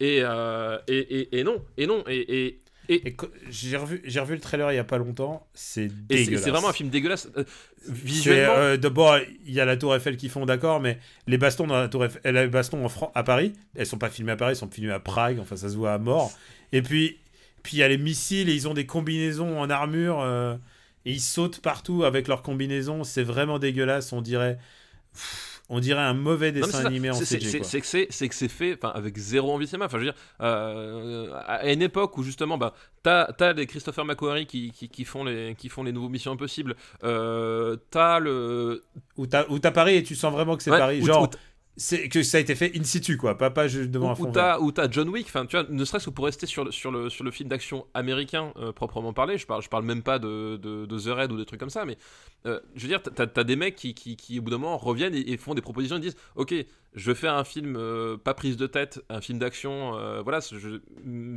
[0.00, 2.60] Et, euh, et, et, et non, et non, et,
[2.94, 3.16] et,
[3.50, 5.46] j'ai revu, j'ai revu le trailer il y a pas longtemps.
[5.54, 6.42] C'est dégueulasse.
[6.42, 7.28] c'est vraiment un film dégueulasse.
[7.36, 7.44] Euh,
[7.88, 11.66] visuellement, euh, D'abord, il y a la Tour Eiffel qui font d'accord, mais les bastons
[11.66, 14.36] dans la Tour Eiffel, les bastons en Fran- à Paris, elles sont pas filmées à
[14.36, 15.38] Paris, elles sont filmées à Prague.
[15.40, 16.32] Enfin, ça se voit à mort.
[16.72, 17.18] Et puis,
[17.62, 20.56] puis il y a les missiles et ils ont des combinaisons en armure euh,
[21.04, 23.04] et ils sautent partout avec leurs combinaisons.
[23.04, 24.12] C'est vraiment dégueulasse.
[24.12, 24.58] On dirait,
[25.12, 27.40] pff, on dirait un mauvais dessin animé en CG.
[27.48, 29.86] c'est- que c'est fait avec zéro envie de cinéma.
[29.86, 34.04] Enfin, je veux dire, euh, à une époque où justement, bah, t'as as des Christopher
[34.04, 36.76] McQuarrie qui, qui, qui font les qui font les nouveaux Missions Impossibles.
[37.04, 38.82] Euh, t'as le
[39.16, 41.02] Où t'as Paris et tu sens vraiment que c'est Ouais, Paris.
[41.02, 41.28] Genre,
[41.76, 43.38] c'est que ça a été fait in situ, quoi.
[43.38, 44.74] Pas, pas juste devant un où vert.
[44.74, 47.08] t'as John Wick, enfin tu vois, ne serait-ce que pour rester sur le, sur le,
[47.08, 50.56] sur le film d'action américain euh, proprement parlé, je parle, je parle même pas de,
[50.56, 51.96] de, de The Raid ou des trucs comme ça, mais
[52.46, 54.76] euh, je veux dire, t'as as des mecs qui, qui, qui, au bout d'un moment
[54.76, 56.54] reviennent et, et font des propositions et disent Ok,
[56.94, 59.92] je vais faire un film euh, pas prise de tête, un film d'action,
[60.22, 60.78] voilà, je-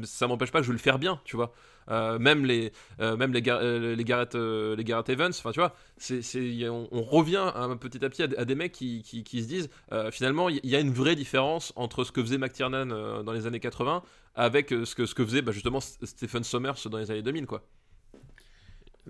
[0.03, 1.53] ça m'empêche pas que je vais le faire bien, tu vois.
[1.91, 5.51] Euh, même les euh, même les, Gar- euh, les Garrett euh, les Garrett Evans enfin
[5.51, 6.19] tu vois c'est
[6.67, 9.43] on, on revient un, petit à petit à, des- à des mecs qui, qui, qui
[9.43, 9.69] se disent
[10.11, 12.87] finalement il y, a une vraie différence entre ce que faisait McTiernan
[13.23, 14.01] dans les années 80
[14.33, 17.63] avec ce que ce que faisait bah, justement Stephen Sommers dans les années 2000 quoi.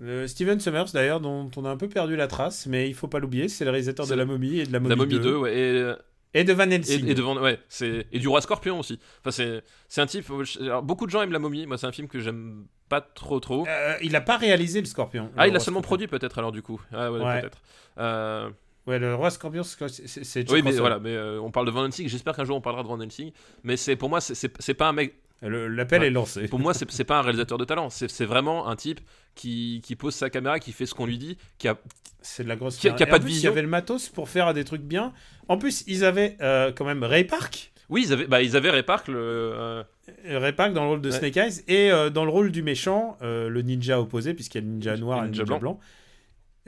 [0.02, 3.08] Euh, Steven Summers, d'ailleurs, dont on a un peu perdu la trace, mais il faut
[3.08, 5.20] pas l'oublier, c'est le réalisateur de La Momie et de La Momie, la momie 2,
[5.20, 5.94] 2 ouais, et,
[6.40, 8.98] et de Van et, et ouais c'est et du roi scorpion aussi.
[9.20, 10.26] Enfin c'est c'est un type
[10.60, 11.66] alors, beaucoup de gens aiment la momie.
[11.66, 13.66] Moi c'est un film que j'aime pas trop trop.
[13.66, 15.30] Euh, il a pas réalisé le Scorpion.
[15.36, 15.86] ah le il l'a seulement Scorpion.
[15.88, 16.80] produit peut-être alors du coup.
[16.92, 17.40] Ah ouais, Ouais.
[17.40, 17.62] peut-être.
[17.98, 18.50] Euh,
[18.86, 22.08] Ouais, le Roi Scorpion, c'est- oui mais voilà mais euh, on parle de Van Helsing.
[22.08, 23.32] J'espère qu'un jour on parlera de Van Helsing.
[23.64, 26.06] Mais c'est pour moi c'est- pas un mec L'appel Ouais.
[26.08, 26.48] est lancé.
[26.48, 27.90] pour moi, c'est c'est pas un réalisateur de talent.
[27.90, 29.00] C'est c'est vraiment un type
[29.34, 31.76] qui, qui pose sa caméra, qui fait ce qu'on lui dit, qui a.
[32.22, 33.42] C'est de la grosse Qui a- qui a pas de vision.
[33.42, 35.12] Il y avait le matos pour faire des trucs bien.
[35.48, 37.72] En plus, ils avaient euh, quand même Ray Park.
[37.88, 39.16] Oui, ils avaient, bah, ils avaient Ray Park, le.
[39.18, 39.82] euh,
[40.24, 41.16] Ray Park dans le rôle de Ouais.
[41.16, 44.64] Snake Eyes et euh, dans le rôle du méchant, le ninja opposé, puisqu'il y a
[44.66, 45.78] le ninja noir et le ninja, blanc.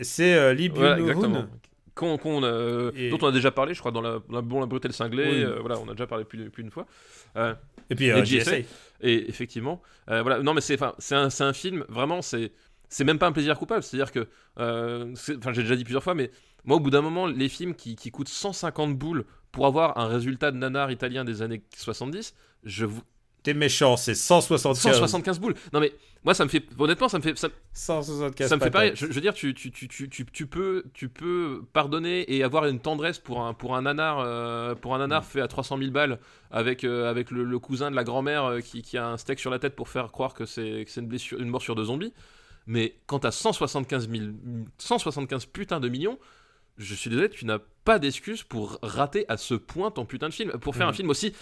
[0.01, 0.97] C'est euh, Lee voilà.
[1.95, 2.15] Qu'on,
[2.95, 4.89] Et- Dont on a déjà parlé, je crois, dans la, la Bon, la brute et
[4.89, 5.45] le cinglé.
[5.45, 5.55] Oui.
[5.61, 6.86] voilà, on a déjà parlé plus, plus d'une fois.
[7.90, 8.59] Et puis euh, JSA.
[9.01, 10.43] Et effectivement, euh, voilà.
[10.43, 11.85] Non, mais c'est, un, un film.
[11.89, 12.52] Vraiment, c'est,
[12.89, 13.82] c'est même pas un plaisir coupable.
[13.82, 14.28] C'est-à-dire que,
[14.59, 16.31] euh, enfin, j'ai déjà dit plusieurs fois, mais
[16.65, 20.09] moi, au bout d'un moment, les films qui, qui coûtent 150 boules pour avoir un
[20.09, 22.35] résultat de nanar italien des années 70,
[22.65, 23.02] je vous,
[23.48, 24.92] T'es méchant, c'est 175.
[24.92, 25.54] 175 boules.
[25.72, 28.70] Non mais moi ça me fait honnêtement ça me fait ça, 175 ça me fait
[28.70, 28.92] pareil.
[28.94, 32.44] Je, je veux dire tu, tu, tu, tu, tu, tu peux tu peux pardonner et
[32.44, 35.78] avoir une tendresse pour un pour un nanar euh, pour un nanar fait à 300
[35.78, 36.18] 000 balles
[36.50, 39.40] avec euh, avec le, le cousin de la grand-mère euh, qui, qui a un steak
[39.40, 42.12] sur la tête pour faire croire que c'est une blessure une morsure de zombie.
[42.66, 44.24] Mais quand t'as 175 000
[44.76, 46.18] 175 putains de millions
[46.76, 50.34] je suis désolé, tu n'as pas d'excuse pour rater à ce point ton putain de
[50.34, 50.52] film.
[50.60, 51.32] Pour faire un film aussi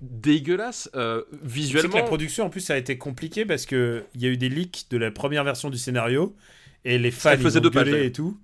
[0.00, 1.96] dégueulasse euh, C'est que visuellement.
[1.96, 4.48] la production, en plus, ça a été compliqué parce que il y a eu des
[4.48, 6.34] leaks de la première version du scénario
[6.84, 8.38] et les fans ils ont deux gueulé et tout.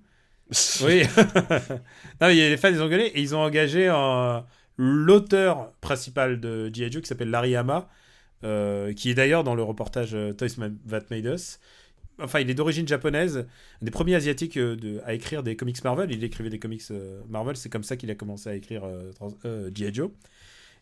[0.83, 1.03] Oui.
[2.19, 4.45] non, mais les fans, ils ont gueulé et ils ont engagé un-
[4.77, 6.91] l'auteur principal de G.I.
[6.91, 7.87] Joe qui s'appelle Larry Hama,
[8.43, 10.49] euh, qui est d'ailleurs dans le reportage euh, Toys
[10.89, 11.59] That Made Us.
[12.19, 13.37] enfin, il est d'origine japonaise,
[13.81, 16.11] un des premiers asiatiques euh, de, à écrire des comics Marvel.
[16.11, 16.83] Il écrivait des comics
[17.29, 19.11] Marvel, c'est comme ça qu'il a commencé à écrire euh,
[19.45, 19.93] euh, G.I.
[19.93, 20.09] Joe.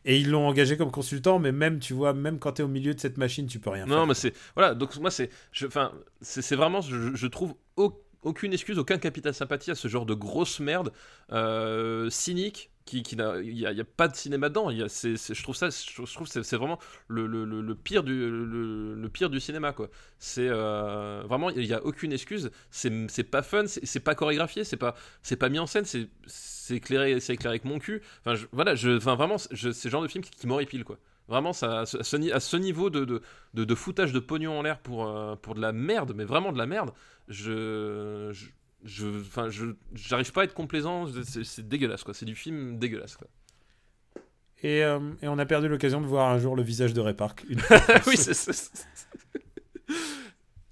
[0.06, 2.70] Et ils l'ont engagé comme consultant, mais même, tu vois, même quand tu es au
[2.70, 4.08] milieu de cette machine, tu peux rien Non, faire.
[4.08, 4.34] mais c'est.
[4.56, 5.30] Voilà, donc moi, c'est.
[5.52, 6.82] je- Enfin, c'est vraiment.
[6.82, 10.92] Je, je trouve au- aucune excuse, aucun capital sympathie à ce genre de grosse merde
[11.32, 12.70] euh, cynique.
[12.90, 14.72] Qui, qui il n'y a, pas de cinéma dedans.
[14.72, 18.14] Y a- c'est- je trouve ça, je trouve c'est, vraiment le, le, le, pire du,
[18.28, 19.90] le, pire du cinéma quoi.
[20.18, 22.50] C'est euh, vraiment, il n'y a aucune excuse.
[22.72, 22.90] C'est,
[23.30, 26.10] pas fun, c'est, pas chorégraphié, c'est pas, c'est pas mis en scène, c'est,
[26.76, 28.02] éclairé, c'est éclairé avec mon cul.
[28.26, 30.98] Enfin, voilà, je, enfin vraiment, c'est le genre de film qui, qui m'horripile quoi.
[31.28, 33.22] Vraiment, ça, à, ce, à ce ce niveau de, de,
[33.66, 36.58] de, foutage de pognon en l'air pour, euh, pour de la merde, mais vraiment de
[36.58, 36.92] la merde,
[37.28, 38.34] je
[38.84, 43.16] je, enfin, je, j'arrive pas à être complaisant, c'est, dégueulasse quoi, c'est du film dégueulasse
[43.18, 43.28] quoi.
[44.62, 47.14] Et, euh, et on a perdu l'occasion de voir un jour le visage de Ray
[47.14, 47.46] Park.
[48.08, 48.72] Oui, c'est,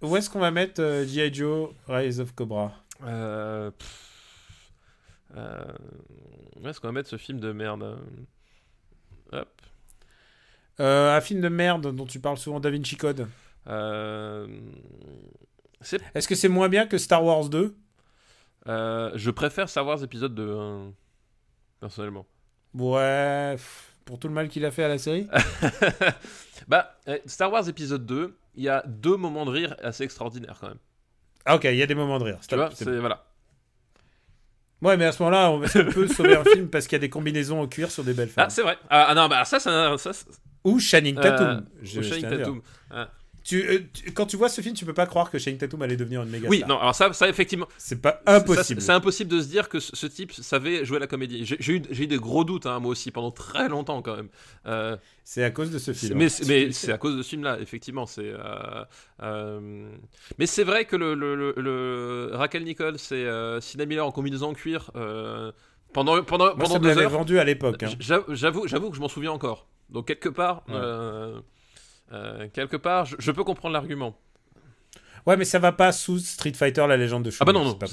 [0.02, 1.34] Où est-ce qu'on va mettre euh, G.I.
[1.34, 2.74] Joe Rise of Cobra?
[3.04, 3.72] Euh,
[5.36, 5.64] euh,
[6.62, 7.98] où est-ce qu'on va mettre ce film de merde
[9.32, 9.62] Hop.
[10.80, 13.28] Un film de merde dont tu parles souvent, Da Vinci Code.
[16.14, 17.76] Est-ce que c'est moins bien que Star Wars 2
[18.68, 20.94] euh, je préfère Star Wars épisode 2, hein,
[21.80, 22.26] personnellement.
[22.74, 23.56] Ouais,
[24.06, 25.28] pour tout le mal qu'il a fait à la série.
[26.68, 30.58] bah, euh, Star Wars épisode 2, il y a deux moments de rire assez extraordinaires
[30.60, 30.80] quand même.
[31.46, 32.40] Ah ok, il y a des moments de rire.
[32.48, 33.24] Tu vois, c'est c'est, voilà.
[34.82, 37.10] Ouais, mais à ce moment-là, on, peut sauver un film parce qu'il y a des
[37.10, 38.46] combinaisons en cuir sur des belles femmes?
[38.48, 38.78] Ah, c'est vrai.
[38.90, 40.26] Ah, ah, non, bah ça, ça, ça, ça
[40.64, 41.48] Ou Channing Tatum.
[41.48, 42.30] Euh, ou Channing.
[42.30, 42.62] Tatum.
[42.92, 43.10] Ah.
[43.48, 45.82] Tu, euh, tu- quand tu vois ce film, tu peux pas croire que Channing Tatum
[45.82, 46.68] allait devenir une méga Oui, star.
[46.68, 48.82] non, alors ça, ça effectivement, C'est pas impossible.
[48.82, 51.46] C'est impossible de se dire que ce, ce type savait jouer la comédie.
[51.46, 54.28] J'ai eu, eu des gros doutes, hein, moi aussi, pendant très longtemps quand même.
[54.66, 56.18] Euh, C'est à cause de ce film.
[56.18, 58.06] mais c'est- mais c'est à cause de ce film-là, effectivement.
[58.06, 58.30] C'est.
[58.34, 58.84] euh,
[59.24, 59.90] euh,
[60.38, 64.12] Mais c'est vrai que le, le, le- le- Raquel Nichols et euh, Sienna Miller en
[64.12, 64.92] combinaison en cuir
[65.94, 67.10] pendant pendant Moi, pendant ça deux heures.
[67.10, 67.82] vendu à l'époque.
[67.84, 67.90] hein.
[68.00, 69.68] J'avoue, que je m'en souviens encore.
[69.90, 70.74] Donc quelque part, Ouais.
[70.76, 71.40] euh,
[72.12, 74.18] euh, quelque part, je, je peux comprendre l'argument.
[75.26, 77.40] Ouais, mais ça va pas sous Street Fighter, la légende de Chun.
[77.42, 77.86] Ah bah non, non, c'est pas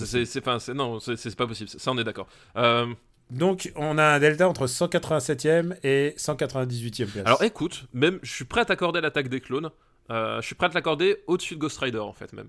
[1.36, 1.68] pas possible.
[1.70, 2.28] Ça, on est d'accord.
[2.56, 2.86] Euh,
[3.30, 7.26] Donc, on a un delta entre 187e et 198e place.
[7.26, 9.70] Alors écoute, même je suis prêt à t'accorder l'attaque des clones.
[10.10, 12.48] Euh, je suis prêt à te l'accorder au-dessus de Ghost Rider en fait même.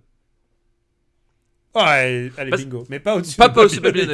[1.74, 2.86] Ouais, allez, Parce- bingo.
[2.90, 4.14] Mais pas au-dessus Pas- de pas au-dessus de Babylon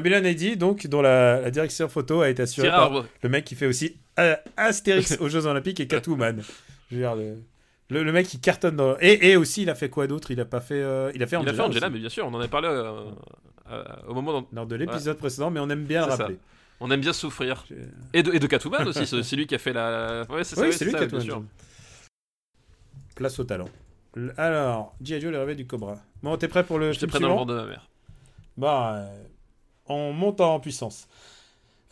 [0.00, 3.54] Babylon AD, donc, dont la, la direction photo a été assurée par le mec qui
[3.54, 6.42] fait aussi euh, Astérix aux Jeux Olympiques et Catwoman.
[6.90, 7.38] Je veux dire, le,
[7.88, 8.96] le, le mec qui cartonne dans.
[9.00, 10.30] Et, et aussi, il a fait quoi d'autre?
[10.30, 10.80] Il a pas fait.
[10.82, 11.52] euh, il a fait il Angela.
[11.52, 13.04] a fait Angela, aussi, mais bien sûr, on en avait parlé euh,
[14.06, 16.22] au moment lors de l'épisode précédent, mais on aime bien le C'est ça.
[16.24, 16.38] rappeler.
[16.80, 17.64] on aime bien souffrir.
[18.12, 20.24] Et de, et de Catwoman aussi, c'est lui qui a fait la.
[20.28, 21.42] Ouais, c'est Oui, c'est lui ça, a bien sûr.
[23.14, 23.68] Place au talent.
[24.36, 25.20] Alors, G.I.
[25.20, 25.96] Joe, le réveil du Cobra.
[26.22, 27.88] Bon, t'es prêt pour le J'étais film prêt dans le ventre de ma mère.
[28.56, 29.06] Bah,
[29.88, 31.08] on monte en puissance.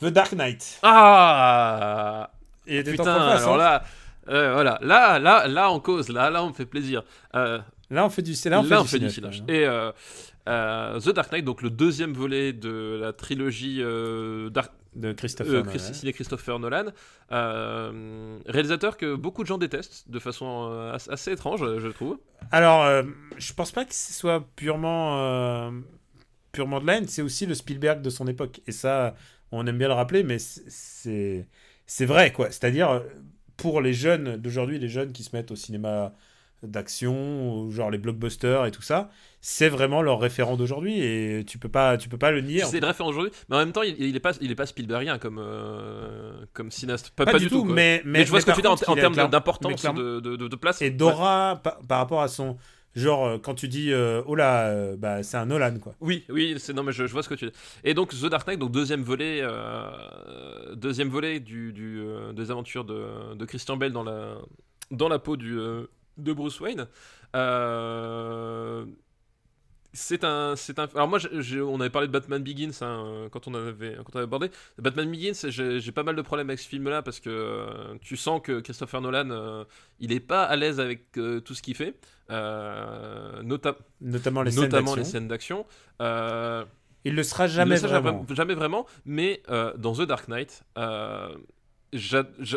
[0.00, 0.80] The Dark Knight.
[0.82, 2.30] Ah
[2.66, 3.84] Il était Putain, en alors là.
[4.28, 7.02] euh, voilà, là, là, là, on cause, là, là, on me fait plaisir.
[7.34, 7.58] Euh,
[7.90, 9.32] Là, on fait du, là, on fait du même.
[9.48, 9.92] Et euh,
[11.00, 13.82] The Dark Knight, donc le deuxième volet de la trilogie
[14.50, 15.70] Dark, de Christopher Nolan.
[15.70, 16.86] Chris- signé Christopher Nolan,
[18.46, 22.18] réalisateur que beaucoup de gens détestent de façon as- assez étrange, je trouve.
[22.50, 23.04] Alors,
[23.36, 25.70] je pense pas que ce soit purement,
[26.55, 27.09] purement de la haine.
[27.09, 28.60] C'est aussi le Spielberg de son époque.
[28.66, 29.14] Et ça,
[29.52, 31.47] on aime bien le rappeler, mais c'est-
[32.01, 32.51] vrai, quoi.
[32.51, 33.02] C'est-à-dire,
[33.56, 36.14] pour les jeunes d'aujourd'hui, les jeunes qui se mettent au cinéma
[36.62, 39.10] d'action, genre les blockbusters et tout ça,
[39.40, 42.62] c'est vraiment leur référent d'aujourd'hui et tu peux pas, tu peux pas le nier.
[42.64, 44.66] C'est le référent aujourd'hui, mais en même temps, il, il est pas, il est pas
[44.66, 47.10] Spielbergien comme, euh, comme cinéaste.
[47.10, 48.76] Pas, Pas, pas du tout, mais, Mais, je vois mais ce que tu dis en,
[48.76, 50.81] termes d'importance, de, de, place.
[50.81, 52.56] Et Dora, par, par rapport à son.
[52.94, 55.94] Genre, euh, quand tu dis, euh, oh là, euh, bah, c'est un Nolan, quoi.
[56.00, 57.52] Oui, oui, c'est non mais je, vois ce que tu dis.
[57.82, 59.42] Et donc The Dark Knight, donc deuxième volet,
[60.76, 61.72] deuxième volet du,
[62.34, 64.36] des aventures de, de Christian Bale dans la
[64.90, 66.86] dans la peau du de Bruce Wayne.
[69.96, 70.88] C'est un, c'est un.
[70.96, 71.20] Alors moi,
[71.68, 74.50] on avait parlé de Batman Begins hein, quand on avait quand on avait abordé.
[74.76, 78.58] Batman Begins, j'ai pas mal de problèmes avec ce film-là parce que tu sens que
[78.60, 79.64] Christopher Nolan,
[80.00, 81.94] il est pas à l'aise avec tout ce qu'il fait,
[82.30, 85.05] nota- Notamment les scènes les d'action.
[85.05, 85.66] scènes d'action.
[86.01, 86.64] Euh,
[87.05, 88.26] Il le sera jamais ne sait vraiment.
[88.30, 91.36] jamais vraiment, mais euh, dans The Dark Knight, euh,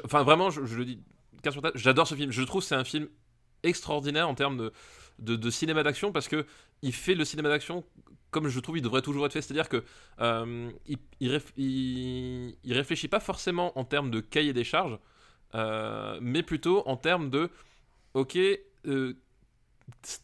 [0.06, 1.00] enfin vraiment, je, je le dis,
[1.76, 2.32] j'adore ce film.
[2.32, 3.08] Je trouve que c'est un film
[3.64, 4.72] extraordinaire en termes de,
[5.20, 6.46] de, de cinéma d'action parce que
[6.82, 7.84] il fait le cinéma d'action
[8.30, 9.84] comme je trouve il devrait toujours être fait, c'est-à-dire que
[10.20, 15.00] euh, il, il, réf- il- il réfléchit pas forcément en termes de cahier des charges,
[15.56, 17.50] euh, mais plutôt en termes de
[18.14, 18.38] ok.
[18.86, 19.14] euh,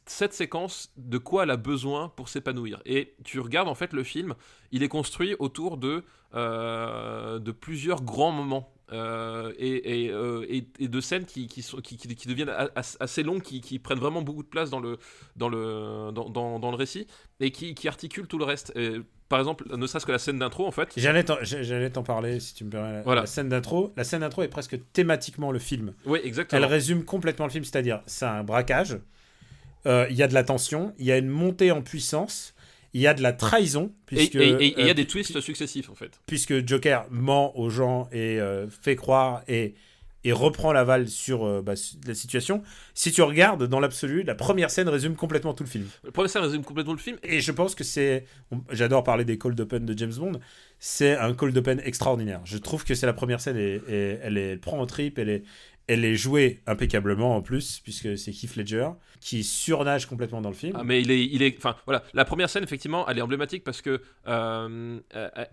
[0.05, 2.81] cette séquence, de quoi elle a besoin pour s'épanouir.
[2.85, 4.35] Et tu regardes en fait le film,
[4.71, 6.03] il est construit autour de,
[6.35, 8.69] euh, de plusieurs grands moments.
[8.91, 12.51] euh, et, et, euh, et- et de scènes qui, qui, sont, qui, qui- qui deviennent
[12.75, 14.99] assez longues, qui, prennent vraiment beaucoup de place dans le,
[15.35, 17.07] dans le, dans, dans- dans le récit,
[17.39, 18.71] et qui, articulent tout le reste.
[19.29, 20.93] Par exemple, ne serait-ce que la scène d'intro, en fait.
[20.95, 22.91] J'allais t'en- parler, si tu me permets.
[22.97, 23.21] La, Voilà.
[23.21, 25.95] la scène d'intro, la scène d'intro est presque thématiquement le film.
[26.05, 26.61] Oui, exactement.
[26.61, 28.99] Elle résume complètement le film, c'est-à-dire c'est un braquage,
[29.85, 32.53] il y a de la tension, il y a une montée en puissance,
[32.93, 35.39] il y a de la trahison, Et puisque, et- il y euh, a des twists
[35.41, 36.19] successifs, en fait.
[36.27, 39.73] puisque Joker ment aux gens et euh, fait croire et,
[40.23, 41.73] et reprend l'aval sur euh, bah,
[42.07, 42.61] la situation.
[42.93, 45.87] Si tu regardes, dans l'absolu, la première scène résume complètement tout le film.
[46.03, 47.17] Le premier scène résume complètement le film.
[47.23, 48.25] Et je pense que c'est...
[48.71, 50.39] J'adore parler des cold open de James Bond.
[50.79, 52.41] C'est un cold open extraordinaire.
[52.45, 55.17] Je trouve que c'est la première scène et, et elle, est, elle prend en trip,
[55.17, 55.43] elle est,
[55.87, 58.89] elle est jouée impeccablement en plus, puisque c'est Keith Ledger
[59.19, 60.73] qui surnage complètement dans le film.
[60.77, 63.63] Ah, mais il est, il est, enfin voilà, la première scène effectivement, elle est emblématique
[63.63, 64.99] parce que euh,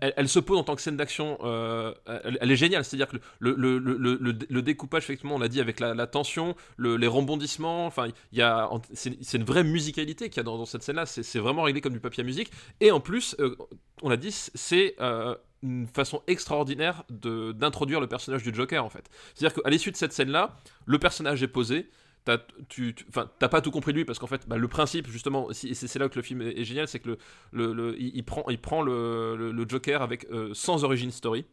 [0.01, 3.17] elle, elle se pose en tant que scène d'action, euh, elle, est géniale, c'est-à-dire que
[3.39, 8.41] le, découpage effectivement, on l'a dit avec la, tension, le- les rebondissements, enfin il y
[8.41, 11.93] a, c'est une vraie musicalité qu'il y a dans, cette scène-là, c'est vraiment réglé comme
[11.93, 13.55] du papier à musique, et en plus, euh,
[14.01, 19.09] on l'a dit, c'est euh, une façon extraordinaire d'introduire le personnage du Joker en fait.
[19.33, 20.55] C'est-à-dire qu'à l'issue de cette scène-là,
[20.85, 21.89] le personnage est posé,
[22.25, 22.39] t'as
[22.69, 22.95] tu,
[23.39, 26.15] pas tout compris de lui parce qu'en fait bah, le principe justement c'est là que
[26.15, 27.17] le film est, génial c'est que
[27.51, 31.45] le, le, il, prend il le Joker avec euh, sans origin story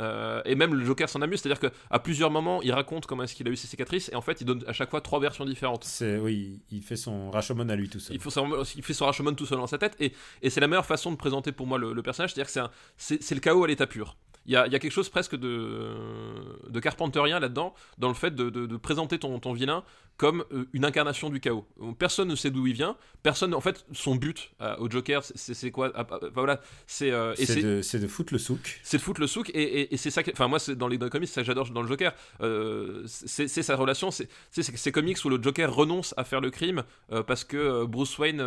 [0.00, 3.06] Euh, et même le Joker s'en amuse c'est à dire qu'à plusieurs moments il raconte
[3.06, 5.00] comment est-ce qu'il a eu ses cicatrices et en fait il donne à chaque fois
[5.00, 8.16] trois versions différentes C'est, oui, il fait son Rashomon à lui tout seul.
[8.16, 8.30] il, faut
[8.76, 10.12] il fait son Rashomon tout seul dans sa tête et,
[10.42, 13.34] et c'est la meilleure façon de présenter pour moi le, le personnage c'est-à-dire que c'est
[13.36, 14.16] le chaos à l'état pur
[14.46, 18.14] il y, a, il y a quelque chose presque de, de carpenterien là-dedans, dans le
[18.14, 19.84] fait de, de- de présenter ton, ton vilain
[20.16, 21.66] comme euh, une incarnation du chaos.
[21.98, 25.70] Personne ne sait d'où il vient, personne, en fait, son but euh, au Joker, c'est
[25.72, 28.80] quoi ah, ah, bah, Voilà, c'est euh, C'est de, foutre le souk.
[28.84, 30.86] c'est de foutre le souk et, et- et c'est ça que enfin moi c'est dans
[30.88, 34.62] les, dans les comics ça j'adore dans le Joker Euh, c'est sa relation c'est c'est
[34.62, 36.84] c'est ces comics où le Joker renonce à faire le crime
[37.26, 38.42] parce que Bruce Wayne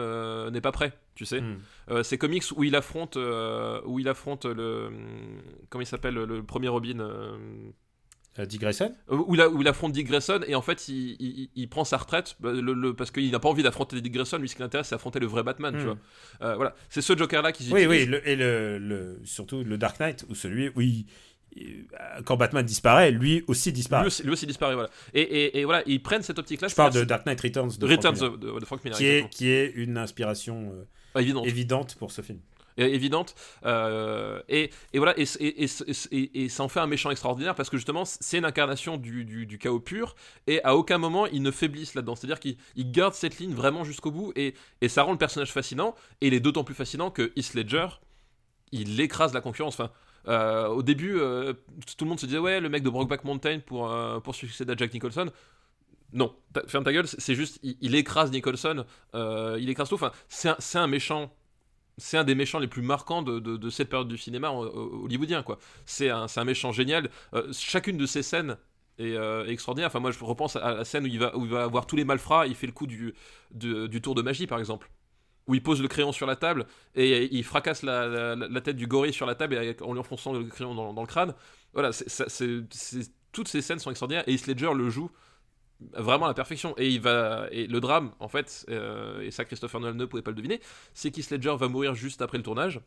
[0.51, 2.03] n'est pas prêt tu sais Mm.
[2.03, 3.17] Ces comics où il affronte
[3.85, 4.89] où il affronte le
[5.69, 6.99] comment il s'appelle le, premier Robin
[8.45, 8.93] Dick Grayson?
[9.09, 12.35] Où, il il affronte Dick Grayson et en fait il, il- il prend sa retraite
[12.39, 14.87] bah, le- le- parce qu'il n'a pas envie d'affronter Dick Grayson lui ce qui l'intéresse
[14.87, 15.85] c'est affronter le vrai Batman tu Mm.
[15.85, 15.97] vois.
[16.43, 16.75] Euh, voilà.
[16.89, 20.25] C'est ce Joker là qui Oui, oui, le- et le, le- surtout le Dark Knight,
[20.29, 21.05] ou celui où il-
[22.25, 24.03] quand Batman disparaît, lui aussi disparaît.
[24.03, 24.89] lui, aussi, lui aussi disparaît voilà.
[25.13, 27.71] Et, et, et voilà ils prennent cette optique là Je parle de Dark Knight Returns
[27.79, 30.71] de Returns Frank of, de, de Frank Miller, Miller qui, est, qui est une inspiration
[30.73, 30.83] euh,
[31.15, 32.39] Ah, évident évidente pour ce film.
[32.77, 33.35] É- évidente.
[33.65, 35.63] Euh, et, et voilà et, et,
[36.43, 39.45] et, ça en fait un méchant extraordinaire parce que justement c'est une incarnation du, du,
[39.45, 40.15] du chaos pur
[40.47, 42.15] et à aucun moment ils ne faiblissent là-dedans.
[42.15, 45.11] C'est à dire qu'ils ils gardent cette ligne vraiment jusqu'au bout et, et ça rend
[45.11, 47.87] le personnage fascinant et il est d'autant plus fascinant que Heath Ledger
[48.71, 49.79] il écrase la concurrence.
[49.79, 49.91] Enfin
[50.27, 51.53] euh, au début euh,
[51.97, 54.73] tout le monde se disait ouais le mec de Brokeback Mountain pour, euh, pour succéder
[54.73, 55.31] à Jack Nicholson.
[56.13, 56.33] Non,
[56.67, 60.77] ferme ta gueule, c'est juste, il, il écrase Nicholson, euh, il écrase tout, enfin, c'est
[60.77, 61.33] un méchant,
[61.97, 65.57] c'est un des méchants les plus marquants de, de- cette période du cinéma hollywoodien, quoi.
[65.85, 68.57] C'est un, un méchant génial, Euh, chacune de ces scènes
[68.99, 71.51] est, euh, extraordinaire, enfin, moi je repense à la scène où il va, où il
[71.51, 73.13] va avoir tous les malfrats, il fait le coup du,
[73.51, 74.89] du, tour de magie, par exemple.
[75.47, 76.65] Où il pose le crayon sur la table
[76.95, 80.33] et il fracasse la, la- tête du gorille sur la table et en lui enfonçant
[80.33, 81.33] le crayon dans, le crâne.
[81.73, 81.91] Voilà,
[83.31, 85.09] toutes ces scènes sont extraordinaires et Heath Ledger le joue
[85.93, 86.73] vraiment à la perfection.
[86.77, 90.21] Et il va et le drame en fait euh, et ça Christopher Nolan ne pouvait
[90.23, 90.59] pas le deviner
[90.93, 92.79] c'est qu'Heath Ledger va mourir juste après le tournage.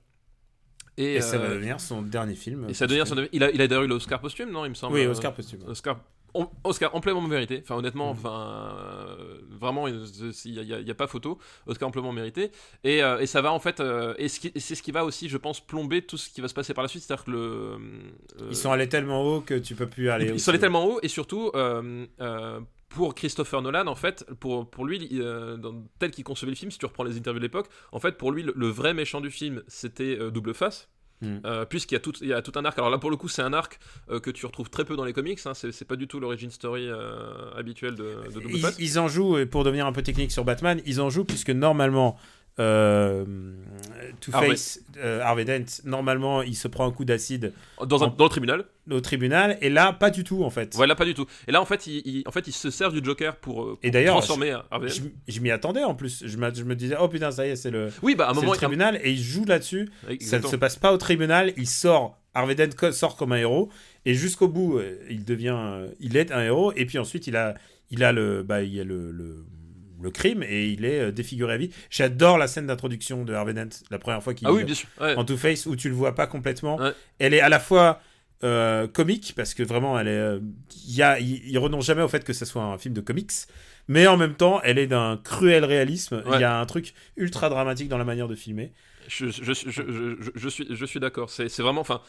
[0.96, 2.66] Et, Et ça va euh, devenir son dernier film.
[2.68, 4.74] et ça devient son il a il a d'ailleurs eu l'Oscar posthume non il me
[4.74, 5.60] semble Oui, euh, Oscar posthume.
[5.68, 6.00] Oscar
[6.34, 7.60] on- Oscar amplement mérité.
[7.62, 10.04] Enfin honnêtement enfin euh, vraiment il
[10.44, 11.38] n'y a, pas photo.
[11.66, 12.50] Oscar amplement mérité.
[12.84, 15.38] Et, euh, et ça va en fait euh, et c'est ce qui va aussi je
[15.38, 17.02] pense plomber tout ce qui va se passer par la suite.
[17.04, 17.78] C'est à dire que le
[18.50, 20.26] Ils sont allés tellement haut que tu peux plus aller.
[20.26, 21.50] ils aussi sont allés tellement haut et surtout
[22.90, 26.70] pour Christopher Nolan en fait pour, pour lui euh, dans- tel qu'il concevait le film
[26.70, 29.20] si tu reprends les interviews de l'époque en fait pour lui le, le vrai méchant
[29.22, 30.88] du film c'était euh, Double Face.
[31.22, 31.36] Mm.
[31.44, 32.78] Euh, puisqu'il y a tout il y a tout un arc.
[32.78, 33.78] Alors là pour le coup c'est un arc
[34.22, 36.88] que tu retrouves très peu dans les comics hein, c'est pas du tout l'origin story
[37.56, 38.76] habituelle de, de Double Ils, Face.
[38.78, 41.50] ils en jouent, et pour devenir un peu technique sur Batman, ils en jouent puisque
[41.50, 42.16] normalement,
[42.60, 43.24] euh,
[44.20, 47.52] Two-Face, euh, Harvey Dent, normalement, il se prend un coup d'acide
[47.86, 50.74] dans, un- En- dans le tribunal au tribunal, et là, pas du tout en fait.
[50.74, 52.90] voilà pas du tout et là en fait il, il- en fait il se sert
[52.90, 54.94] du Joker pour, euh, Et d'ailleurs, transformer Harvey Dent.
[55.28, 56.22] Je, je m'y attendais en plus.
[56.26, 58.34] Je, je me disais, oh putain, ça y est, c'est le, oui bah à un
[58.34, 59.88] moment le tribunal, et il joue là-dessus.
[60.20, 62.18] Ça ne se passe pas au tribunal, il sort.
[62.34, 63.70] Harvey Dent sort comme un héros,
[64.04, 67.54] et jusqu'au bout, euh, il devient, il est un héros, et puis ensuite, il a,
[67.90, 69.44] il a le, bah, il y a le, le-
[70.02, 71.70] le crime et il est euh, défiguré à vie.
[71.90, 74.88] J'adore la scène d'introduction de Harvey Dent, la première fois qu'il Ah oui, bien sûr.
[75.00, 75.14] ouais.
[75.16, 76.76] en Two Face où tu le vois pas complètement.
[76.78, 76.92] Ouais.
[77.18, 78.00] Elle est à la fois
[78.42, 80.40] euh, comique parce que vraiment elle est, euh,
[80.86, 83.30] il renonce jamais au fait que ce soit un film de comics,
[83.88, 86.22] mais en même temps elle est d'un cruel réalisme.
[86.26, 86.40] Il Ouais.
[86.40, 88.72] y a un truc ultra dramatique dans la manière de filmer.
[89.08, 91.30] Je, je, suis, je suis d'accord.
[91.30, 91.80] C'est c'est vraiment.
[91.80, 92.00] Enfin.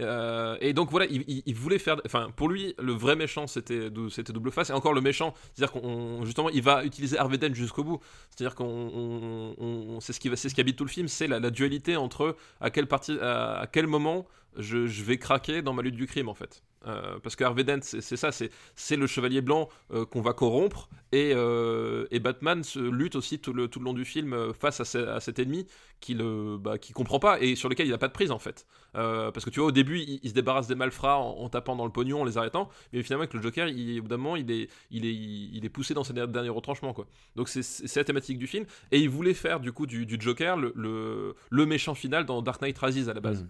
[0.00, 2.00] Euh, et donc voilà, il, voulait faire.
[2.04, 4.70] Enfin, pour lui, le vrai méchant, c'était c'était double face.
[4.70, 8.00] Et encore le méchant, c'est-à-dire qu'on justement, il va utiliser Harvey Dent jusqu'au bout.
[8.30, 11.26] C'est-à-dire qu'on, on- on- c'est ce qui c'est ce qui habite tout le film, c'est
[11.28, 15.82] la, la dualité entre à quelle partie, à quel moment je, vais craquer dans ma
[15.82, 16.62] lutte du crime en fait.
[16.86, 20.88] Euh, parce que Harvey Dent, c'est ça, c'est le chevalier blanc euh, qu'on va corrompre.
[21.12, 24.98] Et, euh, et Batman se lutte aussi tout le, long du film face à, ce-
[24.98, 25.66] à cet ennemi
[26.00, 28.38] qui le bah, qui comprend pas et sur lequel il a pas de prise en
[28.38, 28.66] fait.
[28.92, 31.90] Parce que tu vois, au début, il, se débarrasse des malfrats en, tapant dans le
[31.90, 35.94] pognon, en les arrêtant, mais finalement, avec le Joker, il, il est, il, est, poussé
[35.94, 36.92] dans ses der- derniers retranchements.
[36.92, 37.06] Quoi.
[37.34, 38.66] Donc, c'est la thématique du film.
[38.92, 41.34] Et il voulait faire, du coup, du, Joker le,
[41.66, 43.42] méchant final dans Dark Knight Rises à la base.
[43.42, 43.48] Mhm.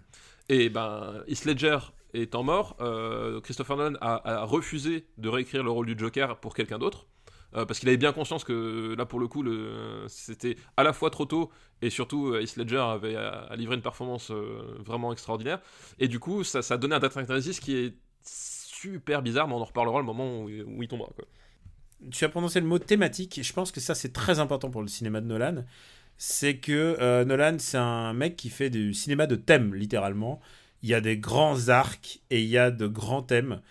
[0.49, 1.79] Et ben, Heath Ledger
[2.13, 6.79] étant mort, euh, Christopher Nolan a, refusé de réécrire le rôle du Joker pour quelqu'un
[6.79, 7.07] d'autre.
[7.55, 9.43] euh, parce qu'il avait bien conscience que là pour le coup
[10.07, 11.51] c'était à la fois trop tôt
[11.81, 15.59] et surtout euh, Heath Ledger avait à, à livré une performance vraiment extraordinaire
[15.99, 17.93] et du coup ça, a donné un Rises qui est
[18.23, 21.09] super bizarre mais on en reparlera le moment où, il tombera.
[22.11, 24.81] Tu as prononcé le mot thématique et je pense que ça c'est très important pour
[24.81, 25.63] le cinéma de Nolan.
[26.17, 30.39] C'est que euh, Nolan c'est un mec qui fait du cinéma de thème littéralement.
[30.83, 33.61] Il y a des grands arcs et il y a de grands thèmes.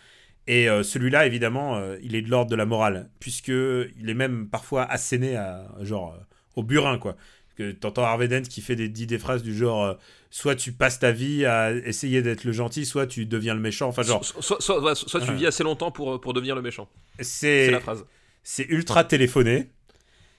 [0.47, 4.15] Et euh, celui-là, évidemment, euh, il est de l'ordre de la morale, puisque il est
[4.15, 6.19] même parfois asséné à genre
[6.55, 7.17] au burin, quoi.
[7.57, 9.97] Que t'entends Harvey Dent qui fait des, dit des phrases du genre
[10.31, 13.89] soit tu passes ta vie à essayer d'être le gentil, soit tu deviens le méchant.
[13.89, 16.63] Enfin, genre, So- soit, soit, soit- soit tu vis assez longtemps pour, pour devenir le
[16.63, 16.89] méchant.
[17.21, 18.05] C'est la phrase.
[18.43, 19.71] c'est ultra téléphoné,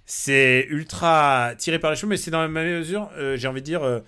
[0.06, 3.61] c'est ultra tiré par les cheveux, mais c'est dans la même mesure, euh, j'ai envie
[3.61, 3.99] de dire, euh,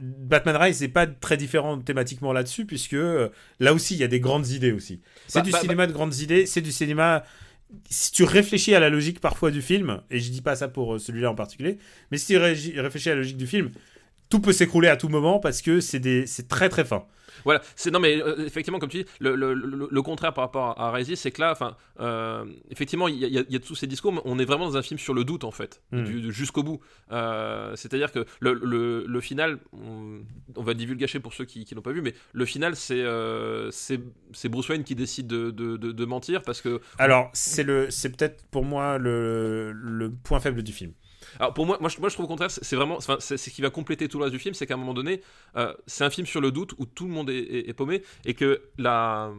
[0.00, 3.28] Batman Rise n'est pas très différent thématiquement là-dessus, puisque euh,
[3.60, 5.00] là aussi, il y a des grandes idées aussi.
[5.28, 7.24] C'est Bah, du bah, cinéma de grandes idées, c'est du cinéma...
[7.90, 10.98] Si tu réfléchis à la logique parfois du film, et je dis pas ça pour
[10.98, 11.78] celui-là en particulier,
[12.10, 13.70] mais si tu ré- réfléchis à la logique du film,
[14.30, 17.04] tout peut s'écrouler à tout moment parce que c'est des- c'est très très fin.
[17.44, 20.42] Voilà, c'est non mais euh, effectivement comme tu dis, le, le- le- le contraire par
[20.44, 23.76] rapport à Resi, c'est que là, enfin, euh, effectivement, il y, y y a tous
[23.76, 26.02] ces discours, mais on est vraiment dans un film sur le doute en fait, Mm.
[26.04, 26.80] du- jusqu'au bout.
[27.12, 30.18] Euh, C'est-à-dire que le, le- le final, on,
[30.56, 33.04] on va divulgacher pour ceux qui, qui l'ont pas vu, mais le final, c'est
[33.70, 37.88] c'est Bruce Wayne qui décide de, de- de- de mentir parce que Alors, c'est le,
[37.90, 40.92] c'est peut-être pour moi le, le point faible du film.
[41.38, 44.18] Alors pour moi, je, trouve au contraire, c'est vraiment, c'est ce qui va compléter tout
[44.18, 45.22] le reste du film, c'est qu'à un moment donné,
[45.56, 48.62] euh, c'est un film sur le doute où tout le monde est, paumé et que
[48.76, 49.30] la,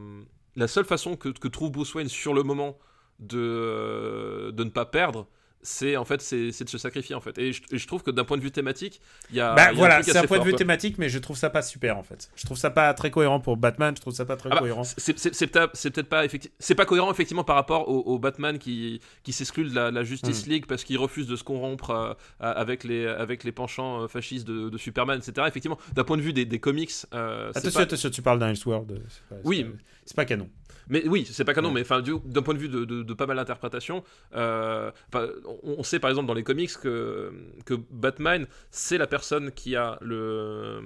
[0.68, 2.78] seule façon que, trouve Bruce Wayne sur le moment
[3.20, 5.28] de, de ne pas perdre,
[5.62, 7.38] c'est en fait c'est de se sacrifier en fait.
[7.38, 9.76] Et je, trouve que d'un point de vue thématique, il y a, bah il y
[9.76, 12.04] a voilà, c'est un point de vue thématique, mais je trouve ça pas super en
[12.04, 12.30] fait.
[12.36, 14.60] Je trouve ça pas très cohérent pour Batman, je trouve ça pas très Ah bah,
[14.62, 14.84] cohérent.
[14.84, 16.24] c'est peut-être pas
[16.60, 20.04] c'est pas cohérent effectivement par rapport au, au Batman qui, qui s'exclut de la, la
[20.04, 20.50] Justice Mm.
[20.50, 24.48] League parce qu'il refuse de se corrompre euh, avec les avec les penchants euh, fascistes
[24.48, 27.84] de, de Superman etc effectivement d'un point de vue des, des comics euh, Attention, pas-
[27.84, 29.02] attention, tu parles d'un Elseworld.
[29.44, 29.66] Oui.
[30.06, 30.50] C'est pas canon.
[30.88, 31.76] Mais oui c'est pas canon Ouais.
[31.76, 34.04] mais enfin d'un point de vue de, de- de pas mal d'interprétations
[34.36, 37.32] euh, on, on sait par exemple dans les comics que
[37.66, 40.82] que Batman c'est la personne qui a le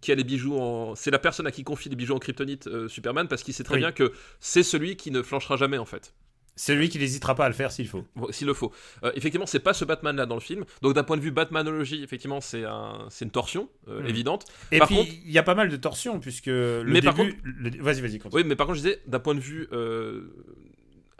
[0.00, 2.66] qui a les bijoux en c'est la personne à qui confie les bijoux en kryptonite
[2.66, 3.80] euh, Superman parce qu'il sait très Oui.
[3.80, 6.12] bien que c'est celui qui ne flanchera jamais en fait
[6.60, 8.04] C'est lui qui n'hésitera pas à le faire s'il faut.
[8.16, 8.72] Bon, S'il le faut.
[9.04, 10.64] Euh, effectivement, c'est pas ce Batman-là dans le film.
[10.82, 14.08] Donc, d'un point de vue Batmanologie, effectivement, c'est un, une torsion euh, Mhm.
[14.08, 14.44] évidente.
[14.72, 17.14] Et Par puis, contre- il y a pas mal de torsions, puisque le Mais par
[17.16, 18.42] le- Vas-y, vas-y, continue.
[18.42, 20.32] Oui, mais par contre, je disais, d'un point de vue euh,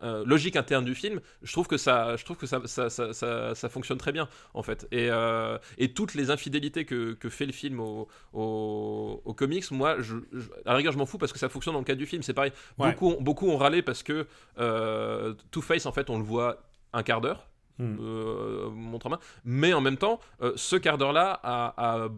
[0.02, 3.12] euh, logique interne du film, je trouve que ça, je trouve que ça, ça, ça,
[3.12, 4.86] ça- ça fonctionne très bien, en fait.
[4.92, 8.08] Et, euh, et toutes les infidélités que, que fait le film au,
[9.36, 11.80] comics, moi, je, je- à la rigueur, je m'en fous parce que ça fonctionne dans
[11.80, 12.22] le cadre du film.
[12.22, 12.52] C'est pareil.
[12.78, 12.90] Ouais.
[12.90, 14.26] Beaucoup, ont- beaucoup ont râlé parce que
[14.58, 16.58] euh, Two-Face, en fait, on le voit
[16.92, 17.48] un quart d'heure.
[17.80, 17.96] Hmm.
[18.00, 19.20] euh, montre en main.
[19.44, 20.18] Mais en même temps,
[20.56, 22.08] ce quart d'heure-là a, a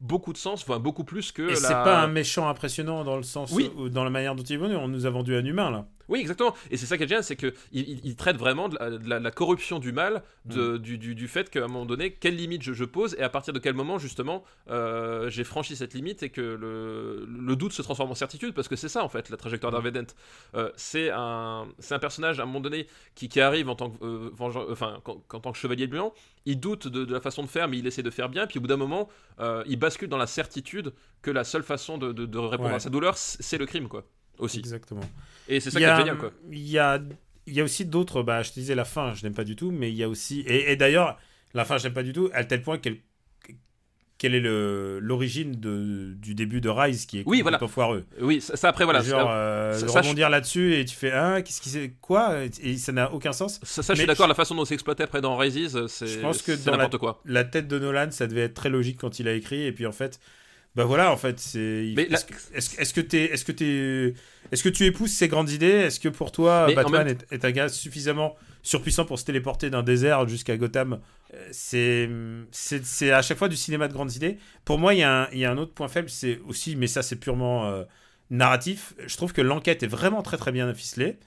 [0.00, 1.56] beaucoup de sens, enfin beaucoup plus que Et la...
[1.56, 3.70] c'est pas un méchant impressionnant dans le sens Oui.
[3.74, 4.76] où, dans la manière dont il est venu.
[4.76, 5.86] On nous a vendu un humain là.
[6.08, 6.54] Oui, exactement.
[6.70, 9.08] Et c'est ça qui est génial, c'est qu'il il, il traite vraiment de la, de
[9.08, 10.78] la- la corruption du mal, de- Mm.
[10.78, 13.28] du, du- du fait qu'à un moment donné, quelle limite je, je pose et à
[13.28, 17.72] partir de quel moment, justement, euh, j'ai franchi cette limite et que le, le doute
[17.72, 20.06] se transforme en certitude, parce que c'est ça, en fait, la trajectoire d'Harvey Dent.
[20.54, 21.66] Euh, c'est un,
[22.00, 25.52] personnage, à un moment donné, qui, qui arrive en tant que, euh, vengeur- enfin, tant
[25.52, 26.14] que chevalier blanc,
[26.46, 28.58] il doute de, de la façon de faire, mais il essaie de faire bien, puis
[28.58, 29.08] au bout d'un moment,
[29.40, 32.76] euh, il bascule dans la certitude que la seule façon de, de- de répondre Ouais.
[32.76, 34.04] à sa douleur, c'est le crime, quoi.
[34.38, 34.58] Aussi.
[34.58, 35.00] Exactement.
[35.48, 36.32] Et c'est ça qui y est a- génial, quoi.
[36.50, 37.00] Il y a,
[37.46, 38.22] il y a aussi d'autres.
[38.22, 40.08] Bah, je te disais la fin, je n'aime pas du tout, mais il y a
[40.08, 40.40] aussi.
[40.46, 41.18] Et, et d'ailleurs,
[41.54, 42.98] la fin, je n'aime pas du tout, à tel point qu'elle.
[44.20, 47.72] Quelle est le- l'origine de- du début de Rise qui est Oui, complètement voilà.
[47.72, 49.00] foireux Oui, ça, ça, après, voilà.
[49.00, 52.34] Genre, euh, ça- je- rebondir là-dessus et tu fais ah qu'est-ce qui c'est quoi?
[52.60, 53.60] Et ça n'a aucun sens.
[53.62, 56.18] Ça, ça, je suis d'accord, la façon dont c'est exploité après dans Rises, c'est Je
[56.18, 57.22] pense que c'est n'importe quoi.
[57.26, 59.86] La tête de Nolan, ça devait être très logique quand il a écrit et puis
[59.86, 60.18] en fait,
[60.78, 61.84] bah voilà en fait c'est.
[62.54, 64.14] Est-ce que est-ce que t'es est-ce que t'es
[64.52, 65.66] est-ce que tu épouses ces grandes idées?
[65.86, 69.24] Est-ce que pour toi Mais Batman même est, est un gars suffisamment surpuissant pour se
[69.24, 71.00] téléporter d'un désert jusqu'à Gotham?
[71.34, 72.08] Euh, C'est
[72.52, 74.38] c'est c'est à chaque fois du cinéma de grandes idées.
[74.64, 76.76] Pour moi, il y, a un- il y a un autre point faible, c'est aussi,
[76.76, 77.84] mais ça c'est purement euh,
[78.30, 78.94] narratif.
[79.06, 81.18] Je trouve que l'enquête est vraiment très très bien ficelée.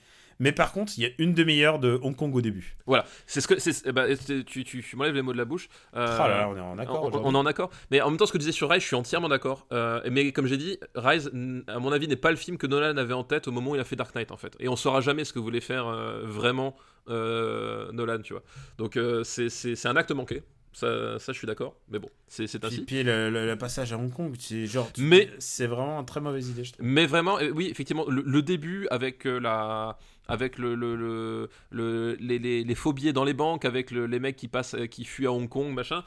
[0.41, 2.75] Mais par contre, il y a une demi-heure de Hong Kong au début.
[2.87, 5.69] Voilà, c'est ce que c'est- c'est- tu, tu, tu m'enlèves les mots de la bouche.
[5.95, 7.09] Euh, Ah là là, on est en accord.
[7.23, 7.69] on, est en accord.
[7.91, 9.67] Mais en même temps, ce que tu disais sur Rise, je suis entièrement d'accord.
[9.71, 11.31] Euh, mais comme j'ai dit, Rise,
[11.67, 13.75] à mon avis, n'est pas le film que Nolan avait en tête au moment où
[13.75, 14.55] il a fait Dark Knight, en fait.
[14.59, 16.75] Et on saura jamais ce que voulait faire euh, vraiment
[17.93, 18.43] Nolan, tu vois.
[18.77, 20.41] Donc c'est- un acte manqué.
[20.73, 21.75] Ça, ça je suis d'accord.
[21.89, 22.81] Mais bon, c'est ainsi.
[22.85, 24.89] puis le, le- le passage à Hong Kong, c'est genre.
[24.97, 26.71] Mais- c'est vraiment une très mauvaise idée, je.
[26.79, 29.97] Mais vraiment, oui, effectivement, le, le début avec la,
[30.27, 34.35] avec le, le, le- le- les, les, les dans les banques, avec le- les mecs
[34.35, 36.03] qui passent, euh, qui fuient à Hong Kong, machin.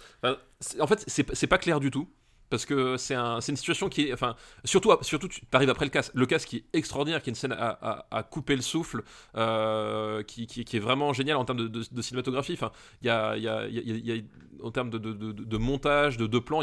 [0.80, 2.08] En fait, c'est pas clair du tout.
[2.50, 4.12] Parce que c'est un, c'est une situation qui est.
[4.12, 6.12] Enfin, surtout, surtout tu arrives après le casse.
[6.14, 9.02] Le casse qui est extraordinaire, qui est une scène à, couper le souffle,
[9.36, 10.46] euh, qui,
[10.76, 12.52] est vraiment génial en termes de, cinématographie.
[12.52, 12.70] Enfin,
[13.02, 14.98] y a, y a- y y a- en termes de,
[15.56, 16.60] montage, de, de plans.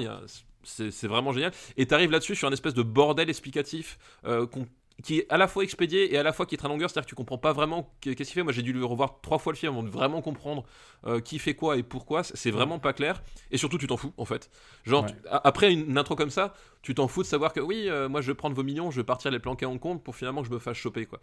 [0.64, 1.52] C'est vraiment génial.
[1.76, 4.68] Et t'arrives là-dessus sur un espèce de bordel explicatif euh, qu'on-
[5.04, 7.06] qui est à la fois expédié et à la fois qui est très longueur, c'est-à-dire
[7.06, 8.44] que tu comprends pas vraiment qu'est- qu'est-ce qu'il fait.
[8.44, 10.64] Moi, j'ai dû le revoir trois fois le film avant de vraiment comprendre
[11.08, 12.24] euh, qui fait quoi et pourquoi.
[12.24, 13.24] C'est vraiment pas clair.
[13.52, 14.50] Et surtout, tu t'en fous en fait.
[14.86, 15.10] Genre, Ouais.
[15.12, 18.10] tu- a- après une intro comme ça, tu t'en fous de savoir que oui, euh,
[18.10, 20.42] moi, je vais prendre vos millions, je vais partir les planquer en compte pour finalement
[20.42, 21.20] que je me fasse choper quoi.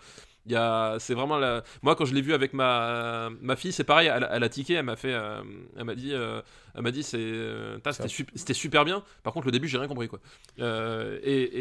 [0.47, 1.62] Il y a, c'est vraiment la.
[1.82, 4.09] Moi, quand je l'ai vu avec ma ma fille, c'est pareil.
[4.12, 5.43] Elle, elle a tiqué, elle m'a fait, euh,
[5.76, 6.40] elle m'a dit, euh,
[6.74, 7.18] elle m'a dit, c'est,
[7.93, 9.02] c'était, sup- c'était super bien.
[9.22, 10.20] Par contre, le début, j'ai rien compris quoi.
[10.59, 10.62] Et,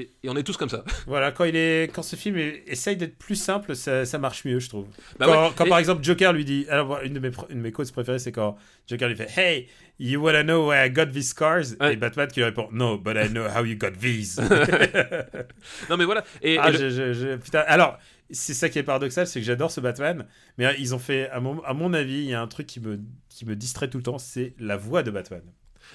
[0.01, 0.83] et- et on est tous comme ça.
[1.07, 4.59] Voilà, quand, il est, quand ce film essaye d'être plus simple, ça, ça marche mieux,
[4.59, 4.87] je trouve.
[5.19, 6.65] Bah quand ouais, quand et- par exemple Joker lui dit.
[6.69, 8.57] Alors, une de mes, une de mes quotes préférées, c'est quand
[8.87, 9.67] Joker lui fait Hey,
[9.99, 11.75] you wanna know where I got these cars?
[11.79, 11.93] Ouais.
[11.93, 14.39] Et Batman qui lui répond No, but I know how you got these.
[15.89, 16.23] Non mais voilà.
[16.41, 17.97] Et, ah, et je- je- je- putain, alors,
[18.29, 20.25] c'est ça qui est paradoxal, c'est que j'adore ce Batman,
[20.57, 22.67] mais euh, ils ont fait, à mon, à mon avis, il y a un truc
[22.67, 22.99] qui me,
[23.29, 25.41] qui me distrait tout le temps, c'est la voix de Batman.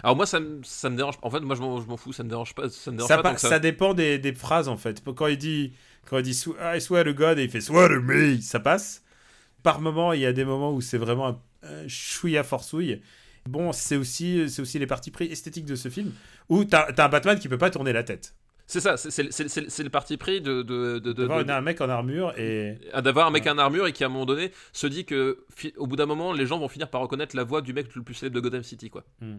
[0.02, 1.16] Alors moi ça, me- ça me dérange.
[1.20, 2.70] En fait moi je m'en, fous, ça me dérange pas.
[2.70, 3.50] Ça me dérange Ça, pas ça.
[3.50, 5.02] ça dépend des, des phrases en fait.
[5.04, 5.74] Quand il dit,
[6.06, 6.30] quand il dit
[6.74, 9.02] I swear to God et il fait swear to me, ça passe.
[9.62, 13.02] Par moment, il y a des moments où c'est vraiment un, un chouïa forçouille.
[13.48, 16.12] Bon, c'est aussi, c'est aussi les parties pris esthétiques de ce film
[16.48, 18.34] où t'as as un Batman qui peut pas tourner la tête.
[18.68, 22.32] C'est ça, c'est, le parti pris de, de, de, de- D'avoir un mec en armure
[22.38, 25.44] et d'avoir un mec en armure et qui à un moment donné se dit que
[25.76, 28.02] au bout d'un moment les gens vont finir par reconnaître la voix du mec le
[28.02, 29.04] plus célèbre de Gotham City quoi.
[29.20, 29.38] Hmm.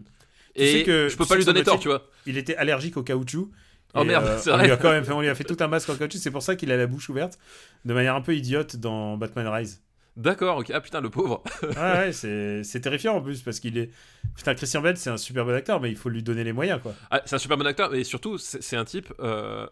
[0.54, 2.06] Tu Et sais que- je peux tu pas lui donner tort, tu vois.
[2.26, 3.50] il était allergique au caoutchouc.
[3.94, 4.66] Oh Et, merde, euh, c'est on vrai.
[4.66, 6.18] lui a quand même fait, on lui a fait tout un masque en caoutchouc.
[6.18, 7.38] C'est pour ça qu'il a la bouche ouverte
[7.84, 9.82] de manière un peu idiote dans Batman Rise.
[10.16, 10.70] D'accord, ok.
[10.72, 11.42] Ah putain, le pauvre.
[11.62, 13.90] Ouais, ouais, c'est c'est terrifiant en plus parce qu'il est.
[14.36, 16.80] Putain, Christian Bale, c'est un super bon acteur, mais il faut lui donner les moyens,
[16.82, 16.94] quoi.
[17.10, 19.12] Ah, c'est un super bon acteur, mais surtout, c'est un type.
[19.20, 19.66] euh,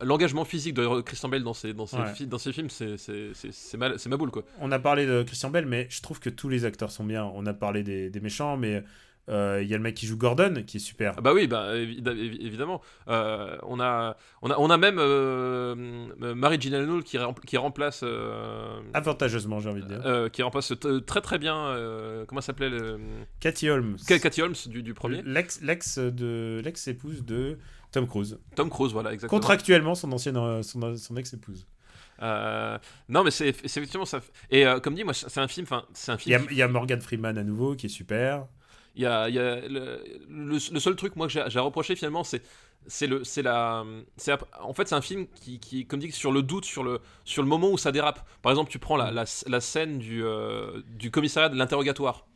[0.00, 2.14] L'engagement physique de Christian Bale dans ses, dans ses, Ouais.
[2.14, 4.44] fi- dans ses films, c'est- c'est c'est- c'est mal- c'est ma boule, quoi.
[4.60, 7.24] On a parlé de Christian Bale, mais je trouve que tous les acteurs sont bien.
[7.34, 8.84] On a parlé des, des méchants, mais
[9.28, 11.14] euh, il y a le mec qui joue Gordon, qui est super.
[11.16, 12.80] Ah bah oui, bah, évi- évi- évidemment.
[13.08, 15.74] Euh, on, a, on, a, on a même euh,
[16.22, 18.04] euh, Mary Gyllenhaal qui, rem- qui remplace.
[18.92, 20.30] Avantageusement, j'ai envie de dire.
[20.32, 20.72] qui remplace
[21.06, 21.74] très très bien.
[22.28, 22.98] comment s'appelait le...
[23.40, 23.96] Cathy Holmes.
[24.06, 25.22] Cathy Holmes du, du premier.
[25.24, 27.58] L'ex l'ex de l'ex épouse de
[27.92, 28.38] Tom Cruise.
[28.56, 29.38] Tom Cruise, voilà, exactement.
[29.40, 31.66] Contractuellement, son ancienne son, son ex épouse.
[32.22, 32.78] Euh,
[33.08, 34.20] non, mais c'est effectivement ça.
[34.50, 35.64] Et euh, comme dit, moi, c'est un film.
[35.68, 36.46] Enfin, c'est un Il y, film.
[36.50, 38.46] il y a Morgan Freeman à nouveau qui est super.
[38.96, 42.42] Y a, le, seul truc moi que j'ai reprocher finalement, c'est
[42.86, 43.84] c'est le c'est la
[44.16, 47.00] c'est en fait c'est un film qui, qui comme dit sur le doute sur le
[47.24, 48.26] sur le moment où ça dérape.
[48.42, 52.26] Par exemple, tu prends la, la, la scène du euh, du commissariat de l'interrogatoire.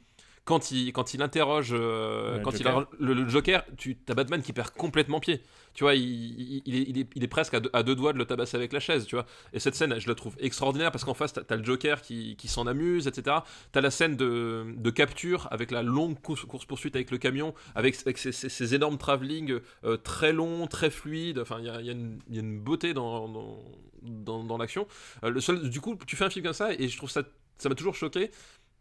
[0.48, 4.14] Quand il, quand il interroge, euh, Le quand il a le, le Joker, tu as
[4.14, 5.42] Batman qui perd complètement pied.
[5.74, 7.94] Tu vois, il, il- il est, il, est, il est presque à deux, à deux
[7.94, 9.26] doigts de le tabasser avec la chaise, tu vois.
[9.52, 12.34] Et cette scène, je la trouve extraordinaire parce qu'en face, t'as as le Joker qui,
[12.36, 13.36] qui s'en amuse, etc.
[13.72, 17.96] T'as la scène de, de capture avec la longue course- course-poursuite avec le camion, avec,
[18.00, 21.38] avec ces, ces- ces énormes travelling euh, très longs, très fluides.
[21.40, 21.94] Enfin, il y a, y a
[22.30, 23.58] y a une beauté dans, dans,
[24.02, 24.86] dans, dans l'action.
[25.24, 27.22] Euh, le seul, du coup, tu fais un film comme ça et je trouve ça,
[27.58, 28.30] ça m'a toujours choqué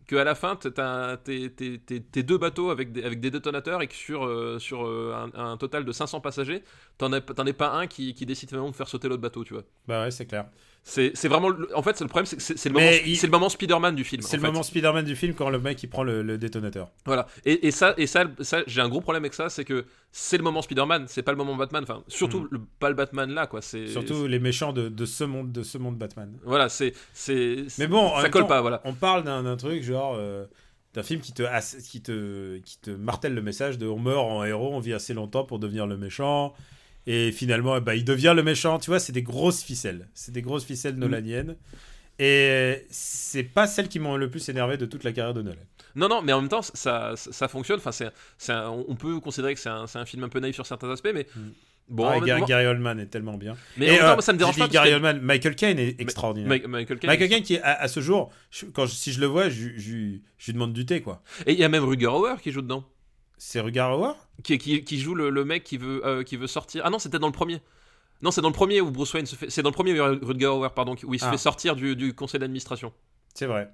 [0.08, 0.74] qu'à la fin, tes,
[2.24, 6.64] deux bateaux avec des, détonateurs et que sur, euh, euh, un, total de 500 passagers,
[6.98, 9.64] t'en aies pas un qui, qui décide finalement de faire sauter l'autre bateau, tu vois.
[9.88, 10.50] Bah ouais, c'est clair.
[10.90, 11.50] C'est vraiment.
[11.50, 14.22] le- En fait, c'est le problème, c'est le, moment- il- le moment Spider-Man du film.
[14.22, 14.48] C'est le fait.
[14.48, 16.90] moment Spider-Man du film quand le mec il prend le, le détonateur.
[17.06, 17.28] Voilà.
[17.46, 20.38] Et, et ça, et ça, ça j'ai un gros problème avec ça, c'est que c'est
[20.38, 21.84] le moment Spider-Man, c'est pas le moment Batman.
[21.84, 22.48] Enfin, surtout Mm.
[22.52, 23.62] le, pas le Batman là, quoi.
[23.62, 26.32] C'est Surtout les méchants de, de ce monde de ce monde Batman.
[26.46, 26.94] Voilà, c'est.
[27.14, 28.82] c'est Mais bon, ça colle temps, pas, voilà.
[28.86, 30.46] On parle d'un truc genre euh,
[30.94, 31.44] d'un film qui te,
[31.82, 35.14] qui te qui te martèle le message de on meurt en héros, on vit assez
[35.14, 36.54] longtemps pour devenir le méchant.
[37.10, 38.78] Et finalement, ben, il devient le méchant.
[38.80, 40.08] Tu vois, c'est des grosses ficelles.
[40.14, 41.00] C'est des grosses ficelles Mm.
[41.00, 41.56] nolaniennes.
[42.20, 45.58] Et c'est pas celles qui m'ont le plus énervé de toute la carrière de Nolan.
[45.96, 46.74] Non, non, mais en même temps, ça,
[47.16, 47.78] ça, ça fonctionne.
[47.84, 48.54] Enfin, c'est,
[48.88, 51.28] on peut considérer que c'est un, un film un peu naïf sur certains aspects, mais
[51.36, 51.40] Mm.
[51.90, 52.08] bon.
[52.08, 53.56] Ah, Gary, Oldman est tellement bien.
[53.78, 54.68] mais et en même temps, euh, ça me dérange pas.
[54.68, 56.50] Gary que- Oldman, Michael Caine est extraordinaire.
[56.50, 57.10] Ma- Michael Caine.
[57.10, 59.70] Michael Caine qui à, à ce jour, je- quand je- si je le vois, je,
[59.78, 61.22] je, je lui demande du thé quoi.
[61.46, 62.84] Et il y a même Ruger Hauer qui joue dedans.
[63.38, 66.48] C'est Rugar Hauer Qui, qui, qui joue le, le mec qui veut, euh, qui veut
[66.48, 66.82] sortir.
[66.86, 67.62] Ah non, c'était dans le premier.
[68.22, 69.50] Non, c'est dans le premier où Bruce Wayne se fait.
[69.50, 71.32] C'est dans le premier où Rutger Hauer, pardon, où il se Ah.
[71.32, 72.92] fait sortir du, du conseil d'administration.
[73.36, 73.70] C'est vrai.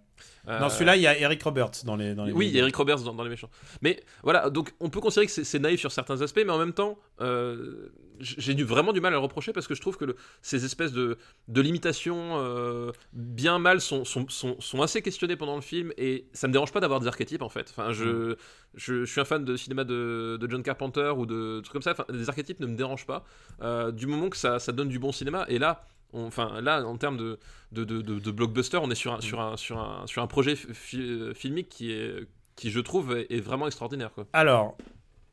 [0.48, 2.34] Euh, Dans celui-là, il y a Eric Roberts dans les dans les.
[2.34, 2.64] Oui, vidéos.
[2.64, 3.49] Eric Roberts dans, dans les méchants.
[3.82, 6.74] Mais voilà, donc on peut considérer que c'est naïf sur certains aspects, mais en même
[6.74, 7.88] temps, euh,
[8.20, 10.65] j'ai du- vraiment du mal à le reprocher parce que je trouve que le- ces
[10.65, 11.18] espèces de,
[11.48, 16.26] de limitations euh, bien mal sont, sont, sont, sont assez questionnées pendant le film et
[16.34, 17.68] ça me dérange pas d'avoir des archétypes en fait.
[17.72, 18.36] Enfin, je,
[18.76, 21.82] je, je suis un fan de cinéma de, de John Carpenter ou de trucs comme
[21.82, 21.91] ça.
[21.91, 23.24] Enfin, les archétypes ne me dérangent pas
[23.61, 25.45] euh, du moment que ça, ça donne du bon cinéma.
[25.48, 27.40] Et là, on- enfin là, en termes de,
[27.72, 30.27] de, de, de- de blockbuster, on est sur un, sur un, sur un, sur un
[30.27, 34.27] projet fi- filmique qui est qui je trouve est, est vraiment extraordinaire quoi.
[34.34, 34.77] Alors,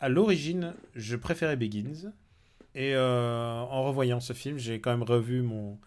[0.00, 2.12] à l'origine, je préférais Begins.
[2.74, 5.78] Et euh, en revoyant ce film, j'ai quand même revu mon,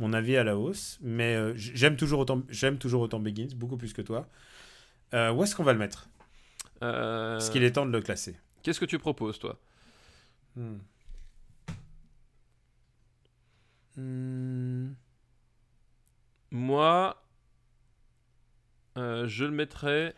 [0.00, 0.98] mon avis à la hausse.
[1.00, 4.28] Mais euh, j'aime toujours, autant- j'aime toujours autant Begins, beaucoup plus que toi.
[5.14, 6.08] Euh, où est-ce qu'on va le mettre?
[6.80, 8.36] Parce qu'il est temps de le classer.
[8.62, 9.58] Qu'est-ce que tu proposes toi?
[10.56, 10.78] Hmm.
[13.96, 14.92] Hmm.
[16.50, 17.22] Moi,
[18.98, 20.14] euh, je le mettrais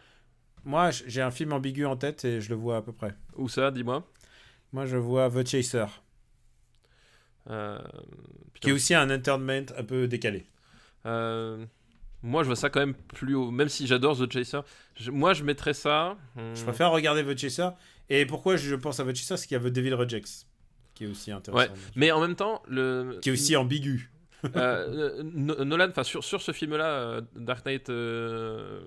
[0.64, 3.14] Moi, j'ai un film ambigu en tête et je le vois à peu près.
[3.36, 4.08] où ça Dis-moi?
[4.72, 5.86] Moi, je vois The Chaser,
[7.50, 7.78] Euh,
[8.60, 10.46] qui est aussi un entertainment un peu décalé.
[11.06, 11.64] Euh,
[12.22, 13.50] moi, je vois ça quand même plus haut.
[13.50, 14.60] Même si j'adore The Chaser,
[14.96, 16.16] je- moi, je mettrais ça.
[16.36, 17.68] hmm, Je préfère regarder The Chaser.
[18.08, 20.46] Et pourquoi je pense à The Chaser C'est qu'il y a The Devil Rejects,
[20.94, 21.72] qui est aussi intéressant.
[21.96, 24.10] Mais en même temps, le Qui est aussi ambigu.
[24.56, 28.82] Euh, No- Nolan, enfin sur, sur ce film-là, euh, Dark Knight, euh,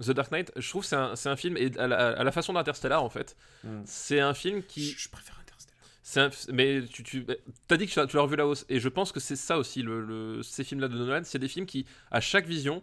[0.00, 2.24] The Dark Knight, je trouve que c'est un, c'est un film et à la, à
[2.24, 3.36] la façon d'Interstellar en fait.
[3.64, 3.82] Mm.
[3.84, 6.26] C'est un film qui, Je, je préfère Interstellar.
[6.48, 7.26] un- mais tu, tu
[7.70, 9.36] as dit que tu l'as- tu l'as revu la hausse et je pense que c'est
[9.36, 12.82] ça aussi le, le- ces films-là de Nolan, c'est des films qui à chaque vision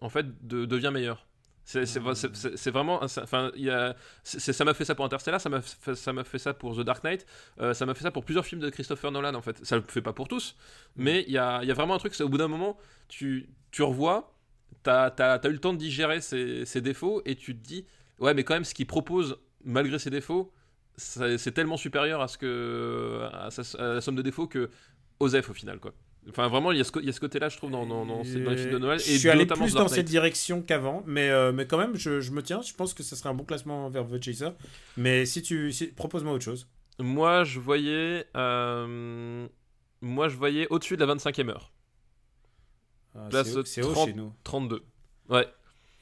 [0.00, 1.26] en fait de, devient meilleur.
[1.72, 2.72] C'est Mm.
[2.72, 3.94] vraiment, enfin, il y a,
[4.24, 6.80] ça m'a fait ça pour Interstellar, ça m'a fait, ça m'a fait ça pour The
[6.80, 7.26] Dark Knight,
[7.60, 9.64] euh, ça m'a fait ça pour plusieurs films de Christopher Nolan en fait.
[9.64, 10.56] Ça le fait pas pour tous,
[10.96, 12.76] mais il y a, il y a vraiment un truc, c'est au bout d'un moment,
[13.08, 14.34] tu, tu revois,
[14.82, 17.86] t'as as, eu le temps de digérer ses, ses défauts et tu te dis,
[18.18, 20.52] ouais, mais quand même, ce qu'il propose malgré ses défauts,
[20.96, 24.70] c'est c'est tellement supérieur à ce que à, sa- à la somme de défauts que
[25.20, 25.92] Osef au final quoi.
[26.28, 27.70] Enfin vraiment il y a ce, co- il y a ce côté là je trouve
[27.70, 29.88] dans, dans, dans, ces- dans les films de Noël Je et suis allé plus dans
[29.88, 32.60] cette direction qu'avant, mais, euh, mais quand même, je, je me tiens.
[32.62, 34.50] Je pense que ce serait un bon classement vers The Chaser.
[34.98, 35.72] Mais si tu.
[35.72, 36.68] si- Propose-moi autre chose.
[36.98, 39.46] Moi je voyais euh,
[40.02, 41.72] moi je voyais au-dessus de la 25e heure,
[43.14, 44.08] Ah, Place c'est haut- c'est haut 30.
[44.08, 44.32] chez nous.
[44.44, 44.82] 32.
[45.30, 45.46] Ouais.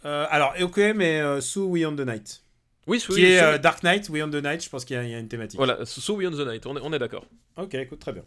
[0.05, 2.43] Euh, alors, ok, mais sous We on the Night.
[2.86, 4.99] Oui, Qui oui, est sous- Dark Knight, We on the Night, je pense qu'il y,
[4.99, 5.59] a- il y a une thématique.
[5.59, 7.24] voilà, sous We on the Night, on est, on est d'accord.
[7.57, 8.24] Ok, écoute, très bien.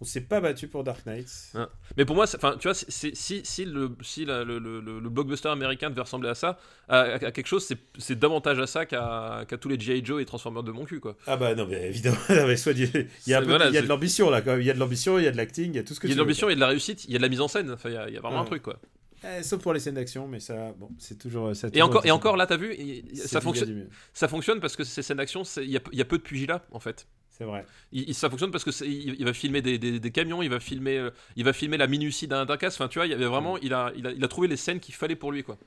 [0.00, 1.26] On s'est pas battu pour Dark Knight.
[1.54, 1.70] Hein.
[1.96, 5.48] Mais pour moi, enfin, tu vois, si, si, le, si la- le, le- le- blockbuster
[5.48, 6.58] américain devait ressembler à ça,
[6.88, 7.66] à, à- à quelque chose,
[7.98, 10.04] c'est- davantage à ça qu'à qu'à tous les G.I.
[10.04, 11.16] Joe et Transformers de mon cul, quoi.
[11.26, 13.50] Ah bah non, mais évidemment, non, mais soit dit- il y a, un C'est- peu-
[13.52, 14.60] voilà, il y a de l'ambition là quand même.
[14.60, 16.00] Il y a de l'ambition, il y a de l'acting, il y a tout ce
[16.00, 17.18] que Il y a de l'ambition, il y a de la réussite, il y a
[17.18, 18.62] de la mise en scène, enfin, il y a, il y a vraiment un truc,
[18.62, 18.78] quoi.
[19.24, 21.56] Eh, sauf pour les scènes d'action, mais ça, bon, c'est toujours.
[21.56, 22.76] ça a Et toujours encore, et encore là, t'as vu,
[23.14, 26.02] ça fonctionne, ça fonctionne parce que ces scènes d'action, c'est- il y a, il y
[26.02, 27.06] a peu de pugilat, en fait.
[27.36, 27.66] C'est vrai.
[27.92, 30.96] Il, ça fonctionne parce que il, va filmer des, des- des camions, il va filmer,
[30.96, 32.74] euh, il va filmer la minutie d'un casse.
[32.76, 34.56] Enfin, tu vois, il y avait vraiment, il a, il a, il a trouvé les
[34.56, 35.58] scènes qu'il fallait pour lui, quoi.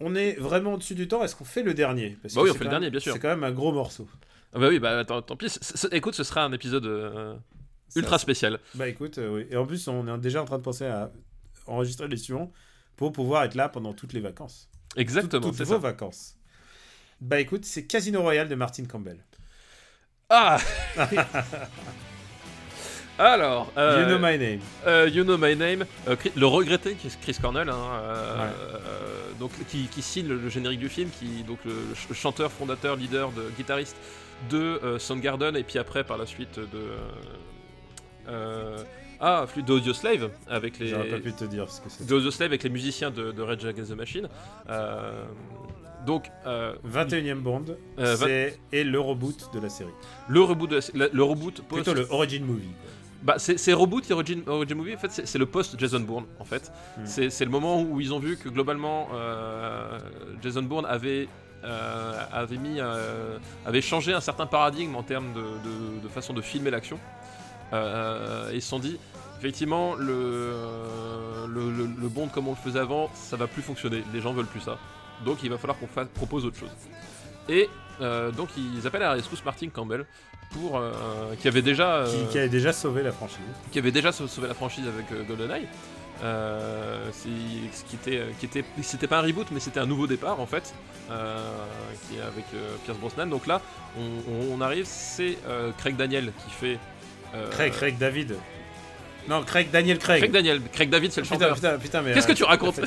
[0.00, 1.22] On est vraiment au-dessus du temps.
[1.22, 2.18] Est-ce qu'on fait le dernier?
[2.20, 3.12] Parce Bah que oui, on fait le dernier, bien sûr.
[3.12, 4.08] C'est quand même un gros morceau.
[4.52, 5.46] Ah bah oui, bah tant, tant pis.
[5.92, 7.36] Écoute, ce sera un épisode euh,
[7.94, 8.58] ultra spécial.
[8.74, 9.46] Bah écoute, euh, oui.
[9.50, 11.12] Et en plus, on est déjà en train de penser à
[11.66, 12.52] enregistrer les suivants
[12.96, 14.68] pour pouvoir être là pendant toutes les vacances.
[14.96, 16.36] Exactement, Toutes, vos vacances.
[17.20, 19.24] Bah écoute, c'est Casino Royale de Martin Campbell.
[20.28, 20.58] Ah
[23.18, 24.60] Alors, euh, You know my name.
[24.86, 27.74] euh, You Know My Name, euh, Chris- le regretté Chris Chris Cornell, hein,
[28.38, 28.50] Ouais.
[29.38, 32.52] donc, qui, qui signe le, le générique du film, qui donc le, le ch- chanteur,
[32.52, 33.96] fondateur, leader, de, guitariste
[34.50, 36.90] de Soundgarden, et puis après par la suite de
[39.18, 40.88] Ah, flûte d'Audio Slave avec les.
[40.88, 42.04] J'aurais pas pu te dire ce que c'est.
[42.06, 44.28] d'Audio Slave avec les musiciens de, de Rage Against the Machine.
[46.06, 47.64] Donc, euh, 21ème Bond,
[47.98, 49.90] Euh, c'est et le reboot de la série.
[50.28, 51.82] le reboot, de la- le reboot post.
[51.84, 52.68] Plutôt le origin movie.
[53.22, 54.94] Bah, c'est reboot et origin, origin movie.
[54.94, 56.26] En fait, c'est le post Jason Bourne.
[56.38, 57.06] En fait, Hmm.
[57.06, 59.98] c'est le moment où ils ont vu que globalement euh,
[60.42, 61.28] Jason Bourne avait
[61.64, 66.32] euh, avait mis euh, avait changé un certain paradigme en termes de, de- de façon
[66.34, 66.98] de filmer l'action.
[67.72, 68.96] Et ils se sont dit
[69.40, 70.52] effectivement le,
[71.48, 74.04] le, le- le Bond comme on le faisait avant, ça va plus fonctionner.
[74.12, 74.78] Les gens veulent plus ça.
[75.24, 76.70] Donc il va falloir qu'on propose autre chose.
[77.48, 77.68] Et
[78.00, 80.04] euh, donc ils appellent à la rescousse Martin Campbell
[80.52, 80.92] pour euh,
[81.40, 83.38] qui avait déjà Qui, euh, qui avait déjà sauvé la franchise.
[83.72, 85.66] qui avait déjà sau- sauvé la franchise avec GoldenEye.
[87.22, 90.74] Qui était, qui était, c'était pas un reboot, mais c'était un nouveau départ en fait,
[91.08, 92.44] qui est avec
[92.84, 93.26] Pierce Brosnan.
[93.28, 93.60] Donc là,
[94.50, 95.36] on, arrive, c'est
[95.78, 96.78] Craig Daniel qui fait.
[97.50, 98.36] Craig, Craig David.
[99.28, 100.20] Non, Craig Daniel Craig.
[100.20, 101.54] Craig Daniel, Craig David, c'est le putain, chanteur.
[101.56, 102.14] putain, putain, mais.
[102.14, 102.80] Qu'est-ce que tu racontes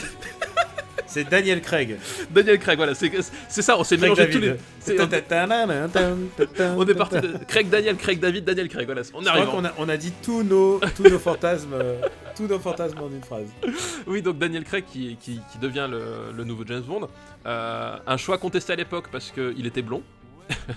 [1.10, 1.98] C'est Daniel Craig.
[2.32, 3.12] Daniel Craig, voilà, c'est,
[3.50, 4.54] ça, on s'est mélangé tous les.
[6.60, 9.46] On, on est parti de Craig Daniel, Craig David, Daniel Craig, voilà, on Je arrive.
[9.48, 11.96] crois qu'on a, on a dit tous nos, tous nos fantasmes, euh,
[12.36, 13.48] tous nos fantasmes en une phrase.
[14.08, 16.02] Oui, donc Daniel Craig qui, qui, qui devient le,
[16.36, 17.10] le nouveau James Bond.
[17.46, 20.04] Euh, un choix contesté à l'époque parce qu'il était blond.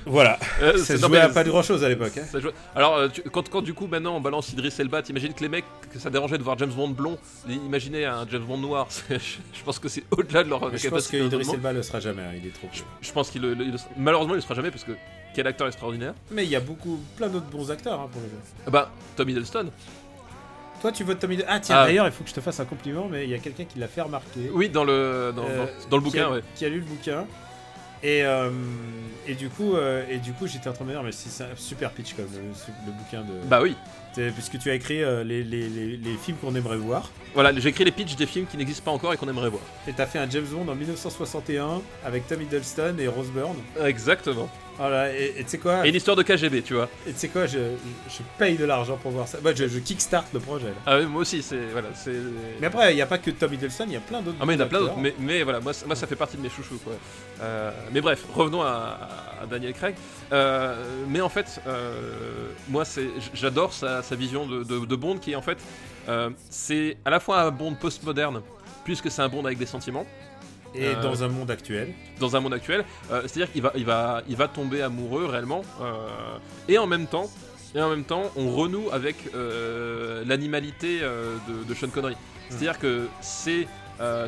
[0.07, 0.39] Voilà.
[0.61, 2.13] Euh, Ça se non, jouait à pas de grand chose à l'époque.
[2.19, 2.25] hein.
[2.31, 5.33] ça jouait- Alors, euh, tu- quand, quand du coup maintenant on balance Idris Elba, t'imagines
[5.35, 7.19] que les mecs, que ça dérangeait de voir James Bond blond,
[7.49, 11.09] imaginez un James Bond noir, je, pense que c'est au-delà de leur Mais je pense
[11.09, 11.55] capacité que de Idris raisonnement.
[11.59, 12.69] Elba le sera jamais, hein, il est trop
[13.01, 14.93] Je, pense qu'il le, le- malheureusement il le sera jamais parce que
[15.35, 16.13] quel acteur extraordinaire.
[16.31, 18.37] Mais il y a beaucoup, plein d'autres bons acteurs hein, pour le jeu.
[18.67, 19.71] Ah Bah, Tom Hiddleston.
[20.83, 21.39] Toi, tu votes Tommy.
[21.47, 21.87] Ah, tiens, Ah.
[21.87, 23.79] d'ailleurs, il faut que je te fasse un compliment, mais il y a quelqu'un qui
[23.79, 24.51] l'a fait remarquer.
[24.53, 26.41] Oui, dans le dans, Euh, dans- le qui a, bouquin, ouais.
[26.57, 27.25] qui a lu le bouquin.
[28.03, 28.51] Et, euh,
[29.27, 31.45] et du coup, euh, et du coup, j'étais en train de me dire, mais c'est
[31.45, 32.41] un super pitch comme le,
[32.87, 33.47] le bouquin de.
[33.47, 33.77] Bah oui.
[34.35, 37.11] Puisque tu as écrit euh, les, les, les, les films qu'on aimerait voir.
[37.33, 39.63] Voilà, j'ai écrit les pitchs des films qui n'existent pas encore et qu'on aimerait voir.
[39.89, 43.57] Et t'as fait un James Bond en 1961 avec Tom Hiddleston et Rose Byrne.
[43.83, 44.51] Exactement.
[44.79, 46.89] Voilà, et tu sais quoi Et une histoire de KGB, tu vois.
[47.07, 47.59] Et tu sais quoi, je,
[48.09, 49.39] je paye de l'argent pour voir ça.
[49.43, 50.67] Bah, je, je kickstart le projet.
[50.69, 50.73] Là.
[50.87, 52.15] Ah oui, moi aussi, c'est voilà, c'est.
[52.61, 54.39] Mais après, il n'y a pas que Tom Hiddleston, il y a plein d'autres.
[54.41, 56.07] Ah mais il y en a plein d'autres, mais, mais voilà, moi, ça- moi ça
[56.07, 56.95] fait partie de mes chouchous quoi.
[57.43, 58.99] Euh, mais bref, revenons à,
[59.43, 59.95] à Daniel Craig.
[60.33, 60.75] Euh,
[61.09, 65.33] mais en fait, euh, moi c'est, j'adore sa, sa vision de, de- de Bond qui
[65.33, 65.59] est en fait,
[66.51, 68.41] c'est à la fois un Bond postmoderne,
[68.85, 70.07] puisque c'est un Bond avec des sentiments,
[70.75, 71.93] Et Euh, dans un monde actuel.
[72.19, 72.85] dans un monde actuel.
[73.11, 76.07] Euh, c'est-à-dire qu'il va, il va, il va tomber amoureux réellement, euh,
[76.69, 77.29] et en même temps,
[77.75, 79.17] et en même temps, on renoue avec
[80.27, 82.17] l'animalité de, de Sean Connery.
[82.49, 83.67] C'est-à-dire que c'est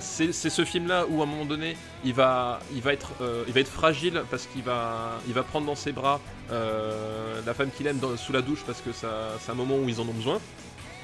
[0.00, 3.10] c'est ce film-là où à un moment donné, il va, il va être,
[3.48, 7.70] il va être fragile parce qu'il va, il va prendre dans ses bras la femme
[7.76, 10.12] qu'il aime dans- sous la douche parce que c'est un moment où ils en ont
[10.12, 10.38] besoin.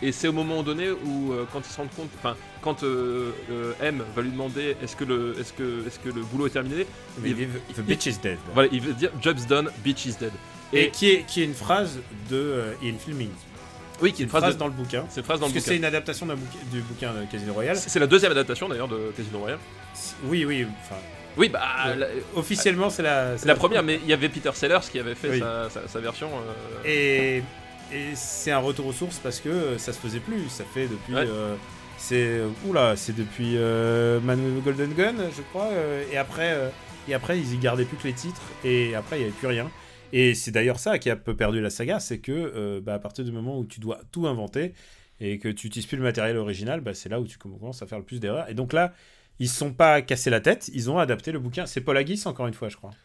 [0.02, 3.32] Et c'est au moment donné où, euh, quand ils se rendent compte, enfin, quand euh,
[3.50, 6.50] euh, M va lui demander est-ce que le, est-ce que, est-ce que le boulot est
[6.50, 6.86] terminé,
[7.24, 7.48] il- The
[7.78, 8.38] il- Bitch is Dead.
[8.54, 10.32] voilà, il veut dire job's done, bitch is dead.
[10.72, 11.98] Et, Et, qui, est, qui est une phrase
[12.30, 13.28] de Ian Fleming.
[14.00, 15.04] oui, qui est Une une phrase, de- dans le bouquin.
[15.10, 17.24] c'est une phrase dans Parce le que c'est une adaptation d'un bouquin- du bouquin de
[17.30, 17.76] Casino Royale.
[17.76, 19.58] C'est la deuxième adaptation d'ailleurs de Casino Royale.
[20.24, 20.66] Oui, oui.
[20.82, 20.96] Enfin,
[21.36, 21.60] Oui, bah,
[21.96, 23.36] la- officiellement, c'est la.
[23.36, 25.38] c'est la première, mais il y avait Peter Sellers qui avait fait Oui.
[25.40, 26.28] sa, sa- sa version.
[26.28, 27.42] euh, Et,
[27.92, 30.48] et c'est un retour aux sources parce que euh, ça se faisait plus.
[30.48, 31.14] Ça fait depuis.
[31.14, 31.24] Ouais.
[31.26, 31.56] euh,
[31.98, 34.20] c'est oula, c'est depuis euh,
[34.64, 35.68] Golden Gun, je crois.
[35.72, 36.68] euh, et après, euh,
[37.08, 38.42] et après, ils y gardaient plus que les titres.
[38.64, 39.70] Et après, il y avait plus rien.
[40.12, 42.94] Et c'est d'ailleurs ça qui a un peu perdu la saga, c'est que euh, bah,
[42.94, 44.74] à partir du moment où tu dois tout inventer
[45.20, 47.86] et que tu n'utilises plus le matériel original, bah, c'est là où tu commences à
[47.86, 48.48] faire le plus d'erreurs.
[48.48, 48.92] Et donc là,
[49.38, 51.66] ils se sont pas cassés la tête, ils ont adapté le bouquin.
[51.66, 52.96] C'est Paul Haggis encore une fois, je crois.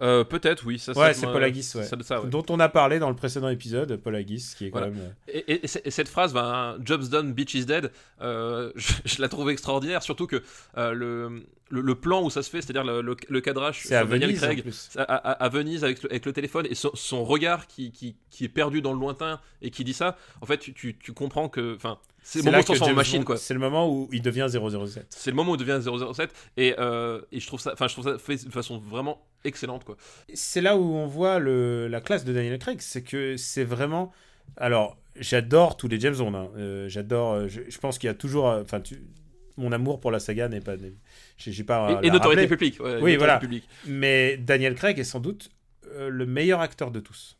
[0.00, 0.78] Euh, Peut-être, oui.
[0.78, 1.84] Ça, Ouais, c'est Paul Haggis, ouais.
[1.84, 2.28] ça- ça, ouais.
[2.28, 4.94] Dont on a parlé dans le précédent épisode, Paul Haggis, qui est quand Voilà.
[4.94, 5.14] même.
[5.34, 7.90] euh, Et, cette phrase, ben, Job's done, bitch is dead,
[8.20, 10.42] euh, je, je la trouve extraordinaire, surtout que
[10.78, 13.80] euh, le, le, le plan où ça se fait, c'est-à-dire le, le- le cadrage à
[13.82, 14.64] sur Daniel Venise en Craig,
[14.96, 18.16] à, à- à Venise avec le, avec le téléphone et son, son regard qui, qui,
[18.30, 21.12] qui est perdu dans le lointain et qui dit ça, en fait, tu, tu, tu
[21.12, 21.76] comprends que.
[21.76, 23.36] Enfin, c'est le moment où en machine, quoi.
[23.36, 25.06] C'est le moment où il devient 007.
[25.10, 25.80] C'est le moment où il devient
[26.14, 29.26] 007 et, euh, et je trouve ça, enfin, je trouve ça fait de façon vraiment
[29.44, 29.96] excellente, quoi.
[30.34, 34.12] C'est là où on voit le, la classe de Daniel Craig, c'est que c'est vraiment.
[34.56, 36.34] Alors, j'adore tous les James Bond.
[36.34, 36.48] hein.
[36.56, 37.32] Euh, j'adore.
[37.34, 38.48] euh, Je, je pense qu'il y a toujours.
[38.48, 39.02] euh, Enfin, tu-
[39.56, 40.74] mon amour pour la saga n'est pas.
[41.36, 42.00] J'ai pas.
[42.02, 42.80] Et, et notoriété publique.
[42.80, 43.38] ouais, Oui, voilà.
[43.86, 45.50] Mais Daniel Craig est sans doute
[45.92, 47.36] euh, le meilleur acteur de tous.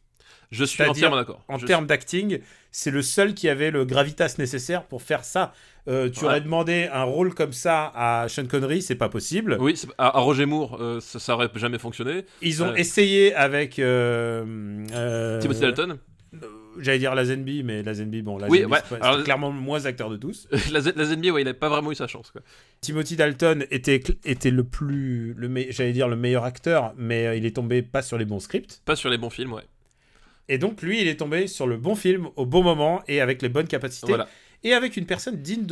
[0.50, 1.44] Je suis entièrement d'accord.
[1.48, 2.40] En termes d'acting,
[2.72, 5.52] c'est le seul qui avait le gravitas nécessaire pour faire ça.
[5.88, 6.26] Euh, tu Ouais.
[6.26, 9.56] aurais demandé un rôle comme ça à Sean Connery, c'est pas possible.
[9.60, 12.24] Oui, à, à Roger Moore, euh, ça, ça aurait jamais fonctionné.
[12.42, 12.80] Ils ont Ouais.
[12.80, 14.44] essayé avec euh,
[14.92, 15.98] euh, Timothy Dalton
[16.34, 16.46] euh,
[16.78, 19.48] j'allais dire la Zenby, mais la Zenby, bon, la Oui, Zenby, ouais, c'est alors- clairement
[19.48, 20.46] le moins acteur de tous.
[20.72, 22.30] la, Z- la ZNB, ouais, il a pas vraiment eu sa chance.
[22.30, 22.42] Quoi.
[22.80, 27.46] Timothy Dalton était, était le plus, le j'allais dire le meilleur acteur, mais euh, il
[27.46, 28.80] est tombé pas sur les bons scripts.
[28.84, 29.62] Pas sur les bons films, ouais.
[30.52, 33.40] Et donc lui, il est tombé sur le bon film au bon moment et avec
[33.40, 34.28] les bonnes capacités Voilà.
[34.64, 35.64] et avec une personne digne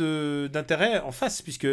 [0.47, 1.67] d'intérêt en face, puisque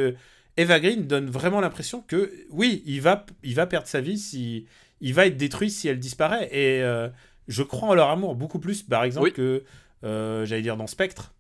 [0.57, 4.67] Eva Green donne vraiment l'impression que oui, il va, il va perdre sa vie si,
[5.01, 6.49] il va être détruit si elle disparaît.
[6.51, 7.09] Et euh,
[7.47, 9.33] je crois en leur amour beaucoup plus, par exemple, Oui.
[9.33, 9.63] que
[10.05, 11.33] euh, j'allais dire dans Spectre.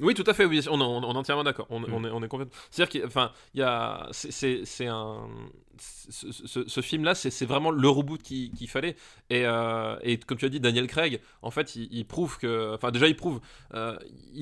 [0.00, 1.66] Oui, tout à fait, oui, on, on- on est entièrement d'accord.
[1.70, 1.86] On, Mm.
[1.92, 2.28] on est, on est.
[2.72, 5.28] C'est-à-dire qu'il enfin, y a, c'est un,
[5.78, 8.96] ce, film-là, c'est vraiment le reboot qu'il fallait.
[9.30, 12.90] Et, euh, et comme tu as dit, Daniel Craig, en fait, il, prouve que, enfin,
[12.90, 13.40] déjà, il prouve,
[13.74, 13.96] euh,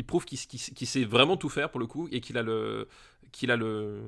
[0.06, 2.88] prouve qu'il sait vraiment tout faire pour le coup et qu'il a le
[3.32, 4.00] qu'il a le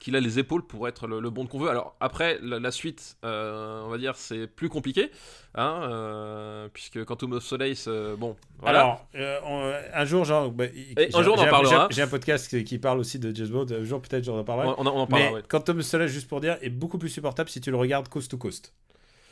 [0.00, 1.68] qu'il a les épaules pour être le, le bon qu'on veut.
[1.70, 5.10] Alors après la, la suite, euh, on va dire c'est plus compliqué,
[5.54, 8.80] hein, euh, puisque Quantum of Solace, euh, bon, voilà.
[8.80, 11.88] Alors, euh, on- un jour, genre, bah, un j'ai- jour, on en parlera.
[11.90, 13.66] j'ai- un podcast qui, parle aussi de James Bond.
[13.70, 14.68] Un jour, peut-être, j'en parlerai.
[14.78, 15.30] on, en- on en parlera.
[15.30, 15.42] Mais ouais.
[15.48, 18.30] Quantum of Solace, juste pour dire, est beaucoup plus supportable si tu le regardes coast
[18.30, 18.74] to coast.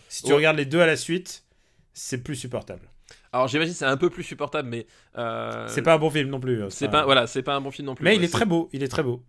[0.08, 0.36] Si tu Ouais.
[0.36, 1.42] regardes les deux à la suite,
[1.94, 2.88] c'est plus supportable.
[3.36, 4.86] Alors j'imagine que c'est un peu plus supportable, mais
[5.18, 6.62] euh, C'est pas un bon film non plus.
[6.62, 8.04] hein, c'est pas voilà, c'est pas un bon film non plus.
[8.04, 8.68] Mais il est très beau.
[8.72, 9.22] Il est très beau.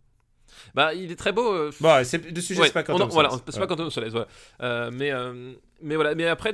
[0.74, 1.54] Bah il est très beau.
[1.54, 3.90] euh, Bon, c'est de sujet, ouais, c'est pas on Quantum of voilà, c'est pas Quantum
[3.92, 4.28] Solace, voilà.
[4.62, 6.54] Euh, mais euh, mais voilà, mais après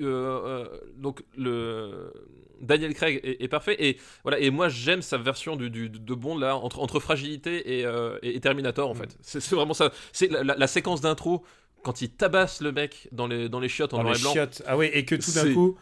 [0.00, 0.64] euh,
[0.96, 2.12] donc le
[2.60, 6.14] Daniel Craig est, est parfait et voilà et moi j'aime sa version du, du- de
[6.14, 7.86] Bond là entre entre fragilité et,
[8.22, 8.98] et- et Terminator en Mm.
[8.98, 9.16] fait.
[9.20, 9.92] C'est vraiment ça.
[10.12, 11.44] C'est la, la- la séquence d'intro
[11.82, 14.32] quand il tabasse le mec dans les dans les chiottes en Dans noir et blanc.
[14.32, 14.62] chiottes.
[14.66, 15.76] Ah oui, et que tout d'un coup,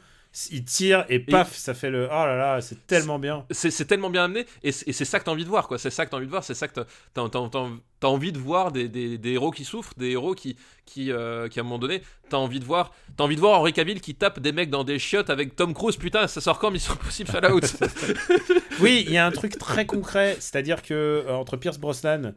[0.51, 2.07] il tire et paf, ça fait le.
[2.07, 3.45] Oh là là, c'est tellement bien.
[3.51, 6.07] c'est tellement bien amené et c'est ça que t'as envie de voir quoi c'est ça
[6.07, 6.81] que t'as envie de voir c'est ça que
[7.13, 10.57] t'as- envie de voir des, des- des héros qui souffrent des héros qui
[10.87, 13.61] qui, euh, qui à un moment donné t'as envie de voir t'as envie de voir
[13.61, 16.59] Henry Cavill qui tape des mecs dans des chiottes avec Tom Cruise putain ça sort
[16.59, 17.61] quand Mission Impossible Fallout?
[18.81, 22.33] Oui, il y a un truc très concret, c'est-à-dire que euh, entre Pierce Brosnan,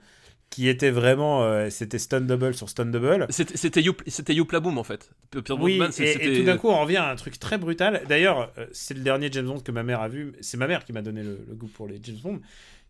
[0.50, 3.28] qui était vraiment, euh, c'était stun double sur stun double.
[3.30, 5.12] c'était c'était You c'était Youpla Boom en fait
[5.44, 8.04] Pierre Oui, et, tout d'un coup, on revient à un truc très brutal.
[8.08, 10.34] D'ailleurs, euh, c'est le dernier James Bond que ma mère a vu.
[10.42, 12.40] C'est ma mère qui m'a donné le, le goût pour les James Bond.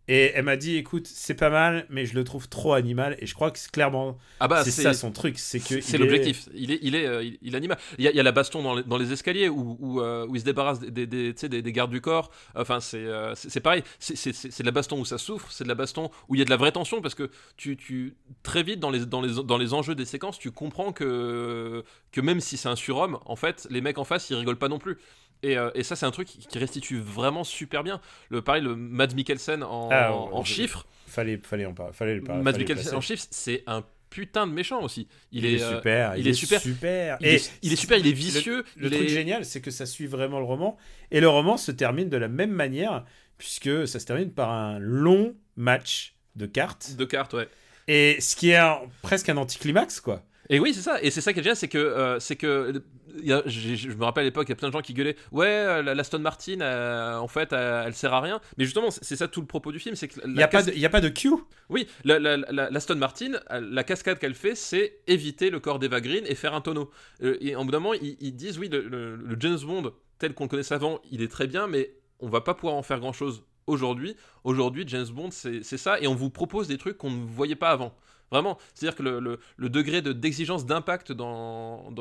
[0.07, 3.15] Et elle m'a dit, écoute, c'est pas mal, mais je le trouve trop animal.
[3.19, 5.81] Et je crois que c'est clairement, ah bah c'est ça son truc, c'est que c'est
[5.81, 6.47] il c'est est- l'objectif.
[6.53, 7.75] Il est, il est, euh, il, il anime.
[7.97, 10.01] Il y, a, il y a la baston dans les, dans les escaliers où, où,
[10.01, 12.29] euh, où il se débarrasse des, des, des, des, des gardes du corps.
[12.55, 13.83] Enfin, c'est euh, c'est pareil.
[13.97, 15.51] C'est de la baston où ça souffre.
[15.51, 17.75] C'est de la baston où il y a de la vraie tension parce que tu,
[17.75, 21.83] tu très vite dans les, dans les, dans les enjeux des séquences, tu comprends que,
[22.11, 24.67] que même si c'est un surhomme, en fait, les mecs en face, ils rigolent pas
[24.69, 24.97] non plus.
[25.43, 28.01] Et, euh, et ça, c'est un truc qui restitue vraiment super bien.
[28.29, 30.85] Le pareil, le Mads Mikkelsen en, Ah, en- en je- chiffres.
[31.07, 31.93] Fallait, fallait en parler.
[31.93, 32.21] Fallait le.
[32.21, 35.07] Mads fallait le Mikkelsen en chiffres, c'est un putain de méchant aussi.
[35.31, 36.15] Il, est, euh, super.
[36.17, 36.61] il est super.
[36.61, 37.17] super.
[37.21, 38.63] il, Et est, il est super, il est vicieux.
[38.77, 40.77] Le il truc est- génial, c'est que ça suit vraiment le roman.
[41.11, 43.03] Et le roman se termine de la même manière,
[43.37, 46.95] puisque ça se termine par un long match de cartes.
[46.97, 47.49] de cartes, ouais.
[47.87, 50.23] Et ce qui est un- presque un anticlimax, quoi.
[50.49, 51.01] Et oui, c'est ça.
[51.01, 53.75] Et c'est ça qui est génial, c'est que, euh, c'est que, il y a- j'ai-
[53.75, 55.81] je me rappelle à l'époque, il y a plein de gens qui gueulaient, ouais, euh,
[55.81, 58.39] la, l'Aston Martin, euh, en fait, euh, elle sert à rien.
[58.57, 60.59] Mais justement, c'est ça tout le propos du film, c'est que Il n'y a, pas
[60.63, 61.31] cas- de- il y a pas de cue.
[61.69, 66.01] oui, la, la, la- l'Aston Martin, la cascade qu'elle fait, c'est éviter le corps d'Eva
[66.01, 66.89] Green et faire un tonneau.
[67.21, 70.33] Et en bout d'un moment, ils, ils disent, oui, le, le- le James Bond tel
[70.33, 72.99] qu'on le connaissait avant, il est très bien, mais on va pas pouvoir en faire
[72.99, 74.15] grand chose aujourd'hui.
[74.43, 77.69] Aujourd'hui, James Bond, c'est ça, et on vous propose des trucs qu'on ne voyait pas
[77.71, 77.93] avant.
[78.31, 81.91] Vraiment, c'est-à-dire que le, degré de- d'exigence d'impact dans,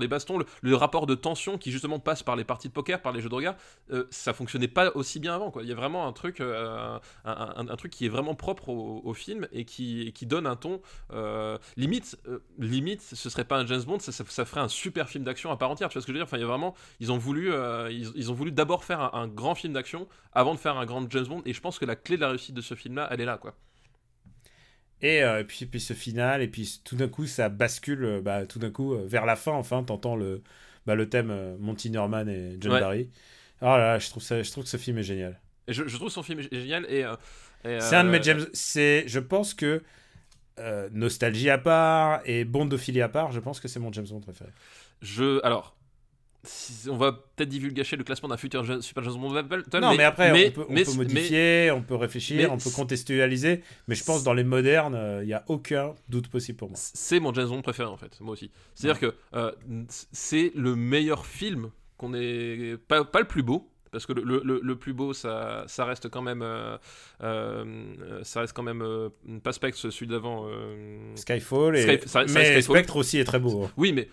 [0.00, 3.12] les bastons, le, rapport de tension qui justement passe par les parties de poker, par
[3.12, 3.54] les jeux de regard,
[3.92, 5.52] euh, ça fonctionnait pas aussi bien avant.
[5.60, 9.46] Il y a vraiment un truc, euh, un, truc qui est vraiment propre au, film
[9.52, 10.80] et qui, donne un ton
[11.12, 12.18] euh, limite.
[12.26, 15.56] euh, limite, ce serait pas un James Bond, ça, ferait un super film d'action à
[15.56, 15.88] part entière.
[15.88, 16.36] Tu vois ce que je veux dire?
[16.36, 20.60] Il y a vraiment, ils ont voulu, d'abord faire un, grand film d'action avant de
[20.60, 21.42] faire un grand James Bond.
[21.44, 23.38] Et je pense que la clé de la réussite de ce film-là, elle est là.
[25.02, 28.20] Et, euh, et puis, puis ce final, et puis tout d'un coup, ça bascule, euh,
[28.20, 30.42] bah, tout d'un coup, euh, vers la fin, enfin, t'entends le,
[30.86, 32.80] bah, le thème euh, Monty Norman et John Ouais.
[32.80, 33.10] Barry.
[33.60, 35.40] Alors là, je trouve, ça, je trouve que ce film est génial.
[35.66, 37.00] Et je, je trouve son film gé- génial et.
[37.64, 38.46] et, C'est un de mes James.
[38.52, 39.82] C'est, je pense que
[40.92, 44.50] nostalgie à part et bondophilie à part, je pense que c'est mon James Bond préféré.
[45.00, 45.74] Je, alors,
[46.88, 49.32] on va peut-être divulgacher le classement d'un futur James- Super James Bond
[49.80, 52.70] non, mais, après, on peut, on mais- peut modifier, on peut réfléchir, mais on peut
[52.70, 56.68] contextualiser, mais je pense que dans les modernes, il n'y a aucun doute possible pour
[56.68, 56.76] moi.
[56.80, 58.50] c'est mon James Bond préféré en fait, moi aussi.
[58.74, 59.52] C'est-à-dire que euh,
[59.88, 63.68] c'est le meilleur film qu'on ait, pas, pas le plus beau.
[63.92, 66.78] Parce que le, le- plus beau, ça, ça reste quand même, euh,
[67.22, 69.10] euh, ça reste quand même euh,
[69.42, 70.46] pas Spectre, celui d'avant.
[70.48, 71.82] euh, Skyfall, et...
[71.98, 72.62] Sky- ça- ça- mais Skyfall.
[72.62, 73.64] Spectre aussi est très beau.
[73.64, 73.70] hein.
[73.76, 74.08] Oui, mais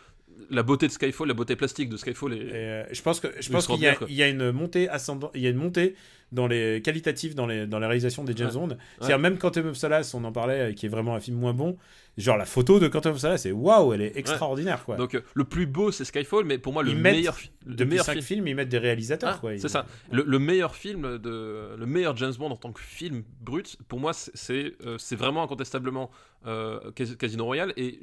[0.50, 2.38] la beauté de Skyfall, la beauté plastique de Skyfall est.
[2.38, 5.42] Et, euh, je pense que je pense qu'il y, a- y une montée ascendant, il
[5.42, 5.96] y a une montée
[6.32, 8.68] dans les qualitatives dans les dans la réalisation des James Ouais.
[8.68, 8.78] Bond.
[9.00, 11.54] C'est-à-dire même Quantum of Solace, on en parlait, euh, qui est vraiment un film moins
[11.54, 11.76] bon.
[12.18, 14.96] Genre la photo de Quantum of Solace, c'est waouh, elle est extraordinaire quoi.
[14.96, 18.06] Donc euh, le plus beau c'est Skyfall, mais pour moi le Ils meilleur, le meilleur
[18.06, 18.22] film.
[18.22, 19.58] films, ils mettent des réalisateurs Ah, quoi.
[19.58, 19.86] c'est ça.
[20.12, 24.00] Le, le meilleur film de le meilleur James Bond en tant que film brut, pour
[24.00, 26.12] moi, c'est c'est euh, vraiment incontestablement
[26.46, 28.00] Cas- Casino Royale et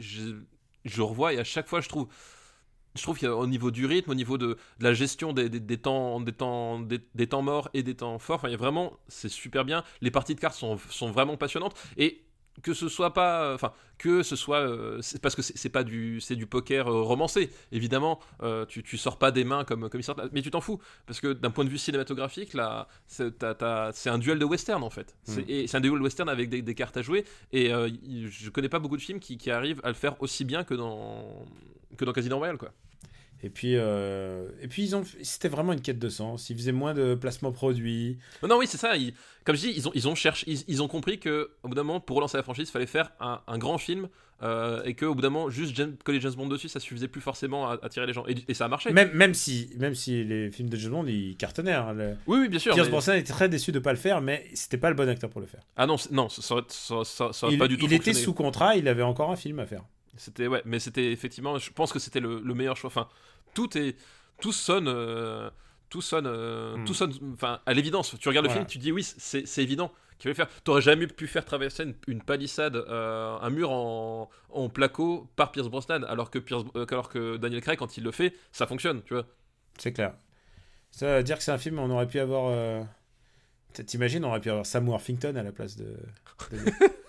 [0.86, 2.08] je, revois et à chaque fois je trouve
[2.94, 6.80] je trouve qu'au niveau du rythme, au niveau de, la gestion des, temps, des, temps,
[6.80, 9.84] des, temps morts et des temps forts, il y a vraiment, c'est super bien.
[10.00, 12.25] Les parties de cartes sont, sont vraiment passionnantes et
[12.62, 16.36] que ce soit pas, enfin, que ce soit, euh, parce que c'est pas du, c'est
[16.36, 17.50] du poker euh, romancé.
[17.72, 20.60] Évidemment, euh, tu, tu sors pas des mains comme, comme ils sortent, mais tu t'en
[20.60, 24.38] fous parce que d'un point de vue cinématographique, là, c'est t'as- t'as- c'est un duel
[24.38, 25.16] de western en fait.
[25.24, 25.50] C'est Mm.
[25.50, 27.88] et c'est un duel de western avec des, des cartes à jouer et euh,
[28.28, 30.74] je connais pas beaucoup de films qui, qui arrivent à le faire aussi bien que
[30.74, 31.44] dans
[31.96, 32.72] que dans Casino Royale quoi.
[33.46, 36.50] Et puis euh, et puis ils ont c'était vraiment une quête de sens.
[36.50, 38.18] Ils faisaient moins de placements produits.
[38.42, 38.96] Non, non, oui, c'est ça.
[38.96, 41.68] ils- comme je dis, ils ont, ils ont cherché, ils, ils ont compris que au
[41.68, 44.08] bout d'un moment, pour relancer la franchise, il fallait faire un, un grand film
[44.42, 47.06] euh, et que au bout d'un moment, juste James- coller James Bond dessus, ça suffisait
[47.06, 48.24] plus forcément à attirer les gens.
[48.26, 48.90] Et, et ça a marché.
[48.90, 51.72] Même même si même si les films de James Bond ils cartonnaient.
[51.72, 52.74] hein, le- Oui, oui, bien sûr.
[52.74, 55.08] Pierce mais- Brosnan était très déçu de pas le faire, mais c'était pas le bon
[55.08, 55.60] acteur pour le faire.
[55.76, 58.74] Ah non, non, ça ça, ça- ça Il, pas du tout il était sous contrat,
[58.74, 59.84] il avait encore un film à faire.
[60.18, 62.88] C'était ouais, mais c'était effectivement, je pense que c'était le, le meilleur choix.
[62.88, 63.06] Enfin,
[63.56, 63.96] tout est,
[64.40, 65.50] tout sonne, euh,
[65.90, 66.84] tout sonne, euh, Hmm.
[66.84, 67.12] tout sonne.
[67.32, 70.48] Enfin, à l'évidence, tu regardes le film, tu dis oui, c'est évident qu'il faire.
[70.64, 75.52] T'aurais jamais pu faire traverser une, une palissade, euh, un mur en, en placo par
[75.52, 79.02] Pierce Brosnan, alors que Pierce, alors que Daniel Craig quand il le fait, ça fonctionne,
[79.02, 79.26] tu vois.
[79.78, 80.14] C'est clair.
[80.90, 82.86] Ça veut dire que c'est un film, on aurait pu avoir.
[83.86, 85.96] T'imagines, on aurait pu avoir Sam Worthington à la place de.
[86.50, 86.58] de...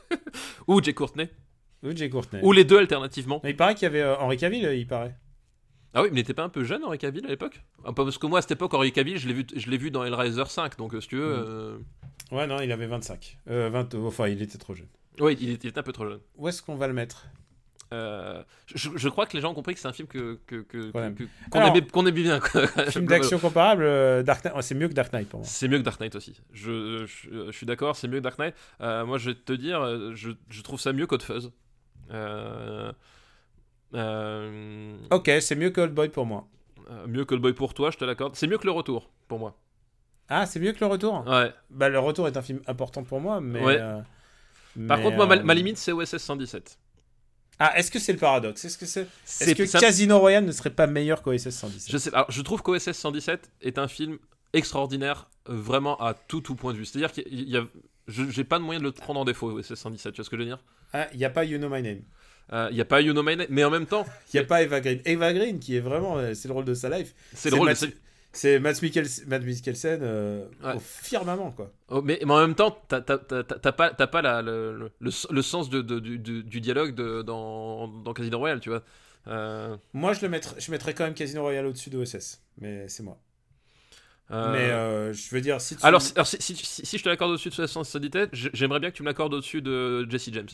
[0.67, 1.29] Ou Jay Courtney,
[1.83, 2.41] Ou Jay Courtney.
[2.43, 3.39] ou les deux alternativement.
[3.43, 5.15] Mais il paraît qu'il y avait Henri Cavill, il paraît.
[5.93, 7.61] Ah oui, mais il n'était pas un peu jeune Henri Cavill à l'époque?
[7.85, 9.89] Ah, Parce que moi à cette époque Henri Cavill, je l'ai vu, je l'ai vu
[9.91, 11.45] dans Hellraiser 5, donc euh, si tu veux, Hmm.
[11.47, 11.77] euh,
[12.31, 13.37] Ouais, non, il avait 25.
[13.49, 13.95] Euh, 20...
[13.95, 14.87] Enfin, il était trop jeune.
[15.19, 16.19] oui, il était, un peu trop jeune.
[16.35, 17.25] Où est-ce qu'on va le mettre?
[17.93, 18.43] Euh,
[18.75, 20.91] je, je crois que les gens ont compris que c'est un film que que- que-
[20.91, 21.13] Ouais.
[21.13, 22.41] que- qu'on Alors- aimait, qu'on aimait bien.
[22.89, 24.61] Film d'action comparable, euh, Dark Knight.
[24.61, 25.47] c'est mieux que Dark Knight pour moi.
[25.47, 26.35] C'est mieux que Dark Knight aussi.
[26.51, 28.55] Je, je, je suis d'accord, c'est mieux que Dark Knight.
[28.81, 31.49] Euh, moi, je vais te dire, euh, je, je trouve ça mieux qu'Hot Fuzz.
[32.11, 32.91] Euh,
[33.93, 36.47] euh, Ok, c'est mieux que Old Boy pour moi.
[36.89, 38.35] euh, mieux que le Boy pour toi, je te l'accorde.
[38.35, 39.57] C'est mieux que le retour pour moi.
[40.29, 41.25] Ah, c'est mieux que Le Retour?
[41.25, 41.53] Ouais.
[41.69, 43.63] Bah, Le Retour est un film important pour moi, mais.
[43.63, 43.77] Ouais.
[43.79, 44.01] euh,
[44.85, 46.77] Par mais, contre, moi, ma, ma limite, c'est OSS 117.
[47.59, 48.65] Ah, est-ce que c'est le paradoxe?
[48.65, 49.03] Est-ce que, c'est...
[49.03, 52.13] est C'est que ça- Casino Royale ne serait pas meilleur qu'OSS 117 Je sais.
[52.13, 54.17] Alors, je trouve qu'OSS 117 est un film
[54.51, 56.85] extraordinaire, vraiment à tout tout point de vue.
[56.85, 57.63] C'est-à-dire qu'il y a,
[58.07, 60.11] je- j'ai pas de moyen de le prendre en défaut OSS 117.
[60.13, 60.59] Tu vois ce que je veux dire?
[60.91, 62.01] Ah, il n'y a pas You Know My Name.
[62.53, 64.43] Euh, Il y a pas You Know My Name, mais en même temps, Il n'y
[64.43, 65.01] a pas Eva Green.
[65.05, 66.17] Eva Green, qui est vraiment.
[66.17, 67.13] euh, C'est le rôle de sa life.
[67.33, 67.67] c'est le rôle.
[67.67, 67.85] de Matt- ce-
[68.33, 70.75] C'est Matt Mikkelsen, Matt Mikkelsen euh, Ouais.
[70.75, 71.71] au firmament, quoi.
[71.89, 75.81] Oh, mais, mais en même temps, t'as pas, pas la- le, le, le- sens de,
[75.81, 78.83] de- du, du- dialogue de, dans, dans Casino Royale, tu vois.
[79.27, 82.41] Euh, Moi, je le mettrais, je mettrais quand même Casino Royale au-dessus de OSS.
[82.59, 83.17] Mais c'est moi.
[84.31, 85.85] euh, Mais euh, je veux dire, si tu...
[85.85, 88.79] Alors, si, alors, si, si- si- si je te l'accorde au-dessus de 117, j- j'aimerais
[88.79, 90.47] bien que tu me l'accordes au-dessus de Jesse James.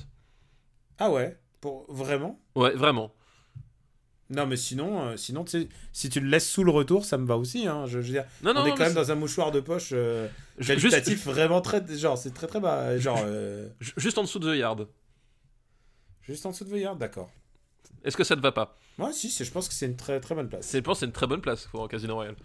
[1.00, 1.86] Ah ouais pour...
[1.92, 3.14] Vraiment Ouais, vraiment.
[4.30, 5.46] Non, mais sinon, euh, sinon
[5.92, 7.68] si tu le laisses sous le retour, ça me va aussi.
[7.68, 7.86] Hein.
[7.86, 9.52] Je, je veux dire, Non, non, on est non, quand mais même dans un mouchoir
[9.52, 10.28] de poche euh,
[10.60, 11.82] c'est- juste, qualitatif vraiment très...
[11.98, 12.98] Genre, c'est très très bas.
[12.98, 14.88] Genre, euh, juste en dessous de The Yard.
[16.24, 17.30] juste en dessous de Veillard, d'accord.
[18.04, 18.78] Est-ce que ça te va pas?
[18.98, 20.66] Moi, si, je pense que c'est une très très bonne place.
[20.66, 22.36] C'est, Je pense c'est une très bonne place pour Casino Royale.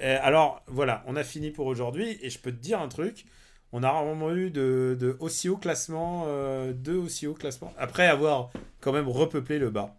[0.00, 2.18] Euh, alors, voilà, on a fini pour aujourd'hui.
[2.22, 3.24] Et je peux te dire un truc.
[3.72, 8.06] On a rarement eu de, de aussi haut classement, euh, deux aussi haut classement, après
[8.06, 9.94] avoir quand même repeuplé le bas.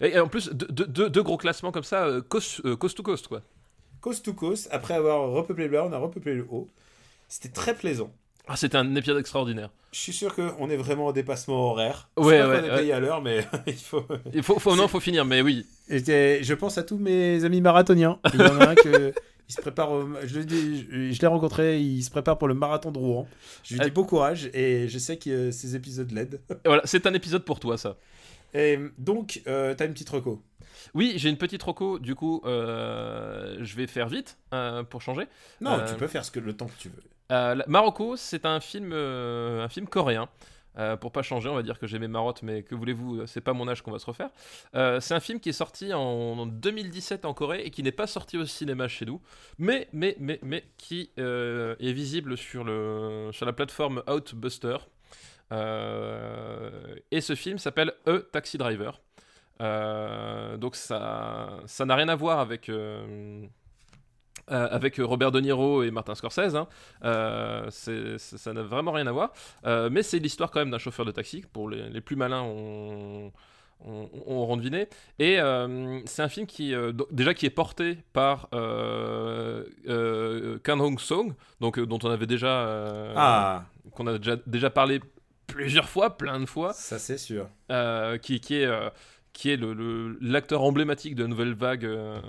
[0.00, 2.96] Et, en plus, deux, deux- deux- deux gros classements comme ça, euh, coast, euh, coast
[2.96, 3.42] to coast, quoi.
[4.00, 6.68] Coast to coast, après avoir repeuplé le bas, on a repeuplé le haut.
[7.28, 8.10] C'était très plaisant.
[8.48, 9.70] Ah, c'était un épisode extraordinaire.
[9.92, 12.08] Je suis sûr qu'on est vraiment en dépassement horaire.
[12.16, 12.76] Ouais, ouais, qu'on est ouais.
[12.78, 14.04] payé à l'heure, mais il faut.
[14.32, 15.66] Il faut, faut, non, faut finir, mais oui.
[15.88, 15.98] Et
[16.42, 18.18] je pense à tous mes amis marathoniens.
[18.32, 19.12] Il y en a un que.
[19.50, 20.38] Il se prépare, au- je,
[21.20, 23.26] l'ai rencontré, il se prépare pour le marathon de Rouen.
[23.64, 26.40] Je lui dis Euh, bon courage et je sais que euh, ces épisodes l'aident.
[26.64, 27.96] Voilà, c'est un épisode pour toi, ça.
[28.54, 30.40] Et donc, euh, t'as une petite reco.
[30.94, 35.26] Oui, j'ai une petite roco, du coup, euh, je vais faire vite euh, pour changer.
[35.60, 37.02] Non, Euh, tu peux faire ce que le temps que tu veux.
[37.32, 40.28] Euh, Marocco, c'est un film, euh, un film coréen.
[40.78, 43.26] Euh, pour pas changer, on va dire que j'ai mes marottes, mais que voulez-vous, euh,
[43.26, 44.30] c'est pas mon âge qu'on va se refaire.
[44.74, 47.92] Euh, c'est un film qui est sorti en, en 2017 en Corée et qui n'est
[47.92, 49.20] pas sorti au cinéma chez nous,
[49.58, 54.76] mais, mais, mais, mais qui est visible sur, le, sur la plateforme Outbuster.
[55.50, 59.00] Et ce film s'appelle A Taxi Driver.
[59.58, 62.70] Donc ça ça n'a rien à voir avec
[64.50, 66.66] euh, avec Robert De Niro et Martin Scorsese, hein.
[67.04, 69.32] Euh, c'est- c'est- ça n'a vraiment rien à voir.
[69.66, 71.44] Euh, mais c'est l'histoire quand même d'un chauffeur de taxi.
[71.52, 73.30] Pour les, les plus malins, on,
[73.84, 74.88] on, deviné.
[75.18, 75.36] Et
[76.06, 76.74] c'est un film qui,
[77.10, 78.48] déjà, qui est porté par
[80.64, 85.00] Kang Hong Song, donc dont on avait déjà, Ah, qu'on a déjà, déjà parlé
[85.46, 87.48] plusieurs fois, plein de fois ça c'est sûr.
[88.22, 88.68] qui, qui est,
[89.32, 92.20] qui est le- le- l'acteur emblématique de la nouvelle vague euh,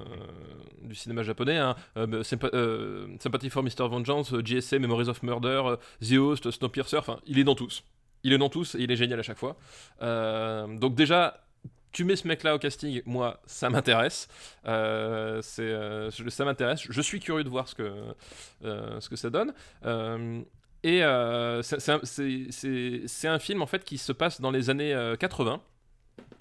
[0.84, 1.58] du cinéma japonais.
[1.58, 1.76] Hein.
[1.98, 2.24] Euh,
[2.54, 3.88] euh, Sympathy for Mr.
[3.90, 5.62] Vengeance, GSA, Memories of Murder,
[6.02, 7.84] The Host, Snowpiercer, enfin, il est dans tous.
[8.24, 9.58] Il est dans tous et il est génial à chaque fois.
[10.00, 11.44] Donc déjà,
[11.92, 14.28] tu mets ce mec-là au casting, moi, ça m'intéresse.
[14.68, 16.82] Euh, ça m'intéresse.
[16.90, 17.92] Je suis curieux de voir ce que,
[18.64, 19.54] ce que ça donne.
[20.84, 21.00] Et
[21.64, 25.62] c'est, un- un film en fait qui se passe dans les années euh, 80.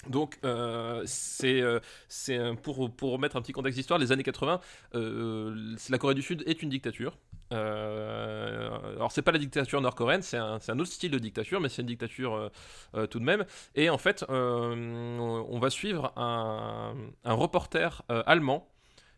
[0.08, 4.60] Donc, euh, c'est euh, pour, pour remettre un petit contexte d'histoire, les années 80,
[4.94, 7.18] euh, la Corée du Sud est une dictature.
[7.52, 11.68] Euh, alors, c'est pas la dictature nord-coréenne, c'est un, un autre style de dictature, mais
[11.68, 12.50] c'est une dictature
[12.94, 13.44] euh, tout de même.
[13.74, 18.66] Et en fait, on va suivre un, un reporter allemand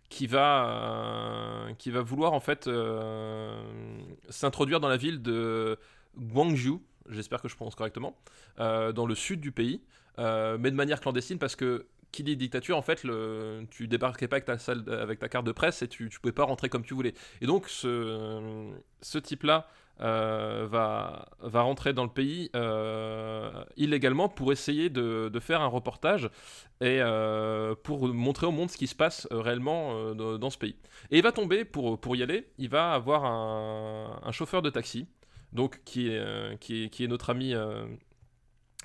[0.08, 2.68] qui va, qui va vouloir en fait
[4.28, 5.78] s'introduire dans la ville de
[6.18, 6.78] Gwangju,
[7.08, 8.18] j'espère que je prononce correctement,
[8.58, 9.82] dans le sud du pays,
[10.18, 14.28] euh, mais de manière clandestine parce que qui dit dictature, en fait, le, tu débarquais
[14.28, 17.14] pas avec ta, carte de presse et tu, pouvais pas rentrer comme tu voulais.
[17.40, 19.66] Et donc, ce, ce type-là
[20.02, 25.68] euh, va, va rentrer dans le pays euh, illégalement pour essayer de, de faire un
[25.68, 26.28] reportage
[26.82, 27.00] et
[27.82, 30.76] pour montrer au monde ce qui se passe réellement dans, ce pays.
[31.10, 34.68] Et il va tomber, pour, pour y aller, il va avoir un, un chauffeur de
[34.68, 35.06] taxi,
[35.54, 37.54] donc qui est, qui est, qui est notre ami.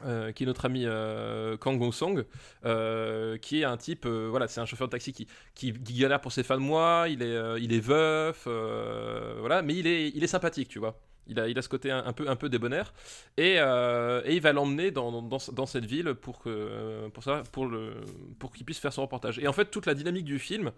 [0.06, 2.24] Euh, qui est notre ami euh, Kang Gong Song,
[2.66, 6.32] euh, qui est un type, voilà, c'est un chauffeur de taxi qui, qui, galère pour
[6.32, 8.48] ses fins de mois, il est, il est veuf,
[9.40, 11.00] voilà, mais il est, il est sympathique, tu vois.
[11.30, 12.94] Il a, il a ce côté un, peu, un peu débonnaire,
[13.36, 17.44] et, et il va l'emmener dans, dans, dans- dans cette ville pour que, pour ça,
[17.52, 17.96] pour le,
[18.40, 19.38] pour qu'il puisse faire son reportage.
[19.40, 20.72] Et en fait, toute la dynamique du film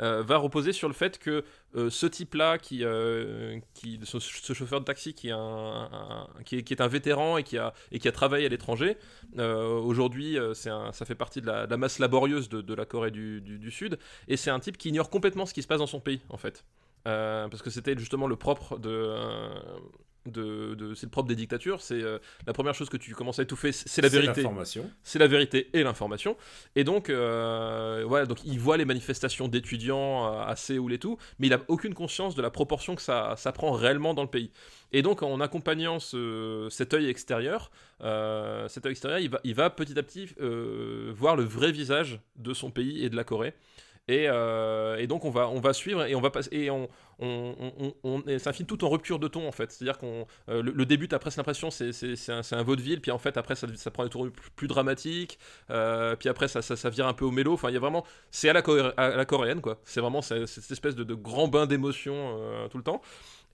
[0.00, 1.44] euh, va reposer sur le fait que
[1.76, 4.18] euh, ce type-là, qui, euh, qui, ce,
[4.52, 8.08] chauffeur de taxi qui est un, qui, est, un vétéran et qui a, et qui
[8.08, 8.96] a travaillé à l'étranger,
[9.36, 13.98] aujourd'hui, ça fait partie de la, masse laborieuse de, la Corée du, Sud,
[14.28, 16.36] et c'est un type qui ignore complètement ce qui se passe dans son pays, en
[16.36, 16.64] fait.
[17.04, 19.14] Parce que c'était justement le propre de,
[20.26, 21.80] de, de- c'est le propre des dictatures.
[21.82, 24.42] C'est euh, la première chose que tu commences à étouffer, c'est la vérité
[25.02, 26.36] c'est la vérité et l'information.
[26.76, 31.18] Et donc, euh, voilà, donc il voit les manifestations d'étudiants euh, à Séoul et tout,
[31.38, 34.28] mais il a aucune conscience de la proportion que ça, ça prend réellement dans le
[34.30, 34.50] pays.
[34.92, 37.70] Et donc, en accompagnant ce- cet œil extérieur,
[38.02, 41.72] euh, cet œil extérieur, il va, il va petit à petit euh, voir le vrai
[41.72, 43.54] visage de son pays et de la Corée.
[44.06, 46.88] Et, euh, et donc on va, on va suivre et on va passer et on,
[47.20, 49.70] on, on, on- c'est un film tout en rupture de ton en fait.
[49.72, 53.10] C'est-à-dire qu'on euh, le, le début t'as presque l'impression c'est c'est un, un vaudeville puis
[53.10, 55.38] en fait après ça, ça prend des tours plus, dramatiques
[55.70, 57.54] euh, puis après ça, ça, ça vire un peu au mélo.
[57.54, 58.60] Enfin il y a vraiment c'est à la,
[58.98, 59.78] à la coréenne quoi.
[59.84, 63.00] C'est vraiment cette espèce de, de grand bain d'émotions euh, tout le temps.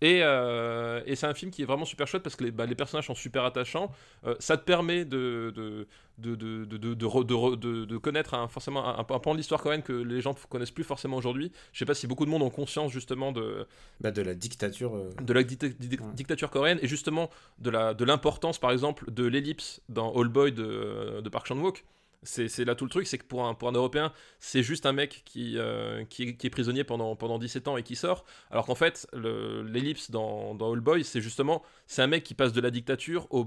[0.02, 2.64] Et, euh, et c'est un film qui est vraiment super chouette parce que les, bah,
[2.64, 3.90] les personnages sont super attachants.
[4.24, 7.84] Euh, ça te permet de, de, de, de, de, de, de re- de re- de-
[7.84, 10.84] de connaître un, forcément un, un pan de l'histoire coréenne que les gens connaissent plus
[10.84, 11.52] forcément aujourd'hui.
[11.72, 13.66] Je sais pas si beaucoup de monde ont conscience justement de,
[14.00, 14.96] Bah, de la dictature.
[14.96, 16.06] euh, de la dicta- di- Ouais.
[16.14, 21.28] dictature coréenne et justement de l'importance par exemple de l'ellipse dans All Boy de, de
[21.28, 21.84] Park Chan-wook.
[22.22, 24.92] C'est là tout le truc, c'est que pour un, pour un Européen, c'est juste un
[24.92, 28.26] mec qui, euh, qui, est, prisonnier pendant, pendant 17 ans et qui sort.
[28.50, 32.52] Alors qu'en fait, le- l'ellipse dans, All Boy, c'est justement, c'est un mec qui passe
[32.52, 33.44] de la dictature au,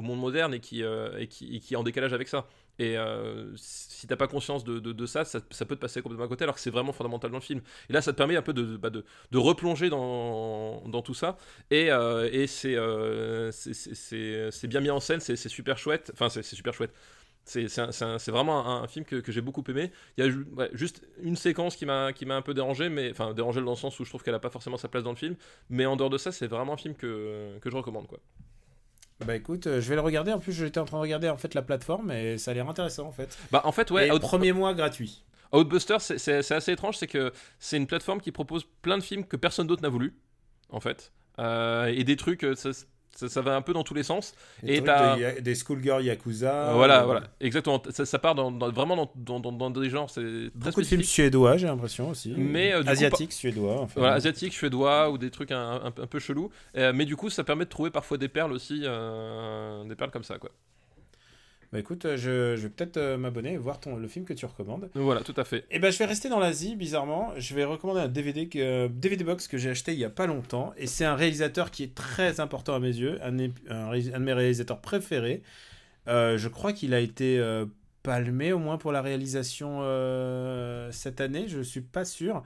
[0.00, 2.48] monde moderne et qui, euh, et, qui, et qui est en décalage avec ça.
[2.78, 6.28] Et euh, si t'as pas conscience de, de, ça, ça, peut te passer complètement à
[6.28, 7.62] côté, alors que c'est vraiment fondamental dans le film.
[7.88, 9.04] Et là, ça te permet un peu de, bah, de,
[9.38, 11.38] replonger dans, dans tout ça.
[11.70, 12.74] Et, euh, et c'est
[14.66, 16.10] bien mis en scène, c'est super chouette.
[16.12, 16.92] Enfin, c'est super chouette.
[17.46, 19.92] C'est vraiment un, un film que, que j'ai beaucoup aimé.
[20.18, 23.60] Il y a ouais, juste une séquence qui m'a un peu dérangé, mais enfin dérangé
[23.62, 25.36] dans le sens où je trouve qu'elle a pas forcément sa place dans le film.
[25.70, 28.18] Mais en dehors de ça, c'est vraiment un film que, que je recommande quoi.
[29.24, 30.32] Bah écoute, euh, je vais le regarder.
[30.32, 32.68] En plus, j'étais en train de regarder en fait la plateforme et ça a l'air
[32.68, 33.38] intéressant en fait.
[33.50, 35.24] Bah en fait ouais, Out- premier mois gratuit.
[35.52, 39.36] Outbuster, c'est- assez étrange, c'est que c'est une plateforme qui propose plein de films que
[39.36, 40.14] personne d'autre n'a voulu,
[40.70, 41.12] en fait.
[41.38, 42.70] Euh, et des trucs, euh, ça,
[43.16, 44.34] ça, ça va un peu dans tous les sens.
[44.62, 46.72] Des Et t'as- de ya- des schoolgirl yakuza.
[46.74, 47.82] voilà, euh, voilà, exactement.
[47.90, 51.66] Ça, ça part dans, dans- vraiment dans, des genres, c'est Beaucoup de films suédois, j'ai
[51.66, 52.34] l'impression aussi.
[52.36, 53.80] Mais, euh, coup, suédois.
[53.80, 56.50] Enfin, Voilà, asiatique, suédois ou des trucs un, un- un peu chelous.
[56.76, 60.10] Euh, mais du coup, ça permet de trouver parfois des perles aussi, euh, des perles
[60.10, 60.50] comme ça, quoi.
[61.76, 64.32] Bah écoute, euh, je, je vais peut-être euh, m'abonner et voir ton, le film que
[64.32, 64.88] tu recommandes.
[64.94, 65.66] Voilà, tout à fait.
[65.70, 67.34] Et ben je vais rester dans l'Asie, bizarrement.
[67.36, 70.08] Je vais recommander un DVD, que, euh, DVD box que j'ai acheté il y a
[70.08, 70.72] pas longtemps.
[70.78, 74.80] Et c'est un réalisateur qui est très important à mes yeux, un, de mes réalisateurs
[74.80, 75.42] préférés.
[76.08, 77.66] Euh, je crois qu'il a été euh,
[78.02, 82.42] palmé au moins pour la réalisation euh, cette année, je suis pas sûr.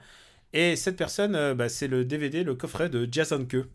[0.51, 3.69] Et cette personne, bah, c'est le DVD, le coffret de Jason Ke.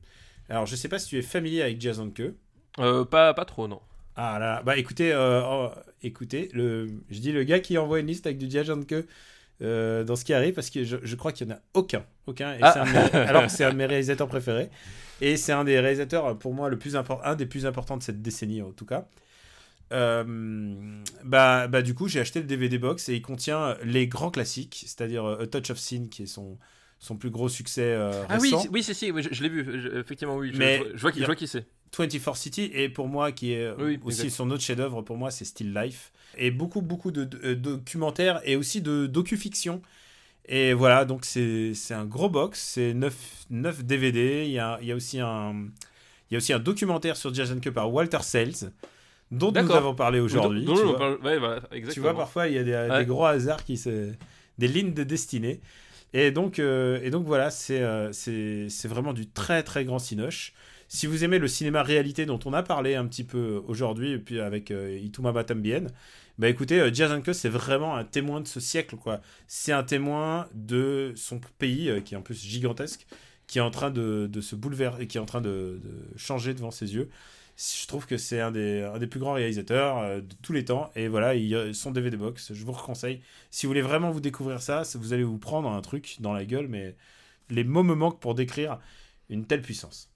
[0.51, 2.35] Alors je sais pas si tu es familier avec Jason Ke.
[2.78, 3.81] Euh, pas, pas trop, non.
[4.17, 4.62] Ah là, là.
[4.62, 5.70] bah écoutez, euh, oh,
[6.03, 9.07] écoutez, le, je dis le gars qui envoie une liste avec du Jason que
[9.62, 12.05] euh, dans ce qui arrive parce que je, je crois qu'il y en a aucun,
[12.27, 12.55] aucun.
[12.55, 12.85] Et Ah.
[12.85, 14.70] mes- alors c'est un de mes réalisateurs préférés
[15.20, 18.03] et c'est un des réalisateurs pour moi le plus important, un des plus importants de
[18.03, 19.07] cette décennie en tout cas.
[19.93, 20.25] Euh,
[21.25, 24.83] bah, bah du coup j'ai acheté le DVD box et il contient les grands classiques,
[24.86, 26.59] c'est-à-dire euh, A Touch of Sin qui est son
[26.99, 28.67] son plus gros succès Ah oui, récent.
[28.73, 30.51] oui, si, si, oui, je, je l'ai vu, je- effectivement, oui.
[30.53, 31.67] Je, Mais je- vois qui, a- je vois qui c'est.
[31.97, 34.37] 24 City et pour moi qui est Oui, aussi exact.
[34.37, 38.41] son autre chef-d'œuvre pour moi c'est Still Life et beaucoup beaucoup de, de- euh, documentaires
[38.45, 39.81] et aussi de docu-fiction
[40.49, 43.15] et voilà donc c'est un gros box c'est 9,
[43.51, 45.55] 9 DVD il y a, il y a aussi un
[46.31, 48.73] il y a aussi un documentaire sur Jason Ke par Walter Sales
[49.31, 50.97] dont nous avons parlé aujourd'hui tu vois.
[50.99, 52.03] parle- ouais, voilà, Tu exactement.
[52.05, 52.99] vois, parfois, il y a des, Ouais.
[53.01, 54.13] des gros hasards qui se.
[54.59, 55.61] des lignes de destinée.
[56.13, 59.99] Et donc, euh, et donc voilà, c'est euh, c'est c'est vraiment du très très grand
[59.99, 60.53] cinoche.
[60.89, 64.19] Si vous aimez le cinéma réalité dont on a parlé un petit peu aujourd'hui, et
[64.19, 65.87] puis avec euh, Itumama Tambien,
[66.39, 69.21] bah écoutez, euh, c'est vraiment un témoin de ce siècle, quoi.
[69.49, 73.07] C'est un témoin de son pays, euh, qui est en plus gigantesque,
[73.47, 75.81] qui est en train de, de se bouleverser, qui est en train de,
[76.17, 77.09] changer devant ses yeux.
[77.57, 80.91] Je trouve que c'est un des, des plus grands réalisateurs euh, de tous les temps.
[80.95, 83.23] Et voilà, il, son DVD box, je vous conseille.
[83.51, 86.45] Si vous voulez vraiment vous découvrir ça- vous allez vous prendre un truc dans la
[86.45, 86.97] gueule, mais
[87.51, 88.79] les mots me manquent pour décrire
[89.31, 90.11] une telle puissance.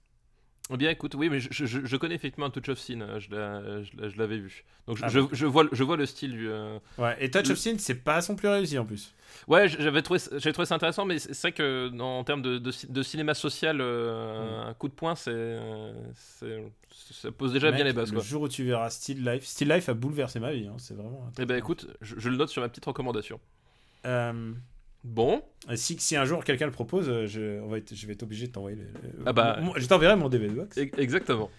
[0.73, 3.29] Eh Bien, écoute, oui, mais je, je- je connais effectivement Touch of Sin, euh, je
[3.31, 4.63] l'a- je l'a- je l'avais vu.
[4.87, 5.29] Donc je, Ah je, bon.
[5.33, 6.47] je vois, le- je vois le style du.
[6.49, 9.13] euh, Ouais, et Touch Le- of Sin, c'est pas son plus réussi en plus.
[9.47, 12.71] Ouais, j'avais trouvé, trouvé ça intéressant, mais c'est vrai que dans- en termes de, de,
[12.71, 15.57] ci- de cinéma social, euh, un coup de poing, c'est,
[17.11, 18.11] ça pose déjà Mec, bien les bases.
[18.11, 18.23] Le Quoi.
[18.25, 20.67] jour où tu verras Still Life, Still Life a bouleversé ma vie.
[20.67, 21.29] hein, C'est vraiment.
[21.39, 23.39] Eh ben écoute, je, je le note sur ma petite recommandation.
[24.05, 24.53] Euh,
[25.03, 25.41] Bon,
[25.75, 28.23] si, si un jour quelqu'un le propose, euh, je, on va être- je vais être
[28.23, 28.77] obligé de t'envoyer.
[29.25, 29.57] Ah bah.
[29.61, 30.77] mon- je t'enverrai mon DVD box.
[30.77, 31.49] e- exactement.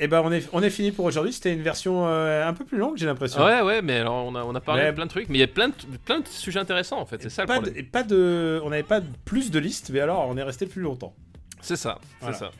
[0.00, 1.32] Et ben on est, on est fini pour aujourd'hui.
[1.32, 3.44] C'était une version euh, un peu plus longue, j'ai l'impression.
[3.44, 5.38] Ouais, ouais, mais alors on a, on a parlé Mais- de plein de trucs, mais
[5.38, 7.60] il y a plein de, plein de sujets intéressants en fait, c'est ça le pas
[7.60, 7.86] problème.
[7.86, 11.14] pas de, on n'avait pas plus de listes, mais alors on est resté plus longtemps.
[11.60, 12.36] C'est ça, Voilà.
[12.36, 12.50] c'est ça.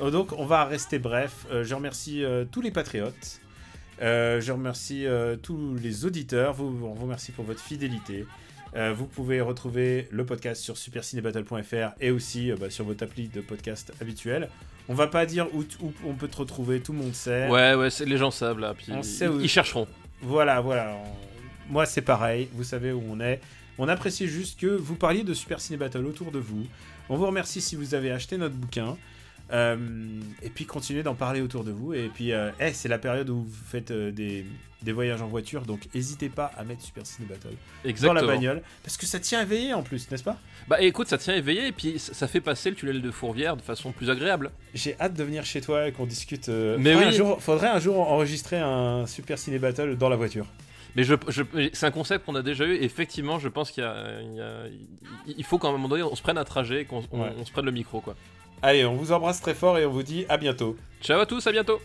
[0.00, 1.46] Euh, Donc on va rester bref.
[1.52, 3.40] Euh, je remercie euh, tous les patriotes.
[4.02, 6.52] Euh, je remercie euh, tous les auditeurs.
[6.54, 8.24] Vous, on vous remercie pour votre fidélité.
[8.76, 13.28] Euh, vous pouvez retrouver le podcast sur supercinébattle.fr et aussi euh, bah, sur votre appli
[13.28, 14.48] de podcast habituel.
[14.88, 15.64] On va pas dire où,
[16.04, 17.48] on peut te retrouver, tout le monde sait.
[17.48, 19.86] Ouais, ouais, c'est, les gens savent là, puis On ils, sait où- ils chercheront.
[20.20, 20.96] Voilà, voilà.
[21.68, 22.48] On- Moi, c'est pareil.
[22.52, 23.40] Vous savez où on est.
[23.78, 26.66] On apprécie juste que vous parliez de Super Ciné Battle autour de vous.
[27.08, 28.96] On vous remercie si vous avez acheté notre bouquin.
[29.54, 29.76] Euh,
[30.42, 31.94] et puis continuez d'en parler autour de vous.
[31.94, 34.44] Et puis, euh, eh, c'est la période où vous faites euh, des,
[34.82, 35.62] des voyages en voiture.
[35.62, 38.20] Donc, n'hésitez pas à mettre Super Ciné Battle Exactement.
[38.20, 38.62] dans la bagnole.
[38.82, 40.36] Parce que ça tient éveillé en plus, n'est-ce pas?
[40.66, 43.62] Bah écoute, ça tient éveillé et puis ça fait passer le tunnel de Fourvière de
[43.62, 44.50] façon plus agréable.
[44.74, 46.48] J'ai hâte de venir chez toi et qu'on discute.
[46.48, 47.04] Mais oui.
[47.04, 50.46] un jour, faudrait un jour enregistrer un Super Ciné Battle dans la voiture.
[50.96, 51.42] Mais je, je-
[51.72, 52.74] c'est un concept qu'on a déjà eu.
[52.74, 53.84] et Effectivement, je pense qu'il
[55.26, 57.22] il il- faut qu'à un moment donné, on se prenne un trajet, et qu'on on-
[57.22, 57.32] Ouais.
[57.38, 58.14] on se prenne le micro, quoi.
[58.66, 60.74] Allez, on vous embrasse très fort et on vous dit à bientôt.
[61.02, 61.80] Ciao à tous, à bientôt.